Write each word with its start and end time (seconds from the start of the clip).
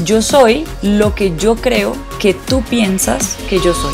Yo 0.00 0.20
soy 0.20 0.64
lo 0.82 1.14
que 1.14 1.36
yo 1.36 1.54
creo 1.54 1.94
que 2.18 2.34
tú 2.34 2.62
piensas 2.62 3.36
que 3.48 3.60
yo 3.60 3.72
soy. 3.72 3.92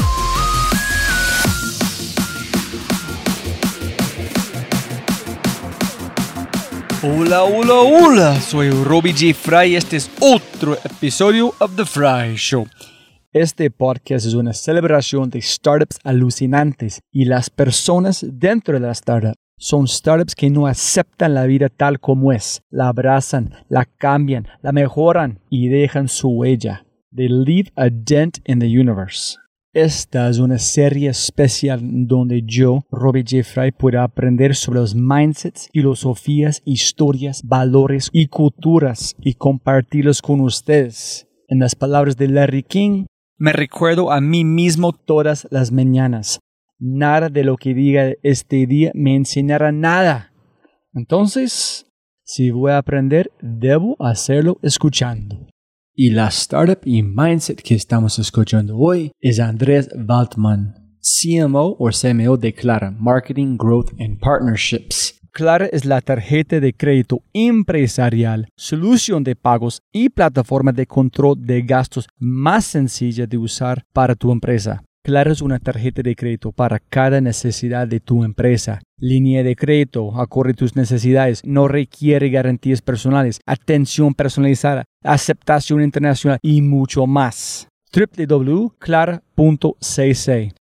Hola, 7.03 7.43
hola, 7.43 7.75
hola, 7.75 8.41
soy 8.41 8.71
Robbie 8.71 9.13
J. 9.13 9.35
Fry 9.35 9.73
y 9.73 9.77
este 9.77 9.97
es 9.97 10.11
otro 10.21 10.79
episodio 10.83 11.55
of 11.59 11.77
The 11.77 11.85
Fry 11.85 12.37
Show. 12.37 12.67
Este 13.33 13.71
podcast 13.71 14.25
es 14.25 14.35
una 14.35 14.55
celebración 14.55 15.29
de 15.29 15.43
startups 15.43 15.99
alucinantes 16.05 17.01
y 17.13 17.27
las 17.27 17.51
personas 17.51 18.25
dentro 18.27 18.75
de 18.75 18.81
la 18.81 18.93
startup. 18.93 19.35
Son 19.61 19.89
startups 19.89 20.37
que 20.37 20.51
no 20.51 20.69
aceptan 20.69 21.35
la 21.35 21.45
vida 21.45 21.69
tal 21.69 21.99
como 21.99 22.33
es, 22.33 22.63
la 22.71 22.89
abrazan, 22.89 23.51
la 23.69 23.85
cambian, 23.87 24.47
la 24.63 24.71
mejoran 24.71 25.41
y 25.51 25.67
dejan 25.69 26.09
su 26.09 26.29
huella. 26.29 26.87
They 27.15 27.29
leave 27.29 27.73
a 27.75 27.89
dent 27.91 28.39
in 28.47 28.61
the 28.61 28.67
universe. 28.67 29.37
Esta 29.75 30.29
es 30.29 30.39
una 30.39 30.59
serie 30.59 31.11
especial 31.11 31.81
donde 31.83 32.43
yo, 32.47 32.85
Robbie 32.93 33.25
J. 33.29 33.43
Fry, 33.43 33.73
puedo 33.73 34.01
aprender 34.01 34.55
sobre 34.55 34.79
los 34.79 34.95
mindsets, 34.95 35.69
filosofías, 35.73 36.63
historias, 36.65 37.43
valores 37.45 38.11
y 38.13 38.29
culturas 38.29 39.17
y 39.21 39.35
compartirlos 39.35 40.23
con 40.23 40.41
ustedes. 40.41 41.27
En 41.49 41.59
las 41.59 41.75
palabras 41.75 42.17
de 42.17 42.29
Larry 42.29 42.63
King, 42.63 43.07
me 43.37 43.53
recuerdo 43.53 44.13
a 44.13 44.21
mí 44.21 44.45
mismo 44.45 44.93
todas 44.93 45.49
las 45.51 45.73
mañanas. 45.73 46.39
Nada 46.79 47.29
de 47.29 47.43
lo 47.43 47.57
que 47.57 47.75
diga 47.75 48.13
este 48.23 48.67
día 48.67 48.93
me 48.95 49.17
enseñará 49.17 49.73
nada. 49.73 50.33
Entonces, 50.95 51.87
si 52.23 52.51
voy 52.51 52.71
a 52.71 52.79
aprender, 52.79 53.31
debo 53.41 53.97
hacerlo 53.99 54.59
escuchando. 54.63 55.49
Y 55.95 56.11
la 56.11 56.29
startup 56.29 56.79
y 56.85 57.03
mindset 57.03 57.61
que 57.61 57.75
estamos 57.75 58.21
escuchando 58.21 58.77
hoy 58.77 59.11
es 59.21 59.41
Andrés 59.41 59.89
Waltman, 60.09 60.75
CMO 61.01 61.77
o 61.79 61.91
CMO 61.91 62.37
de 62.37 62.55
Clara, 62.55 62.93
Marketing, 62.93 63.57
Growth 63.57 63.91
and 63.99 64.21
Partnerships. 64.21 65.19
Clara 65.33 65.67
es 65.67 65.85
la 65.85 66.01
tarjeta 66.01 66.61
de 66.61 66.73
crédito 66.73 67.23
empresarial, 67.33 68.49
solución 68.57 69.25
de 69.25 69.35
pagos 69.35 69.83
y 69.93 70.09
plataforma 70.09 70.71
de 70.73 70.87
control 70.87 71.37
de 71.41 71.63
gastos 71.63 72.07
más 72.19 72.65
sencilla 72.65 73.27
de 73.27 73.37
usar 73.37 73.85
para 73.93 74.15
tu 74.15 74.31
empresa. 74.31 74.85
Clara 75.09 75.33
es 75.33 75.41
una 75.41 75.59
tarjeta 75.59 76.03
de 76.03 76.15
crédito 76.15 76.53
para 76.53 76.81
cada 76.81 77.23
necesidad 77.23 77.89
de 77.89 77.99
tu 77.99 78.25
empresa. 78.25 78.83
Línea 79.01 79.43
de 79.43 79.57
crédito, 79.57 80.21
acorde 80.21 80.51
a 80.51 80.55
tus 80.55 80.77
necesidades, 80.77 81.41
no 81.47 81.67
requiere 81.67 82.29
garantías 82.29 82.83
personales, 82.83 83.41
atención 83.47 84.13
personalizada, 84.13 84.85
aceptación 85.03 85.83
internacional 85.83 86.39
y 86.43 86.61
mucho 86.61 87.07
más. 87.07 87.69
www.clara.cc 87.91 89.23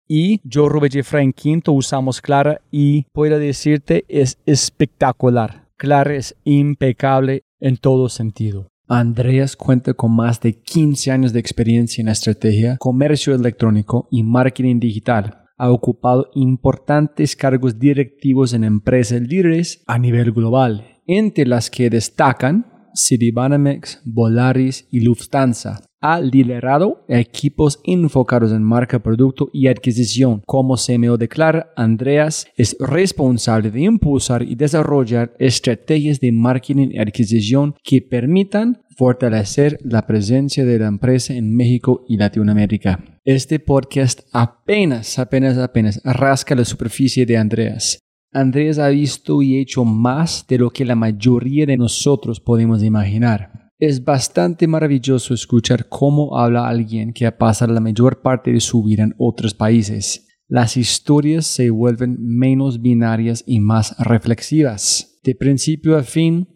y 0.08 0.40
yo, 0.46 0.70
Robert 0.70 0.94
Jeffrey 0.94 1.34
Quinto, 1.34 1.74
usamos 1.74 2.22
Clara 2.22 2.62
y 2.72 3.04
puedo 3.12 3.38
decirte 3.38 4.06
es 4.08 4.38
espectacular. 4.46 5.68
Clara 5.76 6.16
es 6.16 6.38
impecable 6.46 7.42
en 7.60 7.76
todo 7.76 8.08
sentido. 8.08 8.71
Andreas 8.94 9.56
cuenta 9.56 9.94
con 9.94 10.14
más 10.14 10.42
de 10.42 10.62
15 10.62 11.12
años 11.12 11.32
de 11.32 11.40
experiencia 11.40 12.02
en 12.02 12.10
estrategia, 12.10 12.76
comercio 12.78 13.34
electrónico 13.34 14.10
y 14.12 14.22
marketing 14.22 14.82
digital. 14.82 15.46
Ha 15.58 15.72
ocupado 15.72 16.30
importantes 16.34 17.38
cargos 17.38 17.80
directivos 17.80 18.54
en 18.54 18.66
empresas 18.66 19.22
líderes 19.22 19.82
a 19.88 19.98
nivel 19.98 20.34
global, 20.34 21.00
entre 21.08 21.46
las 21.46 21.70
que 21.70 21.90
destacan 21.90 22.66
Citibanamex, 22.94 24.02
Volaris 24.04 24.86
y 24.92 25.00
Lufthansa. 25.00 25.86
Ha 26.04 26.20
liderado 26.20 27.06
equipos 27.08 27.80
enfocados 27.84 28.52
en 28.52 28.64
marca, 28.64 29.04
producto 29.04 29.52
y 29.54 29.68
adquisición. 29.68 30.42
Como 30.48 30.76
CMO 30.76 31.16
declara, 31.16 31.72
Andreas 31.76 32.48
es 32.58 32.76
responsable 32.80 33.70
de 33.70 33.82
impulsar 33.82 34.42
y 34.42 34.56
desarrollar 34.56 35.36
estrategias 35.38 36.20
de 36.20 36.32
marketing 36.32 36.90
y 36.92 36.98
adquisición 36.98 37.76
que 37.84 38.02
permitan 38.02 38.82
fortalecer 38.98 39.78
la 39.84 40.08
presencia 40.08 40.66
de 40.66 40.80
la 40.80 40.88
empresa 40.88 41.36
en 41.36 41.56
México 41.56 42.04
y 42.08 42.18
Latinoamérica. 42.18 43.04
Este 43.24 43.60
podcast 43.60 44.22
apenas, 44.34 45.20
apenas, 45.20 45.60
apenas 45.60 46.02
rasca 46.04 46.56
la 46.56 46.66
superficie 46.66 47.28
de 47.28 47.38
Andreas. 47.38 48.00
Andrés 48.34 48.80
ha 48.80 48.88
visto 48.88 49.42
y 49.42 49.60
hecho 49.60 49.84
más 49.84 50.46
de 50.48 50.58
lo 50.58 50.70
que 50.70 50.86
la 50.86 50.96
mayoría 50.96 51.66
de 51.66 51.78
nosotros 51.78 52.40
podemos 52.40 52.82
imaginar. 52.82 53.51
Es 53.82 54.06
bastante 54.06 54.68
maravilloso 54.68 55.34
escuchar 55.34 55.90
cómo 55.90 56.38
habla 56.38 56.68
alguien 56.68 57.14
que 57.14 57.26
ha 57.26 57.36
pasado 57.36 57.74
la 57.74 57.80
mayor 57.80 58.22
parte 58.22 58.52
de 58.54 58.60
su 58.60 58.84
vida 58.84 59.02
en 59.02 59.16
otros 59.18 59.56
países. 59.56 60.28
las 60.48 60.78
historias 60.78 61.48
se 61.48 61.72
vuelven 61.72 62.18
menos 62.20 62.80
binarias 62.80 63.44
y 63.48 63.60
más 63.60 63.96
reflexivas. 63.98 65.20
De 65.24 65.34
principio 65.34 65.98
a 65.98 66.04
fin, 66.04 66.48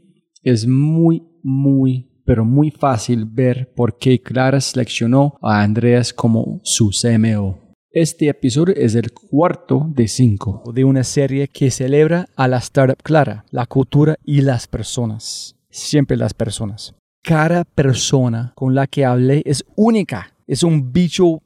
es 0.44 0.68
muy, 0.68 1.24
muy, 1.42 2.12
pero 2.26 2.46
muy 2.46 2.70
fácil 2.70 3.26
ver 3.26 3.74
por 3.74 3.98
qué 3.98 4.22
Clara 4.22 4.62
seleccionó 4.62 5.40
a 5.42 5.64
Andreas 5.64 6.14
como 6.14 6.60
su 6.62 6.92
CMO. 6.92 7.58
Este 7.90 8.30
episodio 8.30 8.76
es 8.76 8.94
el 8.94 9.14
cuarto 9.14 9.90
de 9.96 10.08
cinco 10.08 10.62
de 10.72 10.84
una 10.84 11.04
serie 11.04 11.48
que 11.48 11.72
celebra 11.72 12.28
a 12.36 12.48
la 12.48 12.58
startup 12.58 13.02
Clara, 13.02 13.46
la 13.50 13.66
cultura 13.66 14.16
y 14.24 14.42
las 14.42 14.68
personas. 14.68 15.56
Siempre 15.72 16.18
las 16.18 16.36
personas. 16.36 16.94
Cada 17.26 17.64
persona 17.64 18.54
con 18.56 18.76
la 18.76 18.86
que 18.86 19.04
hablé 19.04 19.42
es 19.46 19.66
única. 19.76 20.32
Es 20.46 20.62
un 20.62 20.94
bicho 20.94 21.42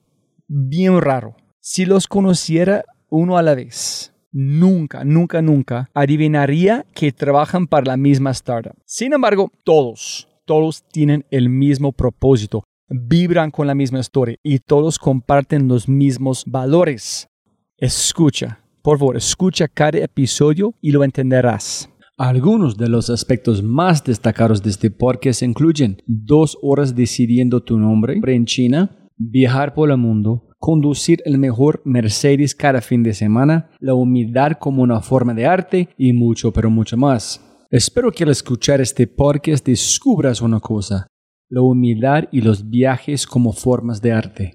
bien 0.47 0.99
raro. 0.99 1.37
Si 1.61 1.85
los 1.85 2.05
conociera 2.05 2.83
uno 3.09 3.37
a 3.37 3.41
la 3.41 3.55
vez, 3.55 4.13
nunca, 4.31 5.05
nunca, 5.05 5.41
nunca 5.41 5.89
adivinaría 5.93 6.85
que 6.93 7.13
trabajan 7.13 7.65
para 7.65 7.85
la 7.85 7.97
misma 7.97 8.31
startup. 8.31 8.75
Sin 8.83 9.13
embargo, 9.13 9.51
todos, 9.63 10.27
todos 10.43 10.83
tienen 10.91 11.25
el 11.31 11.47
mismo 11.47 11.93
propósito 11.93 12.63
vibran 12.89 13.51
con 13.51 13.67
la 13.67 13.75
misma 13.75 13.99
historia 13.99 14.37
y 14.43 14.59
todos 14.59 14.97
comparten 14.97 15.67
los 15.67 15.87
mismos 15.87 16.43
valores. 16.45 17.29
Escucha, 17.77 18.59
por 18.81 18.97
favor, 18.97 19.15
escucha 19.15 19.67
cada 19.67 19.99
episodio 19.99 20.73
y 20.81 20.91
lo 20.91 21.03
entenderás. 21.03 21.89
Algunos 22.19 22.75
de 22.75 22.89
los 22.89 23.10
aspectos 23.10 23.63
más 23.63 24.04
destacados 24.04 24.62
de 24.62 24.71
este 24.71 24.92
podcast 24.92 25.42
incluyen 25.42 26.01
dos 26.06 26.57
horas 26.62 26.94
decidiendo 26.94 27.63
tu 27.63 27.80
nombre 27.80 28.19
en 28.36 28.44
China, 28.44 29.10
viajar 29.16 29.74
por 29.74 29.89
el 29.89 29.95
mundo, 29.95 30.50
conducir 30.57 31.21
el 31.24 31.38
mejor 31.38 31.81
Mercedes 31.86 32.54
cada 32.54 32.81
fin 32.81 33.04
de 33.04 33.13
semana, 33.13 33.69
la 33.80 33.94
humildad 33.94 34.57
como 34.60 34.83
una 34.83 35.00
forma 35.00 35.33
de 35.33 35.45
arte 35.45 35.88
y 35.98 36.12
mucho, 36.12 36.51
pero 36.51 36.69
mucho 36.69 36.98
más. 36.98 37.39
Espero 37.71 38.12
que 38.12 38.25
al 38.25 38.31
escuchar 38.31 38.81
este 38.81 39.07
podcast 39.07 39.66
descubras 39.66 40.42
una 40.42 40.60
cosa 40.60 41.07
la 41.48 41.62
humildad 41.62 42.25
y 42.33 42.42
los 42.42 42.69
viajes 42.69 43.25
como 43.25 43.54
formas 43.54 44.01
de 44.01 44.12
arte. 44.12 44.54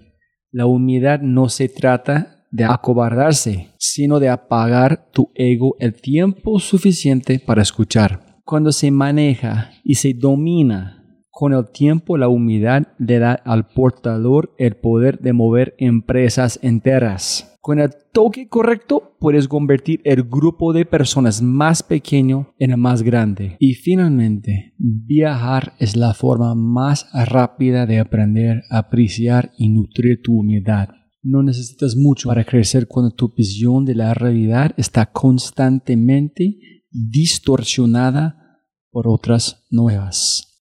La 0.53 0.67
humildad 0.67 1.21
no 1.23 1.49
se 1.49 1.71
trata 1.71 2.34
de 2.55 2.65
acobardarse, 2.65 3.71
sino 3.79 4.21
de 4.21 4.29
apagar 4.29 5.11
tu 5.11 5.33
ego 5.35 5.75
el 5.81 5.95
tiempo 5.95 6.61
suficiente 6.61 7.41
para 7.41 7.63
escuchar. 7.63 8.39
Cuando 8.45 8.71
se 8.71 8.93
maneja 8.93 9.73
y 9.83 9.97
se 9.97 10.15
domina 10.15 11.19
con 11.31 11.53
el 11.53 11.69
tiempo, 11.73 12.17
la 12.17 12.29
humildad 12.29 12.85
le 12.99 13.19
da 13.19 13.33
al 13.33 13.67
portador 13.67 14.55
el 14.57 14.77
poder 14.77 15.19
de 15.19 15.33
mover 15.33 15.75
empresas 15.79 16.61
enteras. 16.63 17.59
Con 17.61 17.81
el 17.81 17.91
toque 18.13 18.47
correcto, 18.49 19.17
puedes 19.19 19.49
convertir 19.49 20.01
el 20.05 20.23
grupo 20.23 20.73
de 20.73 20.85
personas 20.85 21.43
más 21.43 21.83
pequeño 21.83 22.55
en 22.61 22.71
el 22.71 22.77
más 22.77 23.03
grande. 23.03 23.57
Y 23.59 23.75
finalmente, 23.75 24.75
viajar 24.79 25.73
es 25.81 25.97
la 25.97 26.15
forma 26.15 26.55
más 26.55 27.09
rápida 27.13 27.87
de 27.87 27.99
aprender, 27.99 28.63
apreciar 28.71 29.51
y 29.59 29.71
nutrir 29.71 30.21
tu 30.23 30.39
humildad. 30.39 30.91
No 31.27 31.43
necesitas 31.43 31.97
mucho 31.97 32.29
para 32.29 32.45
crecer 32.45 32.87
cuando 32.87 33.11
tu 33.11 33.33
visión 33.35 33.87
de 33.87 33.95
la 33.95 34.13
realidad 34.13 34.73
está 34.77 35.07
constantemente 35.07 36.59
distorsionada 36.91 38.61
por 38.91 39.09
otras 39.09 39.65
nuevas. 39.71 40.67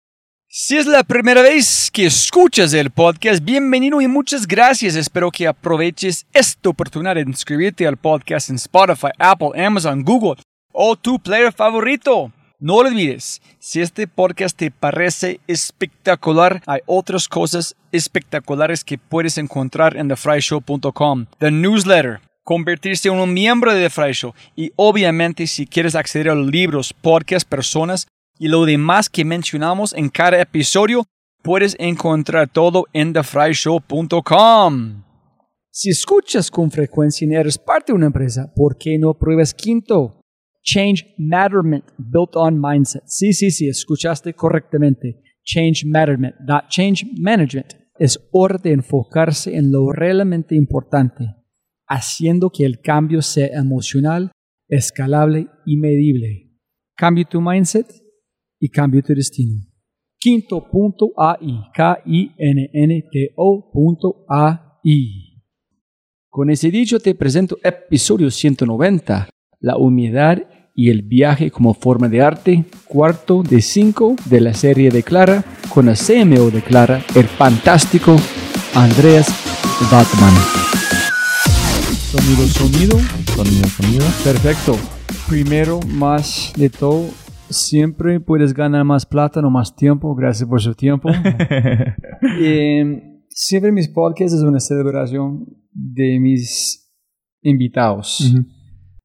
Si 0.47 0.77
es 0.77 0.87
la 0.87 1.03
primera 1.03 1.43
vez 1.43 1.91
que 1.93 2.07
escuchas 2.07 2.73
el 2.73 2.91
podcast, 2.91 3.45
bienvenido 3.45 4.01
y 4.01 4.07
muchas 4.07 4.47
gracias. 4.47 4.95
Espero 4.95 5.33
que 5.33 5.49
aproveches 5.49 6.25
esta 6.33 6.69
oportunidad 6.69 7.17
de 7.17 7.23
inscribirte 7.23 7.85
al 7.85 7.97
podcast 7.97 8.49
en 8.49 8.55
Spotify, 8.55 9.09
Apple, 9.19 9.61
Amazon, 9.61 10.05
Google 10.05 10.41
o 10.73 10.95
tu 10.95 11.19
player 11.19 11.53
favorito. 11.53 12.33
No 12.61 12.77
olvides, 12.77 13.43
si 13.59 13.81
este 13.81 14.07
podcast 14.07 14.57
te 14.57 14.71
parece 14.71 15.41
espectacular, 15.49 16.63
hay 16.67 16.81
otras 16.87 17.27
cosas 17.27 17.75
espectaculares 17.91 18.85
que 18.85 18.97
puedes 18.97 19.39
encontrar 19.39 19.97
en 19.97 20.09
thefryshow.com. 20.09 21.27
The 21.41 21.51
newsletter, 21.51 22.21
convertirse 22.45 23.09
en 23.09 23.17
un 23.17 23.35
miembro 23.35 23.75
de 23.75 23.91
The 23.91 24.33
y 24.55 24.73
obviamente 24.77 25.49
si 25.49 25.67
quieres 25.67 25.97
acceder 25.97 26.31
a 26.31 26.37
libros, 26.37 26.93
podcasts, 26.93 27.45
personas 27.45 28.07
y 28.39 28.47
lo 28.47 28.65
demás 28.65 29.09
que 29.09 29.25
mencionamos 29.25 29.93
en 29.93 30.09
cada 30.09 30.41
episodio, 30.41 31.07
puedes 31.43 31.75
encontrar 31.81 32.49
todo 32.49 32.85
en 32.93 33.13
thefryshow.com. 33.13 35.03
Si 35.71 35.91
escuchas 35.91 36.53
con 36.53 36.71
frecuencia 36.71 37.27
y 37.29 37.35
eres 37.35 37.59
parte 37.59 37.93
de 37.93 37.97
una 37.97 38.07
empresa, 38.07 38.53
¿por 38.55 38.79
qué 38.79 38.97
no 38.97 39.15
pruebas 39.15 39.53
quinto? 39.53 40.24
Change 40.65 41.15
Matterment 41.19 41.85
Built 41.99 42.35
on 42.37 42.59
Mindset. 42.61 43.03
Sí, 43.07 43.35
sí, 43.35 43.51
sí, 43.51 43.69
escuchaste 43.69 44.33
correctamente. 44.33 45.21
Change 45.45 45.85
Matterment, 45.87 46.35
not 46.41 46.69
Change 46.69 47.07
Management. 47.19 47.75
Es 47.99 48.19
hora 48.33 48.57
de 48.59 48.73
enfocarse 48.73 49.55
en 49.57 49.71
lo 49.71 49.93
realmente 49.93 50.55
importante, 50.57 51.27
haciendo 51.87 52.49
que 52.51 52.65
el 52.65 52.81
cambio 52.81 53.21
sea 53.21 53.49
emocional, 53.49 54.33
escalable 54.67 55.49
y 55.67 55.77
medible. 55.77 56.51
Cambie 56.97 57.27
tu 57.27 57.43
mindset 57.43 57.87
y 58.59 58.71
cambio 58.71 59.03
tu 59.03 59.15
destino. 59.15 59.61
Quinto 60.19 60.67
punto 60.71 61.13
AI, 61.17 61.61
K-I-N-N-T-O 61.75 63.71
punto 63.71 64.25
AI. 64.29 65.43
Con 66.31 66.49
ese 66.49 66.71
dicho 66.71 66.99
te 66.99 67.15
presento 67.15 67.59
episodio 67.63 68.31
190, 68.31 69.29
la 69.61 69.77
humildad 69.77 70.39
y 70.75 70.91
el 70.91 71.03
viaje 71.03 71.51
como 71.51 71.75
forma 71.75 72.09
de 72.09 72.23
arte, 72.23 72.65
cuarto 72.87 73.43
de 73.43 73.63
cinco 73.63 74.17
de 74.27 74.41
la 74.41 74.55
serie 74.55 74.91
de 74.91 75.03
Clara, 75.03 75.45
con 75.69 75.89
el 75.89 75.97
CMO 75.97 76.51
de 76.51 76.63
Clara, 76.63 77.03
el 77.15 77.27
fantástico 77.27 78.17
Andreas 78.75 79.29
Batman. 79.91 80.35
Sonido, 82.11 82.47
sonido. 82.47 82.99
Sonido, 83.35 83.69
sonido. 83.69 84.05
Perfecto. 84.23 84.77
Primero, 85.29 85.81
más 85.81 86.53
de 86.57 86.71
todo, 86.71 87.09
siempre 87.51 88.21
puedes 88.21 88.55
ganar 88.55 88.85
más 88.85 89.07
plata, 89.07 89.41
no 89.41 89.51
más 89.51 89.75
tiempo. 89.75 90.15
Gracias 90.15 90.49
por 90.49 90.61
su 90.61 90.75
tiempo. 90.75 91.11
Eh, 92.41 92.85
siempre 93.29 93.71
mis 93.71 93.89
podcasts 93.89 94.39
es 94.39 94.43
una 94.43 94.59
celebración 94.59 95.45
de 95.71 96.19
mis 96.19 96.91
invitados, 97.43 98.35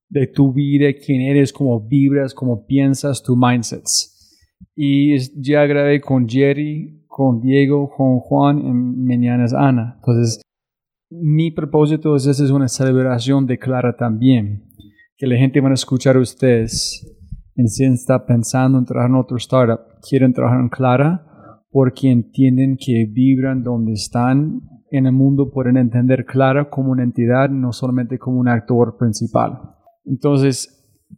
de 0.09 0.27
tu 0.27 0.53
vida, 0.53 0.87
quién 0.93 1.21
eres, 1.21 1.53
cómo 1.53 1.79
vibras, 1.87 2.33
cómo 2.33 2.65
piensas, 2.65 3.23
tu 3.23 3.35
mindsets. 3.35 4.37
Y 4.75 5.17
ya 5.41 5.65
grabé 5.65 6.01
con 6.01 6.27
Jerry, 6.27 7.05
con 7.07 7.41
Diego, 7.41 7.89
con 7.95 8.19
Juan, 8.19 8.59
en 8.59 9.05
mañana 9.05 9.45
es 9.45 9.53
Ana. 9.53 9.95
Entonces, 9.97 10.41
mi 11.09 11.51
propósito 11.51 12.15
es 12.15 12.25
esa 12.25 12.43
es 12.43 12.51
una 12.51 12.67
celebración 12.67 13.45
de 13.45 13.57
Clara 13.57 13.95
también, 13.95 14.65
que 15.17 15.27
la 15.27 15.37
gente 15.37 15.61
va 15.61 15.69
a 15.69 15.73
escuchar 15.73 16.17
a 16.17 16.21
ustedes 16.21 17.15
en 17.59 17.67
sí 17.67 17.83
está 17.83 18.25
pensando 18.25 18.77
en 18.77 18.85
trabajar 18.85 19.09
en 19.09 19.17
otro 19.17 19.35
startup, 19.35 19.79
quieren 20.07 20.31
trabajar 20.31 20.61
en 20.61 20.69
Clara 20.69 21.25
porque 21.69 22.09
entienden 22.09 22.77
que 22.77 23.05
vibran 23.11 23.63
donde 23.63 23.93
están 23.93 24.61
en 24.91 25.05
el 25.05 25.11
mundo, 25.11 25.51
pueden 25.51 25.75
entender 25.75 26.25
Clara 26.25 26.69
como 26.69 26.91
una 26.91 27.03
entidad, 27.03 27.49
no 27.49 27.73
solamente 27.73 28.17
como 28.17 28.39
un 28.39 28.47
actor 28.47 28.95
principal. 28.97 29.75
Entonces, 30.09 30.75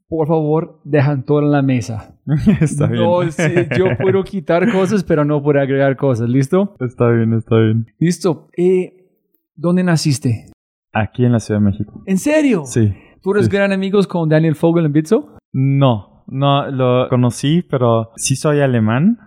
por 0.07 0.27
favor, 0.27 0.81
dejan 0.83 1.24
todo 1.25 1.39
en 1.39 1.51
la 1.51 1.62
mesa. 1.62 2.15
está 2.62 2.88
bien. 2.88 3.01
No, 3.03 3.24
sí, 3.31 3.41
yo 3.77 3.86
puedo 4.00 4.24
quitar 4.24 4.71
cosas, 4.71 5.03
pero 5.03 5.25
no 5.25 5.41
puedo 5.41 5.60
agregar 5.60 5.95
cosas. 5.95 6.29
¿Listo? 6.29 6.75
Está 6.79 7.10
bien, 7.10 7.33
está 7.33 7.55
bien. 7.57 7.88
Listo. 7.98 8.50
Eh, 8.57 9.07
¿Dónde 9.55 9.83
naciste? 9.83 10.45
Aquí 10.93 11.24
en 11.25 11.31
la 11.31 11.39
Ciudad 11.39 11.60
de 11.62 11.65
México. 11.67 12.03
¿En 12.05 12.17
serio? 12.17 12.63
Sí. 12.65 12.93
¿Tú 13.21 13.31
eres 13.31 13.45
Sí. 13.45 13.51
gran 13.51 13.71
amigos 13.71 14.07
con 14.07 14.27
Daniel 14.29 14.55
Fogel 14.55 14.86
en 14.86 14.93
Bitso? 14.93 15.38
No, 15.53 16.24
no, 16.27 16.69
lo 16.69 17.07
conocí, 17.10 17.62
pero 17.69 18.10
sí 18.15 18.36
soy 18.36 18.60
alemán. 18.62 19.17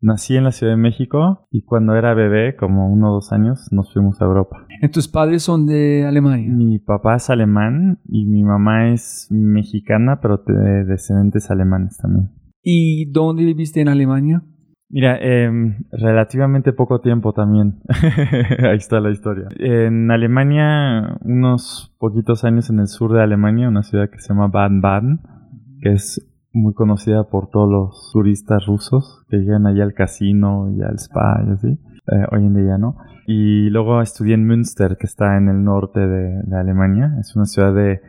Nací 0.00 0.36
en 0.36 0.44
la 0.44 0.52
Ciudad 0.52 0.74
de 0.74 0.80
México 0.80 1.48
y 1.50 1.62
cuando 1.62 1.96
era 1.96 2.14
bebé, 2.14 2.54
como 2.56 2.92
uno 2.92 3.10
o 3.10 3.14
dos 3.14 3.32
años, 3.32 3.68
nos 3.72 3.92
fuimos 3.92 4.20
a 4.20 4.26
Europa. 4.26 4.66
¿Tus 4.92 5.08
padres 5.08 5.42
son 5.42 5.66
de 5.66 6.06
Alemania? 6.06 6.52
Mi 6.52 6.78
papá 6.78 7.16
es 7.16 7.30
alemán 7.30 8.00
y 8.06 8.26
mi 8.26 8.44
mamá 8.44 8.92
es 8.92 9.26
mexicana, 9.30 10.20
pero 10.20 10.38
de 10.46 10.84
descendientes 10.84 11.50
alemanes 11.50 11.96
también. 11.96 12.30
¿Y 12.62 13.10
dónde 13.10 13.44
viviste 13.44 13.80
en 13.80 13.88
Alemania? 13.88 14.42
Mira, 14.90 15.18
em, 15.20 15.84
relativamente 15.90 16.72
poco 16.72 17.00
tiempo 17.00 17.32
también. 17.34 17.80
Ahí 18.62 18.76
está 18.76 19.00
la 19.00 19.10
historia. 19.10 19.48
En 19.58 20.10
Alemania, 20.10 21.18
unos 21.24 21.94
poquitos 21.98 22.44
años 22.44 22.70
en 22.70 22.78
el 22.78 22.86
sur 22.86 23.12
de 23.12 23.22
Alemania, 23.22 23.68
una 23.68 23.82
ciudad 23.82 24.08
que 24.08 24.18
se 24.18 24.28
llama 24.28 24.48
Baden-Baden, 24.48 25.20
que 25.82 25.92
es 25.92 26.26
muy 26.52 26.74
conocida 26.74 27.24
por 27.28 27.50
todos 27.50 27.70
los 27.70 28.10
turistas 28.12 28.66
rusos 28.66 29.24
que 29.28 29.38
llegan 29.38 29.66
allá 29.66 29.84
al 29.84 29.94
casino 29.94 30.70
y 30.70 30.82
al 30.82 30.96
spa 30.98 31.42
y 31.46 31.50
así. 31.52 31.68
eh, 31.68 32.24
hoy 32.32 32.46
en 32.46 32.54
día, 32.54 32.78
¿no? 32.78 32.96
Y 33.26 33.68
luego 33.70 34.00
estudié 34.00 34.34
en 34.34 34.46
Münster, 34.46 34.96
que 34.98 35.06
está 35.06 35.36
en 35.36 35.48
el 35.48 35.62
norte 35.62 36.00
de, 36.00 36.42
de 36.44 36.56
Alemania. 36.58 37.14
Es 37.20 37.36
una 37.36 37.44
ciudad 37.44 37.74
de, 37.74 38.00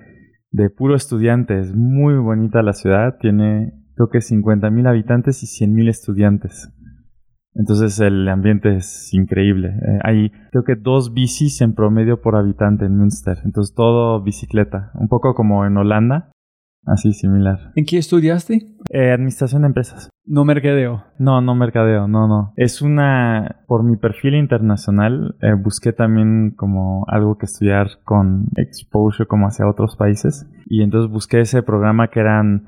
de 0.52 0.70
puro 0.70 0.96
estudiantes. 0.96 1.76
Muy 1.76 2.16
bonita 2.16 2.62
la 2.64 2.72
ciudad. 2.74 3.18
Tiene, 3.20 3.74
creo 3.96 4.10
que 4.10 4.20
50.000 4.20 4.88
habitantes 4.88 5.44
y 5.44 5.66
100.000 5.66 5.90
estudiantes. 5.90 6.74
Entonces 7.56 8.00
el 8.00 8.30
ambiente 8.30 8.76
es 8.78 9.14
increíble. 9.14 9.70
Eh, 9.70 10.00
hay 10.04 10.32
creo 10.52 10.64
que 10.64 10.76
dos 10.76 11.14
bicis 11.14 11.60
en 11.62 11.74
promedio 11.74 12.22
por 12.22 12.38
habitante 12.38 12.86
en 12.86 12.96
Münster. 12.96 13.40
Entonces 13.44 13.76
todo 13.76 14.22
bicicleta. 14.24 14.92
Un 14.94 15.10
poco 15.10 15.34
como 15.34 15.66
en 15.66 15.76
Holanda. 15.76 16.32
Así 16.86 17.14
similar. 17.14 17.72
¿En 17.76 17.86
qué 17.86 17.98
estudiaste? 17.98 18.76
Eh, 18.90 19.12
administración 19.12 19.62
de 19.62 19.68
empresas. 19.68 20.10
No 20.26 20.46
mercadeo. 20.46 21.04
No, 21.18 21.42
no 21.42 21.56
mercadeo, 21.56 22.08
no, 22.08 22.28
no. 22.28 22.54
Es 22.56 22.82
una, 22.82 23.64
por 23.68 23.84
mi 23.84 23.98
perfil 23.98 24.36
internacional, 24.36 25.36
eh, 25.42 25.54
busqué 25.54 25.94
también 25.94 26.52
como 26.56 27.06
algo 27.08 27.38
que 27.38 27.46
estudiar 27.46 27.88
con 28.04 28.48
exposure 28.56 29.28
como 29.28 29.48
hacia 29.48 29.68
otros 29.68 29.96
países. 29.96 30.48
Y 30.68 30.84
entonces 30.84 31.12
busqué 31.12 31.42
ese 31.42 31.64
programa 31.64 32.10
que 32.10 32.20
eran 32.20 32.68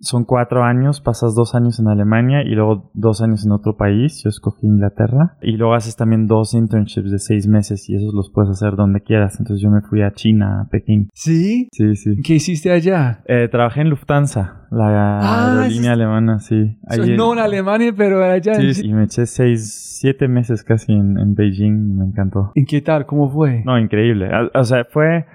son 0.00 0.24
cuatro 0.24 0.64
años, 0.64 1.00
pasas 1.00 1.34
dos 1.34 1.54
años 1.54 1.78
en 1.78 1.88
Alemania 1.88 2.42
y 2.42 2.54
luego 2.54 2.90
dos 2.94 3.20
años 3.22 3.44
en 3.44 3.52
otro 3.52 3.76
país. 3.76 4.22
Yo 4.24 4.30
escogí 4.30 4.66
Inglaterra. 4.66 5.36
Y 5.42 5.52
luego 5.56 5.74
haces 5.74 5.94
también 5.96 6.26
dos 6.26 6.54
internships 6.54 7.10
de 7.10 7.18
seis 7.18 7.46
meses 7.46 7.88
y 7.88 7.96
esos 7.96 8.14
los 8.14 8.30
puedes 8.30 8.50
hacer 8.50 8.76
donde 8.76 9.00
quieras. 9.02 9.38
Entonces 9.38 9.62
yo 9.62 9.70
me 9.70 9.82
fui 9.82 10.02
a 10.02 10.12
China, 10.12 10.62
a 10.62 10.68
Pekín. 10.68 11.08
¿Sí? 11.12 11.68
Sí, 11.72 11.96
sí. 11.96 12.16
¿Qué 12.24 12.34
hiciste 12.34 12.70
allá? 12.72 13.22
Eh, 13.26 13.48
trabajé 13.50 13.82
en 13.82 13.90
Lufthansa, 13.90 14.66
la 14.70 15.20
Ah, 15.20 15.44
aerolínea 15.48 15.92
alemana, 15.92 16.38
sí. 16.38 16.78
Ahí- 16.88 17.16
no 17.16 17.32
en 17.34 17.38
Alemania, 17.40 17.92
pero 17.96 18.24
allá. 18.24 18.54
Sí, 18.54 18.62
en- 18.62 18.74
sí, 18.74 18.86
y 18.86 18.92
me 18.94 19.04
eché 19.04 19.26
seis, 19.26 19.98
siete 20.00 20.28
meses 20.28 20.64
casi 20.64 20.92
en, 20.92 21.18
en 21.18 21.34
Beijing 21.34 21.90
y 21.90 21.94
me 21.94 22.04
encantó. 22.06 22.52
¿Y 22.54 22.64
qué 22.64 22.80
tal? 22.80 23.04
¿Cómo 23.06 23.28
fue? 23.30 23.62
No, 23.66 23.78
increíble. 23.78 24.28
O, 24.54 24.58
o 24.60 24.64
sea, 24.64 24.86
fue 24.90 25.26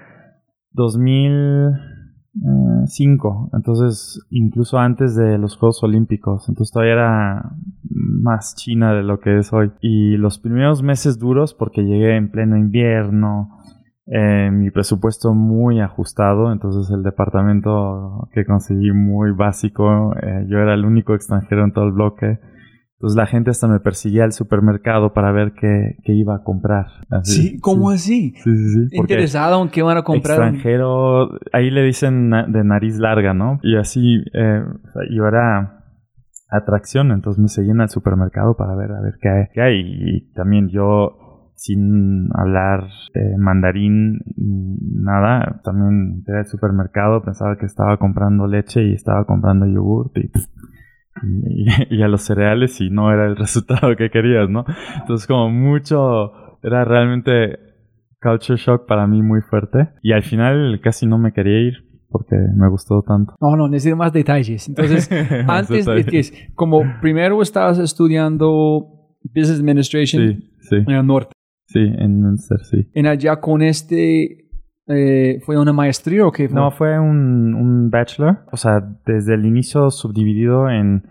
2005, 2.40 3.50
entonces 3.54 4.20
incluso 4.30 4.78
antes 4.78 5.16
de 5.16 5.38
los 5.38 5.56
Juegos 5.56 5.82
Olímpicos, 5.82 6.48
entonces 6.48 6.72
todavía 6.72 6.94
era 6.94 7.52
más 7.82 8.54
China 8.56 8.92
de 8.94 9.02
lo 9.02 9.20
que 9.20 9.38
es 9.38 9.52
hoy. 9.52 9.72
Y 9.80 10.16
los 10.16 10.38
primeros 10.38 10.82
meses 10.82 11.18
duros, 11.18 11.54
porque 11.54 11.82
llegué 11.82 12.16
en 12.16 12.30
pleno 12.30 12.56
invierno, 12.56 13.50
eh, 14.06 14.50
mi 14.52 14.70
presupuesto 14.70 15.34
muy 15.34 15.80
ajustado, 15.80 16.52
entonces 16.52 16.92
el 16.94 17.02
departamento 17.02 18.28
que 18.32 18.44
conseguí 18.44 18.92
muy 18.92 19.32
básico, 19.32 20.14
eh, 20.22 20.46
yo 20.48 20.58
era 20.58 20.74
el 20.74 20.84
único 20.84 21.14
extranjero 21.14 21.64
en 21.64 21.72
todo 21.72 21.86
el 21.86 21.92
bloque. 21.92 22.38
Entonces 22.98 23.16
la 23.16 23.26
gente 23.26 23.50
hasta 23.50 23.68
me 23.68 23.78
perseguía 23.78 24.24
al 24.24 24.32
supermercado 24.32 25.12
para 25.12 25.30
ver 25.30 25.52
qué, 25.52 25.96
qué 26.02 26.14
iba 26.14 26.36
a 26.36 26.42
comprar. 26.42 26.86
Así, 27.10 27.42
Sí, 27.50 27.60
¿cómo 27.60 27.90
así? 27.90 28.32
Sí, 28.36 28.56
sí, 28.56 28.88
sí. 28.88 28.96
¿Interesado 28.96 29.62
en 29.62 29.68
qué 29.68 29.82
van 29.82 29.98
a 29.98 30.02
comprar? 30.02 30.38
Extranjero, 30.38 31.28
ahí 31.52 31.70
le 31.70 31.82
dicen 31.82 32.30
na- 32.30 32.46
de 32.46 32.64
nariz 32.64 32.98
larga, 32.98 33.34
¿no? 33.34 33.58
Y 33.62 33.76
así, 33.76 34.24
eh, 34.32 34.62
yo 35.14 35.26
era 35.26 35.84
atracción, 36.48 37.10
entonces 37.10 37.42
me 37.42 37.48
seguían 37.48 37.82
al 37.82 37.90
supermercado 37.90 38.56
para 38.56 38.74
ver 38.74 38.90
a 38.92 39.00
ver 39.02 39.14
qué 39.20 39.28
hay. 39.28 39.44
qué 39.52 39.60
hay. 39.60 39.80
Y 39.84 40.32
también 40.32 40.68
yo, 40.70 41.50
sin 41.54 42.30
hablar 42.34 42.84
eh, 43.12 43.36
mandarín, 43.36 44.20
ni 44.36 44.78
nada, 45.02 45.60
también 45.64 46.14
entré 46.18 46.38
al 46.38 46.46
supermercado, 46.46 47.22
pensaba 47.22 47.58
que 47.58 47.66
estaba 47.66 47.98
comprando 47.98 48.46
leche 48.46 48.82
y 48.84 48.94
estaba 48.94 49.26
comprando 49.26 49.66
yogurt 49.66 50.16
y... 50.16 50.30
y, 51.22 51.66
y 51.96 52.02
a 52.02 52.08
los 52.08 52.22
cereales 52.22 52.80
y 52.80 52.90
no 52.90 53.12
era 53.12 53.26
el 53.26 53.36
resultado 53.36 53.94
que 53.96 54.10
querías, 54.10 54.48
¿no? 54.48 54.64
Entonces 55.00 55.26
como 55.26 55.50
mucho, 55.50 56.58
era 56.62 56.84
realmente 56.84 57.58
culture 58.20 58.58
shock 58.58 58.86
para 58.86 59.06
mí 59.06 59.22
muy 59.22 59.40
fuerte 59.40 59.90
y 60.02 60.12
al 60.12 60.22
final 60.22 60.80
casi 60.82 61.06
no 61.06 61.18
me 61.18 61.32
quería 61.32 61.60
ir 61.60 61.86
porque 62.08 62.36
me 62.36 62.68
gustó 62.68 63.02
tanto. 63.02 63.34
No, 63.40 63.56
no, 63.56 63.68
necesito 63.68 63.96
más 63.96 64.12
detalles. 64.12 64.68
Entonces, 64.68 65.10
antes 65.48 65.84
de 65.84 66.04
que, 66.04 66.52
como 66.54 66.82
primero 67.00 67.42
estabas 67.42 67.78
estudiando 67.78 68.86
Business 69.22 69.60
Administration 69.60 70.28
Sí, 70.28 70.50
sí, 70.60 70.76
en 70.76 70.90
el 70.90 71.06
norte, 71.06 71.32
sí, 71.66 71.80
en 71.80 72.22
Munster, 72.22 72.58
sí. 72.64 72.88
en 72.94 73.06
allá 73.06 73.40
con 73.40 73.62
este, 73.62 74.45
eh, 74.88 75.40
¿fue 75.44 75.58
una 75.58 75.72
maestría 75.72 76.26
o 76.26 76.32
qué? 76.32 76.48
fue? 76.48 76.54
No, 76.54 76.70
fue 76.70 76.98
un, 76.98 77.54
un 77.54 77.90
bachelor, 77.90 78.38
o 78.52 78.56
sea, 78.56 78.80
desde 79.04 79.34
el 79.34 79.46
inicio 79.46 79.90
subdividido 79.90 80.68
en 80.68 81.02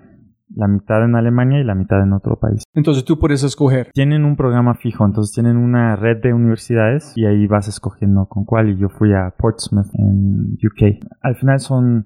la 0.56 0.68
mitad 0.68 1.04
en 1.04 1.16
Alemania 1.16 1.60
y 1.60 1.64
la 1.64 1.76
mitad 1.76 2.02
en 2.02 2.14
otro 2.14 2.38
país. 2.40 2.64
Entonces 2.74 3.04
tú 3.04 3.20
puedes 3.20 3.44
escoger. 3.44 3.90
Tienen 3.94 4.24
un 4.24 4.36
programa 4.36 4.76
fijo, 4.76 5.06
entonces 5.06 5.34
tienen 5.34 5.58
una 5.58 5.96
red 5.96 6.22
de 6.22 6.34
universidades 6.34 7.14
y 7.16 7.26
ahí 7.26 7.48
vas 7.48 7.68
escogiendo 7.68 8.28
con 8.28 8.46
cuál. 8.46 8.70
Y 8.70 8.78
yo 8.78 8.90
fui 8.90 9.14
a 9.14 9.34
Portsmouth 9.38 9.94
en 9.96 10.54
UK. 10.54 11.06
Al 11.22 11.36
final 11.36 11.60
son 11.60 12.06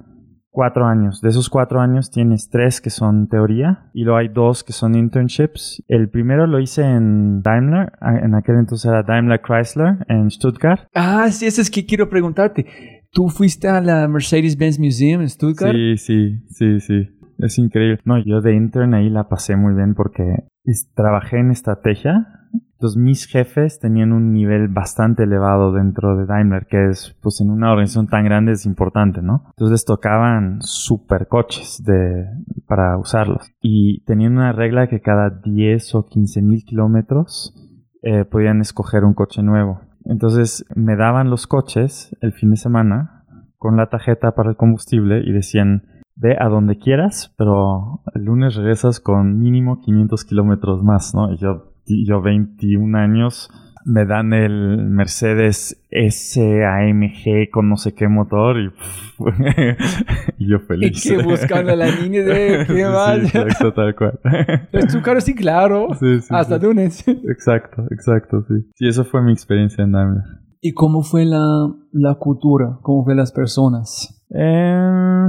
cuatro 0.49 0.85
años. 0.85 1.21
De 1.21 1.29
esos 1.29 1.49
cuatro 1.49 1.79
años 1.79 2.11
tienes 2.11 2.49
tres 2.49 2.81
que 2.81 2.89
son 2.89 3.27
teoría 3.27 3.89
y 3.93 4.03
luego 4.03 4.17
hay 4.17 4.27
dos 4.29 4.63
que 4.63 4.73
son 4.73 4.95
internships. 4.95 5.83
El 5.87 6.09
primero 6.09 6.47
lo 6.47 6.59
hice 6.59 6.83
en 6.83 7.41
Daimler, 7.41 7.91
en 8.01 8.35
aquel 8.35 8.55
entonces 8.55 8.89
era 8.89 9.03
Daimler 9.03 9.41
Chrysler 9.41 10.05
en 10.07 10.29
Stuttgart. 10.29 10.87
Ah, 10.93 11.29
sí, 11.31 11.45
eso 11.45 11.61
es 11.61 11.69
que 11.69 11.85
quiero 11.85 12.09
preguntarte. 12.09 12.65
¿Tú 13.11 13.29
fuiste 13.29 13.67
a 13.67 13.81
la 13.81 14.07
Mercedes-Benz 14.07 14.79
Museum 14.79 15.21
en 15.21 15.29
Stuttgart? 15.29 15.73
Sí, 15.73 15.97
sí, 15.97 16.39
sí, 16.49 16.79
sí. 16.79 17.09
Es 17.39 17.57
increíble. 17.57 17.99
No, 18.03 18.17
yo 18.23 18.41
de 18.41 18.53
intern 18.53 18.93
ahí 18.93 19.09
la 19.09 19.29
pasé 19.29 19.55
muy 19.55 19.73
bien 19.73 19.95
porque 19.95 20.23
trabajé 20.93 21.39
en 21.39 21.51
estrategia. 21.51 22.27
Entonces 22.51 22.97
mis 22.97 23.25
jefes 23.25 23.79
tenían 23.79 24.13
un 24.13 24.31
nivel 24.31 24.69
bastante 24.69 25.23
elevado 25.23 25.73
dentro 25.73 26.15
de 26.15 26.25
Daimler, 26.25 26.65
que 26.65 26.89
es, 26.89 27.13
pues 27.21 27.41
en 27.41 27.49
una 27.49 27.71
organización 27.71 28.07
tan 28.07 28.23
grande 28.23 28.53
es 28.53 28.65
importante, 28.65 29.21
¿no? 29.21 29.43
Entonces 29.49 29.71
les 29.71 29.85
tocaban 29.85 30.61
supercoches 30.61 31.83
de, 31.83 32.25
para 32.67 32.97
usarlos. 32.97 33.51
Y 33.61 34.01
tenían 34.05 34.37
una 34.37 34.53
regla 34.53 34.87
que 34.87 35.01
cada 35.01 35.29
10 35.29 35.95
o 35.95 36.05
15 36.05 36.41
mil 36.41 36.63
kilómetros 36.63 37.53
eh, 38.01 38.23
podían 38.23 38.61
escoger 38.61 39.03
un 39.03 39.13
coche 39.13 39.43
nuevo. 39.43 39.81
Entonces 40.05 40.65
me 40.73 40.95
daban 40.95 41.29
los 41.29 41.47
coches 41.47 42.15
el 42.21 42.31
fin 42.31 42.51
de 42.51 42.55
semana 42.55 43.25
con 43.57 43.75
la 43.75 43.89
tarjeta 43.89 44.31
para 44.31 44.51
el 44.51 44.55
combustible 44.55 45.21
y 45.25 45.33
decían, 45.33 45.83
ve 46.15 46.35
a 46.39 46.47
donde 46.47 46.77
quieras, 46.77 47.33
pero 47.37 48.01
el 48.13 48.23
lunes 48.23 48.55
regresas 48.55 48.99
con 48.99 49.37
mínimo 49.37 49.81
500 49.81 50.25
kilómetros 50.25 50.83
más, 50.83 51.13
¿no? 51.13 51.33
Y 51.33 51.37
yo, 51.37 51.68
y 51.89 52.07
yo 52.07 52.21
21 52.21 52.97
años, 52.97 53.49
me 53.85 54.05
dan 54.05 54.33
el 54.33 54.77
Mercedes 54.89 55.81
SAMG 55.91 57.49
con 57.51 57.69
no 57.69 57.77
sé 57.77 57.93
qué 57.95 58.07
motor 58.07 58.57
y, 58.59 58.69
y 60.37 60.49
yo 60.49 60.57
¿Y 60.57 60.59
feliz. 60.67 61.03
qué 61.07 61.23
buscando 61.23 61.75
la 61.75 61.87
línea 61.87 62.23
de 62.23 62.65
qué 62.67 62.73
Sí, 62.75 62.83
más? 62.83 63.17
exacto, 63.19 63.73
tal 63.73 63.95
cual. 63.95 64.19
Stuttgart 64.89 65.21
sí, 65.21 65.33
claro. 65.35 65.87
Sí, 65.99 66.19
sí, 66.21 66.27
Hasta 66.29 66.59
sí. 66.59 66.65
lunes. 66.65 67.07
Exacto, 67.07 67.83
exacto, 67.91 68.43
sí. 68.47 68.53
Sí, 68.75 68.87
eso 68.87 69.05
fue 69.05 69.21
mi 69.21 69.31
experiencia 69.31 69.83
en 69.83 69.91
Daimler. 69.93 70.23
¿Y 70.61 70.73
cómo 70.73 71.01
fue 71.03 71.25
la, 71.25 71.39
la 71.93 72.15
cultura? 72.15 72.79
¿Cómo 72.81 73.05
fue 73.05 73.15
las 73.15 73.31
personas? 73.31 74.25
Eh, 74.35 75.27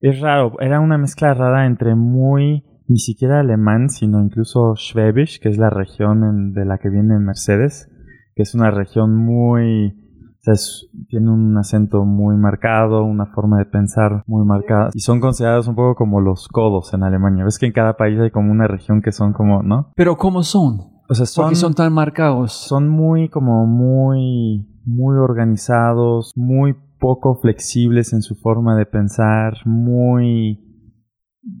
es 0.00 0.20
raro, 0.20 0.52
era 0.60 0.80
una 0.80 0.98
mezcla 0.98 1.32
rara 1.32 1.64
entre 1.66 1.94
muy, 1.94 2.64
ni 2.88 2.98
siquiera 2.98 3.40
alemán, 3.40 3.90
sino 3.90 4.20
incluso 4.20 4.74
Schwäbisch, 4.76 5.40
que 5.40 5.48
es 5.50 5.58
la 5.58 5.70
región 5.70 6.24
en- 6.24 6.52
de 6.52 6.64
la 6.64 6.78
que 6.78 6.88
viene 6.88 7.18
Mercedes, 7.18 7.88
que 8.34 8.42
es 8.42 8.54
una 8.54 8.70
región 8.70 9.14
muy, 9.14 9.88
o 9.90 10.42
sea, 10.42 10.54
es- 10.54 10.88
tiene 11.08 11.30
un 11.30 11.56
acento 11.58 12.04
muy 12.04 12.36
marcado, 12.36 13.04
una 13.04 13.26
forma 13.26 13.58
de 13.58 13.66
pensar 13.66 14.22
muy 14.26 14.44
marcada, 14.46 14.90
y 14.94 15.00
son 15.00 15.20
considerados 15.20 15.68
un 15.68 15.74
poco 15.74 15.94
como 15.96 16.20
los 16.20 16.48
codos 16.48 16.92
en 16.94 17.02
Alemania. 17.02 17.44
Ves 17.44 17.58
que 17.58 17.66
en 17.66 17.72
cada 17.72 17.96
país 17.96 18.18
hay 18.20 18.30
como 18.30 18.50
una 18.50 18.66
región 18.66 19.02
que 19.02 19.12
son 19.12 19.32
como, 19.32 19.62
¿no? 19.62 19.92
Pero 19.94 20.16
¿cómo 20.16 20.42
son? 20.42 20.80
O 21.10 21.14
sea, 21.14 21.24
¿Por 21.42 21.50
qué 21.50 21.56
son 21.56 21.74
tan 21.74 21.92
marcados? 21.92 22.52
son 22.52 22.88
muy 22.88 23.28
como 23.28 23.66
muy 23.66 24.66
muy 24.84 25.16
organizados, 25.16 26.32
muy 26.36 26.74
poco 26.98 27.34
flexibles 27.36 28.12
en 28.12 28.22
su 28.22 28.34
forma 28.34 28.74
de 28.76 28.86
pensar, 28.86 29.54
muy 29.66 30.64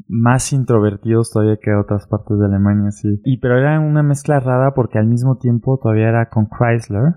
más 0.08 0.52
introvertidos 0.52 1.30
todavía 1.30 1.58
que 1.62 1.74
otras 1.74 2.06
partes 2.06 2.38
de 2.38 2.46
Alemania, 2.46 2.90
sí. 2.90 3.20
Y 3.24 3.38
pero 3.38 3.58
era 3.58 3.78
una 3.80 4.02
mezcla 4.02 4.40
rara 4.40 4.72
porque 4.74 4.98
al 4.98 5.06
mismo 5.06 5.36
tiempo 5.38 5.78
todavía 5.82 6.08
era 6.08 6.28
con 6.28 6.48
Chrysler. 6.48 7.14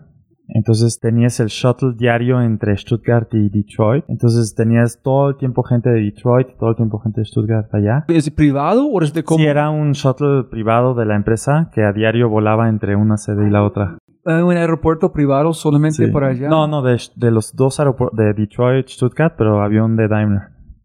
Entonces 0.53 0.99
tenías 0.99 1.39
el 1.39 1.47
shuttle 1.47 1.93
diario 1.97 2.41
entre 2.41 2.75
Stuttgart 2.75 3.33
y 3.33 3.47
Detroit. 3.49 4.03
Entonces 4.09 4.53
tenías 4.53 5.01
todo 5.01 5.29
el 5.29 5.37
tiempo 5.37 5.63
gente 5.63 5.89
de 5.89 6.01
Detroit 6.01 6.57
todo 6.59 6.71
el 6.71 6.75
tiempo 6.75 6.99
gente 6.99 7.21
de 7.21 7.25
Stuttgart 7.25 7.73
allá. 7.73 8.03
¿Es 8.09 8.29
privado 8.31 8.85
o 8.85 9.01
es 9.01 9.13
de 9.13 9.23
cómo? 9.23 9.37
Sí, 9.39 9.45
era 9.45 9.69
un 9.69 9.93
shuttle 9.93 10.43
privado 10.51 10.93
de 10.93 11.05
la 11.05 11.15
empresa 11.15 11.69
que 11.73 11.83
a 11.83 11.93
diario 11.93 12.27
volaba 12.29 12.67
entre 12.67 12.97
una 12.97 13.15
sede 13.15 13.47
y 13.47 13.49
la 13.49 13.63
otra. 13.63 13.97
¿Hay 14.25 14.41
un 14.41 14.55
aeropuerto 14.57 15.13
privado 15.13 15.53
solamente 15.53 16.05
Sí. 16.05 16.11
por 16.11 16.25
allá? 16.25 16.49
No, 16.49 16.67
no, 16.67 16.81
de, 16.81 16.99
de 17.15 17.31
los 17.31 17.55
dos 17.55 17.79
aeropuertos, 17.79 18.17
de 18.17 18.33
Detroit, 18.33 18.87
Stuttgart, 18.89 19.35
pero 19.37 19.61
avión 19.63 19.95
de 19.95 20.07
Daimler 20.09 20.41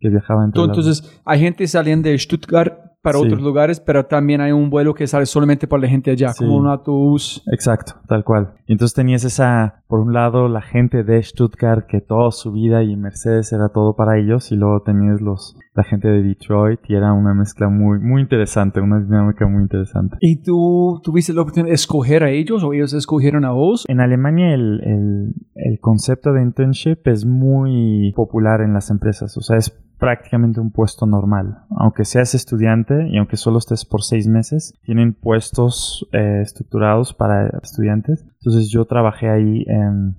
que 0.06 0.10
viajaba 0.10 0.44
entre 0.44 0.60
las- 0.62 0.68
Entonces, 0.76 1.20
hay 1.24 1.40
gente 1.40 1.66
saliendo 1.66 2.08
de 2.08 2.18
Stuttgart 2.18 2.74
para 3.02 3.18
Sí. 3.18 3.24
otros 3.26 3.40
lugares, 3.40 3.78
pero 3.78 4.06
también 4.06 4.40
hay 4.40 4.50
un 4.50 4.68
vuelo 4.68 4.92
que 4.92 5.06
sale 5.06 5.26
solamente 5.26 5.68
para 5.68 5.82
la 5.82 5.88
gente 5.88 6.10
allá, 6.10 6.30
Sí. 6.32 6.44
como 6.44 6.56
un 6.56 6.66
autobús. 6.66 7.40
Exacto, 7.52 7.92
tal 8.08 8.24
cual. 8.24 8.54
Y 8.66 8.72
entonces 8.72 8.94
tenías 8.96 9.22
esa, 9.22 9.84
por 9.86 10.00
un 10.00 10.12
lado, 10.12 10.48
la 10.48 10.60
gente 10.60 11.04
de 11.04 11.22
Stuttgart 11.22 11.86
que 11.86 12.00
toda 12.00 12.32
su 12.32 12.50
vida 12.50 12.82
y 12.82 12.96
Mercedes 12.96 13.52
era 13.52 13.68
todo 13.68 13.94
para 13.94 14.18
ellos, 14.18 14.50
y 14.50 14.56
luego 14.56 14.82
tenías 14.84 15.20
los, 15.20 15.56
la 15.76 15.84
gente 15.84 16.08
de 16.08 16.20
Detroit 16.20 16.80
y 16.88 16.94
era 16.96 17.12
una 17.12 17.32
mezcla 17.32 17.68
muy, 17.68 18.00
muy 18.00 18.22
interesante, 18.22 18.80
una 18.80 18.98
dinámica 18.98 19.46
muy 19.46 19.62
interesante. 19.62 20.16
¿Y 20.20 20.42
tú 20.42 21.00
tuviste 21.04 21.32
la 21.32 21.42
oportunidad 21.42 21.68
de 21.68 21.74
escoger 21.74 22.24
a 22.24 22.30
ellos 22.30 22.64
o 22.64 22.72
ellos 22.72 22.92
escogieron 22.92 23.44
a 23.44 23.52
vos? 23.52 23.84
En 23.86 24.00
Alemania 24.00 24.52
el, 24.52 24.80
el, 24.82 25.34
el 25.54 25.78
concepto 25.80 26.32
de 26.32 26.42
internship 26.42 27.06
es 27.06 27.24
muy 27.24 28.12
popular 28.16 28.62
en 28.62 28.72
las 28.72 28.90
empresas, 28.90 29.36
o 29.36 29.42
sea, 29.42 29.58
es 29.58 29.70
prácticamente 29.98 30.60
un 30.60 30.70
puesto 30.70 31.06
normal. 31.06 31.64
Aunque 31.70 32.04
seas 32.04 32.34
estudiante 32.34 33.08
y 33.08 33.16
aunque 33.18 33.36
solo 33.36 33.58
estés 33.58 33.84
por 33.84 34.02
seis 34.02 34.26
meses, 34.26 34.74
tienen 34.82 35.14
puestos 35.14 36.06
eh, 36.12 36.40
estructurados 36.42 37.14
para 37.14 37.48
estudiantes. 37.62 38.24
Entonces 38.40 38.70
yo 38.70 38.84
trabajé 38.84 39.28
ahí 39.28 39.64
en... 39.66 40.16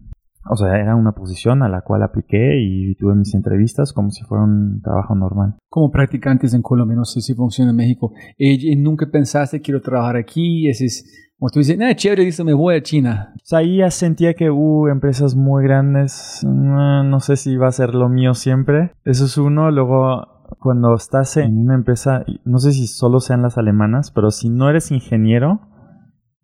O 0.49 0.55
sea, 0.55 0.77
era 0.79 0.95
una 0.95 1.11
posición 1.13 1.63
a 1.63 1.69
la 1.69 1.81
cual 1.81 2.03
apliqué 2.03 2.59
y 2.61 2.95
tuve 2.95 3.15
mis 3.15 3.33
entrevistas 3.33 3.93
como 3.93 4.09
si 4.11 4.23
fuera 4.23 4.43
un 4.43 4.81
trabajo 4.81 5.15
normal. 5.15 5.55
Como 5.69 5.91
practicantes 5.91 6.53
en 6.53 6.61
Colombia, 6.61 6.95
no 6.95 7.05
sé 7.05 7.21
si 7.21 7.33
funciona 7.33 7.71
en 7.71 7.77
México. 7.77 8.11
Y, 8.37 8.71
y 8.71 8.75
nunca 8.75 9.07
pensaste, 9.11 9.61
quiero 9.61 9.81
trabajar 9.81 10.15
aquí, 10.17 10.67
ese 10.69 10.85
es... 10.85 11.23
O 11.39 11.49
tú 11.49 11.59
dices, 11.59 11.77
nada, 11.77 11.95
chévere, 11.95 12.23
listo, 12.23 12.43
me 12.43 12.53
voy 12.55 12.75
a 12.75 12.81
China. 12.81 13.31
O 13.35 13.39
sea, 13.43 13.59
ahí 13.59 13.77
ya 13.77 13.91
sentía 13.91 14.33
que 14.33 14.49
hubo 14.49 14.89
empresas 14.89 15.35
muy 15.35 15.63
grandes. 15.63 16.43
mm, 16.43 17.09
No 17.11 17.19
sé 17.19 17.35
si 17.35 17.55
va 17.57 17.67
a 17.67 17.71
ser 17.71 17.93
lo 17.93 18.09
mío 18.09 18.33
siempre. 18.33 18.91
Eso 19.05 19.25
es 19.25 19.37
uno. 19.37 19.69
Luego, 19.69 20.25
cuando 20.59 20.95
estás 20.95 21.37
en 21.37 21.59
una 21.59 21.75
empresa, 21.75 22.25
no 22.43 22.57
sé 22.57 22.71
si 22.71 22.87
solo 22.87 23.19
sean 23.19 23.43
las 23.43 23.59
alemanas, 23.59 24.09
pero 24.09 24.31
si 24.31 24.49
no 24.49 24.67
eres 24.67 24.89
ingeniero, 24.91 25.61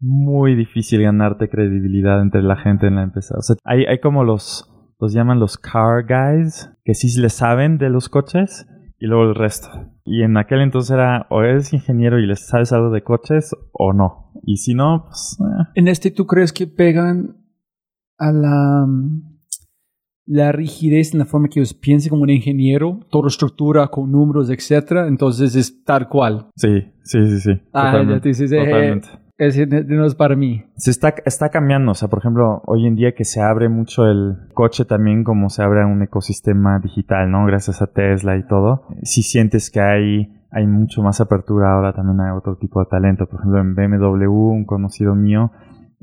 muy 0.04 0.56
difícil 0.56 1.02
ganarte 1.02 1.50
credibilidad 1.50 2.22
entre 2.22 2.44
la 2.44 2.58
gente 2.58 2.88
en 2.88 2.96
la 2.96 3.04
empresa. 3.04 3.36
O 3.38 3.42
sea, 3.42 3.56
hay, 3.64 3.86
hay 3.86 4.00
como 4.00 4.24
los, 4.24 4.70
los 5.00 5.14
llaman 5.14 5.40
los 5.40 5.58
car 5.58 6.06
guys, 6.06 6.70
que 6.84 6.94
sí 6.94 7.20
le 7.20 7.30
saben 7.30 7.78
de 7.78 7.90
los 7.90 8.10
coches, 8.10 8.68
y 9.00 9.08
luego 9.08 9.24
el 9.24 9.36
resto. 9.36 9.70
Y 10.06 10.24
en 10.24 10.38
aquel 10.38 10.62
entonces 10.62 10.92
era 10.92 11.28
o 11.30 11.42
eres 11.42 11.74
ingeniero 11.74 12.20
y 12.20 12.26
les 12.26 12.48
sabes 12.48 12.72
algo 12.72 12.90
de 12.90 13.04
coches 13.04 13.56
o 13.72 13.92
no. 13.92 14.32
Y 14.44 14.58
si 14.58 14.74
no, 14.74 15.06
pues... 15.08 15.38
eh. 15.42 15.64
En 15.76 15.88
este, 15.88 16.12
¿tú 16.12 16.26
crees 16.26 16.54
que 16.54 16.68
pegan 16.68 17.38
a 18.18 18.32
la, 18.32 18.86
la 20.26 20.52
rigidez 20.54 21.14
en 21.14 21.20
la 21.20 21.26
forma 21.26 21.50
que 21.50 21.60
ellos 21.60 21.74
piensan 21.74 22.12
como 22.12 22.24
un 22.24 22.30
ingeniero? 22.30 23.00
Toda 23.10 23.28
estructura 23.28 23.88
con 23.88 24.10
números, 24.12 24.50
etcétera. 24.50 25.08
Entonces 25.08 25.56
es 25.56 25.84
tal 25.84 26.08
cual. 26.08 26.48
Sí, 26.56 26.82
sí, 27.04 27.28
sí, 27.28 27.40
sí. 27.40 27.52
Ah, 27.74 27.92
totalmente, 27.92 28.14
ya 28.14 28.22
te 28.22 28.30
dices, 28.30 28.52
eh, 28.54 28.64
totalmente. 28.64 29.08
Ese 29.48 29.66
no 29.68 30.06
es 30.06 30.16
para 30.16 30.36
mí. 30.36 30.64
Se 30.76 30.92
está, 30.92 31.16
está 31.26 31.50
cambiando, 31.50 31.92
o 31.92 31.96
sea, 31.96 32.08
por 32.08 32.20
ejemplo, 32.20 32.62
hoy 32.66 32.88
en 32.88 32.96
día 32.96 33.14
que 33.14 33.26
se 33.26 33.42
abre 33.42 33.70
mucho 33.70 34.06
el 34.06 34.38
coche 34.54 34.86
también 34.86 35.24
como 35.24 35.50
se 35.50 35.64
abre 35.64 35.86
un 35.86 36.02
ecosistema 36.02 36.80
digital, 36.80 37.30
¿no? 37.30 37.46
Gracias 37.46 37.82
a 37.82 37.88
Tesla 37.88 38.38
y 38.38 38.48
todo. 38.48 38.88
Si 39.04 39.24
sientes 39.24 39.70
que 39.70 39.82
hay, 39.82 40.34
hay 40.52 40.68
mucho 40.68 41.02
más 41.02 41.22
apertura, 41.22 41.74
ahora 41.74 41.94
también 41.94 42.22
hay 42.22 42.32
otro 42.36 42.58
tipo 42.58 42.80
de 42.80 42.88
talento. 42.90 43.28
Por 43.28 43.40
ejemplo, 43.40 43.60
en 43.60 43.76
BMW, 43.76 44.32
un 44.32 44.66
conocido 44.66 45.16
mío 45.16 45.52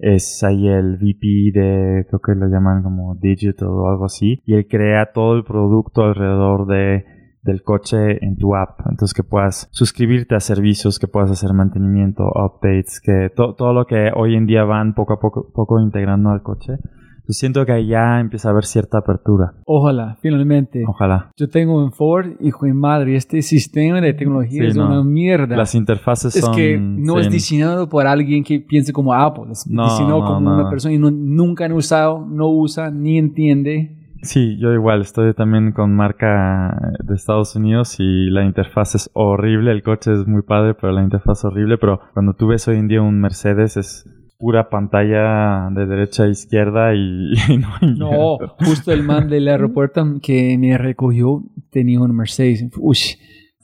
es 0.01 0.43
ahí 0.43 0.67
el 0.67 0.97
VP 0.97 1.53
de, 1.53 2.07
creo 2.09 2.21
que 2.21 2.35
lo 2.35 2.49
llaman 2.49 2.83
como 2.83 3.15
Digital 3.17 3.69
o 3.69 3.89
algo 3.91 4.07
así, 4.07 4.41
y 4.47 4.55
él 4.55 4.67
crea 4.67 5.13
todo 5.13 5.37
el 5.37 5.45
producto 5.45 6.03
alrededor 6.03 6.67
de 6.67 7.05
del 7.43 7.63
coche 7.63 8.23
en 8.25 8.37
tu 8.37 8.55
app. 8.55 8.81
Entonces 8.91 9.15
que 9.15 9.23
puedas 9.23 9.69
suscribirte 9.73 10.35
a 10.35 10.41
servicios, 10.41 10.99
que 10.99 11.09
puedas 11.09 11.31
hacer 11.31 11.53
mantenimiento, 11.55 12.25
updates, 12.25 13.01
que 13.01 13.31
to- 13.35 13.55
todo 13.55 13.73
lo 13.73 13.87
que 13.87 14.11
hoy 14.15 14.35
en 14.37 14.47
día 14.47 14.65
van 14.65 14.95
poco 14.95 15.15
a 15.15 15.21
poco, 15.21 15.51
poco 15.55 15.81
integrando 15.81 16.31
al 16.31 16.43
coche. 16.43 16.75
Entonces 16.75 17.39
siento 17.39 17.65
que 17.65 17.87
ya 17.87 18.19
empieza 18.19 18.49
a 18.49 18.51
haber 18.53 18.65
cierta 18.65 18.99
apertura. 18.99 19.53
Ojalá, 19.65 20.17
finalmente. 20.21 20.83
Ojalá. 20.89 21.31
Yo 21.37 21.49
tengo 21.49 21.83
un 21.83 21.93
Ford, 21.93 22.27
hijo 22.41 22.67
de 22.67 22.75
madre, 22.75 23.15
este 23.15 23.41
sistema 23.43 24.01
de 24.01 24.15
tecnología 24.15 24.63
Sí, 24.63 24.67
es 24.69 24.77
no. 24.77 24.87
una 24.87 25.05
mierda. 25.05 25.57
Las 25.57 25.75
interfaces 25.77 26.35
es 26.35 26.45
son... 26.45 26.57
que 26.57 26.77
no 26.79 27.15
sí, 27.15 27.21
es 27.21 27.31
diseñado 27.31 27.89
por 27.89 28.07
alguien 28.07 28.43
que 28.43 28.59
piense 28.61 28.93
como 28.93 29.15
Apple, 29.15 29.45
es 29.53 29.65
No, 29.69 29.85
diseñado 29.85 30.19
no, 30.21 30.27
como 30.27 30.55
una 30.55 30.69
persona 30.71 30.93
y 30.95 30.99
nunca 30.99 31.67
han 31.67 31.73
usado, 31.73 32.27
no 32.27 32.49
usa, 32.49 32.91
ni 32.91 33.17
entiende. 33.19 33.97
Sí, 34.23 34.59
yo 34.59 34.73
igual 34.73 35.01
estoy 35.01 35.33
también 35.33 35.73
con 35.73 35.95
marca 35.95 36.77
de 37.03 37.15
Estados 37.15 37.57
Unidos 37.57 37.97
y 37.99 38.29
la 38.31 38.45
interfaz 38.45 38.95
es 38.95 39.11
horrible, 39.15 39.73
el 39.73 39.83
coche 39.83 40.13
es 40.13 40.27
muy 40.27 40.43
padre, 40.43 40.75
pero 40.75 40.93
la 40.93 41.03
interfaz 41.03 41.39
es 41.39 41.45
horrible, 41.47 41.79
pero 41.79 42.01
cuando 42.13 42.35
tú 42.35 42.49
ves 42.49 42.69
hoy 42.69 42.77
en 42.77 42.89
día 42.89 43.01
un 43.01 43.19
Mercedes 43.19 43.77
es 43.79 44.05
pura 44.39 44.71
pantalla 44.71 45.69
de 45.71 45.87
derecha 45.87 46.25
a 46.25 46.29
izquierda 46.29 46.95
y, 46.95 47.33
y 47.49 47.59
no 47.59 47.69
hay 47.81 47.95
No, 47.95 48.39
justo 48.59 48.93
el 48.93 49.03
man 49.03 49.29
del 49.29 49.49
aeropuerto 49.49 50.05
que 50.23 50.57
me 50.59 50.77
recogió 50.77 51.43
tenía 51.71 52.01
un 52.01 52.15
Mercedes. 52.15 52.67
Uy, 52.79 52.99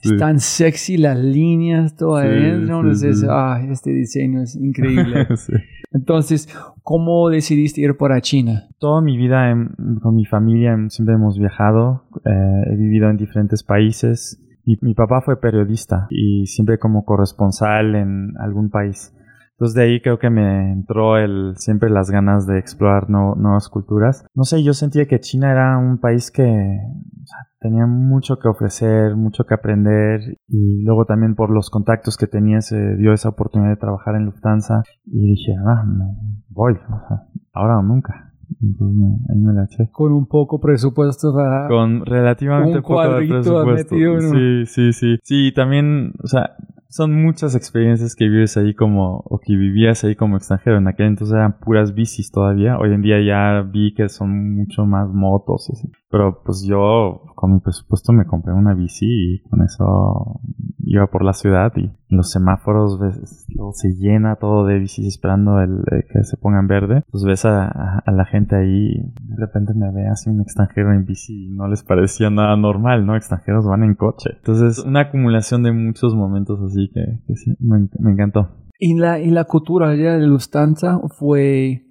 Sí. 0.07 0.13
es 0.15 0.19
tan 0.19 0.39
sexy 0.39 0.97
las 0.97 1.17
líneas, 1.17 1.95
todo 1.95 2.15
adentro. 2.17 2.93
sí. 2.95 3.07
ah, 3.29 3.61
este 3.69 3.91
diseño 3.91 4.41
es 4.41 4.55
increíble. 4.55 5.27
Entonces, 5.93 6.49
¿cómo 6.83 7.29
decidiste 7.29 7.81
ir 7.81 7.97
para 7.97 8.21
China? 8.21 8.67
Toda 8.79 9.01
mi 9.01 9.17
vida 9.17 9.51
en- 9.51 9.69
con 10.01 10.15
mi 10.15 10.25
familia 10.25 10.73
em, 10.73 10.89
siempre 10.89 11.15
hemos 11.15 11.37
viajado, 11.39 12.03
eh, 12.25 12.63
he 12.71 12.75
vivido 12.75 13.09
en 13.09 13.17
diferentes 13.17 13.63
países. 13.63 14.39
Mi, 14.65 14.77
mi 14.81 14.93
papá 14.93 15.21
fue 15.21 15.39
periodista 15.39 16.07
y 16.09 16.45
siempre 16.47 16.77
como 16.77 17.05
corresponsal 17.05 17.95
en 17.95 18.33
algún 18.39 18.69
país. 18.69 19.13
Entonces 19.53 19.75
de 19.75 19.83
ahí 19.83 20.01
creo 20.01 20.19
que 20.19 20.29
me 20.29 20.71
entró 20.71 21.17
el, 21.17 21.53
siempre 21.55 21.89
las 21.89 22.11
ganas 22.11 22.45
de 22.45 22.59
explorar 22.59 23.09
no- 23.09 23.33
nuevas 23.35 23.69
culturas. 23.69 24.23
No 24.35 24.43
sé, 24.43 24.61
yo 24.63 24.73
sentía 24.73 25.07
que 25.07 25.19
China 25.19 25.51
era 25.51 25.77
un 25.79 25.97
país 25.99 26.29
que 26.29 26.43
o 26.43 27.25
sea, 27.25 27.46
tenía 27.59 27.85
mucho 27.85 28.37
que 28.39 28.47
ofrecer, 28.47 29.15
mucho 29.15 29.45
que 29.45 29.53
aprender 29.53 30.21
y 30.47 30.83
luego 30.83 31.05
también 31.05 31.35
por 31.35 31.49
los 31.49 31.69
contactos 31.69 32.17
que 32.17 32.27
tenía 32.27 32.61
se 32.61 32.95
dio 32.97 33.13
esa 33.13 33.29
oportunidad 33.29 33.69
de 33.71 33.77
trabajar 33.77 34.15
en 34.15 34.25
Lufthansa 34.25 34.83
y 35.05 35.31
dije, 35.31 35.53
ah, 35.65 35.83
me 35.85 36.05
voy, 36.49 36.73
o 36.73 37.07
sea, 37.07 37.23
ahora 37.53 37.79
o 37.79 37.83
nunca. 37.83 38.23
Entonces 38.61 38.95
me- 38.97 39.17
ahí 39.33 39.39
me 39.39 39.53
la 39.53 39.65
eché. 39.65 39.89
Con 39.91 40.13
un 40.13 40.25
poco 40.25 40.59
presupuesto 40.61 41.33
para... 41.35 41.67
Con 41.67 42.05
relativamente 42.05 42.77
Un 42.77 42.81
poco 42.81 43.01
de 43.01 43.07
cuadrito 43.07 43.33
presupuesto. 43.35 43.95
metido 43.95 44.13
en 44.19 44.25
un- 44.25 44.65
Sí, 44.65 44.65
sí, 44.65 44.93
sí. 44.93 45.19
Sí, 45.23 45.51
también, 45.53 46.13
o 46.23 46.27
sea, 46.27 46.55
son 46.89 47.21
muchas 47.21 47.55
experiencias 47.55 48.15
que 48.15 48.27
vives 48.29 48.57
ahí 48.57 48.73
como, 48.73 49.17
o 49.25 49.39
que 49.39 49.55
vivías 49.55 50.03
ahí 50.03 50.15
como 50.15 50.37
extranjero. 50.37 50.77
En 50.77 50.87
aquel 50.87 51.07
entonces 51.07 51.35
eran 51.35 51.59
puras 51.59 51.93
bicis 51.93 52.31
todavía. 52.31 52.77
Hoy 52.77 52.93
en 52.93 53.01
día 53.01 53.17
ya 53.21 53.61
vi 53.61 53.93
que 53.93 54.09
son 54.09 54.55
mucho 54.55 54.85
más 54.85 55.09
motos 55.09 55.69
y 55.69 55.73
así. 55.73 55.91
Pero 56.09 56.41
pues 56.45 56.65
yo 56.67 57.21
con 57.35 57.53
mi 57.53 57.59
presupuesto 57.59 58.13
me 58.13 58.25
compré 58.25 58.53
una 58.53 58.73
bici 58.73 59.05
y 59.07 59.39
con 59.49 59.61
eso 59.61 60.39
iba 60.79 61.07
por 61.07 61.23
la 61.25 61.33
ciudad 61.33 61.73
y 61.75 61.91
los 62.09 62.31
semáforos 62.31 62.97
ves, 62.97 63.45
luego 63.53 63.73
se 63.73 63.89
llena 63.93 64.37
todo 64.37 64.65
de 64.65 64.79
bicis 64.79 65.05
esperando 65.05 65.59
el, 65.59 65.79
eh, 65.91 66.05
que 66.09 66.23
se 66.23 66.37
ponga 66.37 66.59
en 66.59 66.67
verde. 66.67 66.95
Entonces 67.05 67.27
ves 67.27 67.45
a, 67.45 67.65
a- 67.67 68.03
a 68.05 68.11
la 68.13 68.23
gente 68.23 68.55
ahí, 68.55 68.93
de 69.21 69.35
repente 69.35 69.73
me 69.73 69.91
ve 69.91 70.07
así 70.07 70.29
un 70.29 70.39
extranjero 70.39 70.93
en 70.93 71.03
bici 71.05 71.47
y 71.47 71.49
no 71.49 71.67
les 71.67 71.83
parecía 71.83 72.29
nada 72.29 72.55
normal, 72.55 73.05
¿no? 73.05 73.17
Extranjeros 73.17 73.65
van 73.67 73.83
en 73.83 73.95
coche. 73.95 74.29
Entonces 74.37 74.79
una 74.85 75.01
acumulación 75.01 75.63
de 75.63 75.73
muchos 75.73 76.15
momentos 76.15 76.61
así 76.61 76.76
que, 76.93 77.01
que 77.27 77.35
sí, 77.35 77.55
me, 77.59 77.77
en- 77.77 77.89
me 77.99 78.11
encantó. 78.11 78.49
¿Y 78.79 78.95
la, 78.97 79.19
y 79.19 79.31
la 79.31 79.45
cultura 79.45 79.89
allá 79.89 80.17
de 80.17 80.27
Lufthansa 80.27 80.99
fue 81.17 81.83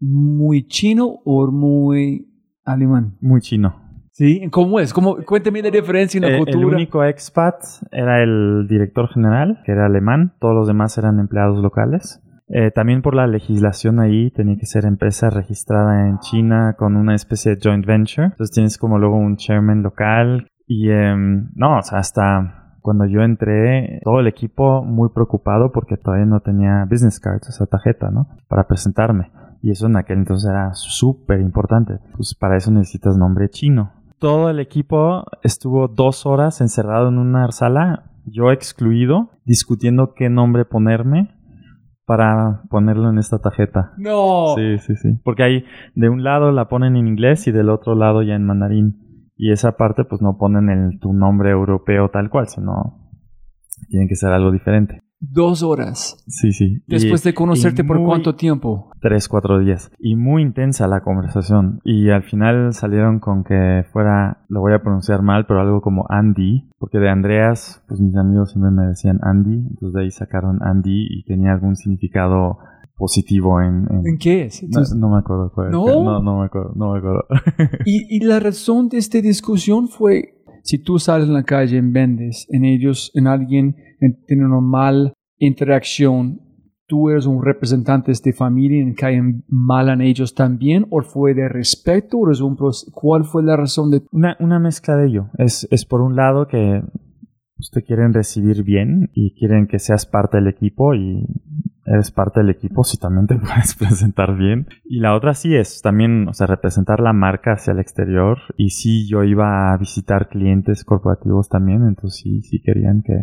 muy 0.00 0.66
chino 0.66 1.06
o 1.24 1.50
muy 1.50 2.28
alemán? 2.64 3.16
Muy 3.20 3.40
chino. 3.40 3.82
¿Sí? 4.12 4.48
¿Cómo 4.50 4.80
es? 4.80 4.94
¿Cómo, 4.94 5.16
cuéntame 5.26 5.60
la 5.62 5.70
diferencia 5.70 6.16
en 6.18 6.22
la 6.24 6.30
Eh, 6.30 6.38
el 6.38 6.44
cultura. 6.44 6.76
único 6.76 7.04
expat 7.04 7.56
era 7.92 8.22
el 8.22 8.66
director 8.68 9.08
general, 9.12 9.60
que 9.66 9.72
era 9.72 9.86
alemán. 9.86 10.32
Todos 10.40 10.54
los 10.54 10.66
demás 10.68 10.96
eran 10.96 11.18
empleados 11.18 11.62
locales. 11.62 12.22
Eh, 12.48 12.70
también 12.70 13.02
por 13.02 13.14
la 13.14 13.26
legislación 13.26 13.98
ahí 14.00 14.30
tenía 14.30 14.56
que 14.56 14.66
ser 14.66 14.84
empresa 14.86 15.28
registrada 15.28 16.08
en 16.08 16.18
China 16.20 16.76
con 16.78 16.96
una 16.96 17.14
especie 17.14 17.56
de 17.56 17.60
joint 17.62 17.84
venture. 17.84 18.28
Entonces 18.28 18.54
tienes 18.54 18.78
como 18.78 18.98
luego 18.98 19.16
un 19.18 19.36
chairman 19.36 19.82
local. 19.82 20.48
Y 20.66 20.88
em, 20.90 21.50
no, 21.54 21.78
o 21.78 21.82
sea, 21.82 21.98
hasta 21.98 22.65
cuando 22.86 23.04
yo 23.04 23.22
entré, 23.22 23.98
todo 24.04 24.20
el 24.20 24.28
equipo 24.28 24.84
muy 24.84 25.08
preocupado 25.08 25.72
porque 25.72 25.96
todavía 25.96 26.24
no 26.24 26.38
tenía 26.38 26.86
business 26.88 27.18
cards, 27.18 27.48
esa 27.48 27.66
tarjeta, 27.66 28.12
¿no? 28.12 28.28
Para 28.46 28.68
presentarme. 28.68 29.32
Y 29.60 29.72
eso 29.72 29.86
en 29.86 29.96
aquel 29.96 30.18
entonces 30.18 30.48
era 30.48 30.72
súper 30.72 31.40
importante. 31.40 31.94
Pues 32.14 32.36
para 32.38 32.56
eso 32.56 32.70
necesitas 32.70 33.16
nombre 33.16 33.48
chino. 33.50 33.90
Todo 34.20 34.50
el 34.50 34.60
equipo 34.60 35.24
estuvo 35.42 35.88
dos 35.88 36.26
horas 36.26 36.60
encerrado 36.60 37.08
en 37.08 37.18
una 37.18 37.50
sala, 37.50 38.12
yo 38.24 38.52
excluido, 38.52 39.30
discutiendo 39.44 40.14
qué 40.14 40.30
nombre 40.30 40.64
ponerme 40.64 41.34
para 42.04 42.62
ponerlo 42.70 43.10
en 43.10 43.18
esta 43.18 43.40
tarjeta. 43.40 43.94
No. 43.98 44.54
Sí, 44.54 44.78
sí, 44.78 44.94
sí. 44.94 45.18
Porque 45.24 45.42
ahí 45.42 45.64
de 45.96 46.08
un 46.08 46.22
lado 46.22 46.52
la 46.52 46.68
ponen 46.68 46.94
en 46.94 47.08
inglés 47.08 47.48
y 47.48 47.50
del 47.50 47.68
otro 47.68 47.96
lado 47.96 48.22
ya 48.22 48.36
en 48.36 48.46
mandarín. 48.46 49.05
Y 49.36 49.52
esa 49.52 49.76
parte 49.76 50.04
pues 50.04 50.22
no 50.22 50.36
ponen 50.38 50.68
el, 50.70 50.98
tu 50.98 51.12
nombre 51.12 51.50
europeo 51.50 52.08
tal 52.10 52.30
cual, 52.30 52.48
sino 52.48 53.10
tiene 53.88 54.08
que 54.08 54.16
ser 54.16 54.32
algo 54.32 54.50
diferente. 54.50 55.00
Dos 55.18 55.62
horas. 55.62 56.22
Sí, 56.28 56.52
sí. 56.52 56.82
Después 56.86 57.24
Y- 57.24 57.30
de 57.30 57.34
conocerte 57.34 57.84
por 57.84 58.02
cuánto 58.04 58.34
tiempo. 58.34 58.90
Tres, 59.00 59.28
cuatro 59.28 59.58
días. 59.58 59.90
Y 59.98 60.14
muy 60.14 60.42
intensa 60.42 60.86
la 60.88 61.00
conversación. 61.00 61.80
Y 61.84 62.10
al 62.10 62.22
final 62.22 62.74
salieron 62.74 63.18
con 63.18 63.42
que 63.42 63.84
fuera, 63.92 64.44
lo 64.48 64.60
voy 64.60 64.74
a 64.74 64.82
pronunciar 64.82 65.22
mal, 65.22 65.46
pero 65.46 65.60
algo 65.60 65.80
como 65.80 66.04
Andy. 66.10 66.68
Porque 66.78 66.98
de 66.98 67.08
Andreas, 67.08 67.82
pues 67.88 67.98
mis 68.00 68.14
amigos 68.16 68.50
siempre 68.52 68.70
me 68.70 68.86
decían 68.88 69.18
Andy. 69.22 69.54
Entonces 69.70 69.92
de 69.94 70.02
ahí 70.02 70.10
sacaron 70.10 70.58
Andy 70.62 71.06
y 71.08 71.24
tenía 71.24 71.52
algún 71.52 71.76
significado 71.76 72.58
positivo 72.96 73.60
en... 73.60 73.86
en- 73.90 74.06
¿En 74.06 74.18
qué 74.18 74.44
es? 74.44 74.62
No, 74.62 74.80
no 74.96 75.10
me 75.10 75.18
acuerdo 75.18 75.52
cuál 75.54 75.70
¿No? 75.70 75.84
no, 76.04 76.22
no 76.22 76.40
me 76.40 76.46
acuerdo, 76.46 76.72
no 76.74 76.92
me 76.92 76.98
acuerdo. 76.98 77.24
Y, 77.84 78.16
y 78.16 78.20
la 78.20 78.40
razón 78.40 78.88
de 78.88 78.98
esta 78.98 79.20
discusión 79.20 79.88
fue, 79.88 80.42
si 80.62 80.78
tú 80.78 80.98
sales 80.98 81.28
en 81.28 81.34
la 81.34 81.44
calle 81.44 81.76
y 81.76 81.80
vendes 81.80 82.46
en 82.50 82.64
ellos, 82.64 83.10
en 83.14 83.26
alguien, 83.26 83.76
en, 84.00 84.24
tiene 84.26 84.46
una 84.46 84.60
mal 84.60 85.12
interacción, 85.38 86.40
tú 86.86 87.10
eres 87.10 87.26
un 87.26 87.44
representante 87.44 88.06
de 88.06 88.12
esta 88.12 88.32
familia 88.32 88.82
y 88.82 88.94
caen 88.94 89.44
mal 89.48 89.88
en 89.88 90.00
ellos 90.00 90.34
también, 90.34 90.86
o 90.90 91.02
fue 91.02 91.34
de 91.34 91.48
respeto, 91.48 92.18
o 92.18 92.30
es 92.30 92.40
un 92.40 92.56
¿cuál 92.92 93.24
fue 93.24 93.42
la 93.42 93.56
razón 93.56 93.90
de 93.90 94.02
Una, 94.12 94.36
una 94.40 94.58
mezcla 94.58 94.96
de 94.96 95.08
ello. 95.08 95.26
Es, 95.38 95.66
es 95.70 95.84
por 95.84 96.00
un 96.00 96.14
lado 96.16 96.46
que 96.46 96.82
te 97.72 97.82
quieren 97.82 98.12
recibir 98.12 98.62
bien 98.62 99.10
y 99.14 99.34
quieren 99.34 99.66
que 99.66 99.78
seas 99.78 100.06
parte 100.06 100.36
del 100.36 100.46
equipo 100.46 100.94
y 100.94 101.26
eres 101.86 102.10
parte 102.10 102.40
del 102.40 102.50
equipo 102.50 102.82
si 102.84 102.98
también 102.98 103.26
te 103.26 103.36
puedes 103.38 103.74
presentar 103.76 104.36
bien. 104.36 104.66
Y 104.84 105.00
la 105.00 105.14
otra 105.14 105.34
sí 105.34 105.54
es 105.54 105.80
también, 105.82 106.28
o 106.28 106.32
sea, 106.34 106.46
representar 106.46 107.00
la 107.00 107.12
marca 107.12 107.52
hacia 107.52 107.72
el 107.72 107.78
exterior. 107.78 108.38
Y 108.56 108.70
sí, 108.70 109.08
yo 109.08 109.24
iba 109.24 109.72
a 109.72 109.76
visitar 109.78 110.28
clientes 110.28 110.84
corporativos 110.84 111.48
también, 111.48 111.84
entonces 111.86 112.20
sí, 112.22 112.42
sí 112.42 112.60
querían 112.62 113.02
que... 113.02 113.14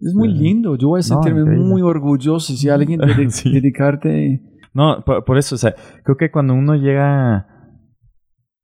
Es 0.00 0.14
muy 0.14 0.30
Sí. 0.32 0.38
lindo, 0.38 0.76
yo 0.76 0.88
voy 0.88 1.00
a 1.00 1.02
sentirme 1.02 1.44
muy 1.58 1.82
orgulloso 1.82 2.54
si 2.54 2.68
alguien 2.68 3.00
dedi- 3.00 3.30
Sí. 3.30 3.52
dedicarte... 3.52 4.42
No, 4.72 5.02
por, 5.04 5.24
por 5.24 5.36
eso, 5.36 5.56
o 5.56 5.58
sea, 5.58 5.74
creo 6.04 6.16
que 6.16 6.30
cuando 6.30 6.54
uno 6.54 6.74
llega 6.76 7.46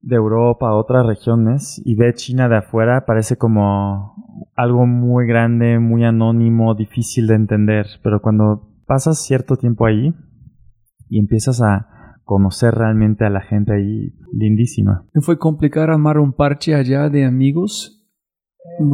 de 0.00 0.14
Europa 0.14 0.68
a 0.68 0.74
otras 0.76 1.04
regiones 1.04 1.82
y 1.84 1.96
ve 1.96 2.14
China 2.14 2.48
de 2.48 2.58
afuera, 2.58 3.04
parece 3.06 3.36
como 3.36 4.14
algo 4.54 4.86
muy 4.86 5.26
grande, 5.26 5.80
muy 5.80 6.04
anónimo, 6.04 6.74
difícil 6.76 7.26
de 7.26 7.34
entender. 7.34 7.86
Pero 8.04 8.20
cuando 8.20 8.70
pasas 8.86 9.18
cierto 9.24 9.56
tiempo 9.56 9.86
ahí 9.86 10.14
y 11.08 11.18
empiezas 11.18 11.60
a 11.62 11.88
conocer 12.24 12.74
realmente 12.74 13.24
a 13.24 13.30
la 13.30 13.40
gente 13.40 13.72
ahí, 13.72 14.12
lindísima. 14.32 15.04
¿No 15.14 15.22
fue 15.22 15.38
complicado 15.38 15.92
armar 15.92 16.18
un 16.18 16.32
parche 16.32 16.74
allá 16.74 17.08
de 17.08 17.24
amigos? 17.24 17.92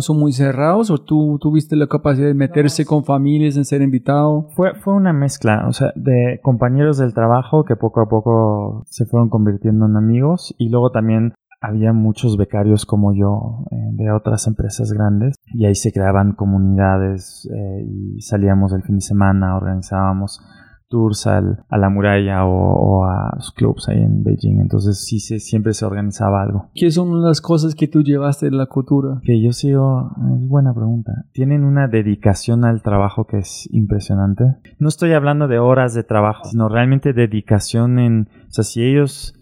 ¿Son 0.01 0.19
muy 0.19 0.33
cerrados 0.33 0.91
o 0.91 0.99
tú 0.99 1.39
tuviste 1.41 1.77
la 1.77 1.87
capacidad 1.87 2.27
de 2.27 2.35
meterse 2.35 2.85
con 2.85 3.05
familias 3.05 3.57
en 3.57 3.65
ser 3.65 3.81
invitado? 3.81 4.49
Fue, 4.55 4.75
fue 4.75 4.93
una 4.93 5.15
mezcla, 5.15 5.67
o 5.67 5.73
sea, 5.73 5.93
de 5.97 6.41
compañeros 6.43 6.99
del 6.99 7.15
trabajo 7.15 7.65
que 7.65 7.75
poco 7.75 8.03
a 8.03 8.09
poco 8.09 8.85
se 8.87 9.07
fueron 9.07 9.31
convirtiendo 9.31 9.87
en 9.87 9.97
amigos 9.97 10.55
y 10.59 10.69
luego 10.69 10.91
también 10.91 11.33
había 11.63 11.93
muchos 11.93 12.37
becarios 12.37 12.85
como 12.85 13.15
yo 13.15 13.65
eh, 13.71 13.77
de 13.93 14.11
otras 14.11 14.47
empresas 14.47 14.93
grandes 14.93 15.37
y 15.55 15.65
ahí 15.67 15.75
se 15.75 15.93
creaban 15.93 16.33
comunidades 16.33 17.49
eh, 17.55 17.85
y 17.87 18.21
salíamos 18.21 18.73
el 18.73 18.83
fin 18.83 18.97
de 18.97 19.01
semana, 19.03 19.57
organizábamos 19.57 20.41
tours 20.89 21.27
al- 21.27 21.65
a 21.71 21.79
la 21.79 21.89
muralla 21.89 22.45
o, 22.45 22.51
o 22.53 23.05
a 23.07 23.33
los 23.37 23.51
clubs 23.53 23.89
ahí 23.89 23.99
en 24.03 24.23
Beijing, 24.23 24.61
entonces 24.61 25.03
sí 25.07 25.21
se, 25.21 25.39
siempre 25.39 25.73
se 25.73 25.87
organizaba 25.87 26.43
algo. 26.43 26.69
¿Qué 26.75 26.91
son 26.91 27.23
las 27.23 27.41
cosas 27.41 27.75
que 27.75 27.89
tú 27.89 28.03
llevaste 28.03 28.51
de 28.51 28.57
la 28.57 28.67
cultura? 28.67 29.19
Que 29.25 29.41
yo 29.43 29.53
sigo, 29.53 30.11
es 30.39 30.47
buena 30.49 30.75
pregunta. 30.75 31.25
Tienen 31.33 31.65
una 31.65 31.89
dedicación 31.89 32.67
al 32.67 32.83
trabajo 32.83 33.25
que 33.27 33.39
es 33.39 33.67
impresionante. 33.73 34.57
No 34.79 34.89
estoy 34.89 35.15
hablando 35.15 35.49
de 35.49 35.59
horas 35.59 35.95
de 35.95 36.05
trabajo, 36.05 36.45
sino 36.51 36.69
realmente 36.69 37.15
dedicación 37.15 37.99
en, 37.99 38.29
o 38.49 38.51
sea, 38.53 38.65
si 38.65 38.83
ellos 38.83 39.35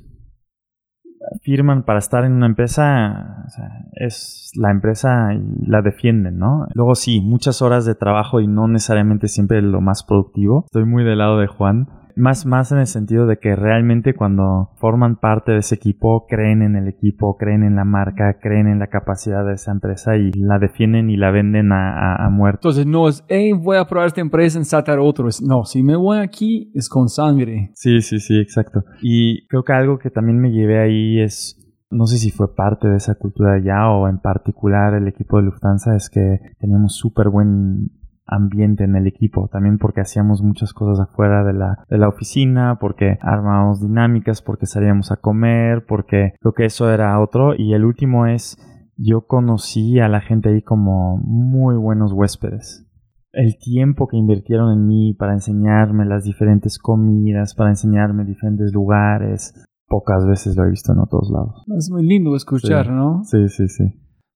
firman 1.42 1.84
para 1.84 1.98
estar 1.98 2.24
en 2.24 2.32
una 2.32 2.46
empresa, 2.46 3.46
es 3.94 4.52
la 4.56 4.70
empresa 4.70 5.34
y 5.34 5.66
la 5.66 5.82
defienden, 5.82 6.38
¿no? 6.38 6.66
Luego 6.74 6.94
sí, 6.94 7.20
muchas 7.20 7.62
horas 7.62 7.84
de 7.84 7.94
trabajo 7.94 8.40
y 8.40 8.46
no 8.46 8.68
necesariamente 8.68 9.28
siempre 9.28 9.62
lo 9.62 9.80
más 9.80 10.02
productivo. 10.02 10.64
Estoy 10.66 10.84
muy 10.84 11.04
del 11.04 11.18
lado 11.18 11.38
de 11.38 11.46
Juan. 11.46 11.88
Más, 12.16 12.46
más 12.46 12.72
en 12.72 12.78
el 12.78 12.86
sentido 12.86 13.26
de 13.26 13.38
que 13.38 13.56
realmente 13.56 14.14
cuando 14.14 14.70
forman 14.76 15.16
parte 15.16 15.52
de 15.52 15.58
ese 15.58 15.74
equipo, 15.74 16.26
creen 16.28 16.62
en 16.62 16.76
el 16.76 16.88
equipo, 16.88 17.36
creen 17.36 17.62
en 17.62 17.76
la 17.76 17.84
marca, 17.84 18.38
creen 18.40 18.66
en 18.66 18.78
la 18.78 18.88
capacidad 18.88 19.44
de 19.44 19.54
esa 19.54 19.72
empresa 19.72 20.16
y 20.16 20.32
la 20.32 20.58
defienden 20.58 21.10
y 21.10 21.16
la 21.16 21.30
venden 21.30 21.72
a, 21.72 21.92
a, 21.92 22.26
a 22.26 22.30
muerto. 22.30 22.68
Entonces 22.68 22.86
no 22.86 23.08
es, 23.08 23.24
hey, 23.28 23.52
voy 23.52 23.76
a 23.76 23.86
probar 23.86 24.08
esta 24.08 24.20
empresa 24.20 24.58
en 24.58 24.64
saltar 24.64 24.98
otro. 24.98 25.28
Es, 25.28 25.42
no, 25.42 25.64
si 25.64 25.82
me 25.82 25.96
voy 25.96 26.18
aquí 26.18 26.70
es 26.74 26.88
con 26.88 27.08
sangre. 27.08 27.70
Sí, 27.74 28.00
sí, 28.00 28.18
sí, 28.18 28.38
exacto. 28.38 28.84
Y 29.02 29.46
creo 29.48 29.64
que 29.64 29.72
algo 29.72 29.98
que 29.98 30.10
también 30.10 30.38
me 30.38 30.50
llevé 30.50 30.80
ahí 30.80 31.20
es, 31.20 31.56
no 31.90 32.06
sé 32.06 32.18
si 32.18 32.30
fue 32.30 32.54
parte 32.54 32.88
de 32.88 32.96
esa 32.96 33.14
cultura 33.16 33.54
allá 33.54 33.90
o 33.90 34.08
en 34.08 34.18
particular 34.18 34.94
el 34.94 35.08
equipo 35.08 35.38
de 35.38 35.44
Lufthansa, 35.44 35.96
es 35.96 36.08
que 36.08 36.38
teníamos 36.58 36.96
súper 36.96 37.28
buen 37.28 37.90
ambiente 38.30 38.84
en 38.84 38.96
el 38.96 39.06
equipo, 39.06 39.48
también 39.52 39.78
porque 39.78 40.00
hacíamos 40.00 40.42
muchas 40.42 40.72
cosas 40.72 41.08
afuera 41.08 41.44
de 41.44 41.52
la, 41.52 41.84
de 41.88 41.98
la 41.98 42.08
oficina, 42.08 42.78
porque 42.80 43.18
armábamos 43.20 43.80
dinámicas, 43.80 44.42
porque 44.42 44.66
salíamos 44.66 45.12
a 45.12 45.16
comer, 45.16 45.84
porque 45.86 46.34
creo 46.40 46.52
que 46.52 46.64
eso 46.64 46.90
era 46.90 47.20
otro. 47.20 47.54
Y 47.56 47.74
el 47.74 47.84
último 47.84 48.26
es, 48.26 48.56
yo 48.96 49.26
conocí 49.26 49.98
a 50.00 50.08
la 50.08 50.20
gente 50.20 50.50
ahí 50.50 50.62
como 50.62 51.16
muy 51.18 51.76
buenos 51.76 52.12
huéspedes 52.12 52.86
el 53.32 53.58
tiempo 53.58 54.08
que 54.08 54.16
invirtieron 54.16 54.72
en 54.72 54.86
mí 54.86 55.14
para 55.14 55.34
enseñarme 55.34 56.04
las 56.04 56.24
diferentes 56.24 56.78
comidas, 56.78 57.54
para 57.54 57.70
enseñarme 57.70 58.24
diferentes 58.24 58.72
lugares, 58.72 59.54
pocas 59.86 60.26
veces 60.26 60.56
lo 60.56 60.64
he 60.64 60.70
visto 60.70 60.92
en 60.92 60.98
otros 61.00 61.30
lados. 61.30 61.64
Es 61.76 61.90
muy 61.90 62.04
lindo 62.06 62.34
escuchar, 62.34 62.86
Sí. 62.86 62.92
¿no? 62.92 63.22
Sí, 63.24 63.48
sí, 63.48 63.68
sí. 63.68 63.84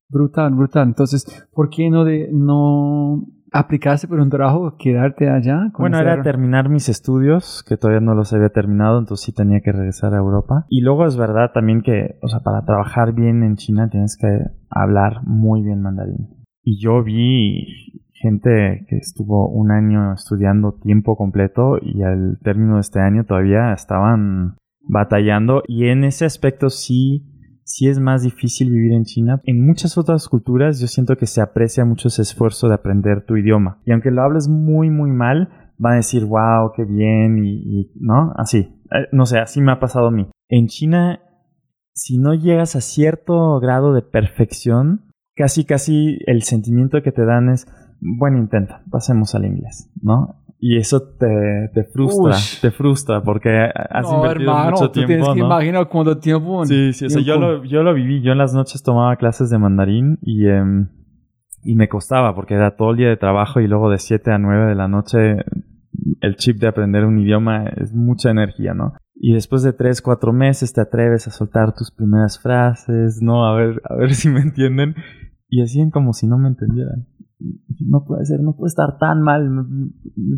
Brutal, 0.08 0.54
brutal. 0.54 0.88
Entonces, 0.88 1.24
¿por 1.52 1.70
qué 1.70 1.90
no, 1.90 2.04
de, 2.04 2.28
no 2.32 3.24
aplicaste 3.54 4.08
por 4.08 4.18
un 4.18 4.30
trabajo, 4.30 4.76
quedarte 4.76 5.30
allá? 5.30 5.70
Bueno, 5.78 5.98
era 5.98 6.22
terminar 6.22 6.68
mis 6.68 6.88
estudios, 6.88 7.64
que 7.66 7.76
todavía 7.76 8.00
no 8.00 8.14
los 8.14 8.32
había 8.32 8.48
terminado, 8.48 8.98
entonces 8.98 9.24
sí 9.24 9.32
tenía 9.32 9.60
que 9.60 9.70
regresar 9.70 10.12
a 10.12 10.18
Europa. 10.18 10.66
Y 10.68 10.80
luego 10.80 11.06
es 11.06 11.16
verdad 11.16 11.52
también 11.54 11.80
que, 11.80 12.18
o 12.20 12.28
sea, 12.28 12.40
para 12.40 12.64
trabajar 12.64 13.14
bien 13.14 13.44
en 13.44 13.56
China 13.56 13.88
tienes 13.88 14.18
que 14.20 14.26
hablar 14.68 15.22
muy 15.22 15.62
bien 15.62 15.80
mandarín. 15.80 16.28
Y 16.64 16.82
yo 16.82 17.04
vi 17.04 18.02
gente 18.12 18.86
que 18.88 18.96
estuvo 18.96 19.48
un 19.48 19.70
año 19.70 20.14
estudiando 20.14 20.72
tiempo 20.72 21.16
completo 21.16 21.78
y 21.80 22.02
al 22.02 22.38
término 22.42 22.74
de 22.74 22.80
este 22.80 23.00
año 23.00 23.24
todavía 23.24 23.72
estaban 23.72 24.56
batallando 24.80 25.62
y 25.66 25.86
en 25.86 26.04
ese 26.04 26.24
aspecto 26.24 26.70
sí 26.70 27.33
sí 27.64 27.88
es 27.88 27.98
más 27.98 28.22
difícil 28.22 28.70
vivir 28.70 28.92
en 28.92 29.04
China. 29.04 29.40
En 29.44 29.64
muchas 29.64 29.98
otras 29.98 30.28
culturas 30.28 30.80
yo 30.80 30.86
siento 30.86 31.16
que 31.16 31.26
se 31.26 31.40
aprecia 31.40 31.84
mucho 31.84 32.08
ese 32.08 32.22
esfuerzo 32.22 32.68
de 32.68 32.74
aprender 32.74 33.24
tu 33.24 33.36
idioma. 33.36 33.80
Y 33.84 33.92
aunque 33.92 34.10
lo 34.10 34.22
hables 34.22 34.48
muy, 34.48 34.90
muy 34.90 35.10
mal, 35.10 35.48
van 35.78 35.94
a 35.94 35.96
decir, 35.96 36.24
wow, 36.24 36.72
qué 36.76 36.84
bien, 36.84 37.44
y, 37.44 37.90
¿no? 37.96 38.32
Así. 38.36 38.58
Eh, 38.92 39.08
no 39.12 39.26
sé, 39.26 39.38
así 39.38 39.60
me 39.60 39.72
ha 39.72 39.80
pasado 39.80 40.08
a 40.08 40.10
mí. 40.10 40.28
En 40.48 40.68
China, 40.68 41.20
si 41.94 42.18
no 42.18 42.34
llegas 42.34 42.76
a 42.76 42.80
cierto 42.80 43.58
grado 43.60 43.92
de 43.92 44.02
perfección, 44.02 45.10
casi, 45.34 45.64
casi 45.64 46.18
el 46.26 46.42
sentimiento 46.42 47.02
que 47.02 47.12
te 47.12 47.24
dan 47.24 47.48
es, 47.48 47.66
buen 48.00 48.36
intento, 48.36 48.74
pasemos 48.90 49.34
al 49.34 49.46
inglés, 49.46 49.90
¿no? 50.02 50.43
Y 50.66 50.78
eso 50.78 51.02
te, 51.18 51.68
te 51.74 51.84
frustra, 51.84 52.36
Ush. 52.36 52.62
te 52.62 52.70
frustra 52.70 53.22
porque 53.22 53.50
has 53.50 54.10
no, 54.10 54.16
invertido 54.16 54.50
hermano, 54.50 54.70
mucho 54.70 54.86
tú 54.86 54.92
tiempo, 54.92 55.08
tienes 55.08 55.28
que 55.28 55.40
¿no? 55.40 55.44
imaginar 55.44 55.88
cuánto 55.90 56.16
tiempo. 56.16 56.64
Sí, 56.64 56.94
sí, 56.94 57.04
o 57.04 57.10
sea, 57.10 57.20
en 57.20 57.26
yo 57.26 57.36
lo, 57.38 57.64
yo 57.64 57.82
lo 57.82 57.92
viví. 57.92 58.22
Yo 58.22 58.32
en 58.32 58.38
las 58.38 58.54
noches 58.54 58.82
tomaba 58.82 59.14
clases 59.16 59.50
de 59.50 59.58
mandarín 59.58 60.18
y, 60.22 60.46
em, 60.48 60.88
y 61.64 61.74
me 61.74 61.86
costaba 61.90 62.34
porque 62.34 62.54
era 62.54 62.76
todo 62.76 62.92
el 62.92 62.96
día 62.96 63.10
de 63.10 63.18
trabajo 63.18 63.60
y 63.60 63.68
luego 63.68 63.90
de 63.90 63.98
7 63.98 64.32
a 64.32 64.38
9 64.38 64.68
de 64.68 64.74
la 64.74 64.88
noche 64.88 65.36
el 66.22 66.36
chip 66.36 66.58
de 66.60 66.68
aprender 66.68 67.04
un 67.04 67.18
idioma 67.18 67.66
es 67.76 67.92
mucha 67.92 68.30
energía, 68.30 68.72
¿no? 68.72 68.94
Y 69.14 69.34
después 69.34 69.62
de 69.64 69.74
3, 69.74 70.00
4 70.00 70.32
meses 70.32 70.72
te 70.72 70.80
atreves 70.80 71.26
a 71.28 71.30
soltar 71.30 71.74
tus 71.74 71.90
primeras 71.90 72.40
frases, 72.40 73.20
¿no? 73.20 73.44
A 73.44 73.54
ver, 73.54 73.82
a 73.84 73.96
ver 73.96 74.14
si 74.14 74.30
me 74.30 74.40
entienden. 74.40 74.94
Y 75.50 75.60
hacían 75.62 75.90
como 75.90 76.14
si 76.14 76.26
no 76.26 76.38
me 76.38 76.48
entendieran. 76.48 77.06
No 77.80 78.04
puede 78.04 78.24
ser, 78.24 78.40
no 78.40 78.54
puede 78.56 78.68
estar 78.68 78.98
tan 78.98 79.20
mal, 79.22 79.48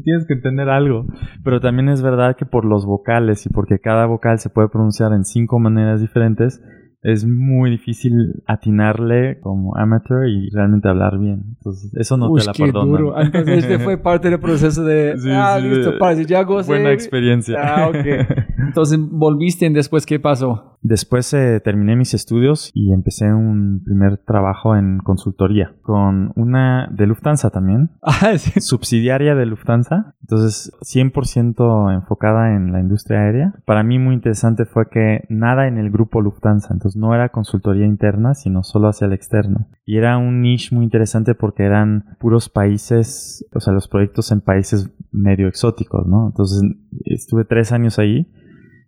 tienes 0.03 0.27
que 0.27 0.35
entender 0.35 0.69
algo. 0.69 1.07
Pero 1.45 1.61
también 1.61 1.89
es 1.89 2.03
verdad 2.03 2.37
que 2.37 2.47
por 2.47 2.65
los 2.65 2.87
vocales 2.87 3.47
y 3.47 3.51
porque 3.51 3.79
cada 3.79 4.07
vocal 4.07 4.39
se 4.39 4.51
puede 4.51 4.69
pronunciar 4.69 5.13
en 5.13 5.25
cinco 5.25 5.59
maneras 5.59 6.01
diferentes, 6.01 6.61
es 7.03 7.25
muy 7.25 7.71
difícil 7.71 8.43
atinarle 8.47 9.39
como 9.41 9.77
amateur 9.77 10.27
y 10.27 10.51
realmente 10.51 10.89
hablar 10.89 11.19
bien. 11.19 11.45
Entonces, 11.57 11.93
eso 11.95 12.17
no 12.17 12.31
Uy, 12.31 12.41
te 12.41 12.47
la 12.47 12.73
duro. 12.73 13.21
Entonces, 13.21 13.59
este 13.65 13.79
fue 13.79 13.97
parte 14.03 14.29
del 14.29 14.41
proceso 14.41 14.83
de. 14.83 15.17
Sí, 15.19 15.29
ah, 15.31 15.59
sí, 15.61 15.69
listo, 15.69 15.93
de- 15.93 15.99
parce, 15.99 16.25
ya 16.25 16.43
gocé. 16.43 16.73
Buena 16.73 16.91
experiencia. 16.93 17.57
Ah, 17.63 17.89
ok. 17.89 17.97
Entonces, 18.59 18.99
¿volviste 19.01 19.67
y 19.67 19.73
después 19.73 20.07
qué 20.07 20.21
pasó? 20.21 20.79
Después 20.83 21.33
eh, 21.35 21.61
terminé 21.65 21.97
mis 21.97 22.15
estudios 22.15 22.71
y 22.73 22.93
empecé 22.93 23.33
un 23.33 23.83
primer 23.85 24.19
trabajo 24.19 24.77
en 24.77 24.99
consultoría 24.99 25.75
con 25.83 26.33
una 26.37 26.89
de 26.93 27.07
Lufthansa 27.07 27.51
también, 27.51 27.91
Ah, 28.03 28.39
sí. 28.39 28.61
subsidiaria 28.61 29.35
de 29.35 29.47
Lufthansa, 29.47 30.15
entonces 30.23 30.71
100% 30.83 31.93
enfocada 31.95 32.55
en 32.55 32.73
la 32.73 32.81
industria 32.81 33.21
aérea. 33.21 33.55
Para 33.65 33.83
mí 33.83 33.99
muy 33.99 34.15
interesante 34.15 34.65
fue 34.65 34.89
que 34.89 35.25
nada 35.29 35.67
en 35.67 35.79
el 35.79 35.91
grupo 35.91 36.21
Lufthansa, 36.21 36.73
entonces 36.73 37.01
no 37.01 37.15
era 37.15 37.31
consultoría 37.31 37.87
interna, 37.87 38.35
sino 38.35 38.63
solo 38.63 38.89
hacia 38.89 39.07
el 39.07 39.13
externo. 39.13 39.67
Y 39.85 39.97
era 39.97 40.19
un 40.19 40.41
niche 40.41 40.75
muy 40.75 40.85
interesante 40.85 41.35
porque 41.35 41.65
eran 41.65 42.17
puros 42.21 42.49
países, 42.49 43.45
o 43.55 43.61
sea, 43.61 43.73
los 43.73 43.89
proyectos 43.89 44.31
en 44.31 44.41
países 44.41 44.91
medio 45.11 45.49
exóticos, 45.49 46.07
¿no? 46.07 46.27
Entonces 46.29 46.63
estuve 47.05 47.45
tres 47.45 47.73
años 47.73 47.99
ahí 47.99 48.27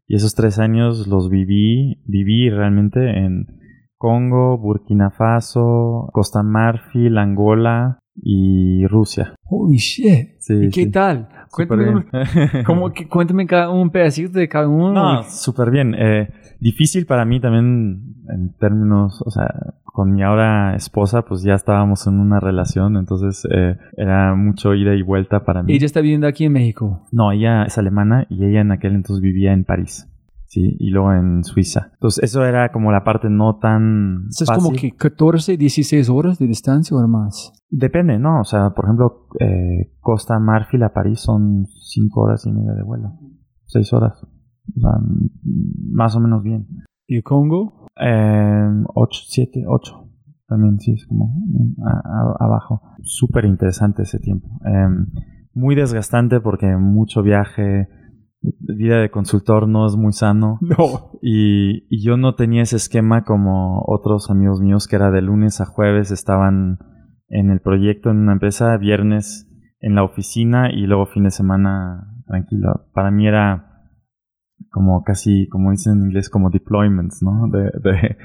y 0.07 0.15
esos 0.17 0.35
tres 0.35 0.59
años 0.59 1.07
los 1.07 1.29
viví, 1.31 2.03
viví 2.07 2.49
realmente 2.51 3.19
en 3.19 3.47
Congo, 3.97 4.57
Burkina 4.59 5.11
Faso, 5.11 6.09
Costa 6.13 6.43
Marfil, 6.43 7.19
Angola 7.19 7.99
y 8.15 8.87
Rusia. 8.87 9.35
Holy 9.45 9.77
shit. 9.79 10.37
Sí, 10.39 10.55
¿Y 10.55 10.71
qué 10.71 10.85
sí. 10.85 10.91
tal? 10.91 11.29
Cuéntame. 11.51 12.05
¿cómo 12.67 12.93
que- 12.93 13.09
cuéntame 13.09 13.47
cada- 13.47 13.71
un 13.71 13.91
pedacito 13.91 14.39
de 14.39 14.49
cada 14.49 14.69
uno. 14.69 14.93
No, 14.93 15.23
súper 15.25 15.71
bien. 15.71 15.95
Eh, 15.99 16.29
difícil 16.61 17.07
para 17.07 17.25
mí 17.25 17.41
también 17.41 18.15
en 18.29 18.55
términos, 18.59 19.23
o 19.25 19.31
sea, 19.31 19.49
con 19.99 20.15
mi 20.15 20.23
ahora 20.23 20.77
esposa, 20.77 21.23
pues 21.23 21.43
ya 21.43 21.55
estábamos 21.55 22.07
en 22.07 22.21
una 22.21 22.39
relación, 22.39 22.97
entonces 22.97 23.45
eh, 23.51 23.77
era 23.97 24.37
mucho 24.37 24.73
ida 24.73 24.95
y 24.95 25.03
vuelta 25.03 25.45
para 25.45 25.65
mí. 25.65 25.73
Ella 25.73 25.87
está 25.87 26.01
viviendo 26.01 26.29
aquí 26.29 26.45
en 26.45 26.53
México. 26.53 27.05
No, 27.11 27.33
ella 27.33 27.65
es 27.65 27.79
alemana 27.79 28.25
y 28.31 28.45
ella 28.45 28.61
en 28.61 28.71
aquel 28.71 28.95
entonces 28.95 29.21
vivía 29.21 29.53
en 29.53 29.65
París. 29.65 30.09
Sí, 30.47 30.77
y 30.79 30.91
luego 30.91 31.13
en 31.15 31.43
Suiza. 31.43 31.91
Entonces, 31.95 32.23
eso 32.23 32.45
era 32.45 32.71
como 32.71 32.93
la 32.93 33.03
parte 33.03 33.29
no 33.29 33.57
tan. 33.57 34.29
Eso 34.29 34.45
es 34.45 34.49
fácil. 34.51 34.65
como 34.67 34.77
que 34.77 34.93
14, 34.93 35.57
16 35.57 36.09
horas 36.11 36.39
de 36.39 36.47
distancia 36.47 36.97
o 36.97 37.09
más. 37.09 37.53
Depende, 37.69 38.21
¿no? 38.21 38.43
O 38.43 38.45
sea, 38.45 38.71
por 38.71 38.85
ejemplo, 38.85 39.27
eh, 39.41 39.97
Costa 39.99 40.39
Marfil 40.39 40.85
a 40.85 40.93
París 40.93 41.19
son 41.19 41.67
cinco 41.67 42.21
horas 42.21 42.47
y 42.47 42.53
media 42.53 42.71
de 42.75 42.85
vuelo. 42.85 43.15
Seis 43.67 43.93
horas. 43.93 44.23
O 44.23 44.81
sea, 44.81 44.93
más 45.91 46.15
o 46.15 46.21
menos 46.21 46.45
bien. 46.45 46.69
¿Y 47.09 47.23
Congo? 47.23 47.87
Eh, 48.01 48.69
ocho, 48.95 49.21
siete, 49.27 49.65
ocho. 49.67 50.05
También, 50.47 50.79
sí, 50.79 50.93
es 50.93 51.07
como 51.07 51.27
mm, 51.27 51.83
a- 51.83 52.03
a- 52.05 52.45
abajo. 52.45 52.83
Súper 53.03 53.45
interesante 53.47 54.03
ese 54.03 54.19
tiempo. 54.19 54.49
Eh, 54.67 54.89
muy 55.55 55.75
desgastante 55.75 56.41
porque 56.41 56.77
mucho 56.77 57.23
viaje. 57.23 57.89
Vida 58.41 58.99
de 59.01 59.11
consultor 59.11 59.67
no 59.67 59.87
es 59.87 59.97
muy 59.97 60.13
sano. 60.13 60.59
No. 60.63 61.13
Y, 61.23 61.87
y 61.91 62.05
yo 62.05 62.17
no 62.17 62.35
tenía 62.35 62.63
ese 62.63 62.77
esquema 62.77 63.25
como 63.25 63.83
otros 63.87 64.31
amigos 64.31 64.61
míos 64.61 64.87
que 64.87 64.97
era 64.97 65.11
de 65.11 65.23
lunes 65.23 65.61
a 65.61 65.67
jueves 65.67 66.11
estaban 66.11 66.79
en 67.31 67.51
el 67.51 67.61
proyecto 67.61 68.11
en 68.11 68.19
una 68.19 68.33
empresa, 68.35 68.77
viernes 68.77 69.47
en 69.81 69.95
la 69.95 70.03
oficina 70.05 70.71
y 70.73 70.87
luego 70.87 71.07
fin 71.07 71.25
de 71.25 71.31
semana 71.31 72.15
tranquilo. 72.27 72.87
Para 72.95 73.11
mí 73.11 73.27
era 73.27 73.68
como 74.71 75.03
casi, 75.03 75.49
como 75.49 75.71
dicen 75.71 75.95
en 75.95 76.05
inglés, 76.07 76.31
como 76.31 76.51
deployments, 76.51 77.23
¿no? 77.23 77.49
De, 77.49 77.65
de 77.83 78.17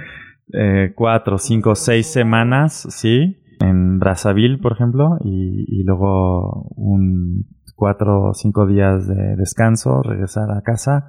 eh, 0.54 0.94
cuatro, 0.96 1.38
cinco, 1.38 1.76
seis 1.76 2.08
semanas, 2.08 2.88
¿sí? 2.90 3.38
En 3.60 4.00
Brazzaville, 4.00 4.58
por 4.58 4.74
ejemplo, 4.74 5.18
y, 5.24 5.66
y 5.68 5.84
luego 5.84 6.70
un 6.76 7.46
cuatro 7.76 8.30
o 8.30 8.34
cinco 8.34 8.68
días 8.68 9.08
de 9.08 9.36
descanso, 9.36 10.02
regresar 10.04 10.52
a 10.52 10.62
casa 10.62 11.06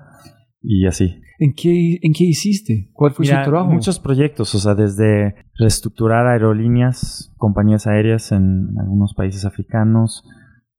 y 0.63 0.87
así. 0.87 1.21
¿En 1.39 1.53
qué, 1.55 1.99
¿En 2.01 2.13
qué 2.13 2.25
hiciste? 2.25 2.91
¿Cuál 2.93 3.13
fue 3.13 3.25
Mira, 3.25 3.45
su 3.45 3.51
trabajo? 3.51 3.71
muchos 3.71 3.99
proyectos, 3.99 4.55
o 4.55 4.59
sea, 4.59 4.75
desde 4.75 5.35
reestructurar 5.59 6.27
aerolíneas, 6.27 7.33
compañías 7.37 7.87
aéreas 7.87 8.33
en 8.33 8.69
algunos 8.79 9.15
países 9.15 9.45
africanos. 9.45 10.25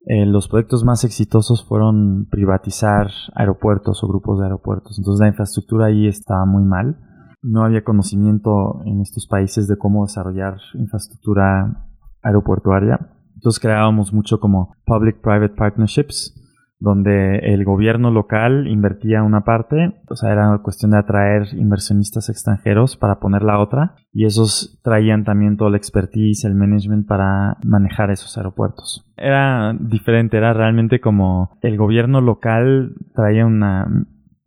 Eh, 0.07 0.25
los 0.25 0.47
proyectos 0.47 0.83
más 0.83 1.03
exitosos 1.03 1.65
fueron 1.65 2.27
privatizar 2.29 3.09
aeropuertos 3.33 4.03
o 4.03 4.07
grupos 4.07 4.39
de 4.39 4.45
aeropuertos. 4.45 4.99
Entonces 4.99 5.19
la 5.19 5.29
infraestructura 5.29 5.87
ahí 5.87 6.07
estaba 6.07 6.45
muy 6.45 6.63
mal. 6.63 6.97
No 7.41 7.63
había 7.63 7.83
conocimiento 7.83 8.81
en 8.85 9.01
estos 9.01 9.27
países 9.27 9.67
de 9.67 9.77
cómo 9.77 10.05
desarrollar 10.05 10.57
infraestructura 10.75 11.87
aeroportuaria. 12.21 12.99
Entonces 13.33 13.59
creábamos 13.59 14.13
mucho 14.13 14.39
como 14.39 14.75
public-private 14.85 15.55
partnerships, 15.55 16.33
donde 16.79 17.37
el 17.39 17.63
gobierno 17.63 18.11
local 18.11 18.67
invertía 18.67 19.23
una 19.23 19.41
parte, 19.45 19.95
o 20.09 20.15
sea, 20.15 20.33
era 20.33 20.59
cuestión 20.61 20.91
de 20.91 20.97
atraer 20.99 21.47
inversionistas 21.53 22.29
extranjeros 22.29 22.97
para 22.97 23.19
poner 23.19 23.43
la 23.43 23.59
otra, 23.59 23.95
y 24.11 24.25
esos 24.25 24.79
traían 24.83 25.23
también 25.23 25.57
todo 25.57 25.69
el 25.69 25.75
expertise, 25.75 26.43
el 26.45 26.55
management 26.55 27.07
para 27.07 27.57
manejar 27.65 28.11
esos 28.11 28.37
aeropuertos. 28.37 29.09
Era 29.17 29.73
diferente, 29.79 30.37
era 30.37 30.53
realmente 30.53 30.99
como 30.99 31.57
el 31.61 31.77
gobierno 31.77 32.19
local 32.21 32.95
traía 33.15 33.45
una, 33.45 33.87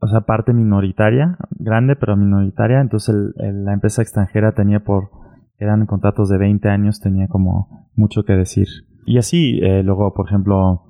o 0.00 0.06
sea, 0.06 0.20
parte 0.20 0.52
minoritaria, 0.52 1.38
grande 1.50 1.96
pero 1.96 2.16
minoritaria, 2.16 2.80
entonces 2.80 3.14
el- 3.14 3.34
el- 3.44 3.64
la 3.64 3.72
empresa 3.72 4.02
extranjera 4.02 4.52
tenía 4.52 4.80
por, 4.80 5.10
eran 5.58 5.86
contratos 5.86 6.28
de 6.28 6.38
20 6.38 6.68
años, 6.68 7.00
tenía 7.00 7.26
como 7.26 7.88
mucho 7.96 8.24
que 8.24 8.34
decir. 8.34 8.68
Y 9.06 9.18
así, 9.18 9.58
eh, 9.62 9.82
luego, 9.82 10.12
por 10.14 10.26
ejemplo, 10.28 10.84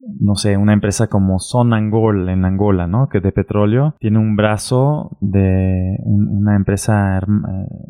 no 0.00 0.34
sé, 0.36 0.56
una 0.56 0.72
empresa 0.72 1.08
como 1.08 1.38
Sonangol 1.40 2.28
en 2.28 2.44
Angola, 2.44 2.86
¿no? 2.86 3.08
Que 3.08 3.20
de 3.20 3.32
petróleo 3.32 3.94
tiene 3.98 4.18
un 4.18 4.36
brazo 4.36 5.16
de 5.20 5.96
un- 6.04 6.28
una 6.38 6.56
empresa 6.56 7.18
eh, 7.18 7.22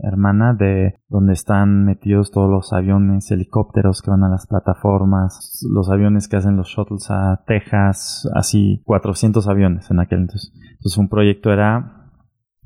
hermana 0.02 0.54
de 0.54 0.94
donde 1.08 1.32
están 1.34 1.84
metidos 1.84 2.30
todos 2.30 2.50
los 2.50 2.72
aviones, 2.72 3.30
helicópteros 3.30 4.02
que 4.02 4.10
van 4.10 4.24
a 4.24 4.28
las 4.30 4.46
plataformas, 4.46 5.66
los 5.70 5.90
aviones 5.90 6.28
que 6.28 6.36
hacen 6.36 6.56
los 6.56 6.68
shuttles 6.68 7.10
a 7.10 7.42
Texas, 7.46 8.28
así 8.34 8.82
400 8.84 9.48
aviones 9.48 9.90
en 9.90 10.00
aquel 10.00 10.20
entonces. 10.20 10.52
Entonces 10.72 10.98
un 10.98 11.08
proyecto 11.08 11.52
era 11.52 11.97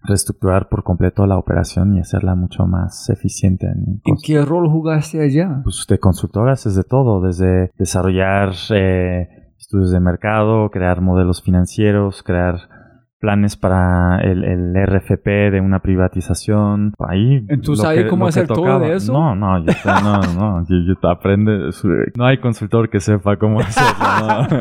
reestructurar 0.04 0.68
por 0.68 0.82
completo 0.82 1.26
la 1.26 1.38
operación 1.38 1.96
y 1.96 2.00
hacerla 2.00 2.34
mucho 2.34 2.66
más 2.66 3.08
eficiente 3.10 3.66
en 3.66 4.00
¿En 4.04 4.14
costos 4.14 4.22
qué 4.26 4.42
rol 4.44 4.68
jugaste 4.68 5.22
allá? 5.22 5.60
pues 5.62 5.84
de 5.88 5.98
consultoras 5.98 6.66
es 6.66 6.74
de 6.74 6.84
todo, 6.84 7.20
desde 7.20 7.70
desarrollar 7.78 8.52
eh, 8.70 9.28
estudios 9.58 9.92
de 9.92 10.00
mercado, 10.00 10.70
crear 10.70 11.00
modelos 11.00 11.42
financieros, 11.42 12.22
crear 12.22 12.81
planes 13.22 13.56
para 13.56 14.18
el, 14.20 14.42
el 14.42 14.74
RFP 14.86 15.24
de 15.52 15.60
una 15.60 15.78
privatización. 15.78 16.92
Ahí. 16.98 17.46
¿Tú 17.62 17.70
lo 17.72 17.76
sabes 17.76 18.06
cómo 18.06 18.26
hacer 18.26 18.48
todo 18.48 18.80
de 18.80 18.96
eso? 18.96 19.12
No, 19.12 19.36
no, 19.36 19.64
yo, 19.64 19.72
no, 20.02 20.20
no, 20.34 20.66
yo, 20.68 21.08
aprende. 21.08 21.70
No 22.16 22.26
hay 22.26 22.38
consultor 22.38 22.90
que 22.90 22.98
sepa 23.00 23.36
cómo 23.36 23.60
hacerlo. 23.60 24.58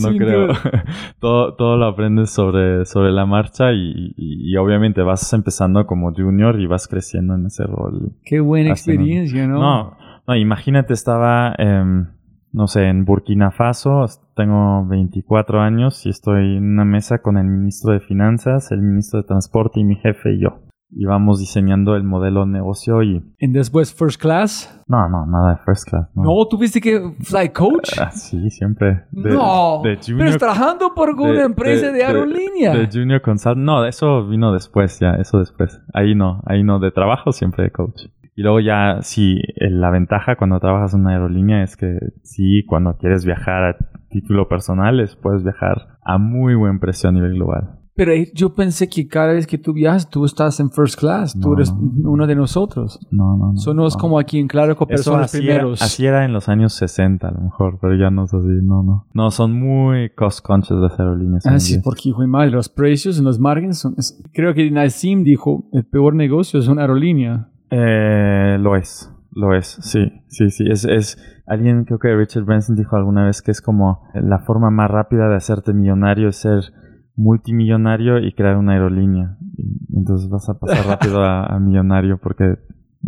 No, 0.00 0.08
creo. 0.18 0.48
todo, 1.18 1.54
todo 1.56 1.76
lo 1.76 1.86
aprendes 1.86 2.30
sobre, 2.30 2.84
sobre 2.86 3.10
la 3.10 3.26
marcha 3.26 3.72
y, 3.72 4.14
y- 4.16 4.52
y 4.52 4.56
obviamente 4.56 5.02
vas 5.02 5.32
empezando 5.32 5.84
como 5.86 6.12
junior 6.14 6.60
y 6.60 6.66
vas 6.66 6.86
creciendo 6.86 7.34
en 7.34 7.46
ese 7.46 7.64
rol. 7.64 8.12
Qué 8.24 8.38
buena 8.38 8.70
experiencia, 8.70 9.48
¿no? 9.48 9.58
No, 9.58 9.96
no, 10.28 10.36
imagínate, 10.36 10.92
estaba, 10.94 11.54
em, 11.58 12.06
no 12.56 12.66
sé, 12.68 12.88
en 12.88 13.04
Burkina 13.04 13.50
Faso, 13.50 14.06
tengo 14.34 14.86
24 14.88 15.60
años 15.60 16.06
y 16.06 16.08
estoy 16.08 16.56
en 16.56 16.72
una 16.72 16.86
mesa 16.86 17.18
con 17.20 17.36
el 17.36 17.44
ministro 17.46 17.92
de 17.92 18.00
Finanzas, 18.00 18.72
el 18.72 18.80
ministro 18.80 19.20
de 19.20 19.26
Transporte 19.28 19.78
y 19.80 19.84
mi 19.84 19.96
jefe 19.96 20.32
y 20.34 20.40
yo. 20.42 20.62
Y 20.88 21.04
vamos 21.04 21.38
diseñando 21.40 21.96
el 21.96 22.04
modelo 22.04 22.46
de 22.46 22.52
negocio 22.52 23.02
y... 23.02 23.20
¿Y 23.38 23.48
después 23.52 23.92
First 23.92 24.18
Class? 24.22 24.82
No, 24.86 25.06
no, 25.10 25.26
nada 25.26 25.50
de 25.50 25.56
first 25.66 25.86
class. 25.90 26.08
No, 26.14 26.22
No, 26.22 26.46
¿tuviste 26.48 26.80
que 26.80 27.12
fly 27.20 27.48
coach? 27.50 27.90
Ah, 28.00 28.12
sí, 28.12 28.48
siempre. 28.50 29.02
De- 29.10 29.30
no, 29.34 29.80
de 29.82 29.96
pero 29.96 30.00
junior- 30.06 30.26
estás 30.28 30.38
trabajando 30.38 30.94
por 30.94 31.10
una 31.10 31.32
de- 31.32 31.42
empresa 31.42 31.90
de, 31.92 32.04
aerolínea. 32.04 32.72
De, 32.72 32.88
Junior 32.90 33.20
Consult. 33.20 33.58
No, 33.58 33.84
eso 33.84 34.26
vino 34.28 34.52
después, 34.52 34.98
ya, 35.00 35.16
eso 35.16 35.40
después. 35.40 35.82
Ahí 35.92 36.14
no, 36.14 36.40
ahí 36.46 36.62
no, 36.62 36.78
de 36.78 36.92
trabajo 36.92 37.32
siempre 37.32 37.64
de 37.64 37.70
coach. 37.72 38.02
Y 38.36 38.42
luego 38.42 38.60
ya, 38.60 38.98
sí, 39.00 39.40
eh, 39.56 39.70
la 39.70 39.90
ventaja 39.90 40.36
cuando 40.36 40.60
trabajas 40.60 40.92
en 40.94 41.00
una 41.00 41.12
aerolínea 41.12 41.62
es 41.62 41.76
que 41.76 41.98
sí, 42.22 42.64
cuando 42.66 42.96
quieres 42.98 43.24
viajar 43.24 43.64
a 43.64 43.76
título 44.10 44.46
personal, 44.48 45.00
es, 45.00 45.16
puedes 45.16 45.42
viajar 45.42 45.98
a 46.04 46.18
muy 46.18 46.54
buen 46.54 46.78
precio 46.78 47.08
a 47.08 47.12
nivel 47.12 47.32
global. 47.34 47.80
Pero 47.94 48.12
yo 48.34 48.54
pensé 48.54 48.90
que 48.90 49.08
cada 49.08 49.32
vez 49.32 49.46
que 49.46 49.56
tú 49.56 49.72
viajas, 49.72 50.10
tú 50.10 50.26
estás 50.26 50.60
en 50.60 50.70
First 50.70 51.00
Class. 51.00 51.32
tú 51.32 51.48
No, 51.48 51.54
eres 51.54 51.72
no. 51.72 52.10
uno 52.10 52.26
de 52.26 52.34
nosotros. 52.36 53.00
No, 53.10 53.38
no, 53.38 53.52
no. 53.52 53.54
Eso 53.54 53.72
no 53.72 53.86
es 53.86 53.96
como 53.96 54.18
aquí 54.18 54.38
en 54.38 54.48
Claro, 54.48 54.72
Eso 54.72 54.86
personas 54.86 55.24
así 55.32 55.38
primeros. 55.38 55.80
Era, 55.80 55.86
así 55.86 56.04
era 56.06 56.24
en 56.26 56.34
los 56.34 56.50
años 56.50 56.74
60 56.74 57.26
a 57.26 57.30
lo 57.30 57.40
mejor, 57.40 57.78
pero 57.80 57.94
ya 57.96 58.10
no 58.10 58.24
es 58.24 58.34
así, 58.34 58.48
no, 58.62 58.82
no. 58.82 59.06
No, 59.14 59.30
son 59.30 59.58
muy 59.58 60.10
cost 60.10 60.44
conscious 60.44 60.78
las 60.78 61.00
aerolíneas. 61.00 61.46
Ah, 61.46 61.58
sí, 61.58 61.78
porque 61.82 62.10
hijo 62.10 62.20
de 62.20 62.26
madre, 62.26 62.50
los 62.50 62.68
precios 62.68 63.18
en 63.18 63.24
los 63.24 63.38
márgenes 63.38 63.78
son... 63.78 63.94
es- 63.96 64.22
creo 64.34 64.52
que 64.52 64.70
Nassim 64.70 65.24
dijo, 65.24 65.64
el 65.72 65.86
peor 65.86 66.14
negocio 66.14 66.60
es 66.60 66.68
una 66.68 66.82
aerolínea. 66.82 67.48
Eh, 67.70 68.56
lo 68.60 68.76
es, 68.76 69.12
lo 69.32 69.54
es, 69.54 69.66
sí, 69.66 70.12
sí, 70.28 70.50
sí. 70.50 70.64
Es, 70.70 70.84
es 70.84 71.42
alguien, 71.46 71.84
creo 71.84 71.98
que 71.98 72.14
Richard 72.14 72.44
Branson 72.44 72.76
dijo 72.76 72.96
alguna 72.96 73.26
vez 73.26 73.42
que 73.42 73.50
es 73.50 73.60
como 73.60 74.08
la 74.14 74.38
forma 74.40 74.70
más 74.70 74.90
rápida 74.90 75.28
de 75.28 75.36
hacerte 75.36 75.72
millonario 75.72 76.28
es 76.28 76.36
ser 76.36 76.72
multimillonario 77.16 78.18
y 78.18 78.32
crear 78.32 78.56
una 78.56 78.72
aerolínea. 78.72 79.38
Entonces 79.94 80.28
vas 80.28 80.48
a 80.48 80.58
pasar 80.58 80.86
rápido 80.86 81.22
a, 81.22 81.46
a 81.46 81.58
millonario 81.58 82.18
porque 82.18 82.56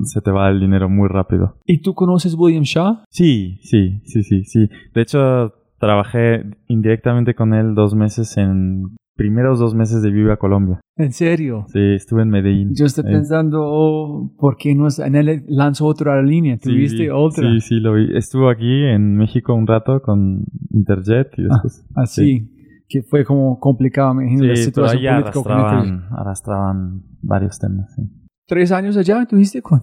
se 0.05 0.21
te 0.21 0.31
va 0.31 0.49
el 0.49 0.61
dinero 0.61 0.89
muy 0.89 1.09
rápido. 1.09 1.59
¿Y 1.65 1.83
tú 1.83 1.95
conoces 1.95 2.35
William 2.35 2.63
Shaw? 2.63 3.01
Sí, 3.09 3.59
sí, 3.63 4.01
sí, 4.05 4.23
sí, 4.23 4.45
sí. 4.45 4.69
De 4.95 5.03
hecho, 5.03 5.53
trabajé 5.79 6.45
indirectamente 6.67 7.35
con 7.35 7.55
él 7.55 7.75
dos 7.75 7.95
meses 7.95 8.37
en 8.37 8.97
primeros 9.19 9.59
dos 9.59 9.75
meses 9.75 10.01
de 10.01 10.11
Viva 10.11 10.37
Colombia. 10.37 10.81
¿En 10.97 11.13
serio? 11.13 11.65
Sí, 11.73 11.81
estuve 11.97 12.23
en 12.23 12.29
Medellín. 12.31 12.71
Yo 12.75 12.87
estoy 12.87 13.05
pensando, 13.05 13.61
oh, 13.63 14.33
¿por 14.39 14.57
qué 14.57 14.75
no 14.75 14.87
en 15.05 15.17
él 15.17 15.45
lanzó 15.49 15.87
otra 15.87 16.23
sí, 16.61 16.71
¿Tuviste 16.71 17.11
otra? 17.11 17.51
Sí, 17.51 17.61
sí, 17.61 17.81
lo 17.81 17.95
vi. 17.95 18.17
Estuvo 18.17 18.49
aquí 18.49 18.85
en 18.85 19.17
México 19.17 19.55
un 19.55 19.67
rato 19.67 20.01
con 20.01 20.45
Interjet 20.71 21.29
y 21.37 21.43
después. 21.43 21.85
Así, 21.97 22.49
que 22.89 23.03
fue 23.03 23.25
como 23.25 23.59
complicado, 23.59 24.15
me 24.15 24.23
imagino, 24.23 24.45
la 24.45 24.57
Sí, 24.57 24.63
situación 24.65 25.03
política 25.03 25.19
arrastraban, 25.41 26.05
arrastraban 26.13 27.03
varios 27.21 27.59
temas. 27.59 27.93
sí. 27.95 28.03
¿Tres 28.47 28.73
años 28.73 28.97
allá 28.97 29.27
tuviste 29.27 29.61
con? 29.61 29.83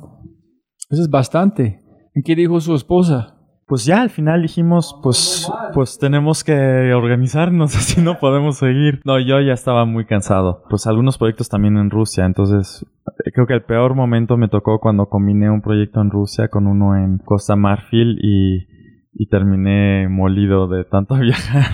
Eso 0.90 1.02
es 1.02 1.10
bastante. 1.10 1.82
¿En 2.16 2.24
qué 2.24 2.36
dijo 2.36 2.60
su 2.62 2.74
esposa? 2.74 3.35
Pues 3.68 3.84
ya 3.84 4.02
al 4.02 4.12
final 4.12 4.44
dijimos, 4.44 5.00
pues, 5.02 5.52
pues 5.74 5.98
tenemos 5.98 6.44
que 6.44 6.94
organizarnos, 6.94 7.76
así 7.76 8.00
no 8.00 8.20
podemos 8.20 8.58
seguir. 8.58 9.02
No, 9.06 9.20
yo 9.20 9.42
ya 9.42 9.54
estaba 9.54 9.86
muy 9.86 10.06
cansado. 10.06 10.64
Pues 10.70 10.86
algunos 10.86 11.18
proyectos 11.18 11.50
también 11.50 11.78
en 11.78 11.90
Rusia, 11.90 12.26
entonces 12.26 12.86
eh, 13.26 13.32
creo 13.34 13.48
que 13.48 13.56
el 13.56 13.64
peor 13.64 13.96
momento 13.96 14.38
me 14.38 14.50
tocó 14.50 14.80
cuando 14.80 15.08
combiné 15.08 15.50
un 15.50 15.62
proyecto 15.62 16.02
en 16.02 16.12
Rusia 16.12 16.48
con 16.50 16.68
uno 16.68 16.96
en 16.96 17.18
Costa 17.18 17.56
Marfil 17.56 18.20
y, 18.22 18.68
y 19.14 19.28
terminé 19.30 20.10
molido 20.10 20.68
de 20.68 20.84
tanto 20.84 21.16
viajar. 21.20 21.72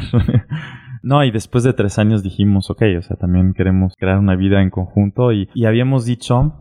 No, 1.04 1.24
y 1.24 1.32
después 1.32 1.64
de 1.64 1.74
tres 1.74 1.98
años 1.98 2.24
dijimos, 2.24 2.70
ok, 2.70 2.84
o 3.00 3.02
sea, 3.02 3.18
también 3.18 3.54
queremos 3.54 3.96
crear 3.98 4.20
una 4.20 4.36
vida 4.36 4.62
en 4.62 4.70
conjunto 4.70 5.32
y, 5.34 5.50
y 5.56 5.66
habíamos 5.66 6.06
dicho 6.06 6.54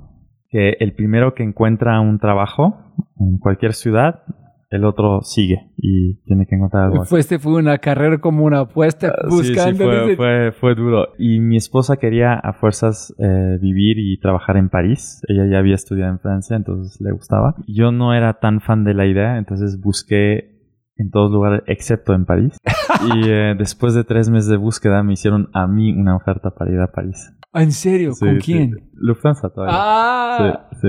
que 0.49 0.77
el 0.81 0.95
primero 0.95 1.35
que 1.35 1.45
encuentra 1.45 2.01
un 2.01 2.19
trabajo 2.19 2.95
en 3.19 3.39
cualquier 3.39 3.75
ciudad, 3.75 4.23
el 4.71 4.85
otro 4.85 5.21
sigue 5.23 5.73
y 5.77 6.15
tiene 6.25 6.47
que 6.47 6.55
encontrar 6.55 6.85
algo. 6.85 7.05
Fue, 7.05 7.19
este 7.21 7.39
fue 7.41 7.55
una 7.55 7.79
carrera 7.79 8.19
como 8.19 8.45
una 8.45 8.61
apuesta 8.61 9.09
Ah, 9.09 9.29
Sí, 9.31 9.55
sí, 9.55 9.73
fue, 9.75 9.97
desde- 9.97 10.17
fue, 10.17 10.53
fue 10.53 10.75
duro. 10.77 11.09
Y 11.19 11.41
mi 11.41 11.57
esposa 11.57 11.97
quería 11.97 12.35
a 12.35 12.53
fuerzas 12.53 13.13
eh, 13.19 13.59
vivir 13.61 13.99
y 13.99 14.19
trabajar 14.21 14.57
en 14.57 14.69
París. 14.69 15.23
Ella 15.29 15.47
ya 15.51 15.59
había 15.59 15.75
estudiado 15.75 16.13
en 16.13 16.21
Francia, 16.21 16.57
entonces 16.57 17.01
le 17.01 17.11
gustaba. 17.13 17.57
Yo 17.67 17.91
no 17.91 18.15
era 18.15 18.35
tan 18.41 18.61
fan 18.61 18.85
de 18.85 18.95
la 18.95 19.07
idea, 19.07 19.39
entonces 19.39 19.81
busqué 19.81 20.61
en 20.97 21.11
todos 21.11 21.31
lugares 21.33 21.63
excepto 21.67 22.13
en 22.15 22.25
París. 22.25 22.57
y 23.15 23.29
eh, 23.29 23.55
después 23.59 23.95
de 23.95 24.05
tres 24.05 24.31
meses 24.31 24.49
de 24.51 24.57
búsqueda 24.57 25.03
me 25.03 25.15
hicieron 25.15 25.49
a 25.53 25.67
mí 25.67 25.93
una 25.93 26.15
oferta 26.15 26.51
para 26.51 26.71
ir 26.71 26.79
a 26.81 26.93
París. 26.93 27.35
¿En 27.53 27.73
serio? 27.73 28.13
Sí, 28.13 28.25
¿Con 28.27 28.39
quién? 28.39 28.91
Lufthansa 28.95 29.49
todavía. 29.51 29.75
Ah, 29.77 30.69
Sí, 30.81 30.89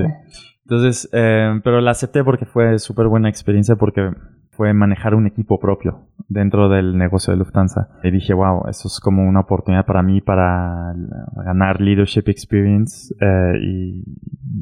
Entonces, 0.64 1.08
eh, 1.12 1.60
pero 1.64 1.80
la 1.80 1.90
acepté 1.90 2.22
porque 2.22 2.46
fue 2.46 2.78
súper 2.78 3.08
buena 3.08 3.28
experiencia 3.28 3.76
porque 3.76 4.10
fue 4.62 4.72
manejar 4.74 5.16
un 5.16 5.26
equipo 5.26 5.58
propio 5.58 6.06
dentro 6.28 6.68
del 6.68 6.96
negocio 6.96 7.32
de 7.32 7.38
Lufthansa. 7.40 7.88
Y 8.04 8.12
dije, 8.12 8.32
wow, 8.32 8.68
eso 8.68 8.86
es 8.86 9.00
como 9.00 9.28
una 9.28 9.40
oportunidad 9.40 9.84
para 9.84 10.04
mí 10.04 10.20
para 10.20 10.94
ganar 11.44 11.80
leadership 11.80 12.28
experience 12.28 13.12
eh, 13.20 13.58
y 13.60 14.04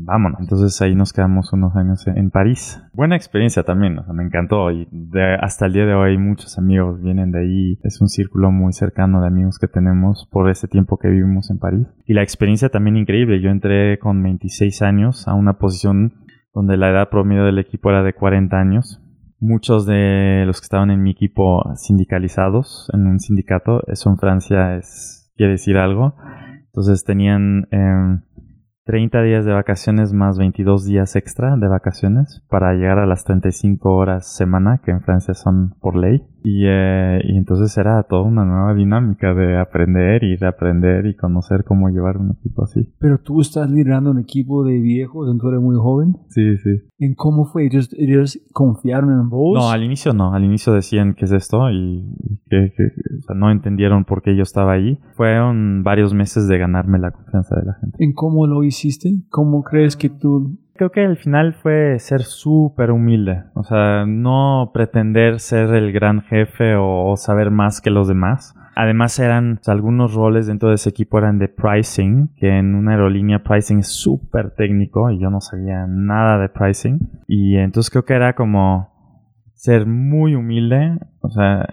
vámonos. 0.06 0.40
Entonces 0.40 0.80
ahí 0.80 0.94
nos 0.94 1.12
quedamos 1.12 1.52
unos 1.52 1.76
años 1.76 2.06
en, 2.06 2.30
París. 2.30 2.82
Buena 2.94 3.14
experiencia 3.14 3.62
también, 3.62 3.98
o 3.98 4.04
sea, 4.04 4.14
me 4.14 4.24
encantó 4.24 4.70
y 4.70 4.88
de- 4.90 5.34
hasta 5.34 5.66
el 5.66 5.74
día 5.74 5.84
de 5.84 5.92
hoy 5.92 6.16
muchos 6.16 6.56
amigos 6.56 7.02
vienen 7.02 7.30
de 7.30 7.40
ahí. 7.40 7.78
Es 7.82 8.00
un 8.00 8.08
círculo 8.08 8.50
muy 8.50 8.72
cercano 8.72 9.20
de 9.20 9.26
amigos 9.26 9.58
que 9.58 9.68
tenemos 9.68 10.26
por 10.32 10.48
ese 10.48 10.66
tiempo 10.66 10.96
que 10.96 11.08
vivimos 11.08 11.50
en 11.50 11.58
París. 11.58 11.86
Y 12.06 12.14
la 12.14 12.22
experiencia 12.22 12.70
también 12.70 12.96
increíble. 12.96 13.42
Yo 13.42 13.50
entré 13.50 13.98
con 13.98 14.22
26 14.22 14.80
años 14.80 15.28
a 15.28 15.34
una 15.34 15.58
posición 15.58 16.14
donde 16.54 16.78
la 16.78 16.88
edad 16.88 17.10
promedio 17.10 17.44
del 17.44 17.58
equipo 17.58 17.90
era 17.90 18.02
de 18.02 18.14
40 18.14 18.58
años. 18.58 19.02
Muchos 19.40 19.86
de 19.86 20.44
los 20.46 20.60
que 20.60 20.64
estaban 20.64 20.90
en 20.90 21.02
mi 21.02 21.12
equipo 21.12 21.64
sindicalizados 21.74 22.90
en 22.92 23.06
un 23.06 23.20
sindicato, 23.20 23.82
eso 23.86 24.10
en 24.10 24.18
Francia 24.18 24.76
es, 24.76 25.32
quiere 25.34 25.52
decir 25.52 25.78
algo. 25.78 26.14
Entonces 26.66 27.04
tenían 27.04 27.66
em, 27.70 28.20
30 28.90 29.22
días 29.22 29.44
de 29.44 29.52
vacaciones 29.52 30.12
más 30.12 30.36
22 30.36 30.84
días 30.84 31.14
extra 31.14 31.56
de 31.56 31.68
vacaciones 31.68 32.42
para 32.50 32.74
llegar 32.74 32.98
a 32.98 33.06
las 33.06 33.22
35 33.22 33.88
horas 33.94 34.34
semana 34.34 34.80
que 34.84 34.90
en 34.90 35.00
Francia 35.02 35.32
son 35.34 35.74
por 35.80 35.94
ley. 35.94 36.22
Y, 36.42 36.64
eh, 36.66 37.20
y 37.22 37.36
entonces 37.36 37.76
era 37.76 38.02
toda 38.04 38.22
una 38.22 38.44
nueva 38.46 38.74
dinámica 38.74 39.32
de 39.34 39.58
aprender 39.60 40.24
y 40.24 40.36
de 40.38 40.46
aprender 40.46 41.04
y 41.06 41.14
conocer 41.14 41.64
cómo 41.64 41.88
llevar 41.90 42.16
un 42.16 42.30
equipo 42.32 42.64
así. 42.64 42.88
pero 42.98 43.18
tú 43.18 43.42
estás 43.42 43.70
liderando 43.70 44.10
un 44.10 44.18
equipo 44.18 44.64
de 44.64 44.80
viejos, 44.80 45.28
tú 45.38 45.48
eres 45.50 45.60
muy 45.60 45.76
joven. 45.76 46.16
Sí, 46.30 46.56
sí. 46.56 46.80
¿En 46.98 47.14
cómo 47.14 47.44
fue? 47.44 47.66
¿Ellos, 47.66 47.90
ellos 47.96 48.40
confiaron 48.54 49.10
en 49.20 49.28
vos? 49.28 49.56
No, 49.56 49.70
al 49.70 49.84
inicio 49.84 50.12
no. 50.14 50.34
Al 50.34 50.42
inicio 50.44 50.72
decían 50.72 51.14
qué 51.14 51.26
es 51.26 51.32
esto 51.32 51.70
y 51.70 52.00
y 52.22 52.38
que, 52.48 52.72
que- 52.76 52.84
o 53.18 53.22
sea, 53.22 53.36
no 53.36 53.50
entendieron 53.52 54.04
por 54.04 54.22
qué 54.22 54.34
yo 54.34 54.42
estaba 54.42 54.72
ahí. 54.72 54.98
Fueron 55.14 55.82
varios 55.84 56.12
meses 56.14 56.48
de 56.48 56.58
ganarme 56.58 56.98
la 56.98 57.10
confianza 57.12 57.54
de 57.56 57.66
la 57.66 57.74
gente. 57.74 57.96
¿En 58.02 58.12
cómo 58.14 58.46
lo 58.46 58.64
hiciste? 58.64 58.79
¿Cómo 59.28 59.62
crees 59.62 59.96
que 59.96 60.08
tú... 60.08 60.58
Creo 60.74 60.90
que 60.90 61.04
al 61.04 61.18
final 61.18 61.54
fue 61.54 61.98
ser 61.98 62.22
súper 62.22 62.90
humilde. 62.90 63.44
O 63.54 63.62
sea, 63.64 64.06
no 64.06 64.70
pretender 64.72 65.38
ser 65.38 65.74
el 65.74 65.92
gran 65.92 66.22
jefe 66.22 66.74
o, 66.78 67.16
saber 67.16 67.50
más 67.50 67.82
que 67.82 67.90
los 67.90 68.08
demás. 68.08 68.54
Además 68.76 69.18
eran 69.18 69.60
algunos 69.66 70.14
roles 70.14 70.46
dentro 70.46 70.70
de 70.70 70.76
ese 70.76 70.88
equipo 70.88 71.18
eran 71.18 71.38
de 71.38 71.48
pricing, 71.48 72.30
que 72.36 72.48
en 72.56 72.74
una 72.74 72.92
aerolínea 72.92 73.42
pricing 73.42 73.80
es 73.80 73.88
súper 73.88 74.54
técnico 74.54 75.10
y 75.10 75.20
yo 75.20 75.28
no 75.28 75.42
sabía 75.42 75.86
nada 75.86 76.38
de 76.38 76.48
pricing. 76.48 76.98
Y 77.26 77.56
entonces 77.56 77.90
creo 77.90 78.06
que 78.06 78.14
era 78.14 78.34
como 78.34 78.88
ser 79.54 79.84
muy 79.84 80.34
humilde, 80.34 80.98
o 81.20 81.28
sea, 81.28 81.66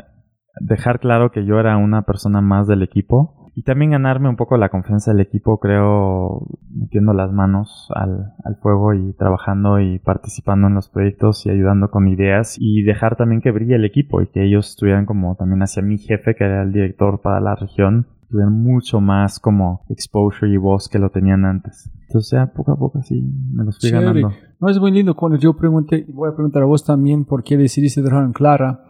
dejar 0.59 0.99
claro 0.99 1.31
que 1.31 1.45
yo 1.45 1.59
era 1.61 1.77
una 1.77 2.01
persona 2.01 2.41
más 2.41 2.67
del 2.67 2.83
equipo 2.83 3.36
y 3.57 3.63
también 3.63 3.89
ganarme 3.89 4.29
un 4.29 4.35
poco 4.35 4.55
la 4.55 4.69
confianza 4.69 5.09
del 5.09 5.21
equipo, 5.21 5.57
creo, 5.57 6.45
metiendo 6.69 7.11
las 7.13 7.33
manos 7.33 7.89
al, 7.95 8.35
al 8.45 8.55
fuego 8.57 8.93
y 8.93 9.13
trabajando 9.13 9.79
y 9.79 9.97
participando 9.97 10.67
en 10.67 10.75
los 10.75 10.89
proyectos 10.89 11.43
y 11.47 11.49
ayudando 11.49 11.89
con 11.89 12.07
ideas 12.07 12.55
y 12.59 12.83
dejar 12.83 13.15
también 13.15 13.41
que 13.41 13.49
brille 13.49 13.73
el 13.73 13.83
equipo 13.83 14.21
y 14.21 14.27
que 14.27 14.43
ellos 14.45 14.69
estuvieran 14.69 15.07
como 15.07 15.35
también 15.37 15.63
hacia 15.63 15.81
mi 15.81 15.97
jefe, 15.97 16.35
que 16.35 16.43
era 16.43 16.61
el 16.61 16.71
director 16.71 17.19
para 17.21 17.41
la 17.41 17.55
región, 17.55 18.05
tuvieran 18.29 18.53
mucho 18.53 19.01
más 19.01 19.39
como 19.39 19.81
exposure 19.89 20.53
y 20.53 20.57
voz 20.57 20.87
que 20.87 20.99
lo 20.99 21.09
tenían 21.09 21.43
antes. 21.43 21.91
Entonces 22.09 22.29
ya 22.29 22.53
poco 22.53 22.73
a 22.73 22.77
poco 22.77 22.99
así 22.99 23.19
me 23.53 23.63
los 23.63 23.79
fui 23.79 23.89
Chévere. 23.89 24.21
ganando. 24.21 24.33
No, 24.59 24.69
es 24.69 24.79
muy 24.79 24.91
lindo. 24.91 25.15
Cuando 25.15 25.39
yo 25.39 25.57
pregunté, 25.57 26.05
voy 26.09 26.29
a 26.29 26.35
preguntar 26.35 26.61
a 26.61 26.67
vos 26.67 26.85
también 26.85 27.25
por 27.25 27.43
qué 27.43 27.57
decidiste 27.57 28.03
dejar 28.03 28.23
en 28.23 28.33
Clara. 28.33 28.83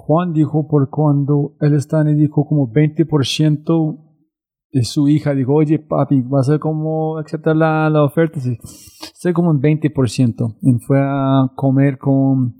Juan 0.00 0.32
dijo 0.32 0.66
por 0.68 0.90
cuando 0.90 1.56
él 1.60 1.74
está 1.74 2.08
y 2.08 2.14
dijo 2.14 2.46
como 2.46 2.70
20% 2.72 4.02
de 4.72 4.84
su 4.84 5.08
hija. 5.08 5.34
Dijo, 5.34 5.54
oye 5.54 5.78
papi, 5.78 6.22
¿vas 6.22 6.48
a 6.50 6.58
como 6.58 7.18
aceptar 7.18 7.56
la, 7.56 7.88
la 7.90 8.04
oferta? 8.04 8.40
Sí. 8.40 8.56
Estoy 9.02 9.32
como 9.32 9.50
en 9.50 9.60
20%. 9.60 10.56
Y 10.62 10.78
fue 10.80 10.98
a 11.00 11.50
comer 11.54 11.98
con 11.98 12.56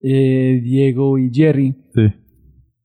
eh, 0.00 0.60
Diego 0.62 1.18
y 1.18 1.30
Jerry 1.32 1.76
Sí. 1.94 2.08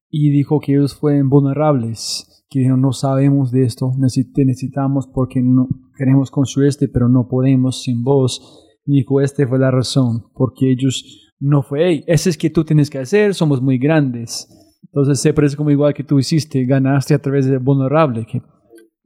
y 0.09 0.29
dijo 0.31 0.59
que 0.59 0.73
ellos 0.73 0.95
fueron 0.95 1.29
vulnerables, 1.29 2.45
que 2.49 2.59
dijeron 2.59 2.81
no 2.81 2.91
sabemos 2.91 3.51
de 3.51 3.63
esto, 3.63 3.91
te 4.33 4.45
necesitamos 4.45 5.07
porque 5.07 5.41
no 5.41 5.67
queremos 5.97 6.29
construir 6.29 6.69
este, 6.69 6.87
pero 6.87 7.09
no 7.09 7.27
podemos 7.27 7.81
sin 7.81 8.03
vos. 8.03 8.63
Y 8.85 8.99
dijo, 8.99 9.19
esta 9.19 9.45
fue 9.47 9.59
la 9.59 9.69
razón, 9.71 10.23
porque 10.33 10.71
ellos 10.71 11.26
no 11.39 11.61
fue, 11.63 11.87
hey, 11.87 12.03
ese 12.07 12.29
es 12.29 12.37
que 12.37 12.49
tú 12.49 12.63
tienes 12.63 12.89
que 12.89 12.99
hacer, 12.99 13.33
somos 13.33 13.61
muy 13.61 13.77
grandes. 13.77 14.47
Entonces 14.83 15.21
se 15.21 15.33
parece 15.33 15.55
como 15.55 15.69
igual 15.69 15.93
que 15.93 16.03
tú 16.03 16.19
hiciste, 16.19 16.65
ganaste 16.65 17.13
a 17.13 17.19
través 17.19 17.45
de 17.45 17.57
vulnerable, 17.57 18.25
que 18.25 18.41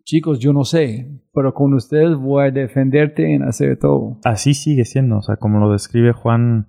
chicos, 0.03 0.39
yo 0.39 0.53
no 0.53 0.63
sé, 0.63 1.21
pero 1.33 1.53
con 1.53 1.73
ustedes 1.73 2.17
voy 2.17 2.45
a 2.47 2.51
defenderte 2.51 3.33
en 3.33 3.43
hacer 3.43 3.77
todo. 3.77 4.19
Así 4.23 4.53
sigue 4.53 4.85
siendo, 4.85 5.17
o 5.17 5.21
sea, 5.21 5.37
como 5.37 5.59
lo 5.59 5.71
describe 5.71 6.11
Juan, 6.13 6.67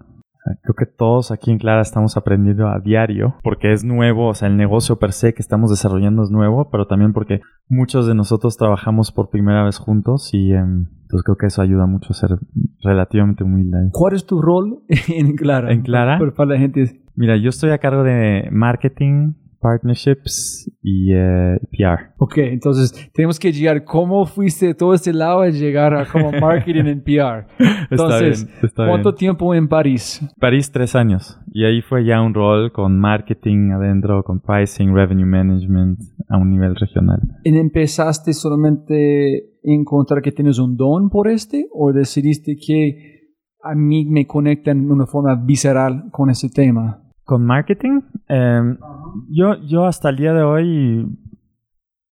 creo 0.62 0.74
que 0.76 0.86
todos 0.86 1.30
aquí 1.30 1.50
en 1.50 1.58
Clara 1.58 1.82
estamos 1.82 2.16
aprendiendo 2.16 2.68
a 2.68 2.80
diario, 2.80 3.36
porque 3.42 3.72
es 3.72 3.84
nuevo, 3.84 4.28
o 4.28 4.34
sea, 4.34 4.48
el 4.48 4.56
negocio 4.56 4.98
per 4.98 5.12
se 5.12 5.34
que 5.34 5.42
estamos 5.42 5.70
desarrollando 5.70 6.22
es 6.22 6.30
nuevo, 6.30 6.70
pero 6.70 6.86
también 6.86 7.12
porque 7.12 7.40
muchos 7.68 8.06
de 8.06 8.14
nosotros 8.14 8.56
trabajamos 8.56 9.12
por 9.12 9.30
primera 9.30 9.64
vez 9.64 9.78
juntos 9.78 10.30
y 10.32 10.52
em, 10.52 10.88
entonces 11.02 11.22
creo 11.24 11.36
que 11.36 11.46
eso 11.46 11.62
ayuda 11.62 11.86
mucho 11.86 12.12
a 12.12 12.16
ser 12.16 12.30
relativamente 12.82 13.44
humilde. 13.44 13.90
¿Cuál 13.92 14.14
es 14.14 14.26
tu 14.26 14.42
rol 14.42 14.80
en 15.08 15.36
Clara? 15.36 15.72
¿En 15.72 15.82
Clara? 15.82 16.18
Para 16.36 16.50
la 16.50 16.58
gente. 16.58 17.00
Mira, 17.14 17.36
yo 17.36 17.50
estoy 17.50 17.70
a 17.70 17.78
cargo 17.78 18.02
de 18.02 18.48
marketing 18.50 19.34
partnerships 19.62 20.70
y 20.82 21.12
eh, 21.14 21.58
PR. 21.70 22.12
Ok, 22.18 22.38
entonces 22.38 23.10
tenemos 23.14 23.38
que 23.38 23.52
llegar. 23.52 23.84
¿Cómo 23.84 24.26
fuiste 24.26 24.66
de 24.66 24.74
todo 24.74 24.92
este 24.92 25.12
lado 25.12 25.42
a 25.42 25.48
llegar 25.48 25.94
a 25.94 26.04
como 26.04 26.32
marketing 26.40 26.84
en 26.86 27.02
PR? 27.02 27.46
Entonces, 27.90 28.42
está 28.42 28.46
bien, 28.46 28.64
está 28.64 28.86
¿cuánto 28.88 29.10
bien. 29.10 29.18
tiempo 29.18 29.54
en 29.54 29.68
París? 29.68 30.20
París 30.38 30.70
tres 30.70 30.94
años 30.94 31.38
y 31.52 31.64
ahí 31.64 31.82
fue 31.82 32.04
ya 32.04 32.20
un 32.20 32.34
rol 32.34 32.72
con 32.72 32.98
marketing 32.98 33.70
adentro, 33.72 34.22
con 34.24 34.40
pricing, 34.40 34.94
revenue 34.94 35.26
management 35.26 36.00
a 36.28 36.38
un 36.38 36.50
nivel 36.50 36.74
regional. 36.74 37.20
¿En 37.44 37.56
¿Empezaste 37.56 38.32
solamente 38.32 39.58
a 39.64 39.70
encontrar 39.70 40.22
que 40.22 40.32
tienes 40.32 40.58
un 40.58 40.76
don 40.76 41.10
por 41.10 41.28
este 41.28 41.68
o 41.72 41.92
decidiste 41.92 42.56
que 42.56 43.22
a 43.62 43.74
mí 43.74 44.06
me 44.06 44.26
conectan 44.26 44.86
de 44.86 44.92
una 44.92 45.06
forma 45.06 45.34
visceral 45.34 46.04
con 46.10 46.30
ese 46.30 46.48
tema? 46.48 47.02
Con 47.24 47.44
marketing, 47.44 48.00
eh, 48.28 48.60
yo, 49.28 49.54
yo 49.66 49.84
hasta 49.84 50.10
el 50.10 50.16
día 50.16 50.32
de 50.32 50.42
hoy 50.42 51.18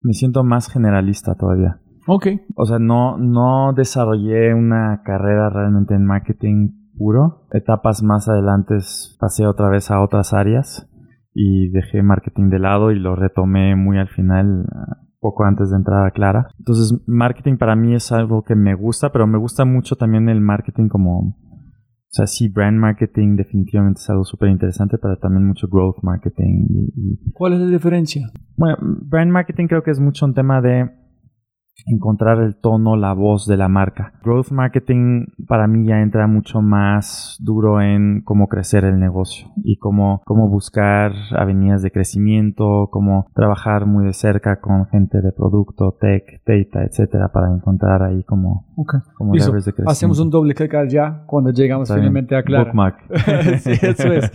me 0.02 0.12
siento 0.12 0.44
más 0.44 0.70
generalista 0.70 1.34
todavía. 1.34 1.80
Ok. 2.06 2.26
O 2.56 2.66
sea, 2.66 2.78
no, 2.78 3.16
no 3.18 3.72
desarrollé 3.74 4.54
una 4.54 5.02
carrera 5.04 5.48
realmente 5.50 5.94
en 5.94 6.04
marketing 6.04 6.70
puro. 6.96 7.46
Etapas 7.52 8.02
más 8.02 8.28
adelante 8.28 8.76
pasé 9.18 9.46
otra 9.46 9.68
vez 9.68 9.90
a 9.90 10.02
otras 10.02 10.32
áreas 10.32 10.90
y 11.32 11.70
dejé 11.70 12.02
marketing 12.02 12.50
de 12.50 12.58
lado 12.58 12.92
y 12.92 12.98
lo 12.98 13.16
retomé 13.16 13.74
muy 13.74 13.98
al 13.98 14.08
final, 14.08 14.66
poco 15.18 15.44
antes 15.44 15.70
de 15.70 15.76
entrar 15.76 16.06
a 16.06 16.10
Clara. 16.12 16.48
Entonces, 16.58 17.02
marketing 17.06 17.56
para 17.56 17.74
mí 17.74 17.94
es 17.94 18.12
algo 18.12 18.42
que 18.42 18.54
me 18.54 18.74
gusta, 18.74 19.10
pero 19.10 19.26
me 19.26 19.38
gusta 19.38 19.64
mucho 19.64 19.96
también 19.96 20.28
el 20.28 20.40
marketing 20.40 20.88
como, 20.88 21.36
sea, 22.14 22.26
sí, 22.26 22.48
brand 22.48 22.78
marketing 22.78 23.36
definitivamente 23.36 24.00
es 24.00 24.08
algo 24.08 24.24
súper 24.24 24.48
interesante, 24.48 24.98
pero 24.98 25.16
también 25.18 25.46
mucho 25.46 25.66
growth 25.68 26.02
marketing. 26.02 26.66
Y, 26.68 26.92
y, 26.96 27.32
¿Cuál 27.32 27.54
es 27.54 27.60
la 27.60 27.66
diferencia? 27.66 28.30
bueno, 28.56 28.76
brand 28.80 29.32
marketing 29.32 29.66
creo 29.66 29.82
que 29.82 29.90
es 29.90 29.98
mucho 29.98 30.24
un 30.24 30.34
tema 30.34 30.60
de 30.60 30.90
encontrar 31.86 32.38
el 32.40 32.56
tono, 32.56 32.96
la 32.96 33.12
voz 33.12 33.46
de 33.46 33.56
la 33.56 33.68
marca. 33.68 34.12
Growth 34.22 34.50
marketing 34.50 35.26
para 35.46 35.66
mí 35.66 35.86
ya 35.86 36.00
entra 36.00 36.26
mucho 36.26 36.62
más 36.62 37.36
duro 37.40 37.80
en 37.80 38.22
cómo 38.24 38.48
crecer 38.48 38.84
el 38.84 38.98
negocio 38.98 39.48
y 39.64 39.76
cómo, 39.76 40.22
cómo 40.24 40.48
buscar 40.48 41.12
avenidas 41.36 41.82
de 41.82 41.90
crecimiento, 41.90 42.88
cómo 42.90 43.26
trabajar 43.34 43.86
muy 43.86 44.04
de 44.06 44.12
cerca 44.12 44.60
con 44.60 44.86
gente 44.86 45.20
de 45.20 45.32
producto, 45.32 45.96
tech, 46.00 46.40
data, 46.46 46.84
etcétera, 46.84 47.28
para 47.32 47.52
encontrar 47.54 48.02
ahí 48.02 48.22
como, 48.24 48.66
Ok. 48.76 48.94
como 49.16 49.34
Listo. 49.34 49.50
levers 49.50 49.64
de 49.66 49.72
crecimiento. 49.72 49.90
Hacemos 49.90 50.20
un 50.20 50.30
doble 50.30 50.54
clic 50.54 50.74
allá 50.74 51.22
cuando 51.26 51.50
llegamos 51.50 51.88
Está 51.88 51.96
bien. 51.96 52.04
finalmente 52.04 52.36
a 52.36 52.42
Clara. 52.42 52.64
Bookmark. 52.64 52.96
sí, 53.58 53.72
eso 53.82 54.12
es. 54.12 54.30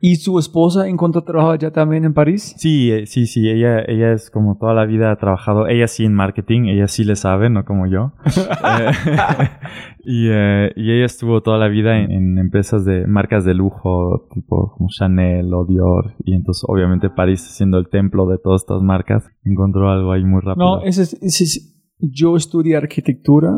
¿Y 0.00 0.16
su 0.16 0.38
esposa 0.38 0.86
encontró 0.88 1.22
trabajo 1.22 1.52
allá 1.52 1.70
también 1.70 2.04
en 2.04 2.12
París? 2.14 2.54
Sí, 2.58 2.90
eh, 2.92 3.06
sí, 3.06 3.26
sí, 3.26 3.48
ella, 3.48 3.80
ella 3.86 4.12
es 4.12 4.30
como 4.30 4.56
toda 4.56 4.74
la 4.74 4.84
vida 4.84 5.10
ha 5.10 5.16
trabajado, 5.16 5.66
ella 5.68 5.86
sí 5.88 6.04
en 6.04 6.14
marketing, 6.14 6.55
ella 6.64 6.88
sí 6.88 7.04
le 7.04 7.14
sabe, 7.16 7.50
no 7.50 7.66
como 7.66 7.86
yo. 7.86 8.12
Eh, 8.24 8.90
y, 10.04 10.28
eh, 10.30 10.72
y 10.76 10.92
ella 10.92 11.04
estuvo 11.04 11.42
toda 11.42 11.58
la 11.58 11.68
vida 11.68 11.98
en, 12.00 12.10
en 12.10 12.38
empresas 12.38 12.84
de 12.86 13.06
marcas 13.06 13.44
de 13.44 13.52
lujo, 13.54 14.26
tipo 14.32 14.72
como 14.76 14.88
Chanel 14.88 15.52
o 15.52 15.66
Dior, 15.66 16.14
y 16.24 16.34
entonces 16.34 16.64
obviamente 16.66 17.10
París 17.10 17.40
siendo 17.42 17.78
el 17.78 17.88
templo 17.88 18.26
de 18.26 18.38
todas 18.38 18.62
estas 18.62 18.80
marcas, 18.82 19.28
encontró 19.44 19.90
algo 19.90 20.12
ahí 20.12 20.24
muy 20.24 20.40
rápido. 20.40 20.78
No, 20.78 20.82
ese 20.82 21.02
es, 21.02 21.12
ese 21.22 21.44
es- 21.44 21.72
yo 21.98 22.36
estudié 22.36 22.76
arquitectura, 22.76 23.50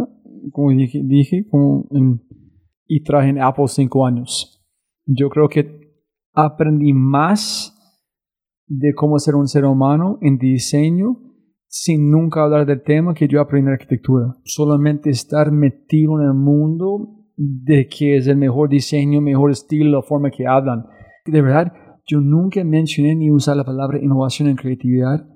como 0.53 0.71
dije, 0.71 1.01
dije 1.05 1.47
como 1.51 1.87
en- 1.93 2.21
y 2.87 3.03
traje 3.03 3.29
en 3.31 3.41
Apple 3.41 3.69
cinco 3.69 4.07
años. 4.07 4.65
Yo 5.07 5.29
creo 5.29 5.49
que 5.49 5.79
aprendí 6.35 6.93
más 6.93 7.75
de 8.67 8.93
cómo 8.95 9.19
ser 9.19 9.35
un 9.35 9.49
ser 9.49 9.65
humano 9.65 10.19
en 10.21 10.39
diseño 10.39 11.17
sin 11.69 12.11
nunca 12.11 12.43
hablar 12.43 12.67
del 12.67 12.83
tema 12.83 13.15
que 13.15 13.29
yo 13.29 13.41
aprendí 13.41 13.69
en 13.69 13.75
arquitectura. 13.75 14.35
Solamente 14.45 15.11
estar 15.11 15.53
metido 15.53 16.21
en 16.21 16.27
el 16.27 16.35
mundo 16.35 17.15
de 17.37 17.87
que 17.87 18.17
es 18.17 18.27
el 18.27 18.37
mejor 18.37 18.69
diseño, 18.69 19.21
mejor 19.21 19.51
estilo, 19.51 19.99
la 19.99 20.03
forma 20.03 20.31
que 20.31 20.47
hablan. 20.47 20.87
De 21.25 21.43
verdad, 21.43 21.73
yo 22.07 22.21
nunca 22.21 22.65
mencioné 22.65 23.15
ni 23.15 23.31
usar 23.31 23.57
la 23.57 23.65
palabra 23.65 24.03
innovación 24.03 24.49
en 24.49 24.57
creatividad 24.57 25.27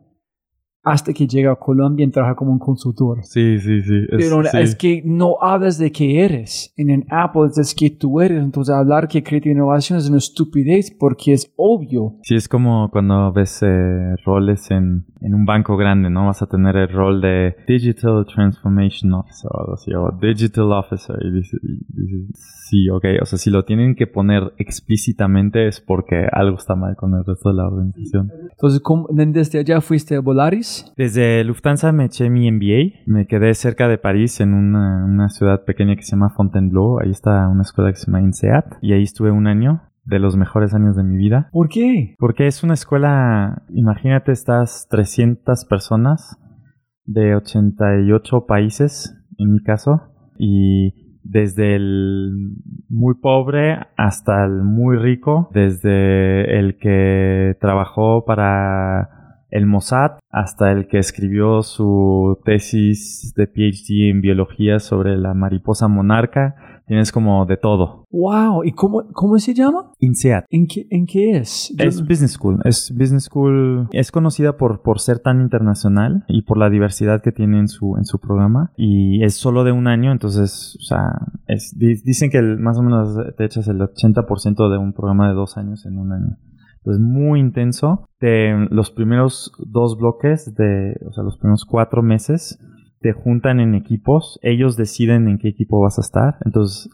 hasta 0.85 1.13
que 1.13 1.27
llega 1.27 1.53
a 1.53 1.57
Colombia 1.57 2.05
y 2.05 2.11
trabaja 2.11 2.35
como 2.35 2.53
un 2.53 2.59
consultor. 2.59 3.21
Sí, 3.23 3.59
sí, 3.61 3.83
sí. 3.83 3.95
es- 4.11 4.29
Pero 4.29 4.43
sí. 4.43 4.57
es 4.59 4.75
que 4.75 5.03
no 5.05 5.37
hablas 5.41 5.79
de 5.79 5.93
qué 5.93 6.25
eres. 6.25 6.73
En 6.77 6.91
el 6.91 7.05
Apple 7.09 7.51
es 7.57 7.75
que 7.75 7.91
tú 7.91 8.21
eres. 8.21 8.43
Entonces 8.43 8.75
hablar 8.75 9.07
que 9.09 9.23
creatividad 9.23 9.57
e 9.57 9.59
innovación 9.59 9.99
es 9.99 10.09
una 10.09 10.19
estupidez 10.19 10.91
porque 10.99 11.35
es 11.35 11.53
obvio. 11.57 12.17
Sí, 12.23 12.35
es 12.35 12.49
como 12.49 12.91
cuando 12.91 13.33
ves 13.33 13.61
eh, 13.63 14.17
roles 14.25 14.71
en, 14.71 15.05
en 15.21 15.35
un 15.35 15.45
banco 15.45 15.77
grande, 15.77 16.11
¿no? 16.11 16.27
Vas 16.27 16.43
a 16.43 16.47
tener 16.47 16.75
el 16.77 16.89
rol 16.89 17.21
de 17.21 17.55
Digital 17.69 18.27
Transformation 18.27 19.13
Officer 19.15 19.51
o 19.53 19.61
algo 19.61 19.75
así, 19.75 19.93
o 19.95 20.11
Digital 20.21 20.73
Officer. 20.73 21.17
Y 21.23 21.31
dices, 21.33 21.61
y 21.63 21.79
dices, 22.03 22.29
sí, 22.73 22.89
ok. 22.89 23.05
O 23.21 23.27
sea, 23.27 23.39
si 23.39 23.51
lo 23.51 23.65
tienen 23.67 23.95
que 23.95 24.07
poner 24.07 24.55
explícitamente 24.57 25.69
es 25.69 25.81
porque 25.83 26.27
algo 26.33 26.57
está 26.57 26.75
mal 26.75 26.97
con 26.97 27.13
el 27.15 27.23
resto 27.25 27.51
de 27.51 27.57
la 27.57 27.67
organización. 27.67 28.31
Entonces, 28.51 28.81
¿cómo- 28.81 29.09
desde 29.11 29.59
allá 29.59 29.81
fuiste 29.83 30.17
a 30.17 30.21
Volaris? 30.21 30.91
Desde 30.97 31.45
Lufthansa 31.45 31.93
me 31.93 32.07
eché 32.07 32.31
mi 32.31 32.51
MBA. 32.51 33.03
Me 33.07 33.27
quedé 33.27 33.53
cerca 33.55 33.89
de 33.89 33.99
París 33.99 34.41
en 34.41 34.55
una, 34.55 35.05
una 35.05 35.29
ciudad 35.29 35.65
pequeña 35.65 35.97
que 35.97 36.03
se 36.03 36.13
llama 36.13 36.31
Fontainebleau. 36.31 36.99
Ahí 37.01 37.11
está 37.11 37.47
una 37.49 37.63
escuela 37.63 37.91
que 37.91 37.97
se 37.99 38.07
llama 38.07 38.23
INSEAD. 38.23 38.65
Y 38.81 38.95
ahí 38.95 39.03
estuve 39.03 39.31
un 39.31 39.47
año, 39.47 39.83
de 40.05 40.19
los 40.19 40.37
mejores 40.37 40.73
años 40.75 40.97
de 40.97 41.05
mi 41.05 41.17
vida. 41.17 41.49
¿Por 41.53 41.69
qué? 41.69 42.15
Porque 42.19 42.47
es 42.47 42.65
una 42.65 42.75
escuela, 42.75 43.63
imagínate, 43.71 44.33
estas 44.33 44.89
300 44.91 45.65
personas 45.67 46.39
de 47.05 47.37
88 47.37 48.47
países, 48.47 49.15
en 49.39 49.53
mi 49.53 49.63
caso, 49.63 50.01
y 50.39 51.02
desde 51.25 51.77
el 51.77 52.57
muy 52.89 53.15
pobre 53.15 53.79
hasta 53.97 54.45
el 54.45 54.63
muy 54.63 54.97
rico, 54.97 55.51
desde 55.53 56.59
el 56.59 56.77
que 56.79 57.57
trabajó 57.61 58.25
para 58.25 59.39
el 59.51 59.67
Mossad 59.67 60.13
hasta 60.31 60.73
el 60.73 60.89
que 60.89 60.99
escribió 60.99 61.63
su 61.63 62.41
tesis 62.45 63.35
de 63.37 63.47
PhD 63.47 64.11
en 64.11 64.23
biología 64.23 64.79
sobre 64.81 65.17
la 65.17 65.35
mariposa 65.35 65.89
monarca, 65.89 66.72
tienes 66.87 67.13
como 67.13 67.47
de 67.47 67.57
todo. 67.57 68.05
¡Wow! 68.11 68.65
¿Y 68.65 68.73
cómo, 68.73 69.05
cómo 69.13 69.39
se 69.39 69.55
llama? 69.55 69.91
INSEAD. 69.99 70.45
¿En 70.51 70.67
qué, 70.67 70.87
en 70.91 71.07
qué 71.07 71.37
es? 71.39 71.75
Yo- 71.77 71.85
Es 71.85 72.01
Business 72.07 72.33
School. 72.33 72.61
Es 72.65 72.93
Business 72.97 73.25
School. 73.25 73.89
Es 73.93 74.11
conocida 74.13 74.57
por, 74.57 74.83
por 74.83 75.01
ser 75.01 75.19
tan 75.21 75.41
internacional 75.41 76.25
y 76.29 76.43
por 76.43 76.59
la 76.59 76.71
diversidad 76.71 77.23
que 77.23 77.33
tiene 77.33 77.59
en 77.59 77.69
su, 77.69 77.97
en 77.97 78.05
su 78.05 78.19
programa. 78.19 78.73
Y 78.77 79.23
es 79.25 79.35
solo 79.35 79.65
de 79.65 79.73
un 79.73 79.87
año, 79.87 80.13
entonces, 80.13 80.77
o 80.81 80.85
sea, 80.85 81.05
es, 81.47 81.77
di- 81.79 82.01
dicen 82.05 82.31
que 82.31 82.39
el- 82.39 82.59
más 82.59 82.79
o 82.79 82.83
menos 82.83 83.17
te 83.37 83.45
echas 83.45 83.69
el 83.69 83.79
80% 83.81 84.71
de 84.71 84.79
un 84.79 84.93
programa 84.93 85.29
de 85.29 85.35
dos 85.35 85.57
años 85.57 85.87
en 85.87 85.99
un 85.99 86.13
año. 86.13 86.37
Entonces, 86.79 87.01
muy 87.01 87.39
intenso. 87.41 88.07
De 88.21 88.67
los 88.71 88.91
primeros 88.91 89.53
dos 89.59 89.97
bloques, 89.97 90.53
de, 90.55 90.97
o 91.09 91.13
sea, 91.13 91.23
los 91.25 91.39
primeros 91.39 91.65
cuatro 91.65 92.03
meses, 92.03 92.59
te 93.03 93.13
juntan 93.13 93.61
en 93.61 93.75
equipos. 93.75 94.39
Ellos 94.43 94.77
deciden 94.77 95.29
en 95.29 95.39
qué 95.39 95.49
equipo 95.49 95.81
vas 95.81 95.99
a 95.99 96.03
estar. 96.03 96.37
Entonces, 96.45 96.89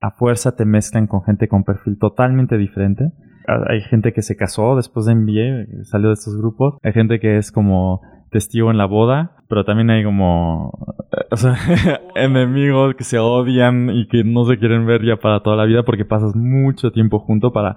a 0.00 0.10
fuerza 0.10 0.56
te 0.56 0.64
mezclan 0.64 1.06
con 1.06 1.22
gente 1.22 1.48
con 1.48 1.64
perfil 1.64 1.98
totalmente 1.98 2.58
diferente. 2.58 3.12
Ah, 3.46 3.64
Hay 3.68 3.80
gente 3.82 4.12
que 4.12 4.22
se 4.22 4.36
casó 4.36 4.76
después 4.76 5.06
de 5.06 5.14
MBA, 5.14 5.84
salió 5.84 6.08
de 6.08 6.14
estos 6.14 6.36
grupos. 6.36 6.74
Hay 6.82 6.92
gente 6.92 7.20
que 7.20 7.38
es 7.38 7.52
como 7.52 8.02
testigo 8.30 8.70
en 8.70 8.78
la 8.78 8.86
boda, 8.86 9.36
pero 9.48 9.64
también 9.64 9.90
hay 9.90 10.02
como 10.04 10.72
eh, 11.12 11.98
enemigos 12.16 12.94
que 12.96 13.04
se 13.04 13.18
odian 13.18 13.90
y 13.90 14.08
que 14.08 14.24
no 14.24 14.44
se 14.44 14.58
quieren 14.58 14.86
ver 14.86 15.04
ya 15.04 15.16
para 15.16 15.40
toda 15.40 15.56
la 15.56 15.66
vida 15.66 15.82
porque 15.84 16.04
pasas 16.04 16.34
mucho 16.34 16.90
tiempo 16.90 17.20
junto 17.20 17.52
para 17.52 17.76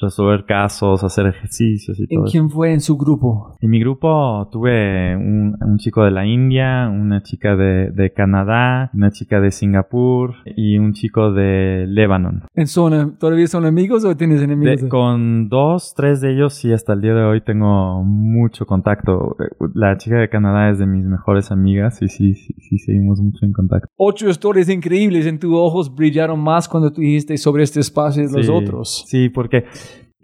resolver 0.00 0.44
casos, 0.44 1.02
hacer 1.04 1.26
ejercicios 1.26 1.98
y 1.98 2.02
¿En 2.02 2.08
todo. 2.08 2.24
eso. 2.26 2.32
quién 2.32 2.50
fue 2.50 2.72
en 2.72 2.80
su 2.80 2.96
grupo? 2.96 3.56
En 3.60 3.70
mi 3.70 3.80
grupo 3.80 4.48
tuve 4.52 5.16
un, 5.16 5.56
un 5.60 5.78
chico 5.78 6.04
de 6.04 6.10
la 6.10 6.26
India, 6.26 6.88
una 6.92 7.22
chica 7.22 7.56
de, 7.56 7.90
de 7.90 8.12
Canadá, 8.12 8.90
una 8.94 9.10
chica 9.10 9.40
de 9.40 9.50
Singapur 9.50 10.34
y 10.56 10.78
un 10.78 10.92
chico 10.92 11.32
de 11.32 11.86
Lebanon. 11.88 12.42
¿En 12.54 12.66
zona, 12.66 13.10
¿Todavía 13.18 13.46
son 13.46 13.64
amigos 13.64 14.04
o 14.04 14.16
tienes 14.16 14.42
enemigos? 14.42 14.82
De- 14.82 14.88
con 14.88 15.48
dos, 15.48 15.94
tres 15.96 16.20
de 16.20 16.32
ellos 16.32 16.54
sí 16.54 16.72
hasta 16.72 16.92
el 16.92 17.00
día 17.00 17.14
de 17.14 17.22
hoy 17.24 17.40
tengo 17.40 18.02
mucho 18.04 18.66
contacto. 18.66 19.36
La 19.74 19.96
chica 19.96 20.16
de 20.16 20.28
Canadá 20.28 20.70
es 20.70 20.78
de 20.78 20.86
mis 20.86 21.04
mejores 21.04 21.50
amigas 21.50 22.00
y 22.02 22.08
sí, 22.08 22.34
sí, 22.34 22.54
sí 22.58 22.78
seguimos 22.78 23.20
mucho 23.20 23.44
en 23.46 23.52
contacto. 23.52 23.88
Ocho 23.96 24.28
historias 24.28 24.68
increíbles 24.68 25.26
en 25.26 25.38
tus 25.38 25.52
ojos 25.54 25.94
brillaron 25.94 26.40
más 26.40 26.68
cuando 26.68 26.92
tú 26.92 27.00
dijiste 27.00 27.36
sobre 27.38 27.62
este 27.62 27.80
espacio 27.80 28.26
de 28.28 28.36
los 28.36 28.46
Sí, 28.46 28.52
otros. 28.52 29.04
Sí, 29.08 29.28
porque 29.28 29.64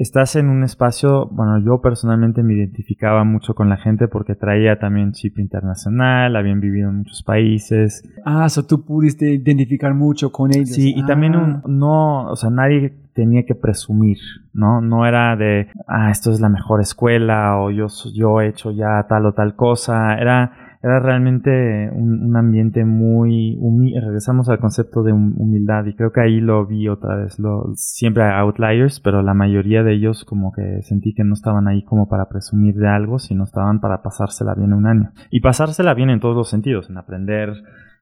estás 0.03 0.37
en 0.37 0.49
un 0.49 0.63
espacio, 0.65 1.27
bueno, 1.31 1.59
yo 1.65 1.81
personalmente 1.81 2.43
me 2.43 2.55
identificaba 2.55 3.25
mucho 3.25 3.55
con 3.55 3.69
la 3.69 3.77
gente 3.77 4.09
porque 4.09 4.35
traía 4.35 4.79
también 4.79 5.13
chip 5.13 5.39
internacional, 5.39 6.37
habían 6.37 6.61
vivido 6.61 6.91
en 6.91 6.99
muchos 6.99 7.23
países. 7.23 8.03
Ah, 8.25 8.49
so 8.49 8.67
tú 8.67 8.85
pudiste 8.85 9.33
identificar 9.35 9.95
mucho 9.95 10.31
con 10.33 10.53
ellos. 10.55 10.71
Sí, 10.71 10.93
y 10.97 11.05
también 11.07 11.35
Ah. 11.35 11.63
un- 11.65 11.79
no, 11.79 12.27
o 12.31 12.37
sea, 12.37 12.51
nadie 12.51 12.95
tenía 13.15 13.45
que 13.45 13.55
presumir, 13.55 14.19
¿no? 14.55 14.81
No 14.81 15.07
era 15.07 15.37
de, 15.37 15.69
ah, 15.87 16.11
esto 16.11 16.31
es 16.33 16.41
la 16.41 16.49
mejor 16.49 16.81
escuela 16.81 17.59
o 17.59 17.71
yo, 17.71 17.87
yo 18.15 18.41
he 18.41 18.49
hecho 18.49 18.71
ya 18.71 19.05
tal 19.09 19.27
o 19.27 19.33
tal 19.35 19.55
cosa. 19.55 20.15
Era, 20.19 20.72
era 20.83 20.99
realmente 20.99 21.91
un, 21.93 22.25
un 22.25 22.37
ambiente 22.37 22.85
muy. 22.85 23.57
Regresamos 24.01 24.49
al 24.49 24.59
concepto 24.59 25.03
de 25.03 25.13
hum- 25.13 25.35
humildad 25.37 25.85
y 25.87 25.95
creo 25.95 26.11
que 26.13 26.21
ahí 26.21 26.41
lo 26.41 26.67
vi 26.67 26.89
otra 26.89 27.17
vez. 27.17 27.39
Lo, 27.39 27.73
siempre 27.75 28.25
hay 28.25 28.41
outliers, 28.41 28.99
pero 29.01 29.23
la 29.23 29.33
mayoría 29.35 29.85
de 29.85 29.95
ellos 29.95 30.25
como 30.25 30.53
que 30.53 30.83
sentí 30.83 31.15
que 31.15 31.23
no 31.25 31.35
estaban 31.35 31.69
ahí 31.69 31.85
como 31.85 32.09
para 32.09 32.29
presumir 32.29 32.75
de 32.75 32.89
algo, 32.89 33.19
sino 33.21 33.45
estaban 33.45 33.81
para 33.81 34.03
pasársela 34.03 34.55
bien 34.55 34.73
un 34.73 34.87
año. 34.87 35.13
Y 35.31 35.41
pasársela 35.41 35.95
bien 35.95 36.11
en 36.11 36.21
todos 36.21 36.35
los 36.35 36.51
sentidos, 36.51 36.91
en 36.91 36.99
aprender 36.99 37.51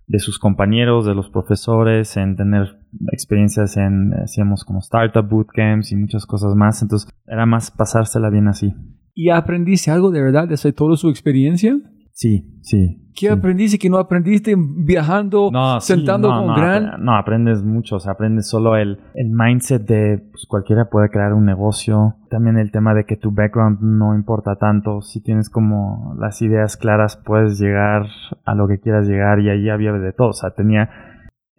de 0.06 0.18
sus 0.18 0.38
compañeros, 0.38 1.06
de 1.06 1.14
los 1.14 1.30
profesores, 1.30 2.16
en 2.16 2.34
tener 2.34 2.78
experiencias 3.12 3.76
en, 3.76 4.12
hacíamos 4.14 4.64
como 4.64 4.80
startup 4.80 5.28
bootcamps 5.28 5.92
y 5.92 5.96
muchas 5.96 6.26
cosas 6.26 6.54
más. 6.54 6.82
Entonces 6.82 7.08
era 7.26 7.44
más 7.44 7.70
pasársela 7.70 8.30
bien 8.30 8.48
así. 8.48 8.74
¿Y 9.14 9.28
aprendiste 9.28 9.90
algo 9.90 10.10
de 10.10 10.22
verdad 10.22 10.48
desde 10.48 10.72
toda 10.72 10.96
su 10.96 11.10
experiencia? 11.10 11.76
Sí, 12.20 12.44
sí. 12.60 13.00
¿Qué 13.14 13.28
sí. 13.28 13.32
aprendiste 13.32 13.78
que 13.78 13.88
no 13.88 13.96
aprendiste 13.96 14.54
viajando, 14.54 15.48
No, 15.50 15.80
sí, 15.80 15.94
sentando 15.94 16.28
no, 16.28 16.38
con 16.38 16.46
no, 16.48 16.54
Gran? 16.54 17.02
No, 17.02 17.16
aprendes 17.16 17.62
mucho, 17.62 17.96
o 17.96 18.00
sea, 18.00 18.12
aprendes 18.12 18.46
solo 18.46 18.76
el, 18.76 19.00
el 19.14 19.30
mindset 19.30 19.86
de 19.86 20.18
pues, 20.30 20.44
cualquiera 20.46 20.90
puede 20.90 21.08
crear 21.08 21.32
un 21.32 21.46
negocio. 21.46 22.16
También 22.28 22.58
el 22.58 22.70
tema 22.72 22.92
de 22.92 23.06
que 23.06 23.16
tu 23.16 23.30
background 23.30 23.80
no 23.80 24.14
importa 24.14 24.56
tanto. 24.56 25.00
Si 25.00 25.22
tienes 25.22 25.48
como 25.48 26.14
las 26.18 26.42
ideas 26.42 26.76
claras, 26.76 27.16
puedes 27.16 27.58
llegar 27.58 28.06
a 28.44 28.54
lo 28.54 28.68
que 28.68 28.80
quieras 28.80 29.06
llegar 29.06 29.40
y 29.40 29.48
allí 29.48 29.70
había 29.70 29.92
de 29.92 30.12
todo. 30.12 30.28
O 30.28 30.34
sea, 30.34 30.50
tenía 30.50 30.90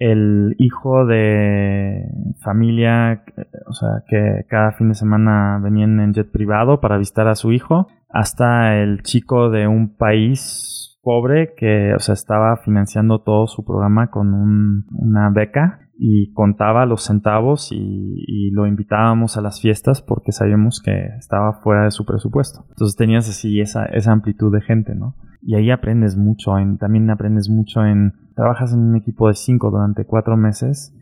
el 0.02 0.56
hijo 0.58 1.06
de 1.06 2.08
familia, 2.40 3.24
eh, 3.38 3.46
o 3.68 3.74
sea, 3.74 4.04
que 4.08 4.46
cada 4.50 4.72
fin 4.72 4.90
de 4.90 4.96
semana 4.96 5.60
venían 5.62 6.00
en 6.00 6.12
jet 6.12 6.32
privado 6.32 6.82
para 6.82 6.98
visitar 6.98 7.28
a 7.28 7.36
su 7.36 7.52
hijo, 7.52 7.88
hasta 8.10 8.82
el 8.82 9.04
chico 9.04 9.52
de 9.52 9.68
un 9.68 9.96
país 9.96 10.81
pobre 11.02 11.54
que, 11.58 11.94
o 11.96 12.00
sea, 12.00 12.14
estaba 12.14 12.58
financiando 12.58 13.22
todo 13.22 13.48
su 13.48 13.64
programa 13.64 14.10
con 14.10 14.34
un- 14.34 14.86
una 14.92 15.30
beca 15.30 15.80
y 15.98 16.32
contaba 16.34 16.86
los 16.86 17.04
centavos 17.06 17.70
y, 17.72 18.50
lo 18.54 18.66
invitábamos 18.68 19.38
a 19.38 19.42
las 19.42 19.62
fiestas 19.62 20.02
porque 20.02 20.32
sabíamos 20.32 20.82
que 20.84 20.92
estaba 21.18 21.54
fuera 21.62 21.84
de 21.86 21.92
su 21.92 22.06
presupuesto. 22.06 22.66
Entonces 22.70 22.98
tenías 22.98 23.30
así 23.30 23.62
esa, 23.62 23.86
esa 23.86 24.12
amplitud 24.12 24.52
de 24.52 24.62
gente, 24.62 24.94
¿no? 24.94 25.16
Y 25.42 25.56
ahí 25.56 25.72
aprendes 25.72 26.18
mucho, 26.18 26.58
en, 26.58 26.78
también 26.78 27.10
aprendes 27.10 27.50
mucho 27.50 27.86
en, 27.86 28.14
trabajas 28.36 28.74
en 28.74 28.80
un 28.80 28.98
equipo 28.98 29.28
de 29.28 29.36
cinco 29.36 29.72
durante 29.72 30.06
cuatro 30.06 30.36
meses 30.38 30.94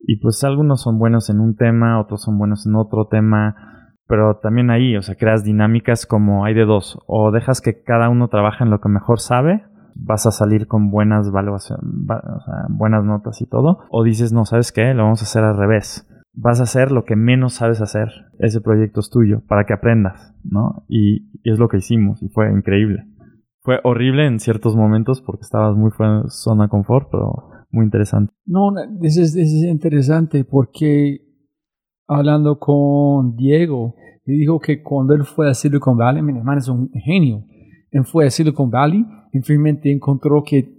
y 0.00 0.20
pues 0.20 0.42
algunos 0.44 0.80
son 0.80 0.98
buenos 0.98 1.28
en 1.28 1.40
un 1.40 1.56
tema, 1.56 2.00
otros 2.00 2.22
son 2.22 2.38
buenos 2.38 2.66
en 2.66 2.76
otro 2.76 3.08
tema, 3.08 3.75
pero 4.06 4.36
también 4.36 4.70
ahí, 4.70 4.96
o 4.96 5.02
sea, 5.02 5.16
creas 5.16 5.44
dinámicas 5.44 6.06
como 6.06 6.44
hay 6.44 6.54
de 6.54 6.64
dos, 6.64 6.98
o 7.06 7.32
dejas 7.32 7.60
que 7.60 7.82
cada 7.82 8.08
uno 8.08 8.28
trabaje 8.28 8.64
en 8.64 8.70
lo 8.70 8.80
que 8.80 8.88
mejor 8.88 9.20
sabe, 9.20 9.64
vas 9.94 10.26
a 10.26 10.30
salir 10.30 10.66
con 10.66 10.90
buenas 10.90 11.28
evaluaciones, 11.28 11.84
o 11.84 12.40
sea, 12.40 12.66
buenas 12.68 13.04
notas 13.04 13.40
y 13.40 13.46
todo, 13.46 13.80
o 13.90 14.04
dices, 14.04 14.32
no, 14.32 14.44
¿sabes 14.44 14.72
qué? 14.72 14.94
Lo 14.94 15.04
vamos 15.04 15.22
a 15.22 15.24
hacer 15.24 15.42
al 15.42 15.56
revés. 15.56 16.08
Vas 16.34 16.60
a 16.60 16.64
hacer 16.64 16.92
lo 16.92 17.04
que 17.04 17.16
menos 17.16 17.54
sabes 17.54 17.80
hacer. 17.80 18.08
Ese 18.38 18.60
proyecto 18.60 19.00
es 19.00 19.08
tuyo, 19.08 19.42
para 19.48 19.64
que 19.64 19.72
aprendas, 19.72 20.34
¿no? 20.44 20.84
Y, 20.86 21.30
es 21.44 21.58
lo 21.58 21.68
que 21.68 21.78
hicimos, 21.78 22.22
y 22.22 22.28
fue 22.28 22.52
increíble. 22.52 23.06
Fue 23.62 23.80
horrible 23.84 24.26
en 24.26 24.38
ciertos 24.38 24.76
momentos 24.76 25.22
porque 25.22 25.42
estabas 25.42 25.76
muy 25.76 25.90
fuera 25.90 26.22
de 26.22 26.28
zona 26.28 26.64
de 26.64 26.68
confort, 26.68 27.08
pero 27.10 27.48
muy 27.70 27.84
interesante. 27.84 28.32
No, 28.44 28.72
es, 29.02 29.16
es 29.16 29.36
interesante 29.64 30.44
porque 30.44 31.25
hablando 32.06 32.58
con 32.58 33.36
Diego, 33.36 33.94
me 34.24 34.34
dijo 34.34 34.58
que 34.58 34.82
cuando 34.82 35.14
él 35.14 35.24
fue 35.24 35.48
a 35.48 35.54
Silicon 35.54 35.96
Valley, 35.96 36.22
mi 36.22 36.36
hermano 36.36 36.58
es 36.58 36.68
un 36.68 36.90
genio, 36.92 37.44
él 37.90 38.04
fue 38.04 38.26
a 38.26 38.30
Silicon 38.30 38.70
Valley 38.70 39.04
y 39.32 39.40
finalmente 39.40 39.92
encontró 39.92 40.42
que 40.44 40.76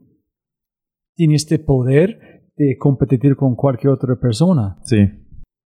tiene 1.16 1.36
este 1.36 1.60
poder 1.60 2.52
de 2.56 2.78
competir 2.78 3.36
con 3.36 3.56
cualquier 3.56 3.94
otra 3.94 4.16
persona. 4.20 4.78
Sí. 4.84 5.10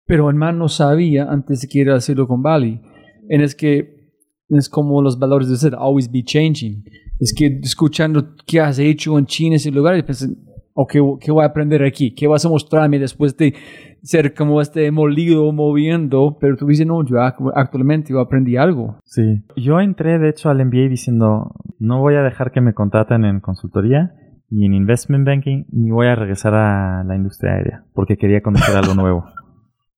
Pero 0.07 0.31
el 0.31 0.37
man 0.37 0.59
no 0.59 0.69
sabía 0.69 1.31
antes 1.31 1.61
de 1.61 1.69
que 1.69 1.81
ir 1.81 1.91
a 1.91 2.01
Silicon 2.01 2.43
Valley. 2.43 2.81
En 3.29 3.41
es 3.41 3.55
que 3.55 4.13
es 4.49 4.69
como 4.69 5.03
los 5.03 5.19
valores 5.19 5.49
de 5.49 5.57
ser, 5.57 5.75
always 5.75 6.11
be 6.11 6.23
changing. 6.23 6.85
Es 7.19 7.35
que 7.37 7.61
escuchando 7.63 8.35
qué 8.47 8.61
has 8.61 8.79
hecho 8.79 9.19
en 9.19 9.27
China, 9.27 9.57
ese 9.57 9.71
lugar, 9.71 9.99
y 9.99 10.03
pensé, 10.03 10.29
ok, 10.73 10.93
¿qué 11.21 11.31
voy 11.31 11.43
a 11.43 11.49
aprender 11.49 11.83
aquí? 11.83 12.15
¿Qué 12.15 12.27
vas 12.27 12.45
a 12.45 12.49
mostrarme 12.49 12.99
después 12.99 13.37
de 13.37 13.55
ser 14.03 14.35
como 14.35 14.61
este 14.61 14.91
molido 14.91 15.51
moviendo? 15.53 16.37
Pero 16.41 16.57
tú 16.57 16.67
dices, 16.67 16.87
no, 16.87 17.05
yo 17.05 17.17
ac- 17.17 17.53
actualmente 17.55 18.13
yo 18.13 18.21
aprendí 18.21 18.57
algo. 18.57 18.99
Sí. 19.05 19.43
Yo 19.57 19.81
entré, 19.81 20.19
de 20.19 20.29
hecho, 20.29 20.51
al 20.51 20.65
MBA 20.65 20.89
diciendo, 20.89 21.55
no 21.79 22.01
voy 22.01 22.15
a 22.15 22.23
dejar 22.23 22.53
que 22.53 22.61
me 22.61 22.75
contraten 22.75 23.25
en 23.25 23.41
consultoría, 23.41 24.13
ni 24.51 24.67
en 24.67 24.75
investment 24.75 25.27
banking, 25.27 25.65
ni 25.73 25.91
voy 25.91 26.07
a 26.07 26.15
regresar 26.15 26.55
a 26.55 27.05
la 27.05 27.17
industria 27.17 27.53
aérea, 27.55 27.85
porque 27.95 28.17
quería 28.17 28.41
conocer 28.43 28.77
algo 28.77 28.95
nuevo. 29.01 29.25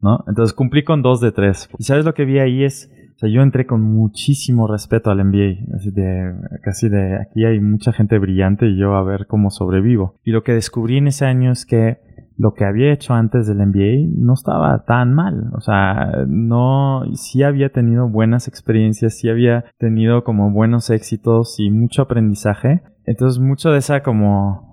¿No? 0.03 0.25
Entonces 0.29 0.55
cumplí 0.55 0.83
con 0.83 1.03
dos 1.03 1.21
de 1.21 1.31
tres. 1.31 1.69
Y 1.79 1.85
sabes 1.85 2.07
lo 2.07 2.15
que 2.15 2.25
vi 2.25 2.39
ahí 2.39 2.65
es, 2.65 2.91
o 3.17 3.19
sea, 3.19 3.29
yo 3.29 3.43
entré 3.43 3.67
con 3.67 3.83
muchísimo 3.83 4.67
respeto 4.67 5.11
al 5.11 5.23
MBA, 5.23 5.77
así 5.77 5.91
de, 5.91 6.33
casi 6.63 6.89
de, 6.89 7.17
aquí 7.21 7.45
hay 7.45 7.61
mucha 7.61 7.93
gente 7.93 8.19
brillante 8.19 8.67
y 8.67 8.79
yo 8.79 8.95
a 8.95 9.03
ver 9.05 9.27
cómo 9.27 9.51
sobrevivo. 9.51 10.15
Y 10.25 10.31
lo 10.33 10.43
que 10.43 10.55
descubrí 10.55 10.97
en 10.97 11.09
ese 11.09 11.27
año 11.27 11.53
es 11.53 11.67
que 11.67 11.99
lo 12.41 12.55
que 12.55 12.65
había 12.65 12.91
hecho 12.91 13.13
antes 13.13 13.47
del 13.47 13.59
MBA 13.59 14.09
no 14.17 14.33
estaba 14.33 14.83
tan 14.87 15.13
mal. 15.13 15.51
O 15.55 15.61
sea, 15.61 16.25
no, 16.27 17.03
sí 17.13 17.43
había 17.43 17.71
tenido 17.71 18.09
buenas 18.09 18.49
experiencias, 18.49 19.19
sí 19.19 19.29
había 19.29 19.67
tenido 19.79 20.25
como 20.25 20.51
buenos 20.51 20.89
éxitos 20.89 21.57
y 21.59 21.71
mucho 21.71 22.01
aprendizaje. 22.01 22.81
Entonces, 23.05 23.43
mucho 23.43 23.71
de 23.71 23.79
esa 23.79 24.03
como 24.03 24.71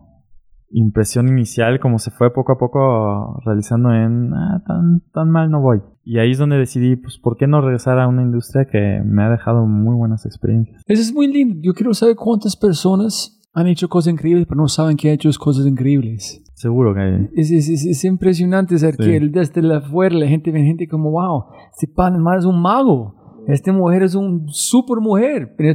impresión 0.70 1.28
inicial, 1.28 1.82
como 1.82 2.00
se 2.00 2.10
fue 2.10 2.34
poco 2.34 2.54
a 2.54 2.58
poco 2.58 3.42
realizando 3.46 3.94
en, 3.94 4.34
ah, 4.34 4.64
tan, 4.66 5.02
tan 5.14 5.30
mal 5.30 5.52
no 5.52 5.62
voy. 5.62 5.82
Y 6.06 6.20
ahí 6.20 6.32
es 6.32 6.38
donde 6.38 6.58
decidí, 6.58 6.96
pues, 6.96 7.18
¿por 7.18 7.36
qué 7.36 7.48
no 7.48 7.60
regresar 7.60 8.00
a 8.00 8.08
una 8.08 8.22
industria 8.22 8.66
que 8.66 9.02
me 9.04 9.24
ha 9.24 9.30
dejado 9.30 9.66
muy 9.66 9.94
buenas 9.94 10.26
experiencias? 10.26 10.82
Eso 10.86 11.02
es 11.02 11.14
muy 11.14 11.28
lindo. 11.28 11.60
Yo 11.62 11.74
quiero 11.74 11.94
saber 11.94 12.16
cuántas 12.16 12.56
personas 12.56 13.37
han 13.58 13.68
hecho 13.68 13.90
cosas 13.90 14.14
increíbles, 14.14 14.46
pero 14.48 14.62
no 14.62 14.68
saben 14.68 14.98
que 14.98 15.10
han 15.10 15.16
hecho 15.16 15.30
cosas 15.40 15.66
increíbles. 15.66 16.44
Seguro 16.54 16.94
que 16.94 17.02
hay. 17.02 17.30
Es, 17.36 17.52
es, 17.52 17.70
es, 17.70 17.86
es 17.86 18.04
impresionante 18.06 18.78
ser 18.78 18.96
Sí. 18.96 19.04
que 19.04 19.20
desde 19.20 19.62
la 19.62 19.78
afuera 19.78 20.16
la 20.16 20.28
gente 20.28 20.52
ve 20.52 20.64
gente 20.64 20.88
como, 20.88 21.12
wow, 21.12 21.46
este 21.72 21.88
pan 21.88 22.22
man 22.22 22.38
es 22.38 22.46
un 22.46 22.62
mago. 22.62 23.16
Esta 23.48 23.72
mujer 23.72 24.04
es 24.04 24.14
un 24.14 24.50
super 24.50 24.98
mujer. 25.00 25.56
Pero 25.58 25.74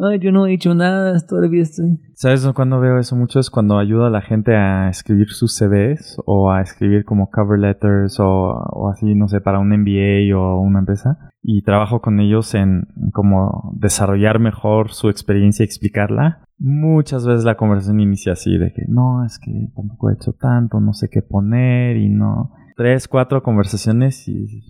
ay, 0.00 0.18
yo 0.20 0.30
no 0.32 0.46
he 0.46 0.52
hecho 0.52 0.74
nada, 0.74 1.18
todavía 1.26 1.62
estoy. 1.62 1.98
¿Sabes 2.14 2.46
cuando 2.54 2.78
veo 2.78 2.98
eso 2.98 3.16
mucho? 3.16 3.40
Es 3.40 3.48
cuando 3.50 3.78
ayudo 3.78 4.04
a 4.04 4.10
la 4.10 4.20
gente 4.20 4.54
a 4.54 4.88
escribir 4.90 5.30
sus 5.30 5.56
CVs 5.56 6.18
o 6.26 6.50
a 6.50 6.60
escribir 6.60 7.04
como 7.04 7.30
cover 7.30 7.58
letters 7.58 8.20
o, 8.20 8.26
o 8.26 8.90
así, 8.90 9.14
no 9.14 9.28
sé, 9.28 9.40
para 9.40 9.58
un 9.58 9.68
MBA 9.70 10.36
o 10.38 10.60
una 10.60 10.80
empresa. 10.80 11.30
Y 11.42 11.62
trabajo 11.62 12.00
con 12.00 12.20
ellos 12.20 12.54
en 12.54 12.86
como 13.14 13.72
desarrollar 13.76 14.38
mejor 14.38 14.92
su 14.92 15.08
experiencia 15.08 15.62
y 15.62 15.66
explicarla. 15.66 16.42
Muchas 16.58 17.26
veces 17.26 17.44
la 17.44 17.56
conversación 17.56 18.00
inicia 18.00 18.32
así 18.32 18.56
de 18.56 18.72
que 18.72 18.82
no, 18.88 19.24
es 19.24 19.38
que 19.38 19.68
tampoco 19.74 20.10
he 20.10 20.14
hecho 20.14 20.32
tanto, 20.32 20.80
no 20.80 20.92
sé 20.94 21.08
qué 21.10 21.22
poner 21.22 21.96
y 21.96 22.08
no. 22.08 22.52
Tres, 22.76 23.08
cuatro 23.08 23.42
conversaciones 23.42 24.26
y 24.28 24.62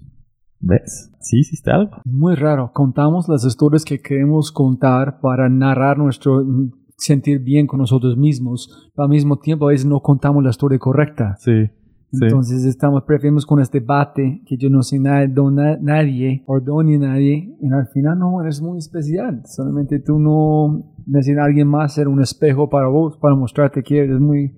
¿ves? 0.60 1.12
Sí, 1.20 1.38
hiciste 1.40 1.70
algo. 1.70 2.02
Muy 2.04 2.34
raro. 2.34 2.70
Contamos 2.72 3.28
las 3.28 3.44
historias 3.44 3.84
que 3.84 4.00
queremos 4.00 4.52
contar 4.52 5.20
para 5.20 5.48
narrar 5.48 5.98
nuestro 5.98 6.44
mm, 6.44 6.72
sentir 6.96 7.40
bien 7.40 7.66
con 7.66 7.80
nosotros 7.80 8.16
mismos. 8.16 8.90
Pero 8.94 9.04
al 9.04 9.10
mismo 9.10 9.38
tiempo, 9.38 9.66
a 9.66 9.72
veces 9.72 9.86
no 9.86 10.00
contamos 10.00 10.42
la 10.42 10.50
historia 10.50 10.78
correcta. 10.78 11.36
Sí. 11.38 11.70
Sí. 12.18 12.24
Entonces 12.24 12.64
estamos, 12.64 13.04
preferimos 13.04 13.44
con 13.44 13.60
este 13.60 13.80
debate 13.80 14.42
que 14.46 14.56
yo 14.56 14.70
no 14.70 14.82
soy 14.82 14.98
nadie, 15.00 16.42
o 16.46 16.60
doña 16.60 16.98
nadie, 16.98 17.56
y 17.60 17.66
al 17.72 17.86
final 17.88 18.18
no, 18.18 18.40
eres 18.42 18.60
muy 18.60 18.78
especial. 18.78 19.42
Solamente 19.44 20.00
tú 20.00 20.18
no 20.18 20.94
necesitas 21.06 21.42
a 21.42 21.46
alguien 21.46 21.68
más 21.68 21.94
ser 21.94 22.08
un 22.08 22.20
espejo 22.20 22.68
para 22.68 22.88
vos, 22.88 23.18
para 23.18 23.34
mostrarte 23.34 23.82
que 23.82 23.98
eres 23.98 24.20
muy, 24.20 24.52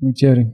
muy 0.00 0.12
chévere. 0.12 0.52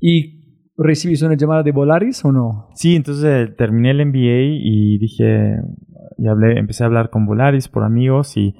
¿Y 0.00 0.70
recibiste 0.76 1.24
una 1.24 1.36
llamada 1.36 1.62
de 1.62 1.72
Volaris 1.72 2.24
o 2.24 2.32
no? 2.32 2.68
Sí, 2.74 2.96
entonces 2.96 3.24
eh, 3.24 3.54
terminé 3.56 3.92
el 3.92 4.06
MBA 4.06 4.60
y 4.60 4.98
dije, 4.98 5.56
y 6.18 6.26
hablé, 6.26 6.58
empecé 6.58 6.84
a 6.84 6.86
hablar 6.86 7.10
con 7.10 7.26
Volaris 7.26 7.68
por 7.68 7.84
amigos 7.84 8.36
y 8.36 8.54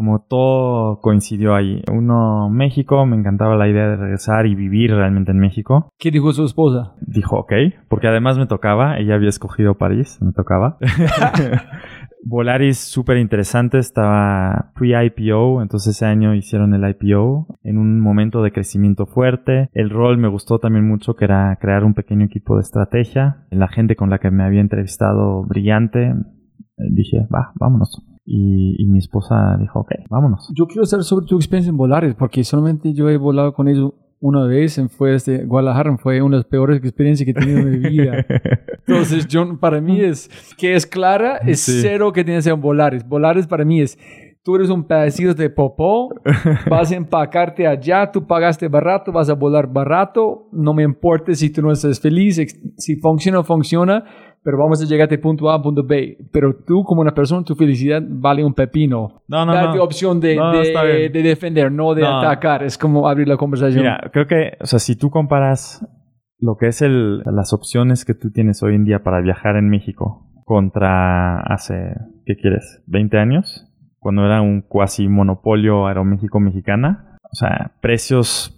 como 0.00 0.24
todo 0.26 0.98
coincidió 1.02 1.54
ahí. 1.54 1.82
Uno, 1.92 2.48
México, 2.48 3.04
me 3.04 3.16
encantaba 3.16 3.54
la 3.54 3.68
idea 3.68 3.86
de 3.86 3.96
regresar 3.96 4.46
y 4.46 4.54
vivir 4.54 4.94
realmente 4.94 5.30
en 5.30 5.38
México. 5.38 5.90
¿Qué 5.98 6.10
dijo 6.10 6.32
su 6.32 6.46
esposa? 6.46 6.94
Dijo, 7.02 7.36
ok, 7.36 7.52
porque 7.86 8.08
además 8.08 8.38
me 8.38 8.46
tocaba, 8.46 8.96
ella 8.96 9.16
había 9.16 9.28
escogido 9.28 9.76
París, 9.76 10.16
me 10.22 10.32
tocaba. 10.32 10.78
Volaris 12.24 12.78
súper 12.78 13.18
interesante, 13.18 13.76
estaba 13.76 14.72
pre-IPO, 14.74 15.60
entonces 15.60 15.94
ese 15.94 16.06
año 16.06 16.34
hicieron 16.34 16.72
el 16.72 16.88
IPO 16.88 17.58
en 17.62 17.76
un 17.76 18.00
momento 18.00 18.42
de 18.42 18.52
crecimiento 18.52 19.04
fuerte. 19.04 19.68
El 19.74 19.90
rol 19.90 20.16
me 20.16 20.28
gustó 20.28 20.60
también 20.60 20.88
mucho, 20.88 21.12
que 21.12 21.26
era 21.26 21.58
crear 21.60 21.84
un 21.84 21.92
pequeño 21.92 22.24
equipo 22.24 22.56
de 22.56 22.62
estrategia. 22.62 23.44
La 23.50 23.68
gente 23.68 23.96
con 23.96 24.08
la 24.08 24.18
que 24.18 24.30
me 24.30 24.44
había 24.44 24.62
entrevistado 24.62 25.44
brillante, 25.44 26.14
dije, 26.90 27.26
va, 27.30 27.52
vámonos. 27.56 28.02
Y, 28.32 28.76
y 28.78 28.86
mi 28.86 28.98
esposa 28.98 29.56
dijo, 29.58 29.80
ok, 29.80 29.90
vámonos. 30.08 30.52
Yo 30.54 30.66
quiero 30.68 30.84
saber 30.86 31.02
sobre 31.02 31.26
tu 31.26 31.34
experiencia 31.34 31.70
en 31.70 31.76
Volaris, 31.76 32.14
porque 32.14 32.44
solamente 32.44 32.92
yo 32.94 33.08
he 33.10 33.16
volado 33.16 33.52
con 33.54 33.66
ellos 33.66 33.92
una 34.20 34.46
vez, 34.46 34.78
en 34.78 34.88
fue 34.88 35.14
este 35.16 35.44
Guadalajara, 35.46 35.96
fue 35.96 36.22
una 36.22 36.36
de 36.36 36.42
las 36.42 36.46
peores 36.46 36.78
experiencias 36.78 37.24
que 37.24 37.32
he 37.32 37.34
tenido 37.34 37.58
en 37.58 37.70
mi 37.70 37.88
vida. 37.88 38.24
Entonces, 38.86 39.26
yo, 39.26 39.58
para 39.58 39.80
mí 39.80 40.00
es 40.00 40.30
que 40.56 40.74
es 40.74 40.86
clara, 40.86 41.38
es 41.38 41.60
Sí. 41.60 41.80
cero 41.82 42.12
que 42.12 42.22
tiene 42.22 42.38
que 42.38 42.42
ser 42.42 42.52
en 42.52 42.60
Volaris. 42.60 43.04
Volaris 43.08 43.46
para 43.48 43.64
mí 43.64 43.80
es, 43.80 43.98
tú 44.44 44.54
eres 44.56 44.70
un 44.70 44.84
pedacito 44.84 45.34
de 45.34 45.50
popó, 45.50 46.10
vas 46.70 46.92
a 46.92 46.96
empacarte 46.96 47.66
allá, 47.66 48.12
tú 48.12 48.26
pagaste 48.26 48.68
barato, 48.68 49.10
vas 49.10 49.28
a 49.28 49.34
volar 49.34 49.66
barato, 49.72 50.48
no 50.52 50.72
me 50.72 50.82
importa 50.84 51.34
si 51.34 51.50
tú 51.50 51.62
no 51.62 51.72
estás 51.72 51.98
feliz, 51.98 52.40
si 52.76 52.96
funciona, 53.00 53.42
funciona, 53.42 54.04
pero 54.42 54.58
vamos 54.58 54.82
a 54.82 54.86
llegar 54.86 55.08
de 55.08 55.18
punto 55.18 55.50
A 55.50 55.54
a 55.56 55.62
punto 55.62 55.82
B. 55.84 56.16
Pero 56.32 56.54
tú, 56.66 56.82
como 56.84 57.00
una 57.02 57.12
persona, 57.14 57.44
tu 57.44 57.54
felicidad 57.54 58.02
vale 58.08 58.42
un 58.44 58.54
pepino. 58.54 59.22
No, 59.28 59.44
no, 59.44 59.52
Darte 59.54 59.78
no. 59.78 59.84
opción 59.84 60.18
de, 60.20 60.36
No, 60.36 60.52
de- 60.52 61.10
defender, 61.10 61.70
no 61.70 61.94
de 61.94 62.02
No. 62.02 62.18
atacar. 62.20 62.62
Es 62.62 62.78
como 62.78 63.08
abrir 63.08 63.28
la 63.28 63.36
conversación. 63.36 63.82
Mira, 63.82 64.10
creo 64.12 64.26
que, 64.26 64.52
o 64.60 64.66
sea, 64.66 64.78
si 64.78 64.96
tú 64.96 65.10
comparas 65.10 65.86
lo 66.38 66.56
que 66.56 66.68
es 66.68 66.80
el, 66.80 67.18
las 67.18 67.52
opciones 67.52 68.04
que 68.06 68.14
tú 68.14 68.30
tienes 68.30 68.62
hoy 68.62 68.74
en 68.74 68.84
día 68.84 69.02
para 69.02 69.20
viajar 69.20 69.56
en 69.56 69.68
México 69.68 70.26
contra 70.46 71.40
hace, 71.42 71.94
¿qué 72.24 72.36
quieres? 72.36 72.82
¿20 72.88 73.18
años? 73.18 73.66
Cuando 73.98 74.24
era 74.24 74.40
un 74.40 74.62
cuasi 74.62 75.08
monopolio 75.08 75.86
Aeroméxico 75.86 76.40
mexicana. 76.40 77.18
O 77.24 77.34
sea, 77.34 77.72
precios 77.82 78.56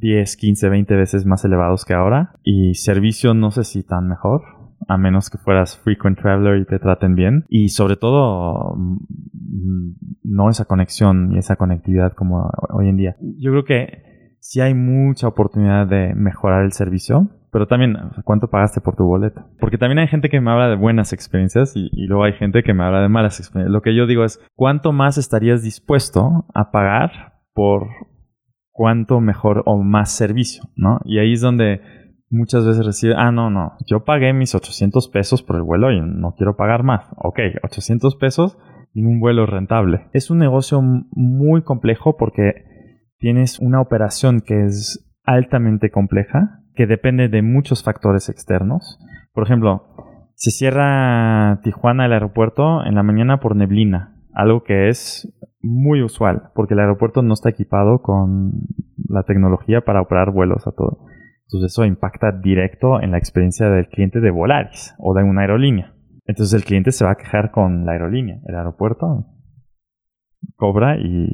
10, 0.00 0.36
15, 0.36 0.68
20 0.68 0.94
veces 0.96 1.24
más 1.24 1.44
elevados 1.44 1.84
que 1.86 1.94
ahora. 1.94 2.34
Y 2.42 2.74
servicio 2.74 3.32
no 3.32 3.50
sé 3.50 3.64
si 3.64 3.82
tan 3.82 4.06
mejor. 4.08 4.42
A 4.88 4.98
menos 4.98 5.30
que 5.30 5.38
fueras 5.38 5.78
frequent 5.78 6.18
traveler 6.18 6.58
y 6.58 6.66
te 6.66 6.78
traten 6.78 7.14
bien. 7.14 7.44
Y 7.48 7.68
sobre 7.68 7.96
todo, 7.96 8.74
mm, 8.76 9.92
no 10.24 10.50
esa 10.50 10.64
conexión 10.64 11.32
y 11.32 11.38
esa 11.38 11.56
conectividad 11.56 12.12
como 12.12 12.50
hoy 12.70 12.88
en 12.88 12.96
día. 12.96 13.16
Yo 13.38 13.50
creo 13.52 13.64
que 13.64 14.36
sí 14.40 14.60
hay 14.60 14.74
mucha 14.74 15.26
oportunidad 15.28 15.86
de 15.86 16.14
mejorar 16.14 16.64
el 16.64 16.72
servicio. 16.72 17.30
Pero 17.50 17.68
también, 17.68 17.96
¿cuánto 18.24 18.50
pagaste 18.50 18.80
por 18.80 18.96
tu 18.96 19.04
boleto? 19.04 19.44
Porque 19.60 19.78
también 19.78 20.00
hay 20.00 20.08
gente 20.08 20.28
que 20.28 20.40
me 20.40 20.50
habla 20.50 20.68
de 20.68 20.74
buenas 20.74 21.12
experiencias 21.12 21.76
y, 21.76 21.88
y 21.92 22.08
luego 22.08 22.24
hay 22.24 22.32
gente 22.32 22.64
que 22.64 22.74
me 22.74 22.82
habla 22.82 23.00
de 23.00 23.08
malas 23.08 23.38
experiencias. 23.38 23.72
Lo 23.72 23.80
que 23.80 23.94
yo 23.94 24.08
digo 24.08 24.24
es, 24.24 24.40
¿cuánto 24.56 24.90
más 24.90 25.18
estarías 25.18 25.62
dispuesto 25.62 26.46
a 26.52 26.72
pagar 26.72 27.34
por 27.54 27.86
cuánto 28.72 29.20
mejor 29.20 29.62
o 29.66 29.80
más 29.84 30.10
servicio? 30.10 30.64
¿no? 30.74 30.98
Y 31.04 31.20
ahí 31.20 31.34
es 31.34 31.42
donde 31.42 31.80
muchas 32.30 32.66
veces 32.66 32.84
recibe, 32.84 33.14
ah, 33.16 33.30
no, 33.30 33.50
no, 33.50 33.72
yo 33.86 34.04
pagué 34.04 34.32
mis 34.32 34.54
800 34.54 35.08
pesos 35.08 35.42
por 35.42 35.56
el 35.56 35.62
vuelo 35.62 35.92
y 35.92 36.00
no 36.00 36.34
quiero 36.36 36.56
pagar 36.56 36.82
más. 36.82 37.10
Ok, 37.16 37.38
800 37.62 38.16
pesos 38.16 38.58
y 38.92 39.04
un 39.04 39.20
vuelo 39.20 39.46
rentable. 39.46 40.08
Es 40.12 40.30
un 40.30 40.38
negocio 40.38 40.80
muy 40.82 41.62
complejo 41.62 42.16
porque 42.16 42.64
tienes 43.18 43.58
una 43.58 43.80
operación 43.80 44.40
que 44.40 44.64
es 44.64 45.04
altamente 45.24 45.90
compleja, 45.90 46.60
que 46.74 46.86
depende 46.86 47.28
de 47.28 47.42
muchos 47.42 47.82
factores 47.82 48.28
externos. 48.28 48.98
Por 49.32 49.44
ejemplo, 49.44 49.86
se 50.34 50.50
cierra 50.50 51.60
Tijuana 51.62 52.06
el 52.06 52.12
aeropuerto 52.12 52.84
en 52.84 52.94
la 52.94 53.02
mañana 53.02 53.40
por 53.40 53.56
neblina, 53.56 54.16
algo 54.32 54.62
que 54.62 54.88
es 54.88 55.32
muy 55.60 56.02
usual, 56.02 56.50
porque 56.54 56.74
el 56.74 56.80
aeropuerto 56.80 57.22
no 57.22 57.32
está 57.32 57.48
equipado 57.48 58.02
con 58.02 58.52
la 59.08 59.22
tecnología 59.22 59.80
para 59.80 60.02
operar 60.02 60.30
vuelos 60.30 60.66
a 60.66 60.72
todo. 60.72 61.06
Entonces 61.46 61.72
eso 61.72 61.84
impacta 61.84 62.32
directo 62.32 63.00
en 63.00 63.12
la 63.12 63.18
experiencia 63.18 63.68
del 63.68 63.88
cliente 63.88 64.20
de 64.20 64.30
Volaris 64.30 64.94
o 64.98 65.14
de 65.14 65.22
una 65.22 65.42
aerolínea. 65.42 65.94
Entonces 66.26 66.54
el 66.54 66.64
cliente 66.64 66.90
se 66.90 67.04
va 67.04 67.12
a 67.12 67.16
quejar 67.16 67.50
con 67.50 67.84
la 67.84 67.92
aerolínea. 67.92 68.40
El 68.46 68.56
aeropuerto 68.56 69.26
cobra 70.56 70.96
y, 70.98 71.28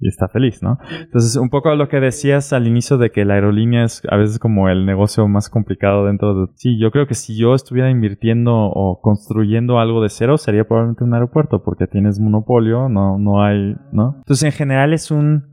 está 0.00 0.26
feliz, 0.26 0.64
¿no? 0.64 0.78
Entonces 1.00 1.36
un 1.36 1.48
poco 1.48 1.72
lo 1.76 1.88
que 1.88 2.00
decías 2.00 2.52
al 2.52 2.66
inicio 2.66 2.98
de 2.98 3.12
que 3.12 3.24
la 3.24 3.34
aerolínea 3.34 3.84
es 3.84 4.02
a 4.10 4.16
veces 4.16 4.40
como 4.40 4.68
el 4.68 4.84
negocio 4.84 5.28
más 5.28 5.48
complicado 5.48 6.06
dentro 6.06 6.34
de... 6.34 6.52
Sí, 6.56 6.76
yo 6.80 6.90
creo 6.90 7.06
que 7.06 7.14
si 7.14 7.38
yo 7.38 7.54
estuviera 7.54 7.88
invirtiendo 7.88 8.52
o 8.52 9.00
construyendo 9.00 9.78
algo 9.78 10.02
de 10.02 10.08
cero 10.08 10.38
sería 10.38 10.64
probablemente 10.64 11.04
un 11.04 11.14
aeropuerto 11.14 11.62
porque 11.62 11.86
tienes 11.86 12.18
monopolio, 12.18 12.88
no, 12.88 13.16
no 13.16 13.44
hay, 13.44 13.76
¿no? 13.92 14.16
Entonces 14.18 14.42
en 14.42 14.52
general 14.52 14.92
es 14.92 15.12
un 15.12 15.52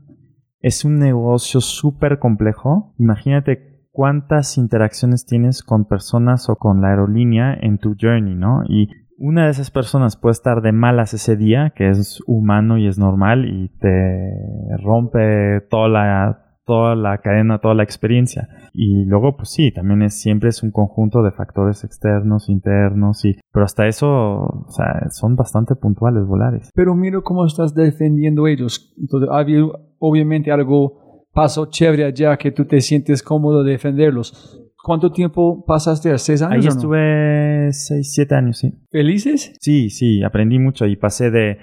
es 0.62 0.84
un 0.84 0.98
negocio 0.98 1.60
súper 1.60 2.18
complejo. 2.18 2.94
Imagínate 2.98 3.69
cuántas 4.00 4.56
interacciones 4.56 5.26
tienes 5.26 5.62
con 5.62 5.84
personas 5.84 6.48
o 6.48 6.56
con 6.56 6.80
la 6.80 6.88
aerolínea 6.88 7.52
en 7.52 7.76
tu 7.76 7.94
journey, 8.00 8.34
¿no? 8.34 8.62
Y 8.66 8.88
una 9.18 9.44
de 9.44 9.50
esas 9.50 9.70
personas 9.70 10.16
puede 10.16 10.32
estar 10.32 10.62
de 10.62 10.72
malas 10.72 11.12
ese 11.12 11.36
día, 11.36 11.74
que 11.76 11.90
es 11.90 12.22
humano 12.26 12.78
y 12.78 12.86
es 12.86 12.98
normal, 12.98 13.44
y 13.44 13.68
te 13.78 14.78
rompe 14.82 15.60
toda 15.68 15.88
la, 15.90 16.46
toda 16.64 16.96
la 16.96 17.18
cadena, 17.18 17.58
toda 17.58 17.74
la 17.74 17.82
experiencia. 17.82 18.48
Y 18.72 19.04
luego, 19.04 19.36
pues 19.36 19.50
sí, 19.50 19.70
también 19.70 20.00
es, 20.00 20.18
siempre 20.18 20.48
es 20.48 20.62
un 20.62 20.70
conjunto 20.70 21.22
de 21.22 21.32
factores 21.32 21.84
externos, 21.84 22.48
internos, 22.48 23.22
y, 23.26 23.38
pero 23.52 23.66
hasta 23.66 23.86
eso, 23.86 24.08
o 24.08 24.70
sea, 24.70 25.10
son 25.10 25.36
bastante 25.36 25.74
puntuales 25.74 26.24
volares. 26.24 26.70
Pero 26.74 26.94
mira 26.94 27.20
cómo 27.20 27.44
estás 27.44 27.74
defendiendo 27.74 28.46
ellos. 28.46 28.94
Entonces, 28.98 29.28
había 29.30 29.60
obviamente 29.98 30.50
algo 30.50 31.09
pasó 31.32 31.66
chévere 31.66 32.04
allá 32.04 32.36
que 32.36 32.50
tú 32.50 32.64
te 32.64 32.80
sientes 32.80 33.22
cómodo 33.22 33.62
de 33.62 33.72
defenderlos. 33.72 34.60
¿Cuánto 34.82 35.12
tiempo 35.12 35.64
pasaste? 35.66 36.16
¿Seis 36.18 36.40
años? 36.42 36.52
Ahí 36.54 36.60
o 36.60 36.62
no? 36.62 36.68
estuve 36.70 37.72
6, 37.72 38.12
7 38.14 38.34
años, 38.34 38.58
sí. 38.58 38.72
¿Felices? 38.90 39.52
Sí, 39.60 39.90
sí, 39.90 40.22
aprendí 40.22 40.58
mucho 40.58 40.86
y 40.86 40.96
pasé 40.96 41.30
de 41.30 41.58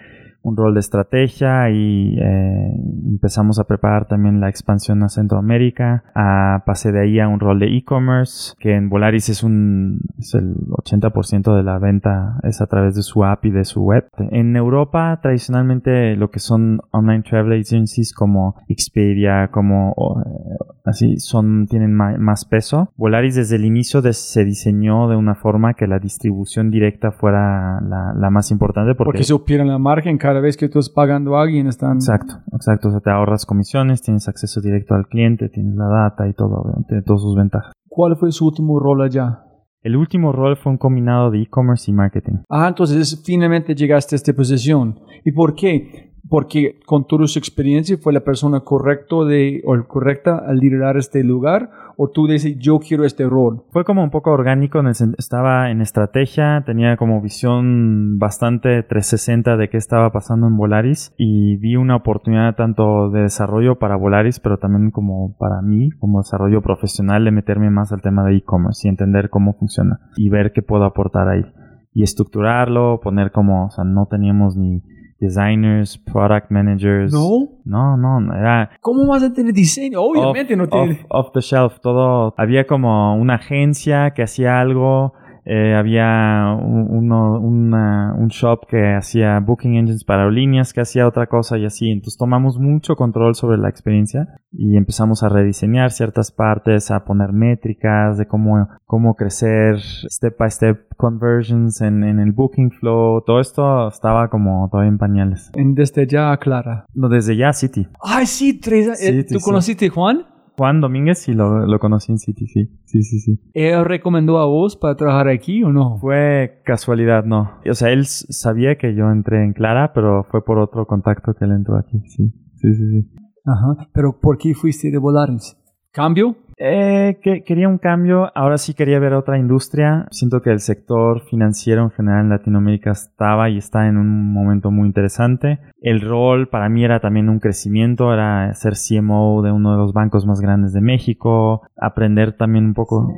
un 0.47 0.55
rol 0.57 0.73
de 0.73 0.79
estrategia 0.79 1.69
y 1.69 2.17
eh, 2.19 2.71
empezamos 3.09 3.59
a 3.59 3.65
preparar 3.65 4.07
también 4.07 4.39
la 4.39 4.49
expansión 4.49 5.03
a 5.03 5.09
Centroamérica. 5.09 6.03
Ah, 6.15 6.63
pasé 6.65 6.91
de 6.91 7.01
ahí 7.01 7.19
a 7.19 7.27
un 7.27 7.39
rol 7.39 7.59
de 7.59 7.67
e-commerce, 7.77 8.53
que 8.59 8.75
en 8.75 8.89
Volaris 8.89 9.29
es 9.29 9.43
un 9.43 9.99
es 10.17 10.33
el 10.35 10.55
80% 10.69 11.55
de 11.55 11.63
la 11.63 11.79
venta 11.79 12.39
es 12.43 12.61
a 12.61 12.67
través 12.67 12.95
de 12.95 13.01
su 13.01 13.23
app 13.25 13.45
y 13.45 13.51
de 13.51 13.65
su 13.65 13.83
web. 13.83 14.05
En 14.31 14.55
Europa, 14.55 15.19
tradicionalmente 15.21 16.15
lo 16.15 16.29
que 16.31 16.39
son 16.39 16.79
online 16.91 17.23
travel 17.23 17.59
agencies 17.59 18.13
como 18.13 18.55
Expedia, 18.67 19.49
como 19.51 19.93
eh, 20.25 20.65
así 20.85 21.17
son 21.19 21.67
tienen 21.67 21.93
más 21.93 22.45
peso. 22.45 22.89
Volaris 22.95 23.35
desde 23.35 23.57
el 23.57 23.65
inicio 23.65 24.01
de- 24.01 24.13
se 24.13 24.45
diseñó 24.45 25.07
de 25.09 25.15
una 25.15 25.35
forma 25.35 25.73
que 25.73 25.87
la 25.87 25.99
distribución 25.99 26.71
directa 26.71 27.11
fuera 27.11 27.81
la, 27.81 28.13
la 28.17 28.29
más 28.29 28.51
importante 28.51 28.95
porque, 28.95 29.05
Porque 29.09 29.23
supieron 29.23 29.67
la 29.67 29.77
marca 29.77 30.09
en 30.09 30.17
cada 30.37 30.45
vez 30.45 30.55
que 30.55 30.69
tú 30.69 30.77
estás 30.77 30.93
pagando 30.93 31.35
a 31.35 31.41
alguien 31.41 31.65
están... 31.65 31.95
Exacto, 31.95 32.35
exacto. 32.53 32.89
O 32.89 32.91
sea, 32.91 32.99
te 32.99 33.09
ahorras 33.09 33.47
comisiones, 33.47 34.03
tienes 34.03 34.27
acceso 34.27 34.61
directo 34.61 34.93
al 34.93 35.07
cliente, 35.07 35.49
tienes 35.49 35.73
la 35.75 35.87
data 35.87 36.27
y 36.27 36.33
todo, 36.33 36.63
tiene 36.87 37.01
todas 37.01 37.23
sus 37.23 37.35
ventajas. 37.35 37.73
¿Cuál 37.87 38.17
fue 38.17 38.31
su 38.31 38.45
último 38.45 38.79
rol 38.79 39.01
allá? 39.01 39.39
El 39.81 39.95
último 39.95 40.31
rol 40.31 40.55
fue 40.55 40.73
un 40.73 40.77
combinado 40.77 41.31
de 41.31 41.41
e-commerce 41.41 41.89
y 41.89 41.93
marketing. 41.95 42.43
Ah, 42.49 42.67
entonces 42.67 43.19
finalmente 43.25 43.73
llegaste 43.73 44.13
a 44.13 44.17
esta 44.17 44.31
posición. 44.31 44.99
¿Y 45.25 45.31
por 45.31 45.55
qué? 45.55 46.13
Porque 46.29 46.79
con 46.85 47.05
toda 47.05 47.27
su 47.27 47.39
experiencia 47.39 47.97
fue 47.97 48.13
la 48.13 48.21
persona 48.21 48.61
correcta 48.61 49.23
de, 49.25 49.61
o 49.65 49.87
correcta 49.87 50.37
al 50.37 50.57
liderar 50.57 50.97
este 50.97 51.23
lugar, 51.23 51.69
o 51.97 52.09
tú 52.09 52.27
dices, 52.27 52.57
yo 52.59 52.79
quiero 52.79 53.05
este 53.05 53.27
rol. 53.27 53.63
Fue 53.71 53.83
como 53.83 54.03
un 54.03 54.11
poco 54.11 54.31
orgánico, 54.31 54.81
estaba 55.17 55.71
en 55.71 55.81
estrategia, 55.81 56.63
tenía 56.65 56.95
como 56.95 57.21
visión 57.21 58.19
bastante 58.19 58.83
360 58.83 59.57
de 59.57 59.69
qué 59.69 59.77
estaba 59.77 60.11
pasando 60.11 60.47
en 60.47 60.57
Volaris 60.57 61.13
y 61.17 61.57
vi 61.57 61.75
una 61.75 61.95
oportunidad 61.95 62.55
tanto 62.55 63.09
de 63.09 63.23
desarrollo 63.23 63.79
para 63.79 63.95
Volaris, 63.95 64.39
pero 64.39 64.57
también 64.57 64.91
como 64.91 65.35
para 65.37 65.61
mí, 65.61 65.89
como 65.99 66.19
desarrollo 66.19 66.61
profesional, 66.61 67.25
de 67.25 67.31
meterme 67.31 67.71
más 67.71 67.91
al 67.91 68.01
tema 68.01 68.23
de 68.23 68.37
e-commerce 68.37 68.87
y 68.87 68.89
entender 68.89 69.29
cómo 69.29 69.53
funciona 69.53 69.99
y 70.15 70.29
ver 70.29 70.51
qué 70.53 70.61
puedo 70.61 70.83
aportar 70.83 71.27
ahí. 71.27 71.45
Y 71.93 72.03
estructurarlo, 72.03 72.99
poner 73.01 73.31
como, 73.31 73.65
o 73.65 73.69
sea, 73.71 73.83
no 73.83 74.05
teníamos 74.05 74.55
ni 74.55 74.83
designers, 75.19 75.97
product 75.97 76.51
managers. 76.51 77.11
¿No? 77.11 77.49
No, 77.65 77.97
no, 77.97 78.19
no, 78.19 78.35
era 78.35 78.69
¿Cómo 78.81 79.07
vas 79.07 79.23
a 79.23 79.33
tener 79.33 79.53
diseño? 79.53 80.01
Obviamente 80.01 80.55
no 80.55 80.63
off, 80.65 80.69
tiene... 80.69 80.91
off- 81.09 81.27
off 81.27 81.31
the 81.33 81.41
shelf, 81.41 81.79
todo. 81.79 82.33
Había 82.37 82.65
como 82.67 83.15
una 83.15 83.35
agencia 83.35 84.11
que 84.11 84.23
hacía 84.23 84.59
algo. 84.59 85.13
Eh, 85.49 85.75
había 85.75 86.57
un, 86.61 86.87
uno- 86.89 87.39
una- 87.39 88.13
un 88.17 88.27
shop 88.27 88.67
que 88.67 88.93
hacía 88.95 89.39
booking 89.39 89.75
engines 89.75 90.03
para 90.03 90.23
aerolíneas, 90.23 90.73
que 90.73 90.81
hacía 90.81 91.07
otra 91.07 91.27
cosa 91.27 91.57
y 91.57 91.65
así. 91.65 91.89
Entonces 91.89 92.17
tomamos 92.17 92.59
mucho 92.59 92.95
control 92.97 93.33
sobre 93.33 93.57
la 93.57 93.69
experiencia 93.69 94.27
y 94.51 94.75
empezamos 94.75 95.23
a 95.23 95.29
rediseñar 95.29 95.91
ciertas 95.91 96.31
partes, 96.31 96.91
a 96.91 97.05
poner 97.05 97.31
métricas 97.31 98.17
de 98.17 98.27
cómo, 98.27 98.67
cómo 98.85 99.15
crecer 99.15 99.77
step 99.79 100.37
by 100.37 100.51
step 100.51 100.77
conversions 100.97 101.79
en, 101.81 102.03
en 102.03 102.19
el 102.19 102.33
booking 102.33 102.71
flow. 102.71 103.21
Todo 103.25 103.39
esto 103.39 103.87
estaba 103.87 104.29
como 104.29 104.67
todavía 104.69 104.89
en 104.91 104.97
pañales. 104.97 105.51
Desde 105.55 106.07
ya, 106.07 106.35
Clara. 106.37 106.85
No, 106.93 107.07
desde 107.07 107.37
ya 107.37 107.53
City. 107.53 107.87
Ay, 108.03 108.25
sí, 108.25 108.59
tres. 108.59 108.87
Eh, 109.01 109.23
sí, 109.23 109.33
¿Tú 109.33 109.39
sí. 109.39 109.45
conociste 109.45 109.85
a 109.85 109.89
Juan? 109.91 110.25
Juan 110.57 110.81
Domínguez 110.81 111.19
sí 111.19 111.33
lo, 111.33 111.67
lo 111.67 111.79
conocí 111.79 112.11
en 112.11 112.17
City, 112.17 112.47
sí. 112.47 112.79
Sí, 112.85 113.03
sí, 113.03 113.19
sí. 113.19 113.39
¿Él 113.53 113.85
recomendó 113.85 114.39
a 114.39 114.45
vos 114.45 114.75
para 114.75 114.95
trabajar 114.95 115.27
aquí 115.29 115.63
o 115.63 115.71
no? 115.71 115.97
Fue 115.99 116.61
casualidad, 116.65 117.25
no. 117.25 117.51
O 117.69 117.73
sea, 117.75 117.91
él 117.91 118.07
sabía 118.07 118.75
que 118.75 118.95
yo 118.95 119.11
entré 119.11 119.43
en 119.43 119.53
Clara, 119.53 119.93
pero 119.93 120.23
fue 120.23 120.43
por 120.43 120.57
otro 120.57 120.87
contacto 120.87 121.35
que 121.35 121.45
él 121.45 121.51
entró 121.51 121.77
aquí, 121.77 121.99
sí. 122.07 122.33
Sí, 122.55 122.73
sí, 122.73 122.89
sí. 122.89 123.07
Ajá. 123.45 123.87
Pero 123.93 124.19
¿por 124.19 124.39
qué 124.39 124.55
fuiste 124.55 124.89
de 124.89 124.97
Volaris? 124.97 125.55
¿Cambio? 125.91 126.35
Eh, 126.59 127.19
que, 127.21 127.43
quería 127.43 127.69
un 127.69 127.77
cambio, 127.77 128.31
ahora 128.35 128.57
sí 128.57 128.73
quería 128.73 128.99
ver 128.99 129.13
otra 129.13 129.37
industria. 129.37 130.07
Siento 130.11 130.41
que 130.41 130.51
el 130.51 130.59
sector 130.59 131.21
financiero 131.21 131.83
en 131.83 131.91
general 131.91 132.21
en 132.25 132.29
Latinoamérica 132.29 132.91
estaba 132.91 133.49
y 133.49 133.57
está 133.57 133.87
en 133.87 133.97
un 133.97 134.33
momento 134.33 134.71
muy 134.71 134.87
interesante. 134.87 135.59
El 135.79 136.01
rol 136.01 136.49
para 136.49 136.67
mí 136.69 136.83
era 136.83 136.99
también 136.99 137.29
un 137.29 137.39
crecimiento, 137.39 138.11
era 138.11 138.51
ser 138.55 138.73
CMO 138.75 139.43
de 139.43 139.51
uno 139.51 139.71
de 139.73 139.77
los 139.77 139.93
bancos 139.93 140.25
más 140.25 140.41
grandes 140.41 140.73
de 140.73 140.81
México, 140.81 141.61
aprender 141.79 142.35
también 142.35 142.65
un 142.65 142.73
poco. 142.73 143.13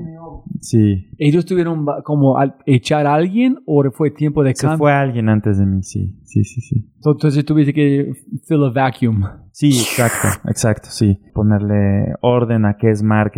Sí, 0.59 1.09
¿Ellos 1.17 1.45
tuvieron 1.45 1.85
como 2.03 2.37
al- 2.37 2.55
echar 2.65 3.07
a 3.07 3.13
alguien 3.13 3.59
o 3.65 3.83
fue 3.91 4.11
tiempo 4.11 4.43
de 4.43 4.55
se 4.55 4.63
cambio? 4.63 4.77
fue 4.79 4.91
alguien 4.93 5.29
antes 5.29 5.57
de 5.57 5.65
mí, 5.65 5.83
sí, 5.83 6.19
sí, 6.23 6.43
sí, 6.43 6.61
sí. 6.61 6.91
Entonces 7.05 7.45
tuviste 7.45 7.73
que 7.73 8.11
fill 8.45 8.63
a 8.65 8.69
vacuum. 8.71 9.23
Sí, 9.51 9.69
exacto, 9.69 10.27
exacto, 10.49 10.87
sí. 10.89 11.19
Ponerle 11.33 12.13
orden 12.21 12.65
a 12.65 12.77
qué 12.77 12.89
es 12.89 13.03
marketing. 13.03 13.28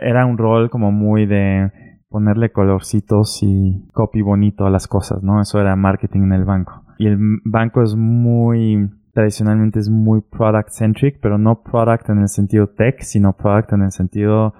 Era 0.00 0.26
un 0.26 0.38
rol 0.38 0.70
como 0.70 0.92
muy 0.92 1.26
de 1.26 1.70
ponerle 2.08 2.50
colorcitos 2.50 3.40
y 3.42 3.88
copy 3.92 4.20
bonito 4.20 4.66
a 4.66 4.70
las 4.70 4.88
cosas, 4.88 5.22
¿no? 5.22 5.40
Eso 5.40 5.60
era 5.60 5.76
marketing 5.76 6.22
en 6.22 6.32
el 6.32 6.44
banco. 6.44 6.82
Y 6.98 7.06
el 7.06 7.18
banco 7.44 7.82
es 7.82 7.94
muy, 7.94 8.90
tradicionalmente 9.14 9.78
es 9.78 9.88
muy 9.88 10.20
product 10.20 10.70
centric, 10.70 11.18
pero 11.20 11.38
no 11.38 11.62
product 11.62 12.10
en 12.10 12.18
el 12.18 12.28
sentido 12.28 12.68
tech, 12.68 13.00
sino 13.02 13.32
product 13.32 13.72
en 13.72 13.82
el 13.82 13.92
sentido 13.92 14.54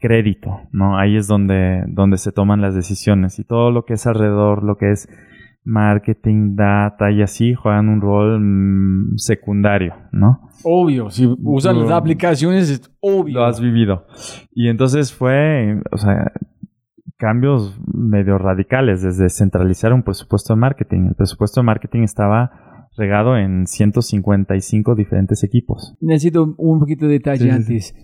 crédito, 0.00 0.60
¿no? 0.72 0.96
Ahí 0.96 1.16
es 1.16 1.26
donde, 1.26 1.84
donde 1.88 2.16
se 2.16 2.32
toman 2.32 2.60
las 2.60 2.74
decisiones 2.74 3.38
y 3.38 3.44
todo 3.44 3.70
lo 3.70 3.84
que 3.84 3.94
es 3.94 4.06
alrededor, 4.06 4.62
lo 4.62 4.76
que 4.76 4.92
es 4.92 5.08
marketing, 5.64 6.54
data 6.56 7.10
y 7.10 7.22
así 7.22 7.54
juegan 7.54 7.88
un 7.88 8.00
rol 8.00 8.38
mm, 8.40 9.16
secundario, 9.16 9.94
¿no? 10.12 10.48
Obvio, 10.62 11.10
si 11.10 11.26
usan 11.42 11.80
las 11.80 11.90
aplicaciones 11.90 12.70
es 12.70 12.90
obvio. 13.00 13.34
Lo 13.34 13.44
has 13.44 13.60
vivido. 13.60 14.06
Y 14.52 14.68
entonces 14.68 15.12
fue, 15.12 15.80
o 15.90 15.96
sea, 15.96 16.32
cambios 17.16 17.78
medio 17.92 18.38
radicales, 18.38 19.02
desde 19.02 19.28
centralizar 19.30 19.92
un 19.92 20.02
presupuesto 20.02 20.54
de 20.54 20.60
marketing. 20.60 21.08
El 21.08 21.14
presupuesto 21.14 21.60
de 21.60 21.66
marketing 21.66 22.02
estaba 22.02 22.88
regado 22.96 23.36
en 23.36 23.66
155 23.66 24.94
diferentes 24.94 25.42
equipos. 25.42 25.96
Necesito 26.00 26.54
un 26.56 26.78
poquito 26.78 27.06
de 27.06 27.12
detalle 27.14 27.44
Sí, 27.44 27.50
sí, 27.50 27.50
sí. 27.50 27.72
antes. 27.72 27.94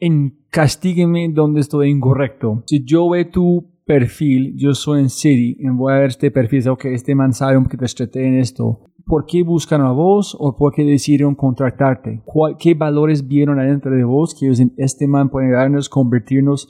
En 0.00 0.38
castígueme 0.50 1.28
donde 1.32 1.60
estoy 1.60 1.90
incorrecto. 1.90 2.62
Si 2.66 2.84
yo 2.84 3.10
veo 3.10 3.28
tu 3.30 3.77
perfil, 3.88 4.52
yo 4.54 4.74
soy 4.74 5.00
en 5.00 5.08
City, 5.08 5.56
y 5.58 5.66
voy 5.70 5.94
a 5.94 5.96
ver 5.96 6.08
este 6.10 6.30
perfil, 6.30 6.68
ok, 6.68 6.84
este 6.84 7.14
man 7.14 7.32
sabe 7.32 7.56
un 7.56 7.64
poquito 7.64 7.86
estrategia 7.86 8.28
en 8.28 8.38
esto. 8.38 8.80
¿Por 9.06 9.24
qué 9.24 9.42
buscan 9.42 9.80
a 9.80 9.90
vos 9.92 10.36
o 10.38 10.54
por 10.54 10.74
qué 10.74 10.84
decidieron 10.84 11.34
contratarte? 11.34 12.20
¿Cuál- 12.26 12.56
¿Qué 12.58 12.74
valores 12.74 13.26
vieron 13.26 13.58
adentro 13.58 13.90
de 13.90 14.04
vos 14.04 14.36
que 14.38 14.46
dicen, 14.50 14.74
este 14.76 15.08
man 15.08 15.30
puede 15.30 15.46
ayudarnos, 15.46 15.88
convertirnos 15.88 16.68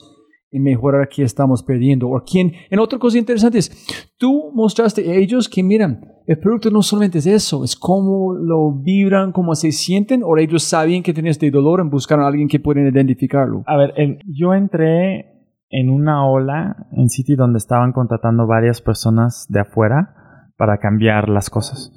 y 0.49 0.61
mejorar 0.61 1.09
que 1.09 1.23
estamos 1.23 1.61
perdiendo? 1.61 2.07
O 2.09 2.23
quién, 2.23 2.53
en 2.71 2.79
otra 2.79 2.97
cosa 2.97 3.17
interesante 3.17 3.57
es, 3.57 3.69
tú 4.17 4.51
mostraste 4.55 5.01
a 5.11 5.15
ellos 5.15 5.49
que, 5.49 5.61
miran, 5.61 5.99
el 6.25 6.39
producto 6.39 6.71
no 6.71 6.81
solamente 6.81 7.17
es 7.17 7.25
eso, 7.25 7.65
es 7.65 7.75
cómo 7.75 8.33
lo 8.33 8.71
vibran, 8.71 9.33
cómo 9.33 9.53
se 9.55 9.73
sienten, 9.73 10.21
o 10.23 10.37
ellos 10.37 10.63
sabían 10.63 11.03
que 11.03 11.11
tenías 11.13 11.35
este 11.35 11.51
dolor 11.51 11.81
en 11.81 11.89
buscar 11.89 12.21
a 12.21 12.27
alguien 12.27 12.47
que 12.47 12.61
pueden 12.61 12.87
identificarlo. 12.87 13.63
A 13.67 13.75
ver, 13.75 13.93
yo 14.25 14.53
entré 14.53 15.38
en 15.69 15.89
una 15.89 16.25
ola 16.25 16.87
en 16.91 17.09
City 17.09 17.35
donde 17.35 17.57
estaban 17.57 17.91
contratando 17.93 18.47
varias 18.47 18.81
personas 18.81 19.45
de 19.49 19.61
afuera 19.61 20.49
para 20.57 20.79
cambiar 20.79 21.29
las 21.29 21.49
cosas. 21.49 21.91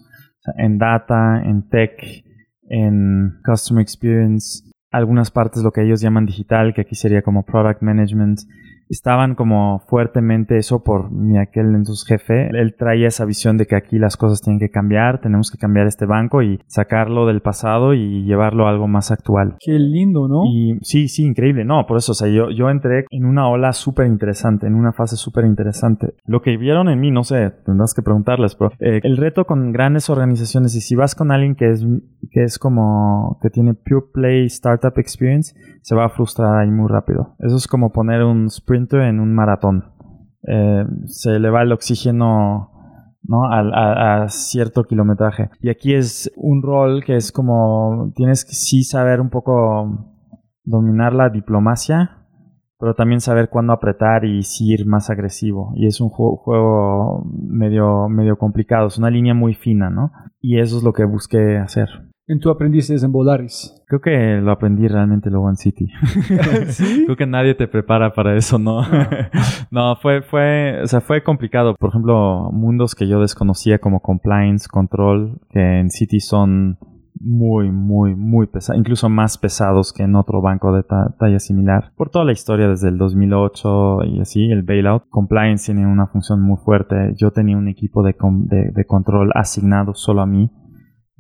En 0.56 0.78
data, 0.78 1.42
en 1.42 1.68
tech, 1.68 1.92
en 2.68 3.40
customer 3.44 3.82
experience, 3.82 4.64
algunas 4.90 5.30
partes 5.30 5.62
lo 5.62 5.72
que 5.72 5.82
ellos 5.82 6.00
llaman 6.00 6.26
digital, 6.26 6.74
que 6.74 6.82
aquí 6.82 6.94
sería 6.94 7.22
como 7.22 7.44
product 7.44 7.82
management. 7.82 8.40
Estaban 8.92 9.36
como 9.36 9.80
fuertemente 9.88 10.58
eso 10.58 10.84
por 10.84 11.10
mi 11.10 11.38
aquel 11.38 11.74
entonces 11.74 12.06
jefe. 12.06 12.50
Él 12.52 12.74
traía 12.78 13.08
esa 13.08 13.24
visión 13.24 13.56
de 13.56 13.64
que 13.64 13.74
aquí 13.74 13.98
las 13.98 14.18
cosas 14.18 14.42
tienen 14.42 14.60
que 14.60 14.68
cambiar, 14.68 15.22
tenemos 15.22 15.50
que 15.50 15.56
cambiar 15.56 15.86
este 15.86 16.04
banco 16.04 16.42
y 16.42 16.60
sacarlo 16.66 17.26
del 17.26 17.40
pasado 17.40 17.94
y 17.94 18.24
llevarlo 18.24 18.66
a 18.66 18.70
algo 18.70 18.88
más 18.88 19.10
actual. 19.10 19.56
Qué 19.60 19.78
lindo, 19.78 20.28
¿no? 20.28 20.42
Y 20.44 20.78
sí, 20.82 21.08
sí, 21.08 21.24
increíble. 21.24 21.64
No, 21.64 21.86
por 21.86 21.96
eso, 21.96 22.12
o 22.12 22.14
sea, 22.14 22.28
yo, 22.28 22.50
yo 22.50 22.68
entré 22.68 23.06
en 23.08 23.24
una 23.24 23.48
ola 23.48 23.72
súper 23.72 24.06
interesante, 24.08 24.66
en 24.66 24.74
una 24.74 24.92
fase 24.92 25.16
súper 25.16 25.46
interesante. 25.46 26.12
Lo 26.26 26.42
que 26.42 26.58
vieron 26.58 26.90
en 26.90 27.00
mí, 27.00 27.10
no 27.10 27.24
sé, 27.24 27.50
tendrás 27.64 27.94
que 27.94 28.02
preguntarles, 28.02 28.56
pero 28.56 28.72
eh, 28.78 29.00
el 29.04 29.16
reto 29.16 29.46
con 29.46 29.72
grandes 29.72 30.10
organizaciones, 30.10 30.74
y 30.74 30.82
si 30.82 30.96
vas 30.96 31.14
con 31.14 31.30
alguien 31.30 31.54
que 31.54 31.70
es, 31.70 31.82
que 32.30 32.44
es 32.44 32.58
como, 32.58 33.38
que 33.40 33.48
tiene 33.48 33.72
pure 33.72 34.04
play 34.12 34.44
startup 34.44 34.98
experience, 34.98 35.54
se 35.80 35.94
va 35.94 36.04
a 36.04 36.10
frustrar 36.10 36.60
ahí 36.60 36.70
muy 36.70 36.88
rápido. 36.90 37.34
Eso 37.38 37.56
es 37.56 37.66
como 37.66 37.90
poner 37.90 38.22
un 38.22 38.50
en 38.90 39.20
un 39.20 39.34
maratón. 39.34 39.84
Eh, 40.46 40.84
se 41.06 41.38
le 41.38 41.50
va 41.50 41.62
el 41.62 41.72
oxígeno 41.72 42.68
¿no? 43.24 43.44
A, 43.44 43.60
a- 43.60 44.22
a 44.24 44.28
cierto 44.28 44.82
kilometraje. 44.84 45.48
Y 45.60 45.70
aquí 45.70 45.94
es 45.94 46.30
un 46.36 46.60
rol 46.62 47.04
que 47.04 47.14
es 47.16 47.30
como 47.30 48.10
tienes 48.16 48.44
que 48.44 48.52
sí 48.52 48.82
saber 48.82 49.20
un 49.20 49.30
poco 49.30 50.08
dominar 50.64 51.12
la 51.14 51.30
diplomacia, 51.30 52.18
pero 52.80 52.94
también 52.94 53.20
saber 53.20 53.48
cuándo 53.48 53.72
apretar 53.72 54.24
y 54.24 54.42
sí 54.42 54.72
ir 54.72 54.86
más 54.86 55.08
agresivo. 55.08 55.72
Y 55.76 55.86
es 55.86 56.00
un 56.00 56.08
juego, 56.08 56.36
juego 56.38 57.24
medio, 57.32 58.08
medio 58.08 58.36
complicado, 58.36 58.88
es 58.88 58.98
una 58.98 59.08
línea 59.10 59.34
muy 59.34 59.54
fina, 59.54 59.88
¿no? 59.88 60.10
Y 60.40 60.58
eso 60.58 60.78
es 60.78 60.82
lo 60.82 60.92
que 60.92 61.04
busqué 61.04 61.58
hacer. 61.58 61.88
En 62.28 62.38
tu 62.38 62.50
aprendiste 62.50 62.94
en 62.94 63.10
Volaris. 63.10 63.74
Creo 63.88 64.00
que 64.00 64.40
lo 64.40 64.52
aprendí 64.52 64.86
realmente 64.86 65.28
en 65.28 65.56
City. 65.56 65.88
Creo 67.04 67.16
que 67.16 67.26
nadie 67.26 67.54
te 67.54 67.66
prepara 67.66 68.12
para 68.14 68.36
eso, 68.36 68.58
¿no? 68.58 68.82
no, 69.70 69.96
fue, 69.96 70.22
fue, 70.22 70.80
o 70.82 70.86
sea, 70.86 71.00
fue 71.00 71.22
complicado. 71.22 71.74
Por 71.74 71.90
ejemplo, 71.90 72.50
mundos 72.52 72.94
que 72.94 73.08
yo 73.08 73.20
desconocía 73.20 73.78
como 73.78 74.00
compliance, 74.00 74.68
control, 74.70 75.40
que 75.50 75.80
en 75.80 75.90
City 75.90 76.20
son 76.20 76.78
muy, 77.24 77.70
muy, 77.70 78.14
muy 78.16 78.46
pesados, 78.46 78.78
incluso 78.80 79.08
más 79.08 79.36
pesados 79.38 79.92
que 79.92 80.02
en 80.04 80.16
otro 80.16 80.40
banco 80.40 80.72
de 80.72 80.82
ta- 80.84 81.14
talla 81.18 81.38
similar. 81.38 81.92
Por 81.96 82.08
toda 82.10 82.24
la 82.24 82.32
historia 82.32 82.68
desde 82.68 82.88
el 82.88 82.98
2008 82.98 84.04
y 84.04 84.20
así, 84.20 84.50
el 84.50 84.62
bailout, 84.62 85.04
compliance 85.08 85.72
tiene 85.72 85.86
una 85.86 86.06
función 86.06 86.40
muy 86.40 86.56
fuerte. 86.64 87.14
Yo 87.16 87.30
tenía 87.32 87.56
un 87.56 87.68
equipo 87.68 88.02
de, 88.02 88.14
com- 88.14 88.46
de, 88.46 88.70
de 88.72 88.84
control 88.86 89.30
asignado 89.34 89.94
solo 89.94 90.22
a 90.22 90.26
mí 90.26 90.50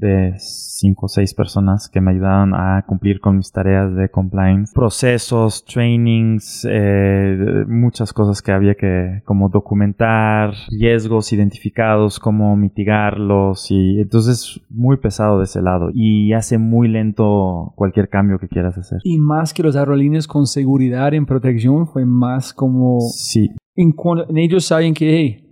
de 0.02 0.34
cinco 0.36 1.06
o 1.06 1.08
seis 1.08 1.32
personas 1.32 1.88
que 1.88 2.00
me 2.00 2.10
ayudaron 2.10 2.54
a 2.54 2.84
cumplir 2.86 3.20
con 3.20 3.36
mis 3.36 3.52
tareas 3.52 3.94
de 3.94 4.10
compliance, 4.10 4.72
procesos, 4.74 5.64
trainings, 5.64 6.66
eh, 6.68 7.64
muchas 7.68 8.12
cosas 8.12 8.42
que 8.42 8.52
había 8.52 8.74
que 8.74 9.22
como 9.24 9.48
documentar, 9.48 10.54
riesgos 10.70 11.32
identificados, 11.32 12.18
cómo 12.18 12.56
mitigarlos 12.56 13.70
y 13.70 14.00
entonces 14.00 14.60
muy 14.68 14.96
pesado 14.96 15.38
de 15.38 15.44
ese 15.44 15.62
lado 15.62 15.90
y 15.94 16.32
hace 16.32 16.58
muy 16.58 16.88
lento 16.88 17.72
cualquier 17.76 18.08
cambio 18.08 18.38
que 18.38 18.48
quieras 18.48 18.76
hacer. 18.76 18.98
Y 19.04 19.18
más 19.18 19.54
que 19.54 19.62
los 19.62 19.76
aerolíneas 19.76 20.26
con 20.26 20.46
seguridad 20.46 21.14
en 21.14 21.26
protección, 21.26 21.86
fue 21.86 22.04
más 22.04 22.52
como... 22.52 23.00
Sí, 23.00 23.50
En 23.76 23.92
cuando 23.92 24.28
en 24.28 24.38
ellos 24.38 24.64
saben 24.64 24.94
que, 24.94 25.16
hey, 25.16 25.51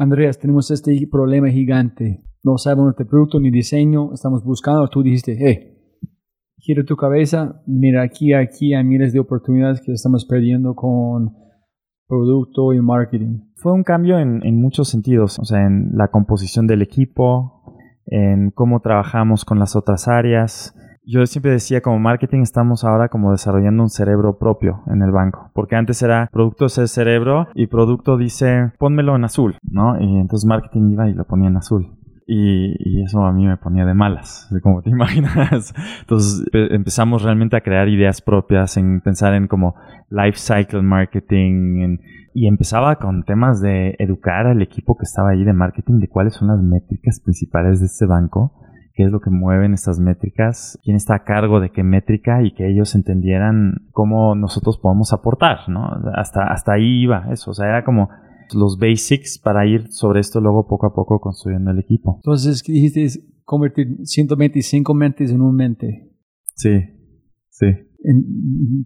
Andreas, 0.00 0.38
tenemos 0.38 0.70
este 0.70 0.98
problema 1.12 1.50
gigante. 1.50 2.24
No 2.42 2.56
sabemos 2.56 2.84
nuestro 2.84 3.06
producto 3.06 3.38
ni 3.38 3.50
diseño, 3.50 4.14
estamos 4.14 4.42
buscando. 4.42 4.88
Tú 4.88 5.02
dijiste, 5.02 5.36
hey, 5.38 5.76
gira 6.56 6.82
tu 6.84 6.96
cabeza, 6.96 7.60
mira 7.66 8.02
aquí, 8.02 8.32
aquí 8.32 8.72
hay 8.72 8.82
miles 8.82 9.12
de 9.12 9.20
oportunidades 9.20 9.82
que 9.82 9.92
estamos 9.92 10.24
perdiendo 10.24 10.74
con 10.74 11.34
producto 12.08 12.72
y 12.72 12.80
marketing. 12.80 13.40
Fue 13.56 13.74
un 13.74 13.82
cambio 13.82 14.18
en, 14.18 14.40
en 14.42 14.58
muchos 14.58 14.88
sentidos, 14.88 15.38
o 15.38 15.44
sea, 15.44 15.66
en 15.66 15.90
la 15.92 16.08
composición 16.08 16.66
del 16.66 16.80
equipo, 16.80 17.62
en 18.06 18.52
cómo 18.52 18.80
trabajamos 18.80 19.44
con 19.44 19.58
las 19.58 19.76
otras 19.76 20.08
áreas 20.08 20.74
yo 21.10 21.26
siempre 21.26 21.52
decía 21.52 21.80
como 21.80 21.98
marketing 21.98 22.40
estamos 22.42 22.84
ahora 22.84 23.08
como 23.08 23.32
desarrollando 23.32 23.82
un 23.82 23.90
cerebro 23.90 24.38
propio 24.38 24.82
en 24.86 25.02
el 25.02 25.10
banco, 25.10 25.50
porque 25.54 25.76
antes 25.76 26.02
era 26.02 26.28
producto 26.32 26.66
es 26.66 26.78
el 26.78 26.88
cerebro 26.88 27.48
y 27.54 27.66
producto 27.66 28.16
dice 28.16 28.72
pónmelo 28.78 29.16
en 29.16 29.24
azul, 29.24 29.56
¿no? 29.62 30.00
Y 30.00 30.20
entonces 30.20 30.46
marketing 30.46 30.90
iba 30.90 31.08
y 31.08 31.14
lo 31.14 31.24
ponía 31.24 31.48
en 31.48 31.56
azul. 31.56 31.96
Y, 32.32 33.02
eso 33.02 33.24
a 33.24 33.32
mí 33.32 33.44
me 33.44 33.56
ponía 33.56 33.84
de 33.84 33.92
malas, 33.92 34.48
como 34.62 34.82
te 34.82 34.90
imaginas. 34.90 35.74
Entonces 36.02 36.46
empezamos 36.52 37.24
realmente 37.24 37.56
a 37.56 37.60
crear 37.60 37.88
ideas 37.88 38.22
propias, 38.22 38.76
en 38.76 39.00
pensar 39.00 39.34
en 39.34 39.48
como 39.48 39.74
life 40.10 40.38
cycle 40.38 40.82
marketing, 40.82 41.98
y 42.32 42.46
empezaba 42.46 42.96
con 42.96 43.24
temas 43.24 43.60
de 43.60 43.96
educar 43.98 44.46
al 44.46 44.62
equipo 44.62 44.96
que 44.96 45.02
estaba 45.02 45.30
ahí 45.30 45.42
de 45.42 45.52
marketing 45.52 45.98
de 45.98 46.08
cuáles 46.08 46.34
son 46.34 46.48
las 46.48 46.62
métricas 46.62 47.18
principales 47.18 47.80
de 47.80 47.86
este 47.86 48.06
banco, 48.06 48.52
qué 49.00 49.06
es 49.06 49.12
lo 49.12 49.20
que 49.20 49.30
mueven 49.30 49.72
estas 49.72 49.98
métricas, 49.98 50.78
quién 50.84 50.94
está 50.94 51.14
a 51.14 51.24
cargo 51.24 51.58
de 51.58 51.70
qué 51.70 51.82
métrica 51.82 52.42
y 52.42 52.52
que 52.52 52.68
ellos 52.68 52.94
entendieran 52.94 53.86
cómo 53.92 54.34
nosotros 54.34 54.76
podemos 54.76 55.14
aportar, 55.14 55.70
¿no? 55.70 55.88
Hasta, 56.14 56.52
hasta 56.52 56.74
ahí 56.74 57.04
iba 57.04 57.26
eso, 57.32 57.52
o 57.52 57.54
sea, 57.54 57.66
era 57.66 57.82
como 57.82 58.10
los 58.52 58.78
basics 58.78 59.38
para 59.38 59.66
ir 59.66 59.90
sobre 59.90 60.20
esto 60.20 60.38
luego 60.42 60.66
poco 60.68 60.86
a 60.86 60.92
poco 60.92 61.18
construyendo 61.18 61.70
el 61.70 61.78
equipo. 61.78 62.16
Entonces, 62.16 62.62
dijiste 62.62 63.06
convertir 63.46 63.96
125 64.02 64.92
mentes 64.92 65.30
en 65.30 65.40
un 65.40 65.56
mente. 65.56 66.12
Sí, 66.54 66.80
sí. 67.48 67.68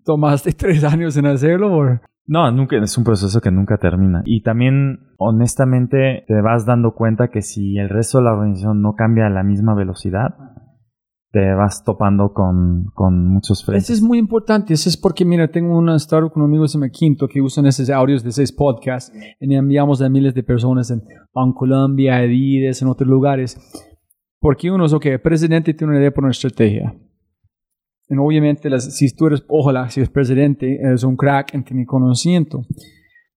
¿Tomaste 0.04 0.52
tres 0.56 0.84
años 0.84 1.16
en 1.16 1.26
hacerlo? 1.26 1.76
O? 1.76 2.00
No, 2.26 2.50
nunca, 2.50 2.76
es 2.76 2.96
un 2.96 3.04
proceso 3.04 3.40
que 3.40 3.50
nunca 3.50 3.76
termina. 3.76 4.22
Y 4.24 4.42
también, 4.42 5.10
honestamente, 5.18 6.24
te 6.26 6.40
vas 6.40 6.64
dando 6.64 6.94
cuenta 6.94 7.28
que 7.28 7.42
si 7.42 7.76
el 7.78 7.90
resto 7.90 8.18
de 8.18 8.24
la 8.24 8.32
organización 8.32 8.80
no 8.80 8.94
cambia 8.94 9.26
a 9.26 9.30
la 9.30 9.42
misma 9.42 9.74
velocidad, 9.74 10.34
te 11.32 11.52
vas 11.52 11.82
topando 11.84 12.32
con, 12.32 12.86
con 12.94 13.26
muchos 13.26 13.64
frentes. 13.64 13.90
Eso 13.90 13.92
es 13.92 14.02
muy 14.02 14.18
importante. 14.18 14.72
Eso 14.72 14.88
es 14.88 14.96
porque, 14.96 15.24
mira, 15.24 15.48
tengo 15.48 15.76
una 15.76 15.96
startup 15.96 16.32
con 16.32 16.44
amigos 16.44 16.74
en 16.76 16.88
quinto 16.90 17.28
que 17.28 17.42
usan 17.42 17.66
esos 17.66 17.90
audios 17.90 18.22
de 18.22 18.32
seis 18.32 18.52
podcasts 18.52 19.12
y 19.40 19.54
enviamos 19.54 20.00
a 20.00 20.08
miles 20.08 20.32
de 20.32 20.44
personas 20.44 20.90
en 20.90 21.02
Colombia, 21.54 22.16
Adidas, 22.16 22.80
en 22.80 22.88
otros 22.88 23.08
lugares. 23.08 23.58
Porque 24.40 24.70
uno 24.70 24.86
es, 24.86 24.92
ok, 24.92 25.06
el 25.06 25.20
presidente 25.20 25.74
tiene 25.74 25.92
una 25.92 26.00
idea 26.00 26.12
por 26.12 26.24
una 26.24 26.30
estrategia. 26.30 26.94
Obviamente, 28.10 28.68
las, 28.70 28.96
si 28.96 29.14
tú 29.14 29.26
eres, 29.26 29.44
ojalá, 29.48 29.88
si 29.90 30.00
eres 30.00 30.10
presidente, 30.10 30.78
eres 30.80 31.04
un 31.04 31.16
crack 31.16 31.54
en 31.54 31.64
tener 31.64 31.86
conocimiento. 31.86 32.62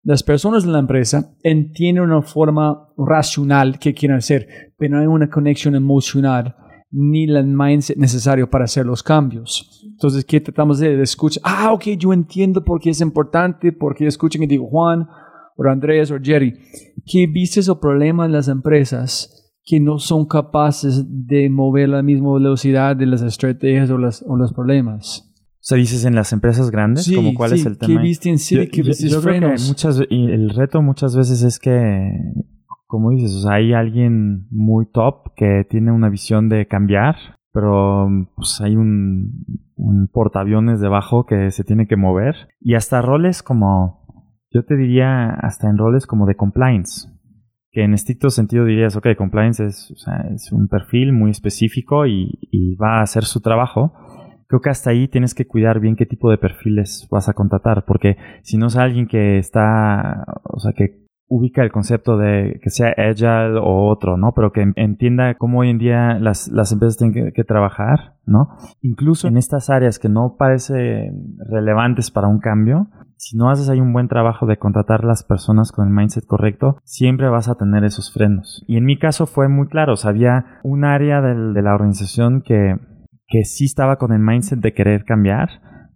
Las 0.02 0.22
personas 0.22 0.64
de 0.64 0.70
la 0.70 0.80
empresa 0.80 1.34
entienden 1.42 2.04
una 2.04 2.22
forma 2.22 2.88
racional 2.96 3.78
que 3.78 3.94
quieren 3.94 4.18
hacer, 4.18 4.46
pero 4.76 4.96
no 4.96 5.00
hay 5.00 5.06
una 5.06 5.30
conexión 5.30 5.74
emocional 5.74 6.56
ni 6.90 7.24
el 7.24 7.44
mindset 7.46 7.96
necesario 7.96 8.48
para 8.48 8.64
hacer 8.64 8.86
los 8.86 9.02
cambios. 9.02 9.82
Entonces, 9.90 10.24
¿qué 10.24 10.40
tratamos 10.40 10.78
de, 10.78 11.00
escuchar? 11.02 11.42
Ah, 11.44 11.72
ok, 11.72 11.84
yo 11.98 12.12
entiendo 12.12 12.62
por 12.62 12.80
qué 12.80 12.90
es 12.90 13.00
importante, 13.00 13.72
porque 13.72 14.06
escuchen 14.06 14.42
y 14.42 14.46
digo 14.46 14.68
Juan, 14.68 15.08
o 15.56 15.68
Andrés, 15.68 16.10
o 16.10 16.18
Jerry, 16.22 16.52
¿qué 17.06 17.26
viste 17.26 17.60
el 17.60 17.78
problema 17.80 18.26
en 18.26 18.32
las 18.32 18.48
empresas 18.48 19.43
que 19.64 19.80
no 19.80 19.98
son 19.98 20.26
capaces 20.26 21.04
de 21.26 21.48
mover 21.48 21.88
la 21.88 22.02
misma 22.02 22.34
velocidad 22.34 22.96
de 22.96 23.06
las 23.06 23.22
estrategias 23.22 23.90
o, 23.90 23.98
las, 23.98 24.24
o 24.26 24.36
los 24.36 24.52
problemas? 24.52 25.30
O 25.52 25.66
sea, 25.66 25.78
dices 25.78 26.04
en 26.04 26.14
las 26.14 26.32
empresas 26.32 26.70
grandes, 26.70 27.04
sí, 27.04 27.14
como 27.14 27.32
cuál 27.34 27.54
es 27.54 27.64
el 27.64 27.78
tema. 27.78 27.94
¿Qué 27.94 28.06
viste 28.06 28.28
en 28.28 28.38
City? 28.38 28.68
¿Qué 28.68 28.82
viste 28.82 29.06
en 29.06 29.42
muchas, 29.66 30.02
y 30.10 30.26
el 30.26 30.50
reto 30.50 30.82
muchas 30.82 31.16
veces 31.16 31.42
es 31.42 31.58
que 31.58 32.10
como 32.94 33.10
dices, 33.10 33.34
o 33.34 33.40
sea, 33.40 33.54
hay 33.54 33.72
alguien 33.72 34.46
muy 34.50 34.86
top 34.86 35.34
que 35.34 35.66
tiene 35.68 35.90
una 35.90 36.08
visión 36.10 36.48
de 36.48 36.68
cambiar, 36.68 37.16
pero 37.52 38.08
pues 38.36 38.60
hay 38.60 38.76
un, 38.76 39.46
un 39.74 40.08
portaaviones 40.12 40.80
debajo 40.80 41.26
que 41.26 41.50
se 41.50 41.64
tiene 41.64 41.88
que 41.88 41.96
mover. 41.96 42.36
Y 42.60 42.74
hasta 42.74 43.02
roles 43.02 43.42
como, 43.42 44.06
yo 44.50 44.64
te 44.64 44.76
diría, 44.76 45.30
hasta 45.30 45.68
en 45.68 45.76
roles 45.76 46.06
como 46.06 46.24
de 46.26 46.36
compliance, 46.36 47.08
que 47.74 47.82
en 47.82 47.92
estricto 47.92 48.30
sentido 48.30 48.64
dirías, 48.64 48.96
ok, 48.96 49.08
compliance 49.18 49.66
es, 49.66 49.90
o 49.90 49.96
sea, 49.96 50.26
es 50.34 50.50
un 50.52 50.68
perfil 50.68 51.12
muy 51.12 51.30
específico 51.30 52.06
y, 52.06 52.38
y 52.50 52.76
va 52.76 53.00
a 53.00 53.02
hacer 53.02 53.24
su 53.24 53.40
trabajo 53.40 53.92
creo 54.46 54.60
que 54.60 54.70
hasta 54.70 54.90
ahí 54.90 55.08
tienes 55.08 55.34
que 55.34 55.46
cuidar 55.46 55.80
bien 55.80 55.96
qué 55.96 56.06
tipo 56.06 56.30
de 56.30 56.38
perfiles 56.38 57.08
vas 57.10 57.28
a 57.28 57.32
contratar, 57.32 57.84
porque 57.84 58.16
si 58.42 58.56
no 58.56 58.66
es 58.66 58.76
alguien 58.76 59.08
que 59.08 59.38
está, 59.38 60.24
o 60.44 60.60
sea, 60.60 60.72
que 60.72 61.04
ubica 61.26 61.62
el 61.62 61.72
concepto 61.72 62.18
de 62.18 62.60
que 62.62 62.70
sea 62.70 62.90
agile 62.90 63.58
o 63.60 63.88
otro, 63.90 64.16
¿no? 64.16 64.32
Pero 64.34 64.52
que 64.52 64.72
entienda 64.76 65.34
cómo 65.34 65.60
hoy 65.60 65.70
en 65.70 65.78
día 65.78 66.18
las, 66.20 66.48
las 66.48 66.70
empresas 66.70 66.98
tienen 66.98 67.32
que, 67.32 67.44
trabajar, 67.44 68.14
¿no? 68.26 68.56
Incluso 68.82 69.26
en 69.26 69.36
estas 69.36 69.70
áreas 69.70 69.98
que 69.98 70.08
no 70.08 70.36
parecen 70.38 71.36
relevantes 71.50 72.10
para 72.10 72.28
un 72.28 72.38
cambio, 72.38 72.88
si 73.24 73.38
no 73.38 73.48
haces 73.48 73.70
ahí 73.70 73.80
un 73.80 73.94
buen 73.94 74.06
trabajo 74.06 74.44
de 74.44 74.58
contratar 74.58 75.02
las 75.02 75.24
personas 75.24 75.72
con 75.72 75.88
el 75.88 75.94
mindset 75.94 76.26
correcto, 76.26 76.76
siempre 76.84 77.30
vas 77.30 77.48
a 77.48 77.54
tener 77.54 77.82
esos 77.82 78.12
frenos. 78.12 78.62
Y 78.68 78.76
en 78.76 78.84
mi 78.84 78.98
caso 78.98 79.24
fue 79.24 79.48
muy 79.48 79.66
claro, 79.66 79.94
o 79.94 79.96
sea, 79.96 80.10
había 80.10 80.60
un 80.62 80.84
área 80.84 81.22
de 81.22 81.62
la 81.62 81.74
organización 81.74 82.42
que, 82.42 82.76
que 83.26 83.44
sí 83.44 83.64
estaba 83.64 83.96
con 83.96 84.12
el 84.12 84.20
mindset 84.20 84.60
de 84.60 84.74
querer 84.74 85.04
cambiar, 85.04 85.48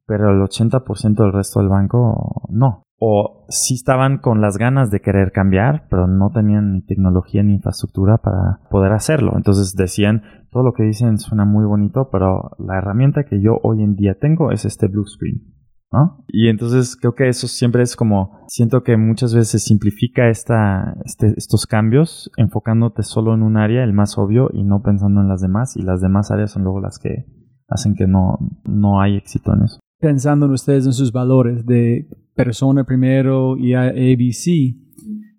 pero 0.06 0.30
el 0.30 0.40
80% 0.40 1.16
del 1.16 1.34
resto 1.34 1.60
del 1.60 1.68
banco 1.68 2.48
no 2.48 2.84
o 3.00 3.44
sí 3.48 3.74
estaban 3.74 4.18
con 4.18 4.40
las 4.40 4.58
ganas 4.58 4.90
de 4.90 5.00
querer 5.00 5.30
cambiar, 5.30 5.86
pero 5.88 6.08
no 6.08 6.30
tenían 6.30 6.72
ni 6.72 6.82
tecnología 6.82 7.42
ni 7.42 7.54
infraestructura 7.54 8.18
para 8.18 8.60
poder 8.70 8.92
hacerlo. 8.92 9.34
Entonces 9.36 9.74
decían, 9.76 10.22
todo 10.50 10.64
lo 10.64 10.72
que 10.72 10.82
dicen 10.82 11.18
suena 11.18 11.44
muy 11.44 11.64
bonito, 11.64 12.08
pero 12.10 12.50
la 12.58 12.78
herramienta 12.78 13.24
que 13.24 13.40
yo 13.40 13.58
hoy 13.62 13.82
en 13.82 13.94
día 13.94 14.16
tengo 14.20 14.50
es 14.50 14.64
este 14.64 14.88
blue 14.88 15.06
screen. 15.06 15.57
¿No? 15.92 16.24
Y 16.28 16.48
entonces 16.48 16.96
creo 16.96 17.14
que 17.14 17.28
eso 17.28 17.48
siempre 17.48 17.82
es 17.82 17.96
como, 17.96 18.44
siento 18.48 18.82
que 18.82 18.96
muchas 18.96 19.34
veces 19.34 19.62
simplifica 19.62 20.28
esta, 20.28 20.96
este, 21.04 21.32
estos 21.36 21.66
cambios 21.66 22.30
enfocándote 22.36 23.02
solo 23.02 23.34
en 23.34 23.42
un 23.42 23.56
área, 23.56 23.84
el 23.84 23.92
más 23.92 24.18
obvio, 24.18 24.50
y 24.52 24.64
no 24.64 24.82
pensando 24.82 25.20
en 25.20 25.28
las 25.28 25.40
demás, 25.40 25.76
y 25.76 25.82
las 25.82 26.00
demás 26.00 26.30
áreas 26.30 26.52
son 26.52 26.64
luego 26.64 26.80
las 26.80 26.98
que 26.98 27.26
hacen 27.68 27.94
que 27.94 28.06
no, 28.06 28.38
no 28.64 29.00
hay 29.00 29.16
éxito 29.16 29.52
en 29.54 29.64
eso. 29.64 29.78
Pensando 30.00 30.46
en 30.46 30.52
ustedes 30.52 30.86
en 30.86 30.92
sus 30.92 31.12
valores 31.12 31.66
de 31.66 32.08
persona 32.34 32.84
primero 32.84 33.56
y 33.56 33.74
ABC, 33.74 34.76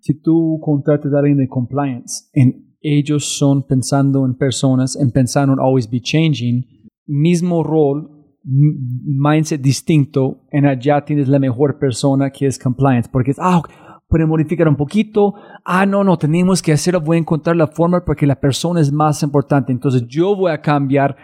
si 0.00 0.20
tú 0.22 0.58
contratas 0.62 1.12
a 1.12 1.18
alguien 1.18 1.38
de 1.38 1.48
compliance, 1.48 2.28
en, 2.34 2.70
ellos 2.82 3.36
son 3.36 3.66
pensando 3.66 4.24
en 4.24 4.34
personas, 4.34 4.96
en 4.96 5.10
pensando 5.10 5.52
en 5.52 5.60
always 5.60 5.88
be 5.88 6.00
changing, 6.00 6.64
mismo 7.06 7.62
rol, 7.62 8.19
mindset 8.44 9.60
distinto, 9.60 10.42
en 10.50 10.66
allá 10.66 11.04
tienes 11.04 11.28
la 11.28 11.38
mejor 11.38 11.78
persona 11.78 12.30
que 12.30 12.46
es 12.46 12.58
compliance, 12.58 13.08
porque 13.10 13.32
es, 13.32 13.38
ah, 13.40 13.62
puede 14.08 14.26
modificar 14.26 14.68
un 14.68 14.76
poquito, 14.76 15.34
ah, 15.64 15.86
no, 15.86 16.04
no, 16.04 16.18
tenemos 16.18 16.62
que 16.62 16.72
hacerlo, 16.72 17.00
voy 17.00 17.16
a 17.16 17.20
encontrar 17.20 17.56
la 17.56 17.68
forma 17.68 18.04
porque 18.04 18.26
la 18.26 18.40
persona 18.40 18.80
es 18.80 18.92
más 18.92 19.22
importante, 19.22 19.72
entonces 19.72 20.06
yo 20.06 20.34
voy 20.36 20.52
a 20.52 20.60
cambiar. 20.60 21.16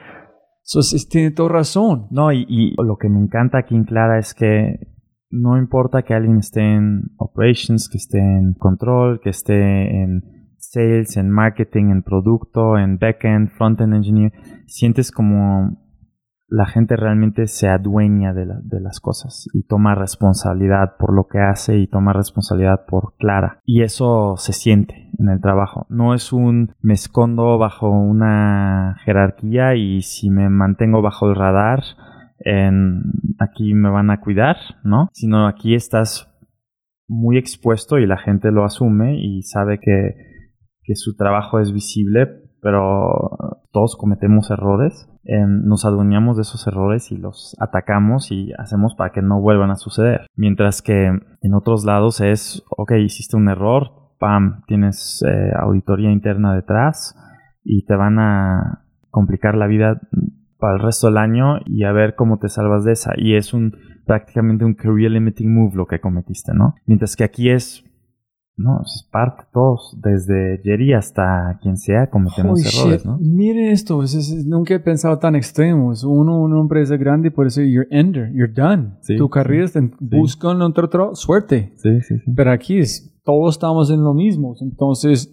Tiene 1.08 1.30
toda 1.30 1.48
razón. 1.50 2.08
No, 2.10 2.32
y, 2.32 2.44
y 2.48 2.74
lo 2.82 2.96
que 2.96 3.08
me 3.08 3.20
encanta 3.20 3.58
aquí 3.58 3.76
en 3.76 3.84
Clara 3.84 4.18
es 4.18 4.34
que 4.34 4.80
no 5.30 5.56
importa 5.58 6.02
que 6.02 6.12
alguien 6.12 6.38
esté 6.38 6.60
en 6.60 7.10
operations, 7.18 7.88
que 7.88 7.98
esté 7.98 8.18
en 8.18 8.54
control, 8.54 9.20
que 9.20 9.30
esté 9.30 10.02
en 10.02 10.22
sales, 10.58 11.16
en 11.16 11.30
marketing, 11.30 11.90
en 11.90 12.02
producto, 12.02 12.76
en 12.78 12.98
backend, 12.98 13.50
frontend 13.50 13.94
engineer, 13.94 14.32
sientes 14.66 15.10
como 15.10 15.85
la 16.48 16.66
gente 16.66 16.96
realmente 16.96 17.46
se 17.46 17.68
adueña 17.68 18.32
de, 18.32 18.46
de, 18.62 18.80
las 18.80 19.00
cosas 19.00 19.48
y 19.52 19.64
toma 19.66 19.94
responsabilidad 19.94 20.96
por 20.98 21.12
lo 21.12 21.26
que 21.26 21.40
hace 21.40 21.78
y 21.78 21.88
toma 21.88 22.12
responsabilidad 22.12 22.86
por 22.86 23.14
Clara. 23.16 23.60
Y 23.64 23.82
eso 23.82 24.36
se 24.36 24.52
siente 24.52 25.10
en 25.18 25.28
el 25.28 25.40
trabajo. 25.40 25.86
No 25.88 26.14
es 26.14 26.32
un 26.32 26.74
me 26.80 26.94
escondo 26.94 27.58
bajo 27.58 27.90
una 27.90 28.96
jerarquía 29.04 29.74
y 29.74 30.02
si 30.02 30.30
me 30.30 30.48
mantengo 30.48 31.02
bajo 31.02 31.28
el 31.28 31.34
radar, 31.34 31.82
aquí 33.38 33.74
me 33.74 33.90
van 33.90 34.10
a 34.10 34.20
cuidar, 34.20 34.56
¿no? 34.84 35.08
Sino 35.12 35.46
aquí 35.46 35.74
estás 35.74 36.32
muy 37.08 37.38
expuesto 37.38 37.98
y 37.98 38.06
la 38.06 38.18
gente 38.18 38.50
lo 38.50 38.64
asume 38.64 39.18
y 39.18 39.42
sabe 39.42 39.78
que, 39.80 40.14
que 40.82 40.94
su 40.94 41.16
trabajo 41.16 41.60
es 41.60 41.72
visible, 41.72 42.28
pero 42.62 43.62
todos 43.72 43.96
cometemos 43.96 44.50
errores. 44.50 45.08
Nos 45.28 45.84
adueñamos 45.84 46.36
de 46.36 46.42
esos 46.42 46.66
errores 46.66 47.10
y 47.12 47.16
los 47.16 47.56
atacamos 47.58 48.30
y 48.30 48.52
hacemos 48.58 48.94
para 48.94 49.10
que 49.10 49.22
no 49.22 49.40
vuelvan 49.40 49.70
a 49.70 49.76
suceder. 49.76 50.26
Mientras 50.36 50.82
que 50.82 51.06
en 51.06 51.54
otros 51.54 51.84
lados 51.84 52.20
es, 52.20 52.62
ok, 52.76 52.92
hiciste 53.04 53.36
un 53.36 53.48
error, 53.48 53.90
pam, 54.18 54.62
tienes 54.66 55.24
eh, 55.26 55.50
auditoría 55.58 56.10
interna 56.10 56.54
detrás 56.54 57.16
y 57.64 57.84
te 57.84 57.96
van 57.96 58.18
a 58.18 58.84
complicar 59.10 59.56
la 59.56 59.66
vida 59.66 60.00
para 60.58 60.74
el 60.74 60.82
resto 60.82 61.08
del 61.08 61.18
año 61.18 61.58
y 61.64 61.84
a 61.84 61.92
ver 61.92 62.14
cómo 62.14 62.38
te 62.38 62.48
salvas 62.48 62.84
de 62.84 62.92
esa. 62.92 63.12
Y 63.16 63.34
es 63.34 63.52
un 63.52 63.76
prácticamente 64.06 64.64
un 64.64 64.74
career 64.74 65.10
limiting 65.10 65.52
move 65.52 65.74
lo 65.74 65.86
que 65.86 66.00
cometiste, 66.00 66.52
¿no? 66.54 66.76
Mientras 66.86 67.16
que 67.16 67.24
aquí 67.24 67.50
es 67.50 67.84
No, 68.58 68.80
es 68.82 69.06
parte, 69.12 69.44
todos, 69.52 69.94
desde 70.02 70.58
Jerry 70.64 70.94
hasta 70.94 71.58
quien 71.60 71.76
sea, 71.76 72.08
cometemos 72.08 72.58
Holy 72.60 72.68
errores, 72.68 73.02
shit. 73.02 73.06
¿no? 73.06 73.18
Miren 73.20 73.66
esto, 73.66 74.02
es- 74.02 74.14
es- 74.14 74.46
nunca 74.46 74.72
he 74.74 74.80
pensado 74.80 75.18
tan 75.18 75.36
extremo. 75.36 75.92
Es 75.92 76.02
Uno, 76.04 76.40
una 76.40 76.58
empresa 76.60 76.96
grande 76.96 77.30
puede 77.30 77.48
decir, 77.48 77.66
you're 77.66 77.86
ender, 77.90 78.32
you're 78.32 78.50
done. 78.52 78.94
Sí, 79.02 79.16
tu 79.18 79.28
carrera 79.28 79.66
está 79.66 79.80
en, 79.80 79.94
buscan 80.00 80.62
otro 80.62 81.14
suerte. 81.14 81.72
Sí, 81.76 82.00
sí, 82.00 82.18
sí. 82.18 82.32
Pero 82.34 82.50
aquí 82.50 82.78
es, 82.78 83.20
todos 83.24 83.56
estamos 83.56 83.90
en 83.90 84.02
lo 84.02 84.14
mismo. 84.14 84.54
Entonces, 84.62 85.30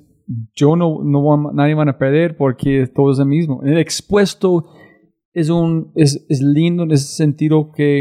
yo 0.53 0.75
no, 0.75 1.01
no 1.03 1.51
nadie 1.53 1.75
van 1.75 1.87
a 1.89 1.97
perder 1.97 2.35
porque 2.35 2.87
todo 2.93 3.11
es 3.13 3.19
lo 3.19 3.25
mismo. 3.25 3.61
El 3.63 3.77
expuesto 3.77 4.65
es 5.31 5.49
un, 5.49 5.91
es, 5.95 6.25
es 6.27 6.41
lindo 6.41 6.83
en 6.83 6.91
ese 6.91 7.07
sentido 7.15 7.71
que, 7.71 7.99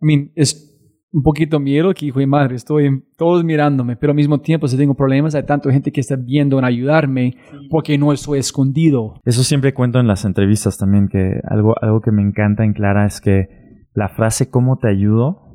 I 0.00 0.06
mean, 0.06 0.30
es 0.36 0.69
un 1.12 1.22
poquito 1.22 1.58
miedo 1.58 1.92
que 1.92 2.06
hijo 2.06 2.20
de 2.20 2.26
madre, 2.26 2.54
estoy 2.54 3.04
todos 3.16 3.42
mirándome, 3.44 3.96
pero 3.96 4.12
al 4.12 4.16
mismo 4.16 4.40
tiempo 4.40 4.68
si 4.68 4.76
tengo 4.76 4.94
problemas 4.94 5.34
hay 5.34 5.44
tanta 5.44 5.70
gente 5.72 5.90
que 5.90 6.00
está 6.00 6.16
viendo 6.16 6.58
en 6.58 6.64
ayudarme 6.64 7.36
porque 7.68 7.98
no 7.98 8.12
estoy 8.12 8.38
escondido. 8.38 9.14
Eso 9.24 9.42
siempre 9.42 9.74
cuento 9.74 9.98
en 9.98 10.06
las 10.06 10.24
entrevistas 10.24 10.78
también, 10.78 11.08
que 11.08 11.40
algo, 11.48 11.74
algo 11.80 12.00
que 12.00 12.12
me 12.12 12.22
encanta 12.22 12.64
en 12.64 12.72
Clara 12.72 13.06
es 13.06 13.20
que 13.20 13.48
la 13.92 14.08
frase 14.08 14.50
¿cómo 14.50 14.78
te 14.78 14.88
ayudo? 14.88 15.48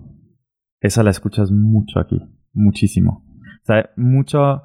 Esa 0.81 1.03
la 1.03 1.11
escuchas 1.11 1.51
mucho 1.51 1.99
aquí, 1.99 2.19
muchísimo. 2.53 3.23
O 3.63 3.65
sea, 3.65 3.89
mucho, 3.95 4.61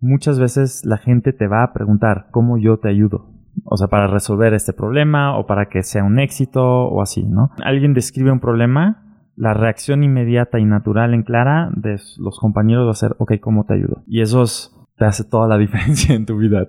muchas 0.00 0.38
veces 0.38 0.82
la 0.84 0.98
gente 0.98 1.32
te 1.32 1.48
va 1.48 1.64
a 1.64 1.72
preguntar 1.72 2.28
¿cómo 2.30 2.58
yo 2.58 2.78
te 2.78 2.88
ayudo? 2.88 3.34
O 3.64 3.76
sea, 3.76 3.88
para 3.88 4.06
resolver 4.06 4.54
este 4.54 4.72
problema 4.72 5.36
o 5.36 5.46
para 5.46 5.68
que 5.68 5.82
sea 5.82 6.04
un 6.04 6.20
éxito 6.20 6.62
o 6.62 7.02
así, 7.02 7.24
¿no? 7.24 7.50
Alguien 7.64 7.92
describe 7.92 8.30
un 8.30 8.38
problema, 8.38 9.07
la 9.38 9.54
reacción 9.54 10.02
inmediata 10.02 10.58
y 10.58 10.64
natural 10.64 11.14
en 11.14 11.22
Clara 11.22 11.70
de 11.76 11.96
los 12.18 12.38
compañeros 12.40 12.86
va 12.86 12.90
a 12.90 12.94
ser, 12.94 13.14
ok, 13.18 13.34
¿cómo 13.40 13.64
te 13.64 13.74
ayudo? 13.74 14.02
Y 14.06 14.20
eso 14.20 14.42
es- 14.42 14.74
te 14.96 15.04
hace 15.04 15.22
toda 15.22 15.46
la 15.46 15.56
diferencia 15.64 16.14
en 16.16 16.26
tu 16.26 16.36
vida. 16.36 16.66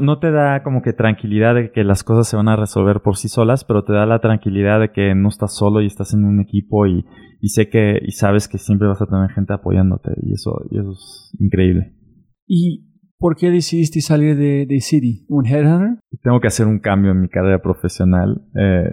No 0.00 0.18
te 0.18 0.30
da 0.30 0.62
como 0.62 0.80
que 0.80 0.94
tranquilidad 0.94 1.54
de 1.54 1.70
que 1.70 1.84
las 1.84 2.02
cosas 2.02 2.26
se 2.26 2.34
van 2.36 2.48
a 2.48 2.56
resolver 2.56 3.00
por 3.02 3.16
sí 3.18 3.28
solas, 3.28 3.64
pero 3.64 3.84
te 3.84 3.92
da 3.92 4.06
la 4.06 4.20
tranquilidad 4.20 4.80
de 4.80 4.90
que 4.90 5.14
no 5.14 5.28
estás 5.28 5.54
solo 5.54 5.82
y 5.82 5.86
estás 5.86 6.14
en 6.14 6.24
un 6.24 6.40
equipo 6.40 6.86
y, 6.86 7.04
y 7.42 7.48
sé 7.50 7.68
que 7.68 7.98
y 8.02 8.12
sabes 8.12 8.48
que 8.48 8.56
siempre 8.56 8.88
vas 8.88 9.02
a 9.02 9.06
tener 9.06 9.28
gente 9.32 9.52
apoyándote 9.52 10.12
y 10.22 10.32
eso, 10.32 10.62
y 10.70 10.78
eso 10.78 10.92
es 10.92 11.36
increíble. 11.38 11.92
¿Y 12.46 12.87
por 13.18 13.36
qué 13.36 13.50
decidiste 13.50 14.00
salir 14.00 14.36
de, 14.36 14.66
de 14.66 14.80
City? 14.80 15.26
¿Un 15.28 15.46
headhunter? 15.46 15.98
Tengo 16.22 16.40
que 16.40 16.48
hacer 16.48 16.66
un 16.66 16.78
cambio 16.78 17.10
en 17.10 17.20
mi 17.20 17.28
carrera 17.28 17.60
profesional. 17.60 18.42
eh, 18.54 18.90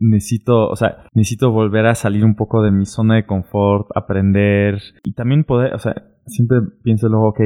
necesito, 0.00 0.68
o 0.68 0.76
sea, 0.76 1.04
necesito 1.14 1.50
volver 1.50 1.86
a 1.86 1.94
salir 1.94 2.24
un 2.24 2.36
poco 2.36 2.62
de 2.62 2.70
mi 2.70 2.86
zona 2.86 3.16
de 3.16 3.26
confort, 3.26 3.88
aprender 3.94 4.80
y 5.04 5.14
también 5.14 5.44
poder, 5.44 5.74
o 5.74 5.78
sea, 5.78 5.94
siempre 6.26 6.58
pienso 6.82 7.08
luego, 7.08 7.28
ok, 7.28 7.40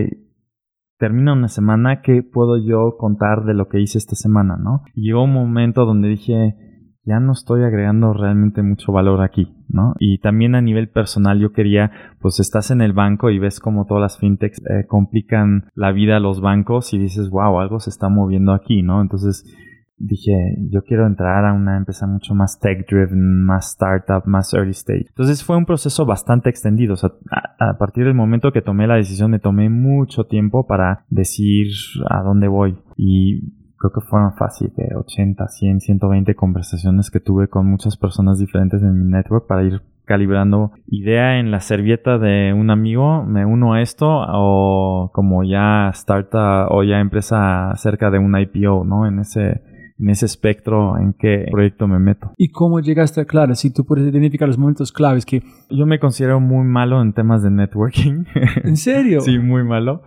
termina 0.98 1.32
una 1.32 1.48
semana, 1.48 2.02
¿qué 2.02 2.22
puedo 2.22 2.56
yo 2.58 2.96
contar 2.98 3.44
de 3.44 3.54
lo 3.54 3.68
que 3.68 3.80
hice 3.80 3.98
esta 3.98 4.16
semana, 4.16 4.56
no? 4.56 4.82
Y 4.94 5.06
llegó 5.06 5.24
un 5.24 5.32
momento 5.32 5.84
donde 5.84 6.08
dije, 6.08 6.56
ya 7.08 7.20
no 7.20 7.32
estoy 7.32 7.64
agregando 7.64 8.12
realmente 8.12 8.62
mucho 8.62 8.92
valor 8.92 9.22
aquí, 9.22 9.54
¿no? 9.68 9.94
Y 9.98 10.18
también 10.18 10.54
a 10.54 10.60
nivel 10.60 10.88
personal 10.90 11.40
yo 11.40 11.52
quería, 11.52 11.90
pues 12.20 12.38
estás 12.38 12.70
en 12.70 12.82
el 12.82 12.92
banco 12.92 13.30
y 13.30 13.38
ves 13.38 13.60
como 13.60 13.86
todas 13.86 14.02
las 14.02 14.18
fintechs 14.18 14.60
eh, 14.60 14.86
complican 14.86 15.70
la 15.74 15.90
vida 15.90 16.18
a 16.18 16.20
los 16.20 16.42
bancos 16.42 16.92
y 16.92 16.98
dices, 16.98 17.30
wow, 17.30 17.60
algo 17.60 17.80
se 17.80 17.88
está 17.88 18.10
moviendo 18.10 18.52
aquí, 18.52 18.82
¿no? 18.82 19.00
Entonces 19.00 19.44
dije, 19.96 20.32
yo 20.70 20.82
quiero 20.82 21.06
entrar 21.06 21.46
a 21.46 21.54
una 21.54 21.78
empresa 21.78 22.06
mucho 22.06 22.34
más 22.34 22.60
tech-driven, 22.60 23.44
más 23.44 23.70
startup, 23.70 24.26
más 24.26 24.52
early 24.52 24.72
stage. 24.72 25.06
Entonces 25.08 25.42
fue 25.42 25.56
un 25.56 25.64
proceso 25.64 26.04
bastante 26.04 26.50
extendido. 26.50 26.92
O 26.92 26.96
sea, 26.96 27.10
a, 27.30 27.70
a 27.70 27.78
partir 27.78 28.04
del 28.04 28.14
momento 28.14 28.52
que 28.52 28.62
tomé 28.62 28.86
la 28.86 28.96
decisión, 28.96 29.30
me 29.30 29.38
tomé 29.38 29.70
mucho 29.70 30.24
tiempo 30.24 30.66
para 30.66 31.06
decir 31.08 31.68
a 32.08 32.22
dónde 32.22 32.48
voy. 32.48 32.78
Y 32.96 33.57
creo 33.78 33.92
que 33.92 34.00
fueron 34.00 34.34
fácil 34.34 34.72
de 34.76 34.94
80, 34.94 35.48
100, 35.48 35.80
120 35.80 36.34
conversaciones 36.34 37.10
que 37.10 37.20
tuve 37.20 37.48
con 37.48 37.66
muchas 37.66 37.96
personas 37.96 38.38
diferentes 38.38 38.82
en 38.82 39.04
mi 39.04 39.10
network 39.10 39.46
para 39.46 39.62
ir 39.62 39.82
calibrando 40.04 40.72
idea 40.86 41.38
en 41.38 41.50
la 41.50 41.60
servilleta 41.60 42.18
de 42.18 42.52
un 42.54 42.70
amigo, 42.70 43.24
me 43.24 43.44
uno 43.44 43.74
a 43.74 43.82
esto 43.82 44.06
o 44.08 45.10
como 45.12 45.44
ya 45.44 45.90
startup 45.90 46.68
o 46.70 46.82
ya 46.82 46.98
empresa 46.98 47.72
cerca 47.76 48.10
de 48.10 48.18
un 48.18 48.36
IPO, 48.36 48.84
¿no? 48.84 49.06
En 49.06 49.20
ese 49.20 49.62
en 50.00 50.10
ese 50.10 50.26
espectro 50.26 50.96
en 50.96 51.12
qué 51.12 51.46
proyecto 51.50 51.88
me 51.88 51.98
meto. 51.98 52.32
¿Y 52.36 52.48
cómo 52.48 52.80
llegaste 52.80 53.20
a 53.20 53.24
Clara? 53.24 53.54
Si 53.54 53.70
tú 53.70 53.84
puedes 53.84 54.06
identificar 54.06 54.46
los 54.46 54.58
momentos 54.58 54.92
claves 54.92 55.26
que... 55.26 55.42
Yo 55.70 55.86
me 55.86 55.98
considero 55.98 56.40
muy 56.40 56.64
malo 56.64 57.02
en 57.02 57.12
temas 57.12 57.42
de 57.42 57.50
networking. 57.50 58.24
¿En 58.62 58.76
serio? 58.76 59.20
sí, 59.22 59.38
muy 59.38 59.64
malo. 59.64 60.02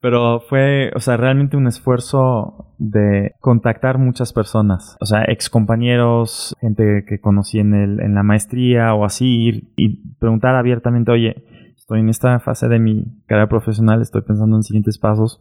Pero 0.00 0.40
fue, 0.40 0.90
o 0.94 1.00
sea, 1.00 1.16
realmente 1.16 1.56
un 1.56 1.66
esfuerzo 1.66 2.74
de 2.78 3.32
contactar 3.40 3.98
muchas 3.98 4.32
personas. 4.32 4.96
O 5.00 5.06
sea, 5.06 5.24
ex 5.28 5.48
compañeros, 5.48 6.54
gente 6.60 7.04
que 7.08 7.20
conocí 7.20 7.58
en, 7.58 7.74
el, 7.74 8.00
en 8.00 8.14
la 8.14 8.22
maestría 8.22 8.94
o 8.94 9.04
así, 9.04 9.72
y 9.76 10.14
preguntar 10.18 10.54
abiertamente, 10.54 11.10
oye, 11.12 11.44
estoy 11.76 12.00
en 12.00 12.08
esta 12.08 12.40
fase 12.40 12.68
de 12.68 12.78
mi 12.78 13.22
carrera 13.26 13.48
profesional, 13.48 14.02
estoy 14.02 14.22
pensando 14.22 14.56
en 14.56 14.62
siguientes 14.62 14.98
pasos, 14.98 15.40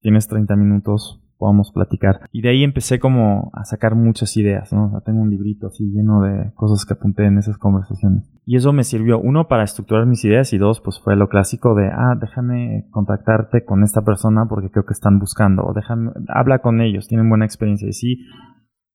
tienes 0.00 0.28
30 0.28 0.54
minutos, 0.54 1.22
podamos 1.38 1.72
platicar. 1.72 2.20
Y 2.32 2.42
de 2.42 2.50
ahí 2.50 2.64
empecé 2.64 2.98
como 2.98 3.50
a 3.54 3.64
sacar 3.64 3.94
muchas 3.94 4.36
ideas, 4.36 4.72
¿no? 4.72 5.00
Tengo 5.06 5.20
un 5.20 5.30
librito 5.30 5.68
así 5.68 5.84
lleno 5.90 6.20
de 6.22 6.52
cosas 6.54 6.84
que 6.84 6.94
apunté 6.94 7.24
en 7.24 7.38
esas 7.38 7.56
conversaciones. 7.56 8.30
Y 8.50 8.56
eso 8.56 8.72
me 8.72 8.82
sirvió, 8.82 9.20
uno, 9.20 9.46
para 9.46 9.62
estructurar 9.62 10.06
mis 10.06 10.24
ideas 10.24 10.54
y 10.54 10.56
dos, 10.56 10.80
pues 10.80 10.98
fue 11.04 11.16
lo 11.16 11.28
clásico 11.28 11.74
de, 11.74 11.88
ah, 11.88 12.14
déjame 12.18 12.86
contactarte 12.90 13.62
con 13.62 13.82
esta 13.82 14.06
persona 14.06 14.46
porque 14.48 14.70
creo 14.70 14.86
que 14.86 14.94
están 14.94 15.18
buscando, 15.18 15.64
o 15.64 15.74
déjame, 15.74 16.12
habla 16.28 16.60
con 16.60 16.80
ellos, 16.80 17.08
tienen 17.08 17.28
buena 17.28 17.44
experiencia. 17.44 17.86
Y 17.86 17.92
sí, 17.92 18.24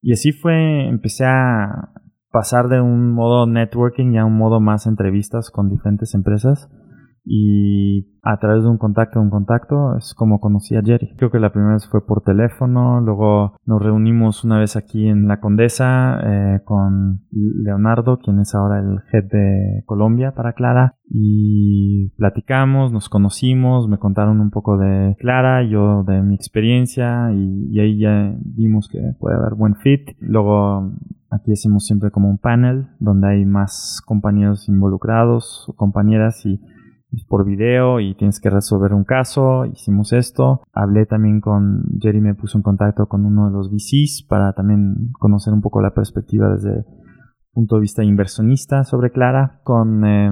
y 0.01 0.11
así 0.13 0.31
fue, 0.31 0.87
empecé 0.87 1.25
a 1.25 1.91
pasar 2.31 2.67
de 2.67 2.81
un 2.81 3.11
modo 3.11 3.45
networking 3.45 4.17
a 4.17 4.25
un 4.25 4.39
modo 4.39 4.59
más 4.59 4.87
entrevistas 4.87 5.51
con 5.51 5.69
diferentes 5.69 6.15
empresas 6.15 6.71
y 7.25 8.07
a 8.21 8.37
través 8.37 8.63
de 8.63 8.69
un 8.69 8.77
contacto, 8.77 9.19
un 9.21 9.29
contacto, 9.29 9.97
es 9.97 10.13
como 10.13 10.39
conocí 10.39 10.75
a 10.75 10.81
Jerry. 10.81 11.13
Creo 11.17 11.31
que 11.31 11.39
la 11.39 11.51
primera 11.51 11.73
vez 11.73 11.87
fue 11.87 12.05
por 12.05 12.21
teléfono, 12.21 13.01
luego 13.01 13.57
nos 13.65 13.81
reunimos 13.81 14.43
una 14.43 14.59
vez 14.59 14.75
aquí 14.75 15.07
en 15.07 15.27
La 15.27 15.39
Condesa 15.39 16.19
eh, 16.23 16.61
con 16.63 17.21
Leonardo, 17.31 18.19
quien 18.19 18.39
es 18.39 18.55
ahora 18.55 18.79
el 18.79 18.99
head 19.11 19.29
de 19.29 19.83
Colombia 19.85 20.33
para 20.35 20.53
Clara, 20.53 20.95
y 21.09 22.09
platicamos, 22.17 22.91
nos 22.91 23.09
conocimos, 23.09 23.87
me 23.87 23.97
contaron 23.97 24.39
un 24.39 24.49
poco 24.49 24.77
de 24.77 25.15
Clara, 25.19 25.63
yo 25.63 26.03
de 26.03 26.21
mi 26.21 26.35
experiencia, 26.35 27.31
y, 27.33 27.67
y 27.71 27.79
ahí 27.79 27.99
ya 27.99 28.35
vimos 28.43 28.87
que 28.89 28.99
puede 29.19 29.35
haber 29.35 29.55
buen 29.55 29.75
fit. 29.75 30.09
Luego 30.19 30.91
Aquí 31.33 31.51
hacemos 31.51 31.87
siempre 31.87 32.11
como 32.11 32.29
un 32.29 32.37
panel 32.37 32.89
donde 32.99 33.27
hay 33.27 33.43
más 33.43 34.03
compañeros 34.05 34.69
involucrados 34.69 35.65
o 35.67 35.73
compañeras 35.73 36.45
y 36.45 36.61
por 37.27 37.45
video 37.45 37.99
y 37.99 38.15
tienes 38.15 38.39
que 38.39 38.49
resolver 38.49 38.93
un 38.93 39.03
caso. 39.03 39.65
Hicimos 39.65 40.13
esto. 40.13 40.61
Hablé 40.73 41.05
también 41.05 41.41
con 41.41 41.83
Jerry, 41.99 42.21
me 42.21 42.35
puso 42.35 42.57
en 42.57 42.63
contacto 42.63 43.07
con 43.07 43.25
uno 43.25 43.47
de 43.47 43.53
los 43.53 43.71
VCs 43.71 44.25
para 44.27 44.53
también 44.53 45.11
conocer 45.19 45.53
un 45.53 45.61
poco 45.61 45.81
la 45.81 45.93
perspectiva 45.93 46.49
desde 46.49 46.85
punto 47.53 47.75
de 47.75 47.81
vista 47.81 48.03
inversionista 48.03 48.83
sobre 48.83 49.11
Clara 49.11 49.59
con, 49.63 50.03
eh, 50.05 50.31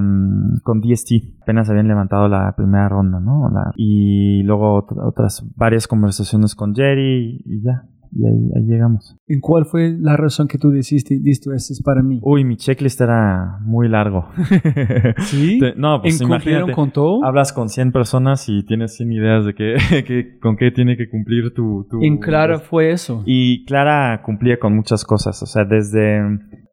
con 0.64 0.82
DST. 0.82 1.42
Apenas 1.44 1.70
habían 1.70 1.88
levantado 1.88 2.28
la 2.28 2.54
primera 2.56 2.90
ronda, 2.90 3.20
¿no? 3.20 3.50
La, 3.50 3.72
y 3.76 4.42
luego 4.44 4.74
ot 4.74 4.92
otras 5.04 5.46
varias 5.56 5.88
conversaciones 5.88 6.56
con 6.56 6.74
Jerry 6.74 7.42
y 7.46 7.62
ya. 7.64 7.84
Y 8.14 8.26
ahí, 8.26 8.52
ahí, 8.56 8.66
llegamos. 8.66 9.18
¿En 9.28 9.40
cuál 9.40 9.66
fue 9.66 9.96
la 9.98 10.18
razón 10.18 10.48
que 10.48 10.58
tú 10.58 10.70
decidiste, 10.70 11.18
listo, 11.22 11.54
este 11.54 11.74
es 11.74 11.82
para 11.82 12.04
mí? 12.04 12.20
Uy, 12.24 12.44
mi 12.44 12.58
checklist 12.58 13.00
era 13.00 13.58
muy 13.62 13.88
largo. 13.88 14.28
¿Sí? 15.20 15.60
Te, 15.60 15.76
no, 15.76 16.02
pues 16.02 16.20
imagínate. 16.22 16.74
con 16.74 16.92
todo? 16.92 17.24
Hablas 17.24 17.54
con 17.54 17.70
100 17.70 17.92
personas 17.92 18.50
y 18.50 18.66
tienes 18.66 18.96
100 18.98 19.12
ideas 19.14 19.46
de 19.46 19.54
que, 19.54 19.76
que 20.08 20.40
con 20.40 20.58
qué 20.58 20.72
tiene 20.72 20.98
que 20.98 21.10
cumplir 21.10 21.54
tu... 21.54 21.88
tu 21.90 22.04
en 22.04 22.18
Clara 22.18 22.60
fue 22.60 22.92
eso. 22.92 23.24
Y 23.26 23.64
Clara 23.66 24.22
cumplía 24.24 24.60
con 24.60 24.76
muchas 24.76 25.06
cosas. 25.06 25.42
O 25.42 25.46
sea, 25.46 25.64
desde 25.64 26.22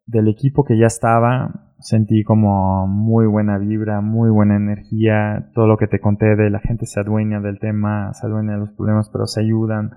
del 0.05 0.27
equipo 0.27 0.63
que 0.63 0.77
ya 0.77 0.87
estaba, 0.87 1.69
sentí 1.79 2.23
como 2.23 2.87
muy 2.87 3.27
buena 3.27 3.57
vibra, 3.57 4.01
muy 4.01 4.29
buena 4.29 4.55
energía. 4.55 5.49
Todo 5.53 5.67
lo 5.67 5.77
que 5.77 5.87
te 5.87 5.99
conté 5.99 6.35
de 6.35 6.49
la 6.49 6.59
gente 6.59 6.85
se 6.85 6.99
adueña 6.99 7.39
del 7.39 7.59
tema, 7.59 8.13
se 8.13 8.27
adueña 8.27 8.53
de 8.53 8.59
los 8.59 8.71
problemas, 8.71 9.09
pero 9.11 9.25
se 9.25 9.41
ayudan. 9.41 9.91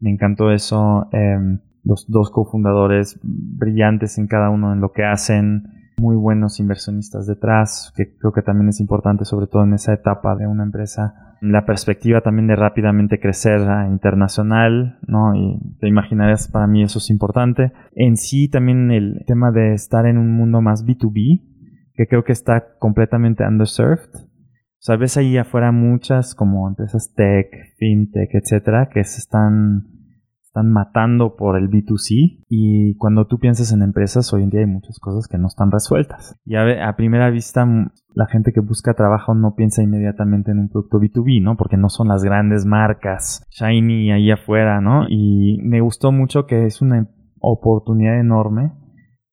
Me 0.00 0.10
encantó 0.10 0.50
eso. 0.50 1.08
Eh, 1.12 1.58
los 1.84 2.06
dos 2.08 2.30
cofundadores 2.30 3.20
brillantes 3.22 4.18
en 4.18 4.26
cada 4.26 4.50
uno 4.50 4.72
en 4.72 4.80
lo 4.80 4.92
que 4.92 5.04
hacen. 5.04 5.64
Muy 5.96 6.16
buenos 6.16 6.58
inversionistas 6.58 7.26
detrás, 7.26 7.92
que 7.96 8.16
creo 8.16 8.32
que 8.32 8.42
también 8.42 8.68
es 8.68 8.80
importante, 8.80 9.24
sobre 9.24 9.46
todo 9.46 9.62
en 9.62 9.74
esa 9.74 9.92
etapa 9.92 10.34
de 10.34 10.46
una 10.46 10.64
empresa. 10.64 11.36
La 11.40 11.66
perspectiva 11.66 12.20
también 12.20 12.48
de 12.48 12.56
rápidamente 12.56 13.20
crecer 13.20 13.60
a 13.68 13.86
internacional, 13.86 14.98
¿no? 15.06 15.36
Y 15.36 15.60
te 15.78 15.86
imaginarás, 15.86 16.48
para 16.48 16.66
mí 16.66 16.82
eso 16.82 16.98
es 16.98 17.10
importante. 17.10 17.72
En 17.94 18.16
sí, 18.16 18.48
también 18.48 18.90
el 18.90 19.22
tema 19.26 19.52
de 19.52 19.74
estar 19.74 20.06
en 20.06 20.18
un 20.18 20.32
mundo 20.32 20.60
más 20.60 20.84
B2B, 20.84 21.42
que 21.94 22.06
creo 22.08 22.24
que 22.24 22.32
está 22.32 22.76
completamente 22.78 23.46
underserved. 23.46 24.10
O 24.84 24.86
sea, 24.86 24.96
ves 24.96 25.16
ahí 25.16 25.38
afuera 25.38 25.72
muchas 25.72 26.34
como 26.34 26.68
empresas 26.68 27.14
tech, 27.16 27.48
fintech, 27.78 28.34
etcétera, 28.34 28.90
que 28.92 29.02
se 29.04 29.18
están, 29.18 29.86
están 30.42 30.70
matando 30.70 31.36
por 31.36 31.56
el 31.56 31.70
B2C. 31.70 32.44
Y 32.50 32.94
cuando 32.96 33.26
tú 33.26 33.38
piensas 33.38 33.72
en 33.72 33.80
empresas, 33.80 34.30
hoy 34.34 34.42
en 34.42 34.50
día 34.50 34.60
hay 34.60 34.66
muchas 34.66 34.98
cosas 34.98 35.26
que 35.26 35.38
no 35.38 35.46
están 35.46 35.70
resueltas. 35.70 36.38
Y 36.44 36.56
a, 36.56 36.86
a 36.86 36.96
primera 36.96 37.30
vista, 37.30 37.66
la 38.12 38.26
gente 38.26 38.52
que 38.52 38.60
busca 38.60 38.92
trabajo 38.92 39.34
no 39.34 39.54
piensa 39.54 39.82
inmediatamente 39.82 40.50
en 40.50 40.58
un 40.58 40.68
producto 40.68 40.98
B2B, 40.98 41.42
¿no? 41.42 41.56
Porque 41.56 41.78
no 41.78 41.88
son 41.88 42.08
las 42.08 42.22
grandes 42.22 42.66
marcas 42.66 43.42
shiny 43.48 44.12
ahí 44.12 44.30
afuera, 44.30 44.82
¿no? 44.82 45.06
Y 45.08 45.62
me 45.62 45.80
gustó 45.80 46.12
mucho 46.12 46.44
que 46.44 46.66
es 46.66 46.82
una 46.82 47.08
oportunidad 47.40 48.20
enorme 48.20 48.83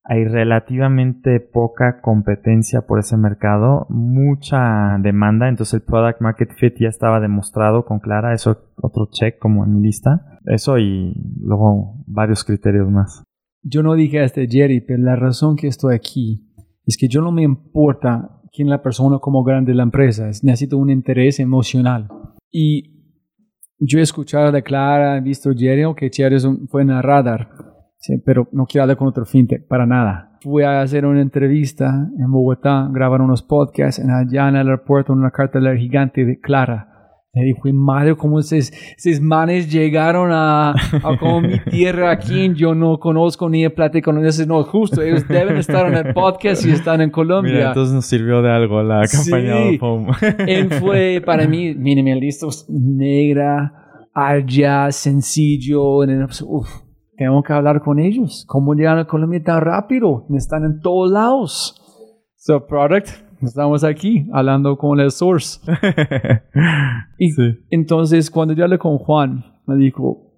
hay 0.03 0.25
relativamente 0.25 1.39
poca 1.39 2.01
competencia 2.01 2.81
por 2.87 2.99
ese 2.99 3.17
mercado, 3.17 3.85
mucha 3.89 4.97
demanda, 4.99 5.47
entonces 5.47 5.75
el 5.75 5.81
product 5.81 6.21
market 6.21 6.49
fit 6.57 6.73
ya 6.79 6.87
estaba 6.87 7.19
demostrado 7.19 7.85
con 7.85 7.99
Clara, 7.99 8.33
eso 8.33 8.71
otro 8.77 9.09
check 9.11 9.37
como 9.37 9.63
en 9.63 9.75
mi 9.75 9.81
lista, 9.81 10.39
eso 10.45 10.79
y 10.79 11.13
luego 11.39 12.03
varios 12.07 12.43
criterios 12.43 12.89
más. 12.89 13.23
Yo 13.63 13.83
no 13.83 13.93
dije 13.93 14.23
este 14.23 14.47
Jerry, 14.47 14.81
pero 14.81 15.03
la 15.03 15.15
razón 15.15 15.55
que 15.55 15.67
estoy 15.67 15.93
aquí 15.93 16.51
es 16.85 16.97
que 16.97 17.07
yo 17.07 17.21
no 17.21 17.31
me 17.31 17.43
importa 17.43 18.41
quién 18.51 18.69
la 18.69 18.81
persona 18.81 19.19
como 19.19 19.43
grande 19.43 19.75
la 19.75 19.83
empresa, 19.83 20.25
necesito 20.25 20.79
un 20.79 20.89
interés 20.89 21.39
emocional. 21.39 22.07
Y 22.49 23.19
yo 23.77 23.99
he 23.99 24.01
escuchado 24.01 24.51
de 24.51 24.63
Clara, 24.63 25.17
he 25.17 25.21
visto 25.21 25.51
Jerry, 25.55 25.83
que 25.95 26.09
Jerry 26.11 26.37
fue 26.69 26.81
en 26.81 26.89
el 26.89 27.03
radar 27.03 27.70
Sí, 28.01 28.17
pero 28.25 28.49
no 28.51 28.65
quiero 28.65 28.83
hablar 28.83 28.97
con 28.97 29.07
otro 29.07 29.25
fintech, 29.25 29.67
para 29.67 29.85
nada. 29.85 30.31
Fui 30.41 30.63
a 30.63 30.81
hacer 30.81 31.05
una 31.05 31.21
entrevista 31.21 32.09
en 32.17 32.31
Bogotá, 32.31 32.89
grabar 32.91 33.21
unos 33.21 33.43
podcasts, 33.43 33.99
en 33.99 34.09
allá 34.09 34.49
en 34.49 34.55
el 34.55 34.67
aeropuerto, 34.69 35.13
una 35.13 35.29
cartelera 35.29 35.77
gigante 35.77 36.25
de 36.25 36.39
Clara. 36.39 36.87
Le 37.33 37.45
dije, 37.45 37.71
madre, 37.71 38.15
¿cómo 38.15 38.39
esos, 38.39 38.71
esos 38.97 39.21
manes 39.21 39.71
llegaron 39.71 40.31
a, 40.33 40.71
a 40.71 41.17
como 41.19 41.41
mi 41.41 41.59
tierra 41.59 42.09
aquí? 42.09 42.51
Yo 42.55 42.73
no 42.73 42.99
conozco 42.99 43.47
ni 43.49 43.63
he 43.63 43.69
platicado 43.69 44.15
con 44.15 44.23
ellos. 44.25 44.45
No, 44.47 44.63
justo, 44.63 45.03
ellos 45.03 45.25
deben 45.27 45.57
estar 45.57 45.85
en 45.87 46.07
el 46.07 46.13
podcast 46.13 46.65
y 46.65 46.71
están 46.71 47.01
en 47.01 47.11
Colombia. 47.11 47.53
Mira, 47.53 47.67
entonces 47.67 47.93
nos 47.93 48.05
sirvió 48.07 48.41
de 48.41 48.51
algo 48.51 48.81
la 48.81 49.03
campaña 49.07 49.57
sí. 49.57 49.77
de 49.77 49.79
Home. 49.79 50.11
Él 50.47 50.71
fue, 50.71 51.21
para 51.23 51.47
mí, 51.47 51.75
minimalista, 51.75 52.47
negra, 52.67 54.09
allá, 54.13 54.91
sencillo, 54.91 55.99
uf, 55.99 56.80
tengo 57.22 57.43
que 57.43 57.53
hablar 57.53 57.82
con 57.82 57.99
ellos. 57.99 58.45
¿Cómo 58.47 58.74
llegan 58.74 58.97
a 58.97 59.05
Colombia 59.05 59.43
tan 59.43 59.61
rápido? 59.61 60.26
Están 60.34 60.63
en 60.63 60.80
todos 60.82 61.11
lados. 61.11 61.80
So, 62.36 62.65
product, 62.65 63.09
estamos 63.43 63.84
aquí 63.84 64.28
hablando 64.34 64.76
con 64.76 64.99
el 64.99 65.11
source. 65.11 65.59
y 67.19 67.30
sí. 67.30 67.59
entonces, 67.69 68.32
cuando 68.32 68.55
yo 68.55 68.63
hablé 68.63 68.80
con 68.80 68.97
Juan, 68.97 69.45
me 69.67 69.76
dijo, 69.76 70.32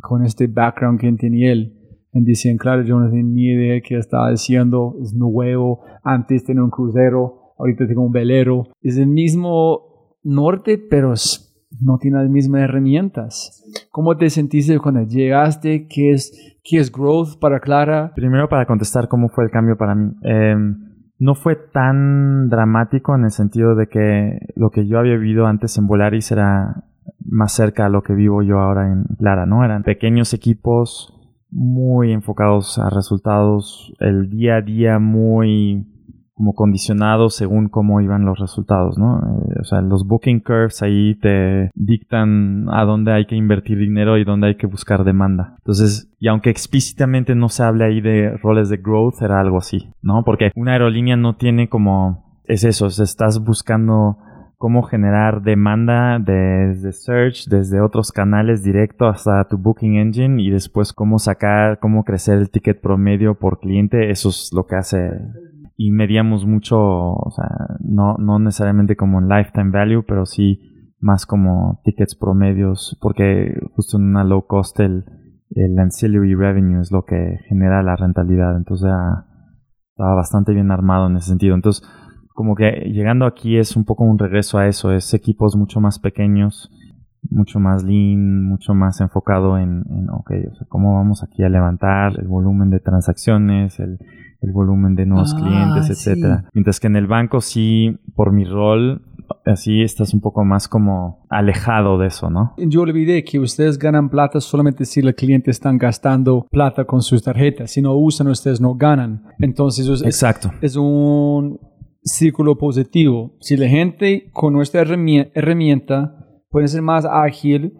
con 0.00 0.24
este 0.24 0.46
background 0.46 0.98
que 0.98 1.12
tenía 1.12 1.52
él, 1.52 1.74
me 2.14 2.22
decían, 2.22 2.56
claro, 2.56 2.82
yo 2.82 2.98
no 2.98 3.10
tenía 3.10 3.22
ni 3.22 3.42
idea 3.48 3.74
de 3.74 3.82
qué 3.82 3.98
estaba 3.98 4.28
haciendo, 4.28 4.96
es 5.02 5.12
nuevo, 5.12 5.82
antes 6.02 6.44
tenía 6.44 6.64
un 6.64 6.70
crucero, 6.70 7.52
ahorita 7.58 7.86
tengo 7.86 8.06
un 8.06 8.12
velero. 8.12 8.68
Es 8.80 8.96
el 8.96 9.08
mismo 9.08 10.16
norte, 10.22 10.78
pero 10.78 11.12
es 11.12 11.45
no 11.80 11.98
tiene 11.98 12.18
las 12.18 12.30
mismas 12.30 12.62
herramientas. 12.62 13.64
¿Cómo 13.90 14.16
te 14.16 14.30
sentiste 14.30 14.78
cuando 14.78 15.02
llegaste? 15.02 15.86
¿Qué 15.88 16.12
es, 16.12 16.58
qué 16.62 16.78
es 16.78 16.92
growth 16.92 17.38
para 17.40 17.60
Clara? 17.60 18.12
Primero 18.14 18.48
para 18.48 18.66
contestar 18.66 19.08
cómo 19.08 19.28
fue 19.28 19.44
el 19.44 19.50
cambio 19.50 19.76
para 19.76 19.94
mí. 19.94 20.12
Eh, 20.22 20.56
no 21.18 21.34
fue 21.34 21.56
tan 21.56 22.48
dramático 22.48 23.14
en 23.14 23.24
el 23.24 23.30
sentido 23.30 23.74
de 23.74 23.88
que 23.88 24.38
lo 24.54 24.70
que 24.70 24.86
yo 24.86 24.98
había 24.98 25.16
vivido 25.16 25.46
antes 25.46 25.76
en 25.78 25.86
Volaris 25.86 26.30
era 26.30 26.84
más 27.24 27.52
cerca 27.52 27.86
a 27.86 27.88
lo 27.88 28.02
que 28.02 28.14
vivo 28.14 28.42
yo 28.42 28.58
ahora 28.58 28.92
en 28.92 29.04
Clara, 29.18 29.46
¿no? 29.46 29.64
Eran 29.64 29.82
pequeños 29.82 30.34
equipos 30.34 31.12
muy 31.50 32.12
enfocados 32.12 32.78
a 32.78 32.90
resultados, 32.90 33.94
el 34.00 34.28
día 34.28 34.56
a 34.56 34.62
día 34.62 34.98
muy 34.98 35.86
como 36.36 36.52
condicionados 36.52 37.34
según 37.34 37.70
cómo 37.70 38.02
iban 38.02 38.26
los 38.26 38.38
resultados, 38.38 38.98
¿no? 38.98 39.18
Eh, 39.18 39.54
o 39.58 39.64
sea, 39.64 39.80
los 39.80 40.06
booking 40.06 40.40
curves 40.40 40.82
ahí 40.82 41.14
te 41.14 41.70
dictan 41.74 42.66
a 42.70 42.84
dónde 42.84 43.12
hay 43.12 43.24
que 43.24 43.36
invertir 43.36 43.78
dinero 43.78 44.18
y 44.18 44.24
dónde 44.24 44.48
hay 44.48 44.56
que 44.56 44.66
buscar 44.66 45.04
demanda. 45.04 45.54
Entonces, 45.58 46.12
y 46.20 46.28
aunque 46.28 46.50
explícitamente 46.50 47.34
no 47.34 47.48
se 47.48 47.62
hable 47.62 47.86
ahí 47.86 48.02
de 48.02 48.36
roles 48.36 48.68
de 48.68 48.76
growth, 48.76 49.22
era 49.22 49.40
algo 49.40 49.56
así, 49.56 49.88
¿no? 50.02 50.24
Porque 50.24 50.52
una 50.54 50.72
aerolínea 50.72 51.16
no 51.16 51.36
tiene 51.36 51.70
como, 51.70 52.42
es 52.44 52.64
eso, 52.64 52.88
estás 52.88 53.42
buscando 53.42 54.18
cómo 54.58 54.82
generar 54.82 55.42
demanda 55.42 56.18
desde 56.18 56.92
search, 56.92 57.46
desde 57.48 57.80
otros 57.80 58.12
canales 58.12 58.62
directo 58.62 59.06
hasta 59.06 59.46
tu 59.48 59.56
booking 59.56 59.96
engine 59.96 60.42
y 60.42 60.50
después 60.50 60.92
cómo 60.92 61.18
sacar, 61.18 61.78
cómo 61.78 62.04
crecer 62.04 62.38
el 62.38 62.50
ticket 62.50 62.80
promedio 62.80 63.38
por 63.38 63.58
cliente, 63.58 64.10
eso 64.10 64.28
es 64.28 64.50
lo 64.52 64.66
que 64.66 64.76
hace 64.76 65.10
y 65.76 65.90
medíamos 65.90 66.46
mucho, 66.46 66.78
o 66.78 67.30
sea, 67.30 67.76
no, 67.80 68.16
no 68.18 68.38
necesariamente 68.38 68.96
como 68.96 69.20
en 69.20 69.28
lifetime 69.28 69.70
value, 69.70 70.04
pero 70.06 70.24
sí 70.24 70.60
más 71.00 71.26
como 71.26 71.80
tickets 71.84 72.14
promedios, 72.14 72.96
porque 73.00 73.54
justo 73.74 73.98
en 73.98 74.04
una 74.04 74.24
low 74.24 74.46
cost 74.46 74.80
el, 74.80 75.04
ancillary 75.78 76.34
revenue 76.34 76.80
es 76.80 76.90
lo 76.90 77.04
que 77.04 77.38
genera 77.48 77.82
la 77.82 77.96
rentabilidad, 77.96 78.56
entonces 78.56 78.90
estaba 79.90 80.14
bastante 80.14 80.52
bien 80.52 80.70
armado 80.70 81.06
en 81.06 81.16
ese 81.16 81.28
sentido. 81.28 81.54
Entonces, 81.54 81.86
como 82.34 82.54
que 82.54 82.90
llegando 82.92 83.26
aquí 83.26 83.56
es 83.56 83.76
un 83.76 83.84
poco 83.84 84.04
un 84.04 84.18
regreso 84.18 84.58
a 84.58 84.66
eso, 84.66 84.92
es 84.92 85.14
equipos 85.14 85.56
mucho 85.56 85.80
más 85.80 85.98
pequeños, 85.98 86.70
mucho 87.30 87.60
más 87.60 87.84
lean, 87.84 88.44
mucho 88.44 88.74
más 88.74 89.00
enfocado 89.00 89.58
en, 89.58 89.84
en 89.90 90.10
ok, 90.10 90.30
o 90.52 90.54
sea, 90.56 90.66
cómo 90.68 90.94
vamos 90.94 91.22
aquí 91.22 91.42
a 91.42 91.48
levantar 91.48 92.18
el 92.18 92.28
volumen 92.28 92.70
de 92.70 92.80
transacciones, 92.80 93.78
el, 93.80 93.98
el 94.40 94.52
volumen 94.52 94.94
de 94.94 95.06
nuevos 95.06 95.34
Ah, 95.36 95.40
clientes, 95.40 95.86
sí. 95.86 95.92
etcétera. 96.10 96.44
Mientras 96.52 96.80
que 96.80 96.86
en 96.86 96.96
el 96.96 97.06
banco 97.06 97.40
sí, 97.40 97.98
por 98.14 98.32
mi 98.32 98.44
rol, 98.44 99.02
así 99.44 99.82
estás 99.82 100.14
un 100.14 100.20
poco 100.20 100.44
más 100.44 100.68
como 100.68 101.26
alejado 101.30 101.98
de 101.98 102.08
eso, 102.08 102.30
¿no? 102.30 102.54
Yo 102.58 102.82
olvidé 102.82 103.24
que 103.24 103.38
ustedes 103.40 103.78
ganan 103.78 104.08
plata 104.08 104.40
solamente 104.40 104.84
si 104.84 105.02
los 105.02 105.14
clientes 105.14 105.56
están 105.56 105.78
gastando 105.78 106.46
plata 106.50 106.84
con 106.84 107.02
sus 107.02 107.22
tarjetas. 107.22 107.70
Si 107.72 107.82
no 107.82 107.94
usan, 107.96 108.28
ustedes 108.28 108.60
no 108.60 108.74
ganan. 108.74 109.24
Entonces, 109.40 109.88
es, 109.88 110.02
Exacto. 110.02 110.52
es 110.60 110.76
un 110.76 111.58
círculo 112.02 112.56
positivo. 112.56 113.32
Si 113.40 113.56
la 113.56 113.68
gente 113.68 114.30
con 114.32 114.52
nuestra 114.52 114.84
herrami- 114.84 115.30
herramienta 115.34 116.25
puede 116.50 116.68
ser 116.68 116.82
más 116.82 117.04
ágil 117.04 117.72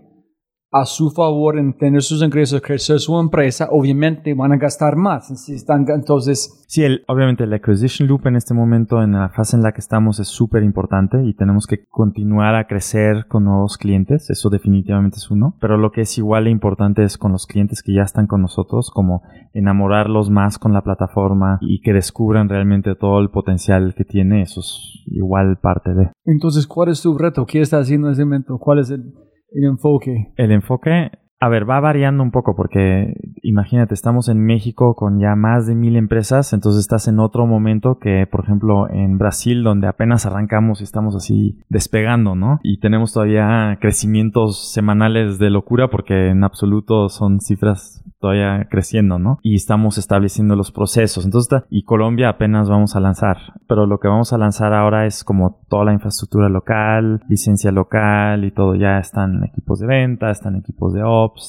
a 0.81 0.87
su 0.87 1.11
favor 1.11 1.59
en 1.59 1.77
tener 1.77 2.03
sus 2.03 2.23
ingresos, 2.23 2.61
crecer 2.61 2.99
su 2.99 3.19
empresa, 3.19 3.69
obviamente 3.71 4.35
van 4.35 4.53
a 4.53 4.57
gastar 4.57 4.97
más. 4.97 5.29
Si 5.41 5.55
están, 5.55 5.87
entonces, 5.89 6.65
Sí, 6.69 6.83
el, 6.83 7.05
obviamente 7.07 7.45
el 7.45 7.53
acquisition 7.53 8.09
loop 8.09 8.27
en 8.27 8.35
este 8.35 8.53
momento, 8.53 9.01
en 9.01 9.13
la 9.13 9.29
fase 9.29 9.57
en 9.57 9.63
la 9.63 9.71
que 9.71 9.81
estamos, 9.81 10.19
es 10.19 10.27
súper 10.27 10.65
importante 10.65 11.23
y 11.25 11.33
tenemos 11.33 11.67
que 11.67 11.85
continuar 11.89 12.57
a 12.57 12.67
crecer 12.67 13.27
con 13.29 13.45
nuevos 13.45 13.79
clientes. 13.79 14.31
Eso 14.31 14.51
definitivamente 14.51 15.19
es 15.19 15.31
uno. 15.31 15.55
Pero 15.61 15.77
lo 15.77 15.93
que 15.93 16.01
es 16.01 16.19
igual 16.19 16.45
de 16.45 16.51
importante 16.51 17.05
es 17.05 17.19
con 17.19 17.31
los 17.31 17.47
clientes 17.47 17.83
que 17.83 17.95
ya 17.95 18.03
están 18.03 18.27
con 18.27 18.43
nosotros, 18.43 18.91
como 18.91 19.23
enamorarlos 19.55 20.29
más 20.29 20.59
con 20.59 20.73
la 20.73 20.83
plataforma 20.83 21.59
y 21.61 21.81
que 21.83 21.93
descubran 21.93 22.49
realmente 22.49 22.97
todo 22.97 23.21
el 23.21 23.31
potencial 23.31 23.95
que 23.97 24.05
tiene. 24.05 24.43
Eso 24.43 24.61
es 24.61 25.05
igual 25.07 25.59
parte 25.63 25.95
de. 25.95 26.11
entonces, 26.25 26.67
¿cuál 26.67 26.89
es 26.89 27.01
tu 27.01 27.17
reto? 27.17 27.47
¿Qué 27.47 27.61
estás 27.61 27.83
haciendo 27.83 28.09
en 28.09 28.15
ese 28.15 28.25
momento? 28.25 28.59
¿Cuál 28.59 28.81
es 28.81 28.91
el, 28.91 29.15
el 29.57 29.65
enfoque? 29.65 30.33
El 30.37 30.53
enfoque, 30.53 31.11
a 31.39 31.49
ver, 31.49 31.69
va 31.69 31.81
variando 31.81 32.23
un 32.23 32.31
poco 32.31 32.57
porque 32.57 33.15
imagínate, 33.43 33.95
estamos 33.95 34.29
en 34.29 34.45
México 34.45 34.95
con 34.95 35.21
ya 35.21 35.37
más 35.37 35.67
de 35.67 35.75
mil 35.75 35.97
empresas, 35.97 36.53
entonces 36.53 36.81
estás 36.81 37.09
en 37.09 37.21
otro 37.21 37.47
momento 37.47 37.99
que, 37.99 38.27
por 38.27 38.45
ejemplo, 38.45 38.89
en 38.91 39.19
Brasil, 39.19 39.63
donde 39.63 39.87
apenas 39.87 40.25
arrancamos 40.25 40.81
y 40.81 40.85
estamos 40.85 41.15
así 41.15 41.59
despegando, 41.69 42.35
¿no? 42.35 42.59
Y 42.63 42.81
tenemos 42.81 43.13
todavía 43.13 43.79
crecimientos 43.81 44.73
semanales 44.73 45.39
de 45.39 45.51
locura 45.51 45.89
porque 45.89 46.29
en 46.31 46.43
absoluto 46.43 47.09
son 47.11 47.41
cifras 47.41 48.03
todavía 48.19 48.67
creciendo, 48.71 49.19
¿no? 49.19 49.39
Y 49.43 49.57
estamos 49.57 49.99
estableciendo 49.99 50.57
los 50.57 50.73
procesos. 50.73 51.25
Entonces, 51.25 51.63
y 51.71 51.85
Colombia 51.85 52.31
apenas 52.31 52.69
vamos 52.69 52.97
a 52.97 53.01
lanzar, 53.01 53.37
pero 53.69 53.87
lo 53.87 53.99
que 53.99 54.09
vamos 54.09 54.33
a 54.33 54.39
lanzar 54.39 54.73
ahora 54.73 55.07
es 55.07 55.23
como 55.23 55.61
toda 55.69 55.85
la 55.85 55.93
infraestructura 55.93 56.49
local, 56.49 57.21
licencia 57.29 57.71
local 57.73 58.45
y 58.45 58.53
todo. 58.53 58.75
Ya 58.75 58.99
están 58.99 59.45
equipos 59.45 59.81
de 59.81 59.87
venta, 59.87 60.31
están 60.31 60.57
equipos 60.57 60.95
de 60.95 61.03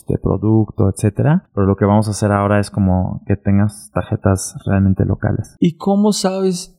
de 0.08 0.18
producto, 0.18 0.90
etcétera. 0.90 1.50
Pero 1.54 1.68
lo 1.68 1.76
que 1.76 1.86
vamos 1.86 2.08
a 2.08 2.12
hacer 2.12 2.32
ahora 2.32 2.60
es 2.60 2.72
como 2.72 3.22
que 3.26 3.36
tengas 3.36 3.92
tarjetas 3.94 4.56
realmente 4.66 5.06
locales. 5.06 5.56
¿Y 5.60 5.78
cómo 5.78 6.12
sabes 6.14 6.78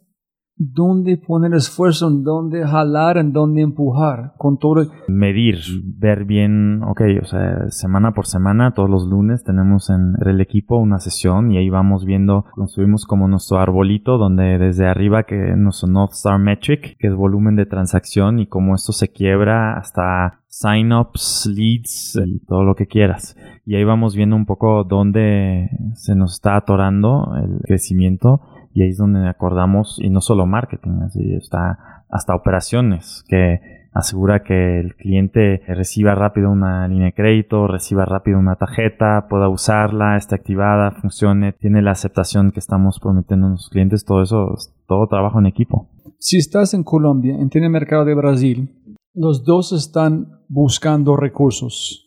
dónde 0.58 1.16
poner 1.16 1.54
esfuerzo, 1.54 2.08
en 2.08 2.24
dónde 2.24 2.66
jalar, 2.66 3.16
en 3.16 3.32
dónde 3.32 3.62
empujar, 3.62 4.34
con 4.36 4.58
todo. 4.58 4.90
Medir, 5.06 5.58
ver 5.84 6.24
bien, 6.24 6.82
ok, 6.82 7.00
o 7.22 7.26
sea, 7.26 7.70
semana 7.70 8.12
por 8.12 8.26
semana, 8.26 8.74
todos 8.74 8.90
los 8.90 9.06
lunes 9.06 9.44
tenemos 9.44 9.88
en 9.88 10.14
el 10.26 10.40
equipo 10.40 10.76
una 10.78 10.98
sesión 10.98 11.52
y 11.52 11.58
ahí 11.58 11.70
vamos 11.70 12.04
viendo, 12.04 12.44
construimos 12.52 13.06
como 13.06 13.28
nuestro 13.28 13.58
arbolito 13.58 14.18
donde 14.18 14.58
desde 14.58 14.88
arriba 14.88 15.22
que 15.22 15.36
nuestro 15.56 15.88
North 15.88 16.12
Star 16.12 16.40
Metric, 16.40 16.96
que 16.98 17.06
es 17.06 17.14
volumen 17.14 17.54
de 17.54 17.66
transacción 17.66 18.40
y 18.40 18.48
cómo 18.48 18.74
esto 18.74 18.92
se 18.92 19.08
quiebra 19.08 19.78
hasta 19.78 20.40
sign-ups, 20.60 21.50
leads 21.54 22.18
y 22.24 22.40
todo 22.46 22.64
lo 22.64 22.74
que 22.74 22.86
quieras. 22.86 23.36
Y 23.64 23.76
ahí 23.76 23.84
vamos 23.84 24.16
viendo 24.16 24.34
un 24.34 24.46
poco 24.46 24.84
dónde 24.84 25.70
se 25.94 26.16
nos 26.16 26.34
está 26.34 26.56
atorando 26.56 27.32
el 27.36 27.60
crecimiento 27.62 28.40
y 28.74 28.82
ahí 28.82 28.90
es 28.90 28.98
donde 28.98 29.28
acordamos, 29.28 29.98
y 30.00 30.10
no 30.10 30.20
solo 30.20 30.46
marketing, 30.46 31.02
así 31.04 31.34
está 31.34 32.04
hasta 32.08 32.34
operaciones, 32.34 33.24
que 33.28 33.60
asegura 33.92 34.44
que 34.44 34.78
el 34.78 34.94
cliente 34.94 35.62
reciba 35.66 36.14
rápido 36.14 36.50
una 36.50 36.86
línea 36.86 37.06
de 37.06 37.12
crédito, 37.12 37.66
reciba 37.66 38.04
rápido 38.04 38.38
una 38.38 38.54
tarjeta, 38.54 39.26
pueda 39.28 39.48
usarla, 39.48 40.16
esté 40.16 40.36
activada, 40.36 40.92
funcione, 40.92 41.54
tiene 41.54 41.82
la 41.82 41.90
aceptación 41.92 42.52
que 42.52 42.60
estamos 42.60 43.00
prometiendo 43.00 43.46
a 43.46 43.50
nuestros 43.50 43.70
clientes, 43.70 44.04
todo 44.04 44.22
eso, 44.22 44.54
todo 44.86 45.08
trabajo 45.08 45.40
en 45.40 45.46
equipo. 45.46 45.88
Si 46.20 46.36
estás 46.36 46.72
en 46.74 46.84
Colombia, 46.84 47.34
en 47.34 47.50
el 47.52 47.70
mercado 47.70 48.04
de 48.04 48.14
Brasil, 48.14 48.70
los 49.14 49.44
dos 49.44 49.72
están 49.72 50.37
buscando 50.48 51.16
recursos 51.16 52.06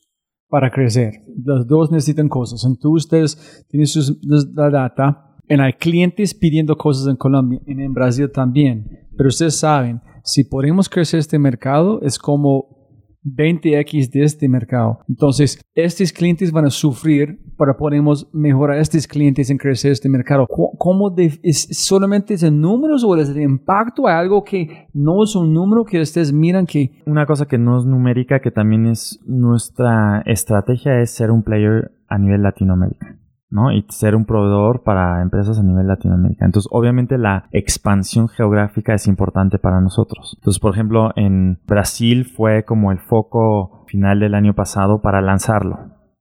para 0.50 0.70
crecer. 0.70 1.14
Los 1.44 1.68
dos 1.68 1.92
necesitan 1.92 2.28
cosas. 2.28 2.66
Entonces, 2.66 3.06
ustedes 3.06 3.66
tienen 3.70 3.88
sus, 3.88 4.20
la 4.24 4.70
data, 4.70 5.38
hay 5.48 5.74
clientes 5.74 6.34
pidiendo 6.34 6.78
cosas 6.78 7.08
en 7.08 7.16
Colombia 7.16 7.62
y 7.66 7.72
en 7.72 7.94
Brasil 7.94 8.30
también. 8.32 9.08
Pero 9.18 9.30
ustedes 9.30 9.58
saben, 9.58 10.02
si 10.24 10.44
podemos 10.44 10.90
crecer 10.90 11.20
este 11.20 11.40
mercado, 11.40 12.02
es 12.02 12.18
como 12.18 12.81
20x 13.24 14.10
de 14.10 14.24
este 14.24 14.48
mercado. 14.48 15.00
Entonces, 15.08 15.62
estos 15.76 16.12
clientes 16.12 16.52
van 16.52 16.66
a 16.66 16.70
sufrir 16.70 17.40
para 17.58 17.78
podemos 17.78 18.28
mejorar 18.34 18.78
a 18.78 18.82
estos 18.82 19.08
clientes 19.08 19.50
en 19.50 19.58
crecer 19.58 19.92
este 19.92 20.10
mercado. 20.10 20.48
¿Cómo 20.48 21.14
es 21.18 21.68
solamente 21.72 22.34
es 22.34 22.52
números 22.52 23.04
o 23.04 23.16
es 23.16 23.30
el 23.30 23.42
impacto? 23.42 24.08
¿Hay 24.08 24.16
algo 24.16 24.44
que 24.44 24.88
no 24.94 25.24
es 25.24 25.36
un 25.36 25.54
número 25.54 25.86
que 25.86 26.02
ustedes 26.02 26.34
miran 26.34 26.66
que... 26.66 26.92
Una 27.06 27.26
cosa 27.26 27.46
que 27.46 27.58
no 27.58 27.78
es 27.78 27.86
numérica, 27.86 28.40
que 28.40 28.52
también 28.52 28.88
es 28.88 29.20
nuestra 29.26 30.24
estrategia, 30.26 31.00
es 31.02 31.12
ser 31.12 31.32
un 31.32 31.44
player 31.44 31.92
a 32.08 32.18
nivel 32.18 32.42
Latinoamérica. 32.42 33.21
¿No? 33.52 33.72
Y 33.72 33.86
ser 33.90 34.16
un 34.16 34.26
proveedor 34.26 34.82
para 34.82 35.22
empresas 35.22 35.60
a 35.60 35.64
nivel 35.64 35.88
Latinoamérica. 35.88 36.46
Entonces, 36.46 36.70
obviamente 36.72 37.18
la 37.18 37.48
expansión 37.52 38.30
geográfica 38.30 38.94
es 38.94 39.08
importante 39.08 39.60
para 39.60 39.82
nosotros. 39.82 40.36
Entonces, 40.40 40.60
por 40.60 40.74
ejemplo, 40.74 41.12
en 41.16 41.60
Brasil 41.68 42.26
fue 42.26 42.64
como 42.64 42.92
el 42.92 43.00
foco 43.00 43.86
final 43.88 44.22
del 44.22 44.36
año 44.36 44.56
pasado 44.56 45.02
para 45.02 45.22
lanzarlo, 45.22 45.78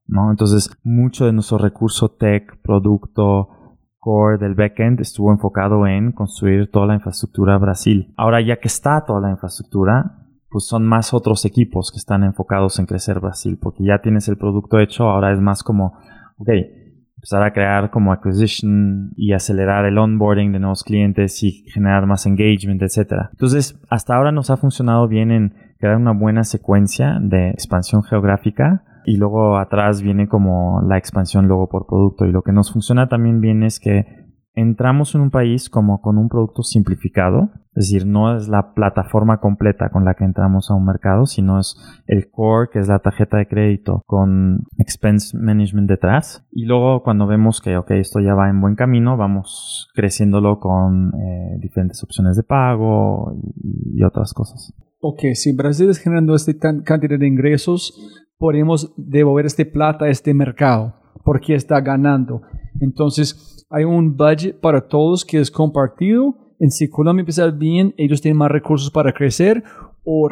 ¿no? 0.07 0.31
Entonces, 0.31 0.77
mucho 0.82 1.24
de 1.24 1.32
nuestro 1.32 1.59
recurso 1.59 2.11
tech, 2.11 2.61
producto, 2.62 3.48
core 4.01 4.39
del 4.39 4.55
backend 4.55 5.01
estuvo 5.01 5.31
enfocado 5.31 5.86
en 5.86 6.12
construir 6.12 6.70
toda 6.70 6.86
la 6.86 6.94
infraestructura 6.94 7.59
Brasil. 7.59 8.12
Ahora, 8.16 8.40
ya 8.40 8.57
que 8.57 8.69
está 8.69 9.05
toda 9.07 9.20
la 9.20 9.31
infraestructura, 9.31 10.16
pues 10.48 10.66
son 10.66 10.85
más 10.85 11.15
otros 11.15 11.44
equipos 11.44 11.93
que 11.93 11.98
están 11.98 12.24
enfocados 12.24 12.81
en 12.81 12.86
crecer 12.86 13.20
Brasil, 13.20 13.57
porque 13.61 13.85
ya 13.85 14.01
tienes 14.01 14.27
el 14.27 14.36
producto 14.36 14.81
hecho, 14.81 15.05
ahora 15.05 15.32
es 15.32 15.40
más 15.40 15.62
como, 15.62 15.98
ok, 16.39 16.48
empezar 17.21 17.43
a 17.43 17.53
crear 17.53 17.91
como 17.91 18.13
acquisition 18.13 19.13
y 19.15 19.35
acelerar 19.35 19.85
el 19.85 19.99
onboarding 19.99 20.53
de 20.53 20.59
nuevos 20.59 20.83
clientes 20.83 21.43
y 21.43 21.65
generar 21.71 22.07
más 22.07 22.25
engagement, 22.25 22.81
etc. 22.81 23.27
Entonces, 23.33 23.79
hasta 23.91 24.17
ahora 24.17 24.33
nos 24.33 24.49
ha 24.49 24.57
funcionado 24.57 25.07
bien 25.07 25.31
en 25.31 25.55
crear 25.79 25.97
una 25.97 26.13
buena 26.13 26.45
secuencia 26.45 27.19
de 27.21 27.51
expansión 27.51 28.03
geográfica 28.03 28.85
y 29.05 29.19
luego 29.19 29.59
atrás 29.59 30.01
viene 30.01 30.29
como 30.29 30.81
la 30.81 30.97
expansión 30.97 31.47
luego 31.47 31.69
por 31.69 31.87
producto 31.87 32.25
y 32.25 32.33
lo 32.33 32.41
que 32.41 32.53
nos 32.53 32.73
funciona 32.73 33.09
también 33.09 33.43
bien 33.43 33.65
es 33.65 33.81
que 33.81 34.20
entramos 34.55 35.15
en 35.15 35.21
un 35.21 35.31
país 35.31 35.71
como 35.71 36.01
con 36.01 36.19
un 36.19 36.29
producto 36.29 36.63
simplificado, 36.63 37.51
es 37.77 37.89
decir, 37.89 38.07
no 38.07 38.37
es 38.37 38.49
la 38.49 38.75
plataforma 38.75 39.39
completa 39.39 39.91
con 39.91 40.05
la 40.05 40.15
que 40.15 40.25
entramos 40.25 40.71
a 40.71 40.75
un 40.75 40.85
mercado, 40.85 41.27
sino 41.27 41.61
es 41.61 41.77
el 42.07 42.31
core, 42.31 42.69
que 42.73 42.81
es 42.81 42.89
la 42.89 42.99
tarjeta 42.99 43.37
de 43.37 43.47
crédito 43.47 44.03
con 44.07 44.67
expense 44.79 45.37
management 45.39 45.89
detrás. 45.89 46.45
Y 46.51 46.65
luego 46.65 47.03
cuando 47.03 47.27
vemos 47.27 47.61
que, 47.61 47.77
ok, 47.77 47.93
esto 47.93 48.21
ya 48.21 48.35
va 48.35 48.51
en 48.51 48.61
buen 48.61 48.75
camino, 48.75 49.17
vamos 49.17 49.89
creciéndolo 49.95 50.59
con 50.59 51.13
eh, 51.15 51.59
diferentes 51.61 52.03
opciones 52.03 52.37
de 52.37 52.43
pago 52.43 53.35
y, 53.95 54.03
otras 54.03 54.33
cosas. 54.33 54.75
Ok, 55.01 55.21
si 55.35 55.53
Brasil 55.53 55.89
es 55.91 55.99
generando 55.99 56.35
esta 56.35 56.53
cantidad 56.83 57.19
de 57.19 57.27
ingresos, 57.27 57.95
podemos 58.39 58.93
devolver 58.97 59.47
este 59.47 59.67
plata 59.67 60.07
a 60.07 60.09
este 60.09 60.35
mercado 60.35 60.95
porque 61.25 61.55
está 61.55 61.81
ganando. 61.81 62.43
Entonces, 62.81 63.60
hay 63.71 63.85
un 63.85 64.17
budget 64.17 64.61
para 64.61 64.89
todos 64.89 65.25
que 65.25 65.39
es 65.39 65.51
compartido. 65.51 66.35
En 66.59 66.71
si 66.71 66.91
Colombia 66.91 67.21
empieza 67.21 67.51
bien, 67.51 67.95
ellos 67.97 68.21
tienen 68.21 68.39
más 68.39 68.51
recursos 68.51 68.91
para 68.91 69.13
crecer. 69.13 69.63
O 70.05 70.29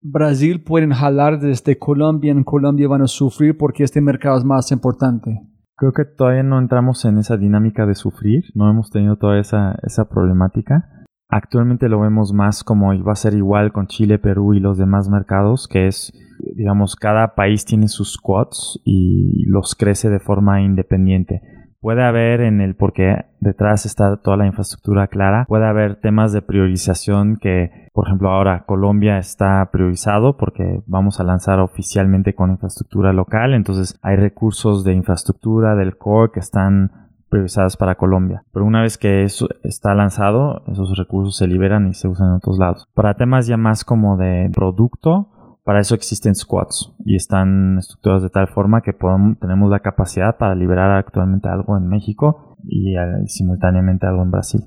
Brasil 0.00 0.62
pueden 0.64 0.92
jalar 0.92 1.38
desde 1.38 1.78
Colombia. 1.78 2.32
En 2.32 2.44
Colombia 2.44 2.88
van 2.88 3.02
a 3.02 3.06
sufrir 3.06 3.56
porque 3.58 3.84
este 3.84 4.00
mercado 4.00 4.38
es 4.38 4.44
más 4.44 4.72
importante. 4.72 5.38
Creo 5.76 5.92
que 5.92 6.06
todavía 6.06 6.42
no 6.42 6.58
entramos 6.58 7.04
en 7.04 7.18
esa 7.18 7.36
dinámica 7.36 7.84
de 7.84 7.94
sufrir. 7.94 8.44
No 8.54 8.70
hemos 8.70 8.90
tenido 8.90 9.16
toda 9.16 9.38
esa, 9.38 9.78
esa 9.82 10.08
problemática. 10.08 10.88
Actualmente 11.28 11.90
lo 11.90 12.00
vemos 12.00 12.32
más 12.32 12.64
como 12.64 12.94
iba 12.94 13.12
a 13.12 13.16
ser 13.16 13.34
igual 13.34 13.72
con 13.72 13.86
Chile, 13.86 14.18
Perú 14.18 14.54
y 14.54 14.60
los 14.60 14.78
demás 14.78 15.10
mercados, 15.10 15.68
que 15.68 15.88
es, 15.88 16.12
digamos, 16.54 16.96
cada 16.96 17.34
país 17.34 17.66
tiene 17.66 17.88
sus 17.88 18.14
squads 18.14 18.80
y 18.84 19.44
los 19.46 19.74
crece 19.74 20.08
de 20.08 20.20
forma 20.20 20.62
independiente 20.62 21.42
puede 21.86 22.02
haber 22.02 22.40
en 22.40 22.60
el 22.60 22.74
porque 22.74 23.26
detrás 23.38 23.86
está 23.86 24.16
toda 24.16 24.36
la 24.36 24.46
infraestructura 24.48 25.06
clara, 25.06 25.44
puede 25.46 25.66
haber 25.66 25.94
temas 25.94 26.32
de 26.32 26.42
priorización 26.42 27.36
que, 27.36 27.70
por 27.92 28.08
ejemplo, 28.08 28.28
ahora 28.28 28.64
Colombia 28.66 29.18
está 29.18 29.70
priorizado 29.70 30.36
porque 30.36 30.82
vamos 30.86 31.20
a 31.20 31.22
lanzar 31.22 31.60
oficialmente 31.60 32.34
con 32.34 32.50
infraestructura 32.50 33.12
local, 33.12 33.54
entonces 33.54 33.96
hay 34.02 34.16
recursos 34.16 34.82
de 34.82 34.94
infraestructura 34.94 35.76
del 35.76 35.96
core 35.96 36.32
que 36.32 36.40
están 36.40 36.90
priorizados 37.28 37.76
para 37.76 37.94
Colombia. 37.94 38.42
Pero 38.52 38.64
una 38.64 38.82
vez 38.82 38.98
que 38.98 39.22
eso 39.22 39.46
está 39.62 39.94
lanzado, 39.94 40.64
esos 40.66 40.98
recursos 40.98 41.36
se 41.36 41.46
liberan 41.46 41.86
y 41.86 41.94
se 41.94 42.08
usan 42.08 42.30
en 42.30 42.34
otros 42.34 42.58
lados. 42.58 42.88
Para 42.94 43.14
temas 43.14 43.46
ya 43.46 43.56
más 43.56 43.84
como 43.84 44.16
de 44.16 44.50
producto, 44.52 45.28
para 45.66 45.80
eso 45.80 45.96
existen 45.96 46.36
squads 46.36 46.94
y 47.04 47.16
están 47.16 47.78
estructurados 47.78 48.22
de 48.22 48.30
tal 48.30 48.46
forma 48.46 48.82
que 48.82 48.92
podemos, 48.92 49.36
tenemos 49.40 49.68
la 49.68 49.80
capacidad 49.80 50.38
para 50.38 50.54
liberar 50.54 50.92
actualmente 50.92 51.48
algo 51.48 51.76
en 51.76 51.88
México 51.88 52.56
y, 52.62 52.96
eh, 52.96 53.26
simultáneamente 53.26 54.06
algo 54.06 54.22
en 54.22 54.30
Brasil. 54.30 54.60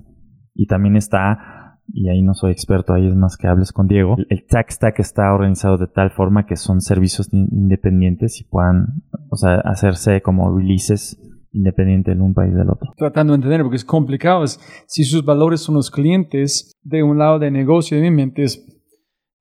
Y 0.54 0.68
también 0.68 0.98
está, 0.98 1.78
y 1.88 2.10
ahí 2.10 2.22
no 2.22 2.34
soy 2.34 2.52
experto, 2.52 2.94
ahí 2.94 3.08
es 3.08 3.16
más 3.16 3.38
que 3.38 3.48
hables 3.48 3.72
con 3.72 3.88
Diego, 3.88 4.18
el 4.28 4.46
tech 4.46 4.70
stack 4.70 5.00
está 5.00 5.34
organizado 5.34 5.78
de 5.78 5.88
tal 5.88 6.12
forma 6.12 6.46
que 6.46 6.58
son 6.58 6.82
servicios 6.82 7.30
independientes 7.32 8.42
y 8.42 8.44
puedan 8.44 9.04
o 9.32 9.38
sea, 9.38 9.62
hacerse 9.62 10.22
como 10.22 10.54
releases 10.54 11.18
independiente 11.54 12.12
en 12.12 12.22
un 12.22 12.34
país 12.34 12.54
del 12.54 12.70
otro. 12.70 12.92
Tratando 12.98 13.32
de 13.32 13.36
entender, 13.36 13.62
porque 13.62 13.78
es 13.78 13.86
complicado, 13.86 14.46
si 14.46 15.06
sus 15.06 15.24
valores 15.24 15.62
son 15.62 15.76
los 15.76 15.90
clientes, 15.90 16.74
de 16.84 17.04
un 17.04 17.18
lado 17.18 17.40
de 17.40 17.52
negocio 17.52 17.96
de 17.96 18.04
mi 18.04 18.12
mente 18.12 18.44
es, 18.44 18.66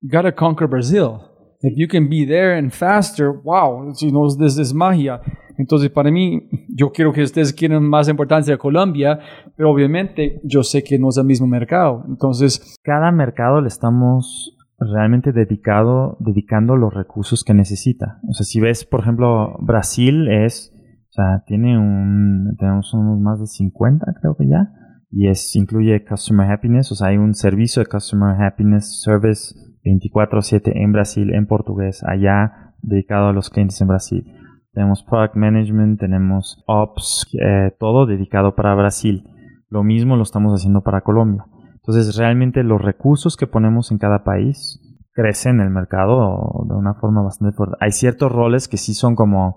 gotta 0.02 0.32
conquer 0.36 0.68
Brazil 0.68 1.27
If 1.60 1.74
you 1.76 1.88
can 1.88 2.08
be 2.08 2.24
there 2.24 2.56
and 2.56 2.70
faster, 2.70 3.30
wow, 3.30 3.92
si 3.94 4.12
no, 4.12 4.26
es, 4.26 4.58
es 4.58 4.72
magia. 4.72 5.20
Entonces, 5.56 5.90
para 5.90 6.10
mí, 6.10 6.48
yo 6.68 6.92
quiero 6.92 7.12
que 7.12 7.22
ustedes 7.22 7.52
quieran 7.52 7.82
más 7.82 8.08
importancia 8.08 8.54
a 8.54 8.58
Colombia, 8.58 9.18
pero 9.56 9.70
obviamente 9.70 10.40
yo 10.44 10.62
sé 10.62 10.84
que 10.84 11.00
no 11.00 11.08
es 11.08 11.16
el 11.16 11.24
mismo 11.24 11.48
mercado. 11.48 12.04
Entonces, 12.08 12.76
cada 12.84 13.10
mercado 13.10 13.60
le 13.60 13.66
estamos 13.66 14.56
realmente 14.78 15.32
dedicado, 15.32 16.16
dedicando 16.20 16.76
los 16.76 16.94
recursos 16.94 17.42
que 17.42 17.54
necesita. 17.54 18.20
O 18.28 18.32
sea, 18.32 18.44
si 18.44 18.60
ves, 18.60 18.84
por 18.84 19.00
ejemplo, 19.00 19.56
Brasil 19.60 20.28
es, 20.28 20.72
o 21.08 21.12
sea, 21.12 21.42
tiene 21.46 21.76
un, 21.76 22.54
tenemos 22.56 22.94
unos 22.94 23.18
más 23.20 23.40
de 23.40 23.46
50, 23.46 24.06
creo 24.20 24.36
que 24.36 24.46
ya, 24.46 24.70
y 25.10 25.28
es, 25.28 25.56
incluye 25.56 26.04
Customer 26.04 26.48
Happiness, 26.50 26.92
o 26.92 26.94
sea, 26.94 27.08
hay 27.08 27.16
un 27.16 27.34
servicio 27.34 27.82
de 27.82 27.88
Customer 27.88 28.40
Happiness 28.40 29.02
Service 29.02 29.54
24/7 29.84 30.82
en 30.82 30.92
Brasil, 30.92 31.34
en 31.34 31.46
portugués, 31.46 32.02
allá 32.04 32.74
dedicado 32.82 33.28
a 33.28 33.32
los 33.32 33.50
clientes 33.50 33.80
en 33.80 33.88
Brasil. 33.88 34.24
Tenemos 34.72 35.02
Product 35.02 35.34
Management, 35.34 35.98
tenemos 35.98 36.62
Ops, 36.66 37.26
eh, 37.40 37.72
todo 37.78 38.06
dedicado 38.06 38.54
para 38.54 38.74
Brasil. 38.74 39.24
Lo 39.68 39.82
mismo 39.82 40.16
lo 40.16 40.22
estamos 40.22 40.52
haciendo 40.52 40.82
para 40.82 41.00
Colombia. 41.00 41.44
Entonces, 41.74 42.16
realmente 42.16 42.62
los 42.62 42.80
recursos 42.80 43.36
que 43.36 43.46
ponemos 43.46 43.90
en 43.90 43.98
cada 43.98 44.22
país 44.22 44.80
crecen 45.14 45.56
en 45.56 45.66
el 45.66 45.70
mercado 45.70 46.64
de 46.68 46.74
una 46.74 46.94
forma 46.94 47.22
bastante 47.22 47.56
fuerte. 47.56 47.76
Hay 47.80 47.92
ciertos 47.92 48.30
roles 48.30 48.68
que 48.68 48.76
sí 48.76 48.94
son 48.94 49.16
como 49.16 49.56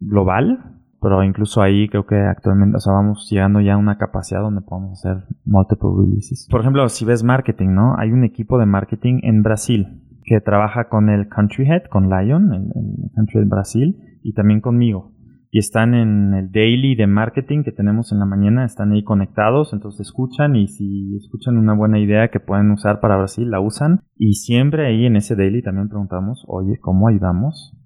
global, 0.00 0.80
pero 1.04 1.22
incluso 1.22 1.60
ahí 1.60 1.86
creo 1.86 2.06
que 2.06 2.16
actualmente, 2.16 2.78
o 2.78 2.80
sea, 2.80 2.94
vamos 2.94 3.28
llegando 3.30 3.60
ya 3.60 3.74
a 3.74 3.76
una 3.76 3.98
capacidad 3.98 4.40
donde 4.40 4.62
podemos 4.62 4.92
hacer 4.92 5.24
multiple 5.44 5.90
releases. 5.98 6.48
Por 6.50 6.62
ejemplo, 6.62 6.88
si 6.88 7.04
ves 7.04 7.22
marketing, 7.22 7.74
¿no? 7.74 7.94
Hay 7.98 8.10
un 8.10 8.24
equipo 8.24 8.58
de 8.58 8.64
marketing 8.64 9.20
en 9.22 9.42
Brasil 9.42 10.00
que 10.24 10.40
trabaja 10.40 10.88
con 10.88 11.10
el 11.10 11.28
Country 11.28 11.66
Head, 11.66 11.82
con 11.90 12.08
Lion, 12.08 12.54
el, 12.54 12.62
el 12.74 13.10
Country 13.14 13.40
de 13.40 13.46
Brasil, 13.46 13.96
y 14.22 14.32
también 14.32 14.62
conmigo. 14.62 15.12
Y 15.50 15.58
están 15.58 15.92
en 15.92 16.32
el 16.32 16.50
daily 16.50 16.94
de 16.94 17.06
marketing 17.06 17.64
que 17.64 17.72
tenemos 17.72 18.10
en 18.10 18.18
la 18.18 18.24
mañana, 18.24 18.64
están 18.64 18.92
ahí 18.92 19.04
conectados, 19.04 19.74
entonces 19.74 20.06
escuchan 20.06 20.56
y 20.56 20.68
si 20.68 21.16
escuchan 21.18 21.58
una 21.58 21.74
buena 21.74 21.98
idea 21.98 22.28
que 22.28 22.40
pueden 22.40 22.70
usar 22.70 23.00
para 23.00 23.18
Brasil, 23.18 23.50
la 23.50 23.60
usan. 23.60 24.00
Y 24.16 24.36
siempre 24.36 24.86
ahí 24.86 25.04
en 25.04 25.16
ese 25.16 25.36
daily 25.36 25.60
también 25.60 25.90
preguntamos, 25.90 26.46
oye, 26.48 26.78
¿cómo 26.80 27.08
ayudamos 27.08 27.76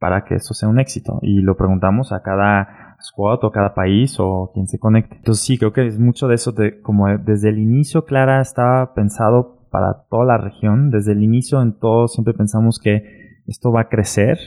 para 0.00 0.24
que 0.24 0.34
eso 0.34 0.52
sea 0.54 0.68
un 0.68 0.80
éxito? 0.80 1.20
Y 1.22 1.42
lo 1.42 1.56
preguntamos 1.56 2.10
a 2.12 2.22
cada 2.22 2.96
squad 3.00 3.44
o 3.44 3.52
cada 3.52 3.74
país 3.74 4.16
o 4.18 4.50
quien 4.52 4.66
se 4.66 4.80
conecte. 4.80 5.14
Entonces 5.16 5.44
sí, 5.44 5.58
creo 5.58 5.72
que 5.72 5.86
es 5.86 6.00
mucho 6.00 6.26
de 6.26 6.34
eso, 6.34 6.50
de, 6.50 6.80
como 6.80 7.06
desde 7.18 7.50
el 7.50 7.60
inicio 7.60 8.04
Clara 8.04 8.40
estaba 8.40 8.94
pensado 8.94 9.68
para 9.70 10.06
toda 10.10 10.24
la 10.24 10.38
región. 10.38 10.90
Desde 10.90 11.12
el 11.12 11.22
inicio 11.22 11.62
en 11.62 11.78
todo 11.78 12.08
siempre 12.08 12.34
pensamos 12.34 12.80
que 12.80 13.42
esto 13.46 13.70
va 13.70 13.82
a 13.82 13.88
crecer 13.88 14.38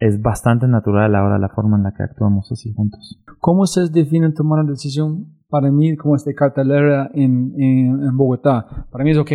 es 0.00 0.20
bastante 0.20 0.66
natural 0.66 1.14
ahora 1.14 1.38
la 1.38 1.50
forma 1.50 1.76
en 1.76 1.84
la 1.84 1.92
que 1.92 2.02
actuamos 2.02 2.50
así 2.50 2.72
juntos. 2.72 3.22
¿Cómo 3.38 3.62
ustedes 3.62 3.92
definen 3.92 4.34
tomar 4.34 4.60
una 4.60 4.70
decisión 4.70 5.26
para 5.48 5.70
mí 5.70 5.94
como 5.96 6.16
este 6.16 6.34
cartelera 6.34 7.10
en, 7.12 8.16
Bogotá? 8.16 8.86
Para 8.90 9.04
mí 9.04 9.10
es 9.10 9.18
ok, 9.18 9.30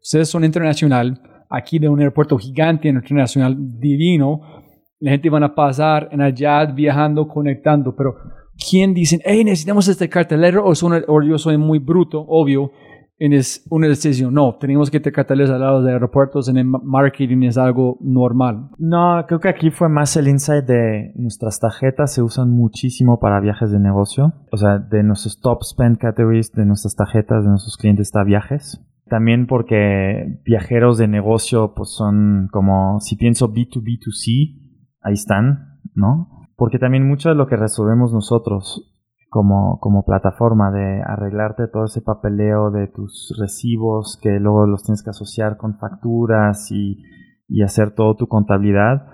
ustedes 0.00 0.28
son 0.28 0.44
internacional, 0.44 1.20
aquí 1.48 1.78
de 1.78 1.88
un 1.88 1.98
aeropuerto 1.98 2.36
gigante 2.36 2.88
internacional 2.88 3.56
divino, 3.80 4.42
la 5.00 5.12
gente 5.12 5.30
van 5.30 5.42
a 5.42 5.54
pasar 5.54 6.08
en 6.12 6.20
allá 6.20 6.64
viajando, 6.66 7.26
conectando, 7.26 7.94
pero 7.96 8.14
¿quién 8.70 8.94
dicen, 8.94 9.20
hey, 9.24 9.42
necesitamos 9.44 9.88
este 9.88 10.08
cartelero 10.08 10.64
o, 10.64 10.74
son, 10.74 11.02
o 11.08 11.22
yo 11.22 11.38
soy 11.38 11.56
muy 11.56 11.78
bruto, 11.78 12.24
obvio, 12.28 12.70
en 13.20 13.34
es 13.34 13.66
una 13.70 13.86
decisión. 13.86 14.32
No, 14.32 14.56
tenemos 14.58 14.90
que 14.90 14.98
te 14.98 15.12
catalizar 15.12 15.56
al 15.56 15.60
lado 15.60 15.82
de 15.82 15.92
aeropuertos 15.92 16.48
en 16.48 16.56
el 16.56 16.64
marketing 16.64 17.42
es 17.42 17.58
algo 17.58 17.98
normal. 18.00 18.70
No, 18.78 19.22
creo 19.28 19.40
que 19.40 19.50
aquí 19.50 19.70
fue 19.70 19.90
más 19.90 20.16
el 20.16 20.26
insight 20.26 20.64
de 20.64 21.12
nuestras 21.16 21.60
tarjetas 21.60 22.14
se 22.14 22.22
usan 22.22 22.50
muchísimo 22.50 23.20
para 23.20 23.40
viajes 23.40 23.70
de 23.70 23.78
negocio. 23.78 24.32
O 24.50 24.56
sea, 24.56 24.78
de 24.78 25.02
nuestros 25.02 25.38
top 25.38 25.62
spend 25.64 25.98
categories, 25.98 26.50
de 26.52 26.64
nuestras 26.64 26.96
tarjetas, 26.96 27.44
de 27.44 27.50
nuestros 27.50 27.76
clientes 27.76 28.08
está 28.08 28.24
viajes. 28.24 28.80
También 29.10 29.46
porque 29.46 30.40
viajeros 30.44 30.96
de 30.96 31.08
negocio 31.08 31.74
pues 31.74 31.90
son 31.90 32.48
como, 32.50 33.00
si 33.00 33.16
pienso 33.16 33.52
B2B2C, 33.52 34.59
ahí 35.02 35.14
están, 35.14 35.78
¿no? 35.94 36.46
Porque 36.56 36.78
también 36.78 37.06
mucho 37.06 37.28
de 37.28 37.34
lo 37.34 37.46
que 37.46 37.56
resolvemos 37.56 38.12
nosotros 38.12 38.90
como, 39.30 39.78
como 39.80 40.04
plataforma 40.04 40.70
de 40.70 41.02
arreglarte 41.02 41.68
todo 41.68 41.84
ese 41.84 42.02
papeleo 42.02 42.70
de 42.70 42.88
tus 42.88 43.34
recibos 43.38 44.18
que 44.20 44.40
luego 44.40 44.66
los 44.66 44.82
tienes 44.82 45.02
que 45.02 45.10
asociar 45.10 45.56
con 45.56 45.78
facturas 45.78 46.70
y, 46.70 47.02
y 47.48 47.62
hacer 47.62 47.94
todo 47.94 48.16
tu 48.16 48.26
contabilidad. 48.26 49.06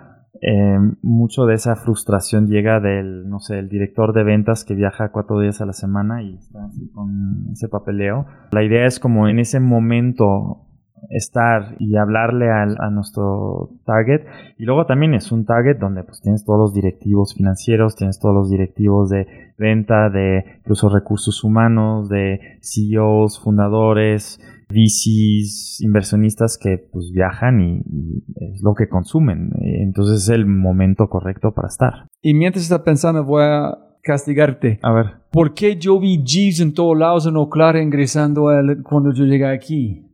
Eh, 0.43 0.79
mucho 1.03 1.47
de 1.47 1.55
esa 1.55 1.77
frustración 1.77 2.47
llega 2.47 2.81
del, 2.81 3.29
no 3.29 3.41
sé, 3.41 3.59
el 3.59 3.69
director 3.69 4.13
de 4.13 4.25
ventas 4.25 4.65
que 4.65 4.75
viaja 4.75 5.11
cuatro 5.11 5.41
días 5.41 5.61
a 5.61 5.67
la 5.67 5.73
semana 5.73 6.23
y 6.23 6.35
está 6.35 6.65
así 6.65 6.91
con 6.91 7.49
ese 7.53 7.69
papeleo. 7.69 8.27
La 8.53 8.63
idea 8.63 8.87
es 8.87 8.99
como 8.99 9.29
en 9.29 9.39
ese 9.39 9.61
momento 9.61 10.66
estar 11.11 11.77
y 11.79 11.97
hablarle 11.97 12.51
al, 12.51 12.77
a 12.81 12.91
nuestro 12.91 13.71
target. 13.85 14.23
Y 14.59 14.65
luego 14.65 14.87
también 14.87 15.15
es 15.15 15.33
un 15.33 15.45
target 15.45 15.79
donde 15.79 16.05
pues 16.05 16.21
tienes 16.21 16.45
todos 16.45 16.59
los 16.59 16.75
directivos 16.75 17.35
financieros, 17.35 17.97
tienes 17.97 18.19
todos 18.19 18.35
los 18.35 18.51
directivos 18.51 19.11
de 19.11 19.27
venta, 19.59 20.11
de 20.11 20.45
incluso 20.59 20.89
recursos 20.89 21.45
humanos, 21.45 22.09
de 22.09 22.59
CEOs, 22.61 23.41
fundadores, 23.41 24.41
VCs, 24.69 25.81
inversionistas 25.83 26.59
que 26.59 26.79
pues 26.79 27.11
viajan 27.13 27.61
y, 27.61 27.77
y, 27.79 28.25
es 28.37 28.63
lo 28.63 28.75
que 28.75 28.89
consumen. 28.89 29.51
Entonces 29.61 30.25
es 30.25 30.29
el 30.29 30.47
momento 30.47 31.09
correcto 31.09 31.53
para 31.53 31.69
estar. 31.69 32.09
Y 32.21 32.35
mientras 32.35 32.65
estás 32.65 32.81
pensando 32.81 33.25
voy 33.25 33.45
a 33.45 33.79
castigarte. 34.03 34.79
A 34.83 34.93
ver. 34.93 35.07
¿Por 35.31 35.53
qué 35.53 35.77
yo 35.77 35.99
vi 35.99 36.23
Jeeves 36.25 36.61
en 36.61 36.73
todos 36.73 36.97
lados 36.97 37.27
en 37.27 37.37
Oclara 37.37 37.83
ingresando 37.83 38.47
cuando 38.85 39.13
yo 39.13 39.25
llegué 39.25 39.47
aquí? 39.47 40.06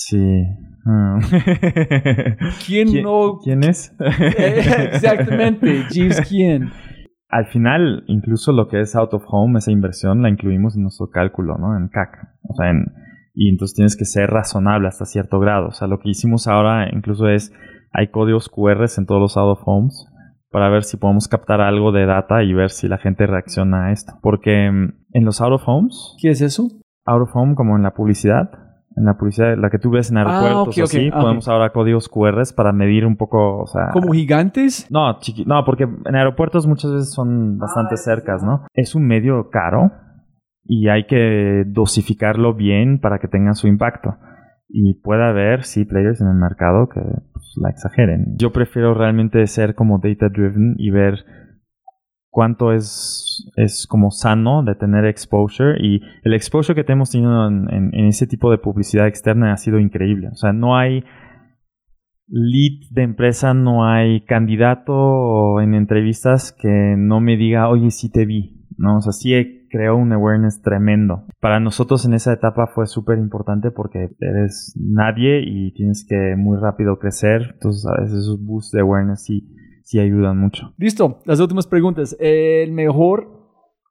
Sí. 0.00 0.16
Mm. 0.16 1.20
¿Quién, 2.66 2.88
¿Quién, 2.88 3.04
no? 3.04 3.38
¿Quién 3.44 3.64
es? 3.64 3.94
Exactamente. 4.00 5.84
Jeeves, 5.90 6.22
¿quién? 6.26 6.70
Al 7.28 7.46
final, 7.46 8.04
incluso 8.06 8.52
lo 8.52 8.66
que 8.66 8.80
es 8.80 8.96
out 8.96 9.12
of 9.12 9.22
home, 9.28 9.58
esa 9.58 9.70
inversión, 9.70 10.22
la 10.22 10.30
incluimos 10.30 10.74
en 10.74 10.82
nuestro 10.82 11.10
cálculo, 11.10 11.58
¿no? 11.58 11.76
En 11.76 11.88
CAC. 11.88 12.16
O 12.48 12.54
sea, 12.54 12.70
en, 12.70 12.86
y 13.34 13.50
entonces 13.50 13.76
tienes 13.76 13.96
que 13.96 14.06
ser 14.06 14.30
razonable 14.30 14.88
hasta 14.88 15.04
cierto 15.04 15.38
grado. 15.38 15.68
O 15.68 15.72
sea, 15.72 15.86
lo 15.86 15.98
que 15.98 16.08
hicimos 16.08 16.48
ahora 16.48 16.88
incluso 16.92 17.28
es, 17.28 17.52
hay 17.92 18.08
códigos 18.08 18.48
QR 18.48 18.84
en 18.96 19.06
todos 19.06 19.20
los 19.20 19.36
out 19.36 19.58
of 19.58 19.62
homes 19.66 20.06
para 20.50 20.70
ver 20.70 20.82
si 20.82 20.96
podemos 20.96 21.28
captar 21.28 21.60
algo 21.60 21.92
de 21.92 22.06
data 22.06 22.42
y 22.42 22.54
ver 22.54 22.70
si 22.70 22.88
la 22.88 22.98
gente 22.98 23.26
reacciona 23.26 23.88
a 23.88 23.92
esto. 23.92 24.14
Porque 24.22 24.64
en 24.66 25.24
los 25.24 25.42
out 25.42 25.52
of 25.52 25.62
homes... 25.66 26.16
¿Qué 26.20 26.30
es 26.30 26.40
eso? 26.40 26.68
Out 27.04 27.22
of 27.22 27.30
home 27.36 27.54
como 27.54 27.76
en 27.76 27.82
la 27.82 27.92
publicidad 27.92 28.50
en 28.96 29.04
la 29.04 29.16
publicidad, 29.16 29.56
la 29.56 29.70
que 29.70 29.78
tú 29.78 29.90
ves 29.90 30.10
en 30.10 30.18
aeropuertos 30.18 30.68
ah, 30.68 30.70
okay, 30.70 30.82
así, 30.82 30.98
okay, 30.98 31.10
podemos 31.10 31.46
okay. 31.46 31.54
ahora 31.54 31.70
códigos 31.70 32.08
QR 32.08 32.42
para 32.56 32.72
medir 32.72 33.06
un 33.06 33.16
poco, 33.16 33.60
o 33.60 33.66
sea... 33.66 33.90
¿Como 33.92 34.12
gigantes? 34.12 34.86
No, 34.90 35.18
chiqui 35.20 35.44
no, 35.44 35.64
porque 35.64 35.84
en 35.84 36.14
aeropuertos 36.14 36.66
muchas 36.66 36.92
veces 36.92 37.12
son 37.12 37.58
bastante 37.58 37.94
ah, 37.94 37.98
cercas, 37.98 38.42
¿no? 38.42 38.66
Es 38.74 38.94
un 38.94 39.06
medio 39.06 39.48
caro 39.50 39.92
y 40.64 40.88
hay 40.88 41.06
que 41.06 41.64
dosificarlo 41.66 42.54
bien 42.54 43.00
para 43.00 43.18
que 43.18 43.28
tenga 43.28 43.54
su 43.54 43.68
impacto. 43.68 44.16
Y 44.68 44.94
puede 44.94 45.24
haber, 45.24 45.64
sí, 45.64 45.84
players 45.84 46.20
en 46.20 46.28
el 46.28 46.36
mercado 46.36 46.88
que 46.88 47.00
pues, 47.00 47.54
la 47.60 47.70
exageren. 47.70 48.36
Yo 48.36 48.52
prefiero 48.52 48.94
realmente 48.94 49.44
ser 49.48 49.74
como 49.74 49.98
data 49.98 50.28
driven 50.28 50.74
y 50.78 50.90
ver 50.90 51.24
cuánto 52.30 52.72
es, 52.72 53.50
es 53.56 53.86
como 53.86 54.10
sano 54.10 54.62
de 54.62 54.74
tener 54.74 55.04
exposure 55.04 55.76
y 55.80 56.00
el 56.22 56.32
exposure 56.32 56.74
que 56.74 56.90
hemos 56.92 57.10
tenido 57.10 57.48
en, 57.48 57.68
en, 57.70 57.90
en, 57.92 58.06
ese 58.06 58.26
tipo 58.26 58.50
de 58.50 58.58
publicidad 58.58 59.06
externa 59.06 59.52
ha 59.52 59.56
sido 59.56 59.78
increíble. 59.78 60.28
O 60.32 60.36
sea, 60.36 60.52
no 60.52 60.76
hay 60.76 61.04
lead 62.28 62.88
de 62.92 63.02
empresa, 63.02 63.52
no 63.54 63.86
hay 63.86 64.24
candidato 64.24 65.60
en 65.60 65.74
entrevistas 65.74 66.52
que 66.52 66.94
no 66.96 67.20
me 67.20 67.36
diga, 67.36 67.68
oye, 67.68 67.90
sí 67.90 68.10
te 68.10 68.24
vi. 68.24 68.60
¿no? 68.80 68.96
O 68.96 69.00
sea, 69.02 69.12
sí 69.12 69.66
creó 69.70 69.96
un 69.96 70.12
awareness 70.12 70.62
tremendo. 70.62 71.26
Para 71.38 71.60
nosotros 71.60 72.06
en 72.06 72.14
esa 72.14 72.32
etapa 72.32 72.66
fue 72.66 72.86
súper 72.86 73.18
importante 73.18 73.70
porque 73.70 74.08
eres 74.20 74.74
nadie 74.76 75.42
y 75.44 75.72
tienes 75.74 76.06
que 76.08 76.34
muy 76.36 76.58
rápido 76.58 76.98
crecer. 76.98 77.50
Entonces, 77.52 77.86
a 77.86 78.00
veces 78.00 78.20
esos 78.20 78.42
boosts 78.42 78.72
de 78.72 78.80
awareness 78.80 79.24
sí 79.24 79.54
sí 79.90 79.98
ayudan 79.98 80.38
mucho. 80.38 80.72
Listo, 80.78 81.18
las 81.24 81.40
últimas 81.40 81.66
preguntas. 81.66 82.16
El 82.20 82.70
mejor 82.70 83.26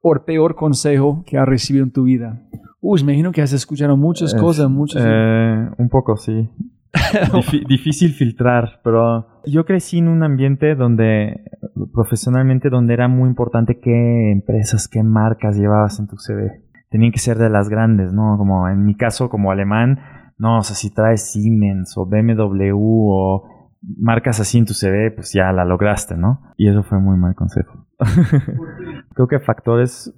o 0.00 0.14
peor 0.24 0.54
consejo 0.54 1.22
que 1.26 1.36
has 1.36 1.46
recibido 1.46 1.84
en 1.84 1.92
tu 1.92 2.04
vida. 2.04 2.40
Uy, 2.80 3.04
me 3.04 3.12
imagino 3.12 3.32
que 3.32 3.42
has 3.42 3.52
escuchado 3.52 3.98
muchas 3.98 4.32
es, 4.32 4.40
cosas, 4.40 4.70
muchas. 4.70 5.02
Eh, 5.06 5.70
un 5.76 5.88
poco, 5.90 6.16
sí. 6.16 6.48
Dif 7.34 7.66
difícil 7.68 8.14
filtrar, 8.14 8.80
pero 8.82 9.26
yo 9.44 9.66
crecí 9.66 9.98
en 9.98 10.08
un 10.08 10.22
ambiente 10.22 10.74
donde, 10.74 11.44
profesionalmente, 11.92 12.70
donde 12.70 12.94
era 12.94 13.06
muy 13.06 13.28
importante 13.28 13.78
qué 13.78 14.32
empresas, 14.32 14.88
qué 14.88 15.02
marcas 15.02 15.58
llevabas 15.58 16.00
en 16.00 16.06
tu 16.06 16.16
CV. 16.16 16.62
Tenían 16.88 17.12
que 17.12 17.18
ser 17.18 17.36
de 17.36 17.50
las 17.50 17.68
grandes, 17.68 18.14
¿no? 18.14 18.38
Como 18.38 18.68
en 18.68 18.86
mi 18.86 18.96
caso, 18.96 19.28
como 19.28 19.50
alemán, 19.50 20.00
no, 20.38 20.60
o 20.60 20.62
sea, 20.62 20.74
si 20.74 20.88
traes 20.88 21.30
Siemens 21.30 21.92
o 21.98 22.06
BMW 22.06 22.72
o 22.74 23.59
marcas 23.82 24.40
así 24.40 24.58
en 24.58 24.66
tu 24.66 24.74
CV, 24.74 25.10
pues 25.12 25.32
ya 25.32 25.52
la 25.52 25.64
lograste, 25.64 26.16
¿no? 26.16 26.40
Y 26.56 26.68
eso 26.68 26.82
fue 26.82 26.98
muy 26.98 27.16
mal 27.16 27.34
consejo. 27.34 27.86
Creo 29.14 29.28
que 29.28 29.40
factores 29.40 30.14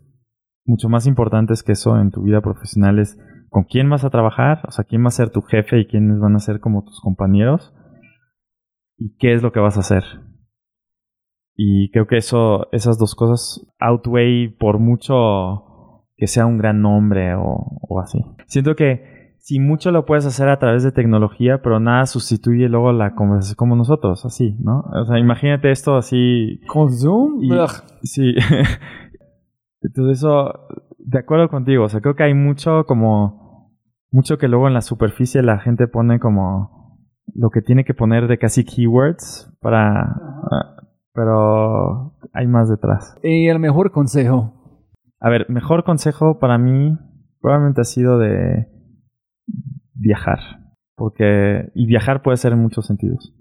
mucho 0.65 0.89
más 0.89 1.07
importantes 1.07 1.63
que 1.63 1.73
eso 1.73 1.99
en 2.01 2.11
tu 2.11 2.23
vida 2.23 2.41
profesional 2.41 2.99
es 2.99 3.19
con 3.49 3.65
quién 3.65 3.91
vas 3.91 4.05
a 4.05 4.11
trabajar, 4.11 4.63
o 4.67 4.71
sea, 4.71 4.85
quién 4.85 5.03
va 5.03 5.09
a 5.09 5.11
ser 5.11 5.31
tu 5.31 5.43
jefe 5.43 5.79
y 5.81 5.87
quiénes 5.87 6.19
van 6.19 6.35
a 6.37 6.41
ser 6.41 6.61
como 6.61 6.85
tus 6.85 7.01
compañeros 7.01 7.75
y 8.97 9.17
qué 9.17 9.35
es 9.35 9.43
lo 9.43 9.53
que 9.53 9.61
vas 9.61 9.77
a 9.77 9.81
hacer. 9.81 10.05
Y 11.55 11.91
creo 11.91 12.07
que 12.07 12.17
eso, 12.17 12.69
esas 12.73 12.99
dos 12.99 13.15
cosas 13.15 13.67
outweigh 13.79 14.57
por 14.57 14.79
mucho 14.79 16.07
que 16.17 16.27
sea 16.27 16.47
un 16.47 16.57
gran 16.57 16.81
nombre 16.81 17.35
o, 17.35 17.79
o 17.89 18.01
así. 18.01 18.19
Siento 18.47 18.75
que 18.75 19.12
si 19.43 19.59
mucho 19.59 19.91
lo 19.91 20.07
puedes 20.07 20.25
hacer 20.25 20.49
a 20.49 20.61
través 20.61 20.85
de 20.85 20.93
tecnología, 20.93 21.63
pero 21.63 21.81
nada 21.81 22.07
sustituye 22.07 22.69
luego 22.69 22.93
la 22.93 23.17
conversación 23.17 23.57
como 23.57 23.75
nosotros, 23.75 24.25
así, 24.25 24.57
¿no? 24.61 24.85
O 24.93 25.05
sea, 25.05 25.19
imagínate 25.19 25.73
esto 25.73 25.97
así. 25.97 26.61
¿Con 26.69 26.93
Zoom? 26.93 27.43
Y, 27.43 27.51
sí. 28.07 28.35
Entonces 29.83 30.19
eso, 30.19 30.53
de 30.99 31.19
acuerdo 31.19 31.49
contigo, 31.49 31.85
o 31.85 31.89
sea, 31.89 32.01
creo 32.01 32.15
que 32.15 32.23
hay 32.23 32.35
mucho 32.35 32.85
como, 32.87 33.75
mucho 34.13 34.39
que 34.39 34.47
luego 34.47 34.69
en 34.69 34.75
la 34.75 34.81
superficie 34.81 35.43
la 35.43 35.59
gente 35.59 35.89
pone 35.89 36.21
como 36.21 37.01
lo 37.35 37.51
que 37.51 37.63
tiene 37.63 37.85
que 37.85 37.95
poner 37.95 38.29
de 38.29 38.39
casi 38.39 38.65
keywords 38.65 39.53
para, 39.61 40.07
pero 41.13 42.15
hay 42.33 42.47
más 42.47 42.69
detrás. 42.69 43.17
Y 43.25 43.49
el 43.49 43.59
mejor 43.59 43.91
consejo. 43.91 44.55
A 45.19 45.31
ver, 45.31 45.47
mejor 45.49 45.83
consejo 45.83 46.39
para 46.39 46.59
mí 46.59 46.97
probablemente 47.41 47.81
ha 47.81 47.85
sido 47.85 48.21
de 48.21 48.69
viajar. 50.03 50.39
Porque, 50.97 51.71
y 51.75 51.87
viajar 51.87 52.23
puede 52.23 52.37
ser 52.37 52.53
en 52.53 52.59
muchos 52.59 52.87
sentidos. 52.87 53.35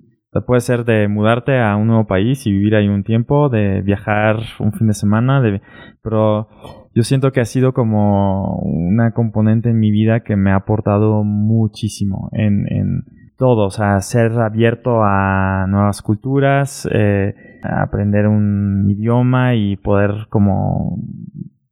Puede 0.48 0.62
ser 0.62 0.86
de 0.86 1.10
mudarte 1.10 1.60
a 1.60 1.76
un 1.76 1.88
nuevo 1.88 2.08
país 2.08 2.48
y 2.48 2.52
vivir 2.54 2.76
ahí 2.76 2.88
un 2.88 3.04
tiempo, 3.04 3.50
de 3.50 3.82
viajar 3.82 4.38
un 4.60 4.72
fin 4.72 4.88
de 4.88 4.94
semana, 4.94 5.42
de, 5.42 5.62
pero 6.02 6.48
yo 6.96 7.04
siento 7.04 7.34
que 7.34 7.42
ha 7.42 7.46
sido 7.46 7.74
como 7.74 8.60
una 8.60 9.12
componente 9.12 9.70
en 9.70 9.80
mi 9.80 9.92
vida 9.92 10.22
que 10.22 10.38
me 10.38 10.52
ha 10.52 10.56
aportado 10.56 11.26
muchísimo 11.26 12.30
en, 12.32 12.66
en 12.72 13.04
todo, 13.38 13.66
o 13.66 13.72
sea, 13.72 14.00
ser 14.00 14.32
abierto 14.40 15.04
a 15.04 15.66
nuevas 15.68 16.02
culturas, 16.02 16.88
eh, 16.94 17.34
aprender 17.64 18.28
un 18.28 18.90
idioma 18.90 19.56
y 19.56 19.76
poder 19.76 20.28
como 20.30 20.98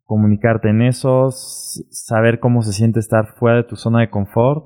comunicarte 0.10 0.72
en 0.72 0.82
eso, 0.82 1.30
saber 1.30 2.40
cómo 2.40 2.64
se 2.64 2.74
siente 2.74 3.00
estar 3.00 3.36
fuera 3.36 3.58
de 3.58 3.64
tu 3.66 3.76
zona 3.76 4.00
de 4.00 4.10
confort 4.10 4.66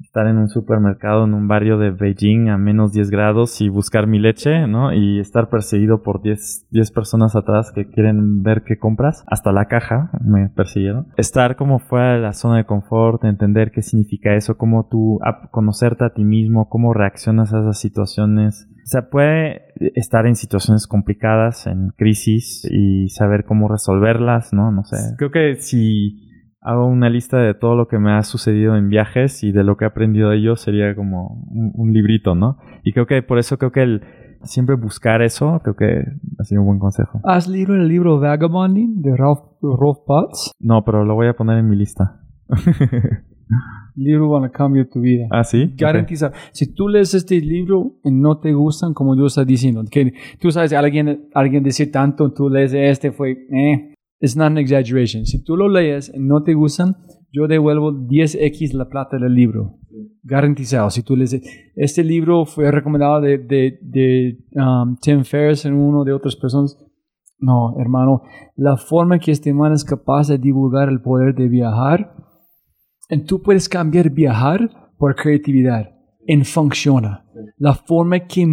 estar 0.00 0.26
en 0.26 0.38
un 0.38 0.48
supermercado 0.48 1.24
en 1.24 1.34
un 1.34 1.48
barrio 1.48 1.76
de 1.76 1.90
Beijing 1.90 2.48
a 2.48 2.56
menos 2.56 2.92
10 2.92 3.10
grados 3.10 3.60
y 3.60 3.68
buscar 3.68 4.06
mi 4.06 4.18
leche, 4.18 4.66
¿no? 4.66 4.92
Y 4.92 5.20
estar 5.20 5.50
perseguido 5.50 6.02
por 6.02 6.22
10, 6.22 6.68
10 6.70 6.90
personas 6.92 7.36
atrás 7.36 7.72
que 7.74 7.88
quieren 7.88 8.42
ver 8.42 8.62
qué 8.64 8.78
compras. 8.78 9.24
Hasta 9.26 9.52
la 9.52 9.66
caja 9.66 10.10
me 10.24 10.48
persiguieron. 10.48 11.08
Estar 11.18 11.56
como 11.56 11.78
fuera 11.78 12.14
de 12.14 12.20
la 12.20 12.32
zona 12.32 12.56
de 12.56 12.64
confort, 12.64 13.24
entender 13.24 13.70
qué 13.70 13.82
significa 13.82 14.34
eso, 14.34 14.56
cómo 14.56 14.88
tú 14.90 15.18
conocerte 15.50 16.04
a 16.04 16.14
ti 16.14 16.24
mismo, 16.24 16.68
cómo 16.68 16.94
reaccionas 16.94 17.52
a 17.52 17.60
esas 17.60 17.78
situaciones. 17.78 18.66
O 18.88 18.90
sea, 18.90 19.10
puede 19.10 19.66
estar 19.96 20.26
en 20.26 20.34
situaciones 20.34 20.86
complicadas, 20.86 21.66
en 21.66 21.90
crisis 21.90 22.66
y 22.70 23.10
saber 23.10 23.44
cómo 23.44 23.68
resolverlas, 23.68 24.54
¿no? 24.54 24.72
No 24.72 24.82
sé. 24.84 24.96
Creo 25.18 25.30
que 25.30 25.56
si 25.56 26.26
hago 26.62 26.86
una 26.86 27.10
lista 27.10 27.36
de 27.36 27.52
todo 27.52 27.76
lo 27.76 27.86
que 27.86 27.98
me 27.98 28.12
ha 28.12 28.22
sucedido 28.22 28.76
en 28.76 28.88
viajes 28.88 29.44
y 29.44 29.52
de 29.52 29.62
lo 29.62 29.76
que 29.76 29.84
he 29.84 29.88
aprendido 29.88 30.30
de 30.30 30.38
ellos 30.38 30.62
sería 30.62 30.94
como 30.94 31.46
un, 31.50 31.92
librito, 31.92 32.34
¿no? 32.34 32.56
Y 32.82 32.94
creo 32.94 33.04
que 33.04 33.20
por 33.20 33.38
eso 33.38 33.58
creo 33.58 33.72
que 33.72 33.82
el 33.82 34.02
siempre 34.44 34.74
buscar 34.74 35.20
eso, 35.20 35.60
creo 35.62 35.76
que 35.76 36.04
ha 36.38 36.44
sido 36.44 36.62
un 36.62 36.68
buen 36.68 36.78
consejo. 36.78 37.20
¿Has 37.24 37.46
leído 37.46 37.74
el 37.74 37.88
libro 37.88 38.18
Vagabonding 38.18 39.02
de 39.02 39.14
Ralph, 39.14 39.40
Rolf 39.60 39.98
Potts? 40.06 40.52
No, 40.60 40.82
pero 40.86 41.04
lo 41.04 41.14
voy 41.14 41.26
a 41.26 41.34
poner 41.34 41.58
en 41.58 41.68
mi 41.68 41.76
lista. 41.76 42.22
libro 43.96 44.30
va 44.30 44.46
a 44.46 44.50
cambiar 44.50 44.86
tu 44.86 45.00
vida. 45.00 45.26
¿Ah, 45.30 45.44
sí? 45.44 45.72
Garantiza. 45.76 46.32
Si 46.52 46.72
tú 46.72 46.88
lees 46.88 47.14
este 47.14 47.40
libro 47.40 47.98
y 48.04 48.10
no 48.10 48.38
te 48.38 48.52
gustan, 48.52 48.94
como 48.94 49.16
yo 49.16 49.26
estás 49.26 49.46
diciendo, 49.46 49.82
que 49.90 50.12
tú 50.40 50.50
sabes, 50.50 50.72
alguien, 50.72 51.28
alguien 51.34 51.62
dice 51.62 51.86
tanto, 51.86 52.32
tú 52.32 52.48
lees 52.48 52.72
este, 52.72 53.12
fue, 53.12 53.32
eh, 53.32 53.94
It's 54.20 54.36
not 54.36 54.48
an 54.48 54.58
exaggeration. 54.58 55.26
Si 55.26 55.44
tú 55.44 55.56
lo 55.56 55.68
lees 55.68 56.12
y 56.12 56.18
no 56.18 56.42
te 56.42 56.54
gustan, 56.54 56.96
yo 57.32 57.46
devuelvo 57.46 57.92
10x 57.92 58.72
la 58.72 58.88
plata 58.88 59.16
del 59.16 59.34
libro. 59.34 59.78
Garantizado. 60.22 60.90
Si 60.90 61.02
tú 61.02 61.16
lees, 61.16 61.40
este 61.76 62.02
libro 62.02 62.44
fue 62.44 62.70
recomendado 62.70 63.20
de, 63.20 63.38
de, 63.38 63.78
de 63.80 64.38
um, 64.54 64.96
Tim 65.00 65.22
Ferriss 65.22 65.64
en 65.66 65.74
uno 65.74 66.04
de 66.04 66.12
otras 66.12 66.34
personas. 66.34 66.76
No, 67.38 67.78
hermano, 67.78 68.22
la 68.56 68.76
forma 68.76 69.20
que 69.20 69.30
este 69.30 69.54
man 69.54 69.72
es 69.72 69.84
capaz 69.84 70.26
de 70.26 70.38
divulgar 70.38 70.88
el 70.88 71.00
poder 71.00 71.36
de 71.36 71.48
viajar, 71.48 72.12
tú 73.26 73.42
puedes 73.42 73.68
cambiar 73.68 74.10
viajar 74.10 74.90
por 74.98 75.14
creatividad. 75.14 75.94
En 76.26 76.44
funciona. 76.44 77.24
La 77.56 77.74
forma 77.74 78.26
que 78.26 78.46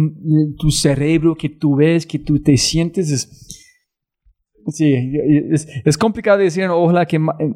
tu 0.58 0.70
cerebro, 0.70 1.34
que 1.34 1.50
tú 1.50 1.76
ves, 1.76 2.06
que 2.06 2.18
tú 2.18 2.40
te 2.40 2.56
sientes 2.56 3.10
es 3.10 3.46
Sí, 4.68 4.94
es, 5.50 5.68
es 5.84 5.98
complicado 5.98 6.38
decir, 6.38 6.66
ojalá 6.68 7.06
que, 7.06 7.16
eh, 7.16 7.54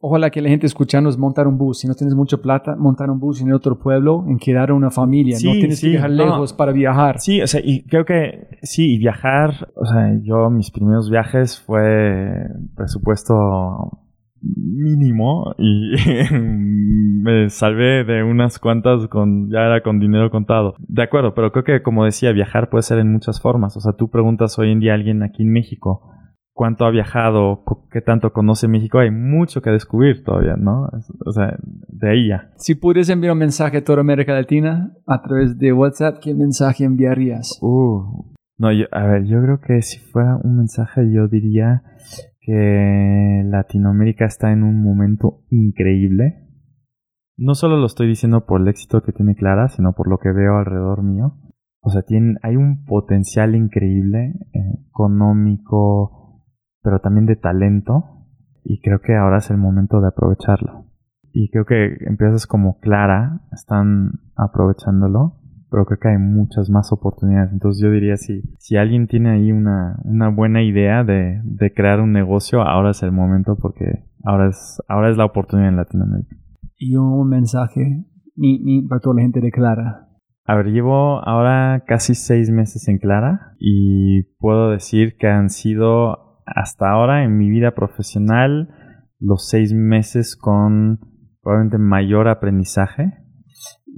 ojalá 0.00 0.30
que 0.30 0.40
la 0.40 0.48
gente 0.48 0.66
escuchando 0.66 1.10
es 1.10 1.18
montar 1.18 1.46
un 1.46 1.58
bus. 1.58 1.80
Si 1.80 1.86
no 1.86 1.94
tienes 1.94 2.14
mucha 2.14 2.38
plata, 2.38 2.74
montar 2.76 3.10
un 3.10 3.20
bus 3.20 3.42
en 3.42 3.52
otro 3.52 3.78
pueblo, 3.78 4.24
en 4.26 4.38
quedar 4.38 4.72
una 4.72 4.90
familia. 4.90 5.36
no 5.42 5.52
tienes 5.52 5.80
que 5.80 5.88
viajar 5.88 6.10
lejos 6.10 6.52
para 6.52 6.72
viajar. 6.72 7.20
Sí, 7.20 7.42
o 7.42 7.46
sea, 7.46 7.60
y 7.62 7.82
creo 7.84 8.04
que 8.04 8.48
sí, 8.62 8.94
y 8.94 8.98
viajar, 8.98 9.70
o 9.74 9.84
sea, 9.84 10.18
yo 10.22 10.48
mis 10.50 10.70
primeros 10.70 11.10
viajes 11.10 11.60
fue 11.60 12.46
presupuesto 12.74 13.34
mínimo 14.42 15.54
y 15.58 15.94
me 16.32 17.50
salvé 17.50 18.04
de 18.04 18.22
unas 18.22 18.58
cuantas 18.58 19.08
con 19.08 19.50
ya 19.50 19.60
era 19.60 19.82
con 19.82 19.98
dinero 19.98 20.30
contado. 20.30 20.74
De 20.78 21.02
acuerdo, 21.02 21.34
pero 21.34 21.52
creo 21.52 21.64
que 21.64 21.82
como 21.82 22.04
decía, 22.04 22.32
viajar 22.32 22.70
puede 22.70 22.82
ser 22.82 22.98
en 22.98 23.12
muchas 23.12 23.40
formas. 23.40 23.76
O 23.76 23.80
sea, 23.80 23.92
tú 23.92 24.10
preguntas 24.10 24.58
hoy 24.58 24.72
en 24.72 24.80
día 24.80 24.92
a 24.92 24.94
alguien 24.94 25.22
aquí 25.22 25.42
en 25.42 25.52
México, 25.52 26.10
cuánto 26.52 26.84
ha 26.84 26.90
viajado, 26.90 27.62
qué 27.90 28.00
tanto 28.00 28.32
conoce 28.32 28.66
México, 28.66 28.98
hay 28.98 29.10
mucho 29.10 29.62
que 29.62 29.70
descubrir 29.70 30.24
todavía, 30.24 30.56
¿no? 30.56 30.88
O 31.24 31.32
sea, 31.32 31.56
de 31.62 32.10
ahí 32.10 32.28
ya. 32.28 32.50
Si 32.56 32.74
pudieras 32.74 33.08
enviar 33.10 33.32
un 33.32 33.38
mensaje 33.38 33.78
a 33.78 33.84
toda 33.84 34.00
América 34.00 34.32
Latina 34.32 34.92
a 35.06 35.22
través 35.22 35.56
de 35.56 35.72
WhatsApp, 35.72 36.18
¿qué 36.20 36.34
mensaje 36.34 36.84
enviarías? 36.84 37.58
Uh, 37.62 38.24
no, 38.58 38.68
a 38.68 39.06
ver, 39.06 39.24
yo 39.24 39.40
creo 39.40 39.60
que 39.60 39.82
si 39.82 40.00
fuera 40.00 40.36
un 40.42 40.56
mensaje, 40.56 41.02
yo 41.12 41.28
diría 41.28 41.84
que 42.48 43.42
Latinoamérica 43.44 44.24
está 44.24 44.52
en 44.52 44.62
un 44.62 44.82
momento 44.82 45.42
increíble. 45.50 46.48
No 47.36 47.54
solo 47.54 47.76
lo 47.76 47.84
estoy 47.84 48.08
diciendo 48.08 48.46
por 48.46 48.62
el 48.62 48.68
éxito 48.68 49.02
que 49.02 49.12
tiene 49.12 49.34
Clara, 49.34 49.68
sino 49.68 49.92
por 49.92 50.08
lo 50.08 50.16
que 50.16 50.32
veo 50.32 50.56
alrededor 50.56 51.02
mío. 51.02 51.34
O 51.80 51.90
sea, 51.90 52.00
tiene, 52.00 52.36
hay 52.42 52.56
un 52.56 52.86
potencial 52.86 53.54
increíble, 53.54 54.32
eh, 54.54 54.78
económico, 54.88 56.42
pero 56.82 57.00
también 57.00 57.26
de 57.26 57.36
talento 57.36 58.24
y 58.64 58.80
creo 58.80 59.02
que 59.02 59.14
ahora 59.14 59.38
es 59.38 59.50
el 59.50 59.58
momento 59.58 60.00
de 60.00 60.08
aprovecharlo. 60.08 60.86
Y 61.34 61.50
creo 61.50 61.66
que 61.66 61.98
empresas 62.06 62.46
como 62.46 62.78
Clara 62.80 63.42
están 63.52 64.20
aprovechándolo, 64.36 65.37
pero 65.70 65.84
creo 65.84 65.98
que 65.98 66.08
hay 66.08 66.18
muchas 66.18 66.70
más 66.70 66.92
oportunidades. 66.92 67.52
Entonces 67.52 67.82
yo 67.82 67.90
diría 67.90 68.16
si, 68.16 68.42
si 68.58 68.76
alguien 68.76 69.06
tiene 69.06 69.30
ahí 69.30 69.52
una, 69.52 69.98
una 70.04 70.28
buena 70.28 70.62
idea 70.62 71.04
de, 71.04 71.40
de 71.44 71.72
crear 71.72 72.00
un 72.00 72.12
negocio, 72.12 72.62
ahora 72.62 72.90
es 72.90 73.02
el 73.02 73.12
momento 73.12 73.56
porque 73.60 74.04
ahora 74.24 74.48
es, 74.48 74.82
ahora 74.88 75.10
es 75.10 75.16
la 75.16 75.24
oportunidad 75.24 75.68
en 75.68 75.76
Latinoamérica. 75.76 76.36
Y 76.76 76.96
un 76.96 77.28
mensaje 77.28 78.04
para 78.88 79.00
toda 79.00 79.16
la 79.16 79.22
gente 79.22 79.40
de 79.40 79.50
Clara. 79.50 80.08
A 80.44 80.54
ver, 80.54 80.66
llevo 80.66 81.20
ahora 81.28 81.84
casi 81.86 82.14
seis 82.14 82.50
meses 82.50 82.88
en 82.88 82.98
Clara 82.98 83.54
y 83.58 84.22
puedo 84.38 84.70
decir 84.70 85.16
que 85.18 85.26
han 85.26 85.50
sido 85.50 86.40
hasta 86.46 86.90
ahora 86.90 87.24
en 87.24 87.36
mi 87.36 87.50
vida 87.50 87.74
profesional 87.74 88.70
los 89.20 89.48
seis 89.48 89.74
meses 89.74 90.36
con 90.36 91.00
probablemente 91.42 91.78
mayor 91.78 92.28
aprendizaje 92.28 93.27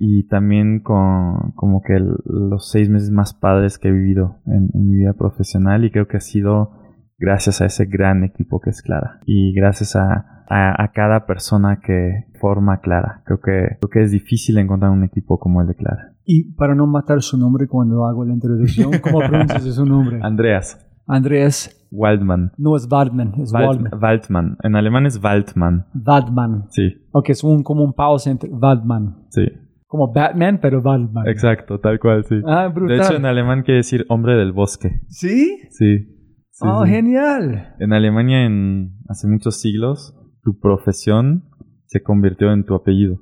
y 0.02 0.26
también 0.28 0.80
con 0.80 1.52
como 1.54 1.82
que 1.82 2.00
los 2.00 2.70
seis 2.70 2.88
meses 2.88 3.10
más 3.10 3.34
padres 3.34 3.78
que 3.78 3.88
he 3.88 3.92
vivido 3.92 4.38
en, 4.46 4.70
mi 4.72 4.96
vida 4.96 5.12
profesional 5.12 5.84
y 5.84 5.90
creo 5.90 6.08
que 6.08 6.16
ha 6.16 6.20
sido 6.20 6.70
gracias 7.18 7.60
a 7.60 7.66
ese 7.66 7.84
gran 7.84 8.24
equipo 8.24 8.60
que 8.60 8.70
es 8.70 8.80
Clara 8.80 9.20
y 9.26 9.52
gracias 9.52 9.96
a, 9.96 10.46
a, 10.48 10.90
cada 10.94 11.26
persona 11.26 11.80
que 11.84 12.24
forma 12.40 12.80
Clara. 12.80 13.20
Creo 13.26 13.40
que, 13.40 13.76
creo 13.78 13.90
que 13.92 14.02
es 14.02 14.10
difícil 14.10 14.56
encontrar 14.56 14.90
un 14.90 15.04
equipo 15.04 15.38
como 15.38 15.60
el 15.60 15.66
de 15.66 15.74
Clara. 15.74 16.14
Y 16.24 16.50
para 16.54 16.74
no 16.74 16.86
matar 16.86 17.20
su 17.20 17.36
nombre 17.36 17.68
cuando 17.68 18.06
hago 18.06 18.24
la 18.24 18.32
introducción, 18.32 18.92
¿cómo 19.02 19.18
pronuncias 19.28 19.64
su 19.64 19.84
nombre? 19.84 20.18
Andreas. 20.22 20.78
Andreas 21.06 21.76
Waldman. 21.90 22.52
No 22.56 22.74
es 22.74 22.88
Waldman, 22.90 23.34
es 23.38 23.52
Waldman. 23.52 23.92
Waldman. 24.00 24.56
En 24.62 24.76
alemán 24.76 25.04
es 25.04 25.22
Waldman. 25.22 25.84
Waldman. 25.94 26.66
Sí. 26.70 26.94
Ok, 27.12 27.28
es 27.30 27.44
un, 27.44 27.62
como 27.62 27.84
un 27.84 27.92
pausa 27.92 28.30
entre 28.30 28.48
Waldman. 28.48 29.26
Sí. 29.28 29.42
Como 29.90 30.12
Batman, 30.12 30.60
pero 30.62 30.80
Waldman. 30.80 31.26
Exacto, 31.26 31.80
tal 31.80 31.98
cual, 31.98 32.24
sí. 32.24 32.36
Ah, 32.46 32.68
brutal. 32.68 32.96
De 32.96 33.02
hecho, 33.02 33.16
en 33.16 33.24
alemán 33.24 33.62
quiere 33.64 33.78
decir 33.78 34.06
hombre 34.08 34.36
del 34.36 34.52
bosque. 34.52 35.00
¿Sí? 35.08 35.58
Sí. 35.70 36.06
oh, 36.60 36.84
genial. 36.84 37.74
En 37.80 37.92
Alemania, 37.92 38.46
en 38.46 38.92
hace 39.08 39.26
muchos 39.26 39.60
siglos, 39.60 40.14
tu 40.44 40.60
profesión 40.60 41.42
se 41.86 42.04
convirtió 42.04 42.52
en 42.52 42.64
tu 42.64 42.76
apellido. 42.76 43.18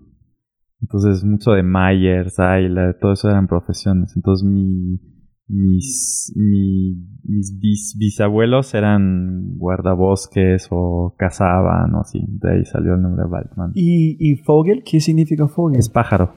Entonces, 0.82 1.24
mucho 1.24 1.52
de 1.52 1.62
Mayer, 1.62 2.30
Zayla, 2.30 2.98
todo 3.00 3.14
eso 3.14 3.30
eran 3.30 3.46
profesiones. 3.46 4.12
Entonces, 4.14 4.46
mi 4.46 5.00
mis, 5.48 6.34
mis 6.36 7.96
bisabuelos 7.98 8.74
eran 8.74 9.56
guardabosques 9.56 10.68
o 10.70 11.14
cazaban 11.16 11.94
o 11.94 12.00
así. 12.00 12.20
De 12.28 12.52
ahí 12.52 12.64
salió 12.66 12.94
el 12.94 13.00
nombre 13.00 13.24
de 13.24 13.30
Waldman. 13.30 13.72
¿Y, 13.74 14.16
¿Y 14.20 14.36
Fogel? 14.36 14.82
¿Qué 14.84 15.00
significa 15.00 15.48
Fogel? 15.48 15.78
Es 15.78 15.88
pájaro. 15.88 16.34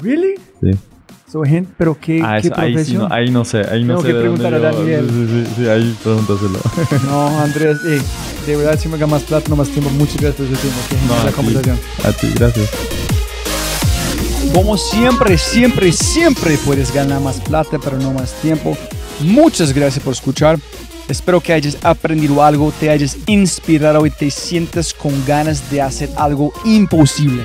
¿Really? 0.00 0.34
Sí. 0.60 0.70
So, 1.30 1.42
gente, 1.42 1.70
pero 1.76 1.98
qué, 2.00 2.22
ah, 2.24 2.38
¿qué 2.40 2.50
ahí, 2.54 2.84
sí 2.84 2.94
no, 2.94 3.06
ahí 3.10 3.30
no 3.30 3.44
sé, 3.44 3.58
ahí 3.58 3.84
no 3.84 3.98
Tengo 3.98 4.00
sé 4.00 4.06
que 4.06 4.14
de 4.14 4.20
preguntar 4.20 4.52
dónde 4.52 4.66
a 4.66 4.72
Daniel. 4.72 5.10
Sí, 5.10 5.26
sí, 5.26 5.52
sí, 5.56 5.68
ahí 5.68 5.96
pregúntaselo. 6.02 6.58
no, 7.06 7.40
Andrés, 7.40 7.76
eh, 7.84 8.00
de 8.46 8.56
verdad, 8.56 8.78
si 8.78 8.88
me 8.88 8.96
más 9.06 9.22
plata, 9.24 9.46
no 9.50 9.56
más 9.56 9.68
tiempo. 9.68 9.90
Muchas 9.90 10.16
gracias 10.16 10.48
por 10.48 10.56
su 10.56 10.62
tiempo. 10.62 10.80
Que 10.88 10.96
no, 11.06 11.24
la 11.24 11.32
conversación. 11.32 11.78
A 12.04 12.12
ti, 12.12 12.28
gracias. 12.34 12.70
Como 14.54 14.78
siempre, 14.78 15.36
siempre, 15.36 15.92
siempre 15.92 16.56
puedes 16.64 16.94
ganar 16.94 17.20
más 17.20 17.40
plata, 17.40 17.78
pero 17.78 17.98
no 17.98 18.14
más 18.14 18.32
tiempo. 18.40 18.74
Muchas 19.20 19.74
gracias 19.74 20.02
por 20.02 20.14
escuchar. 20.14 20.58
Espero 21.08 21.40
que 21.40 21.52
hayas 21.52 21.76
aprendido 21.82 22.42
algo, 22.42 22.72
te 22.80 22.88
hayas 22.88 23.18
inspirado 23.26 24.06
y 24.06 24.10
te 24.10 24.30
sientas 24.30 24.94
con 24.94 25.12
ganas 25.26 25.70
de 25.70 25.82
hacer 25.82 26.08
algo 26.16 26.52
imposible. 26.64 27.44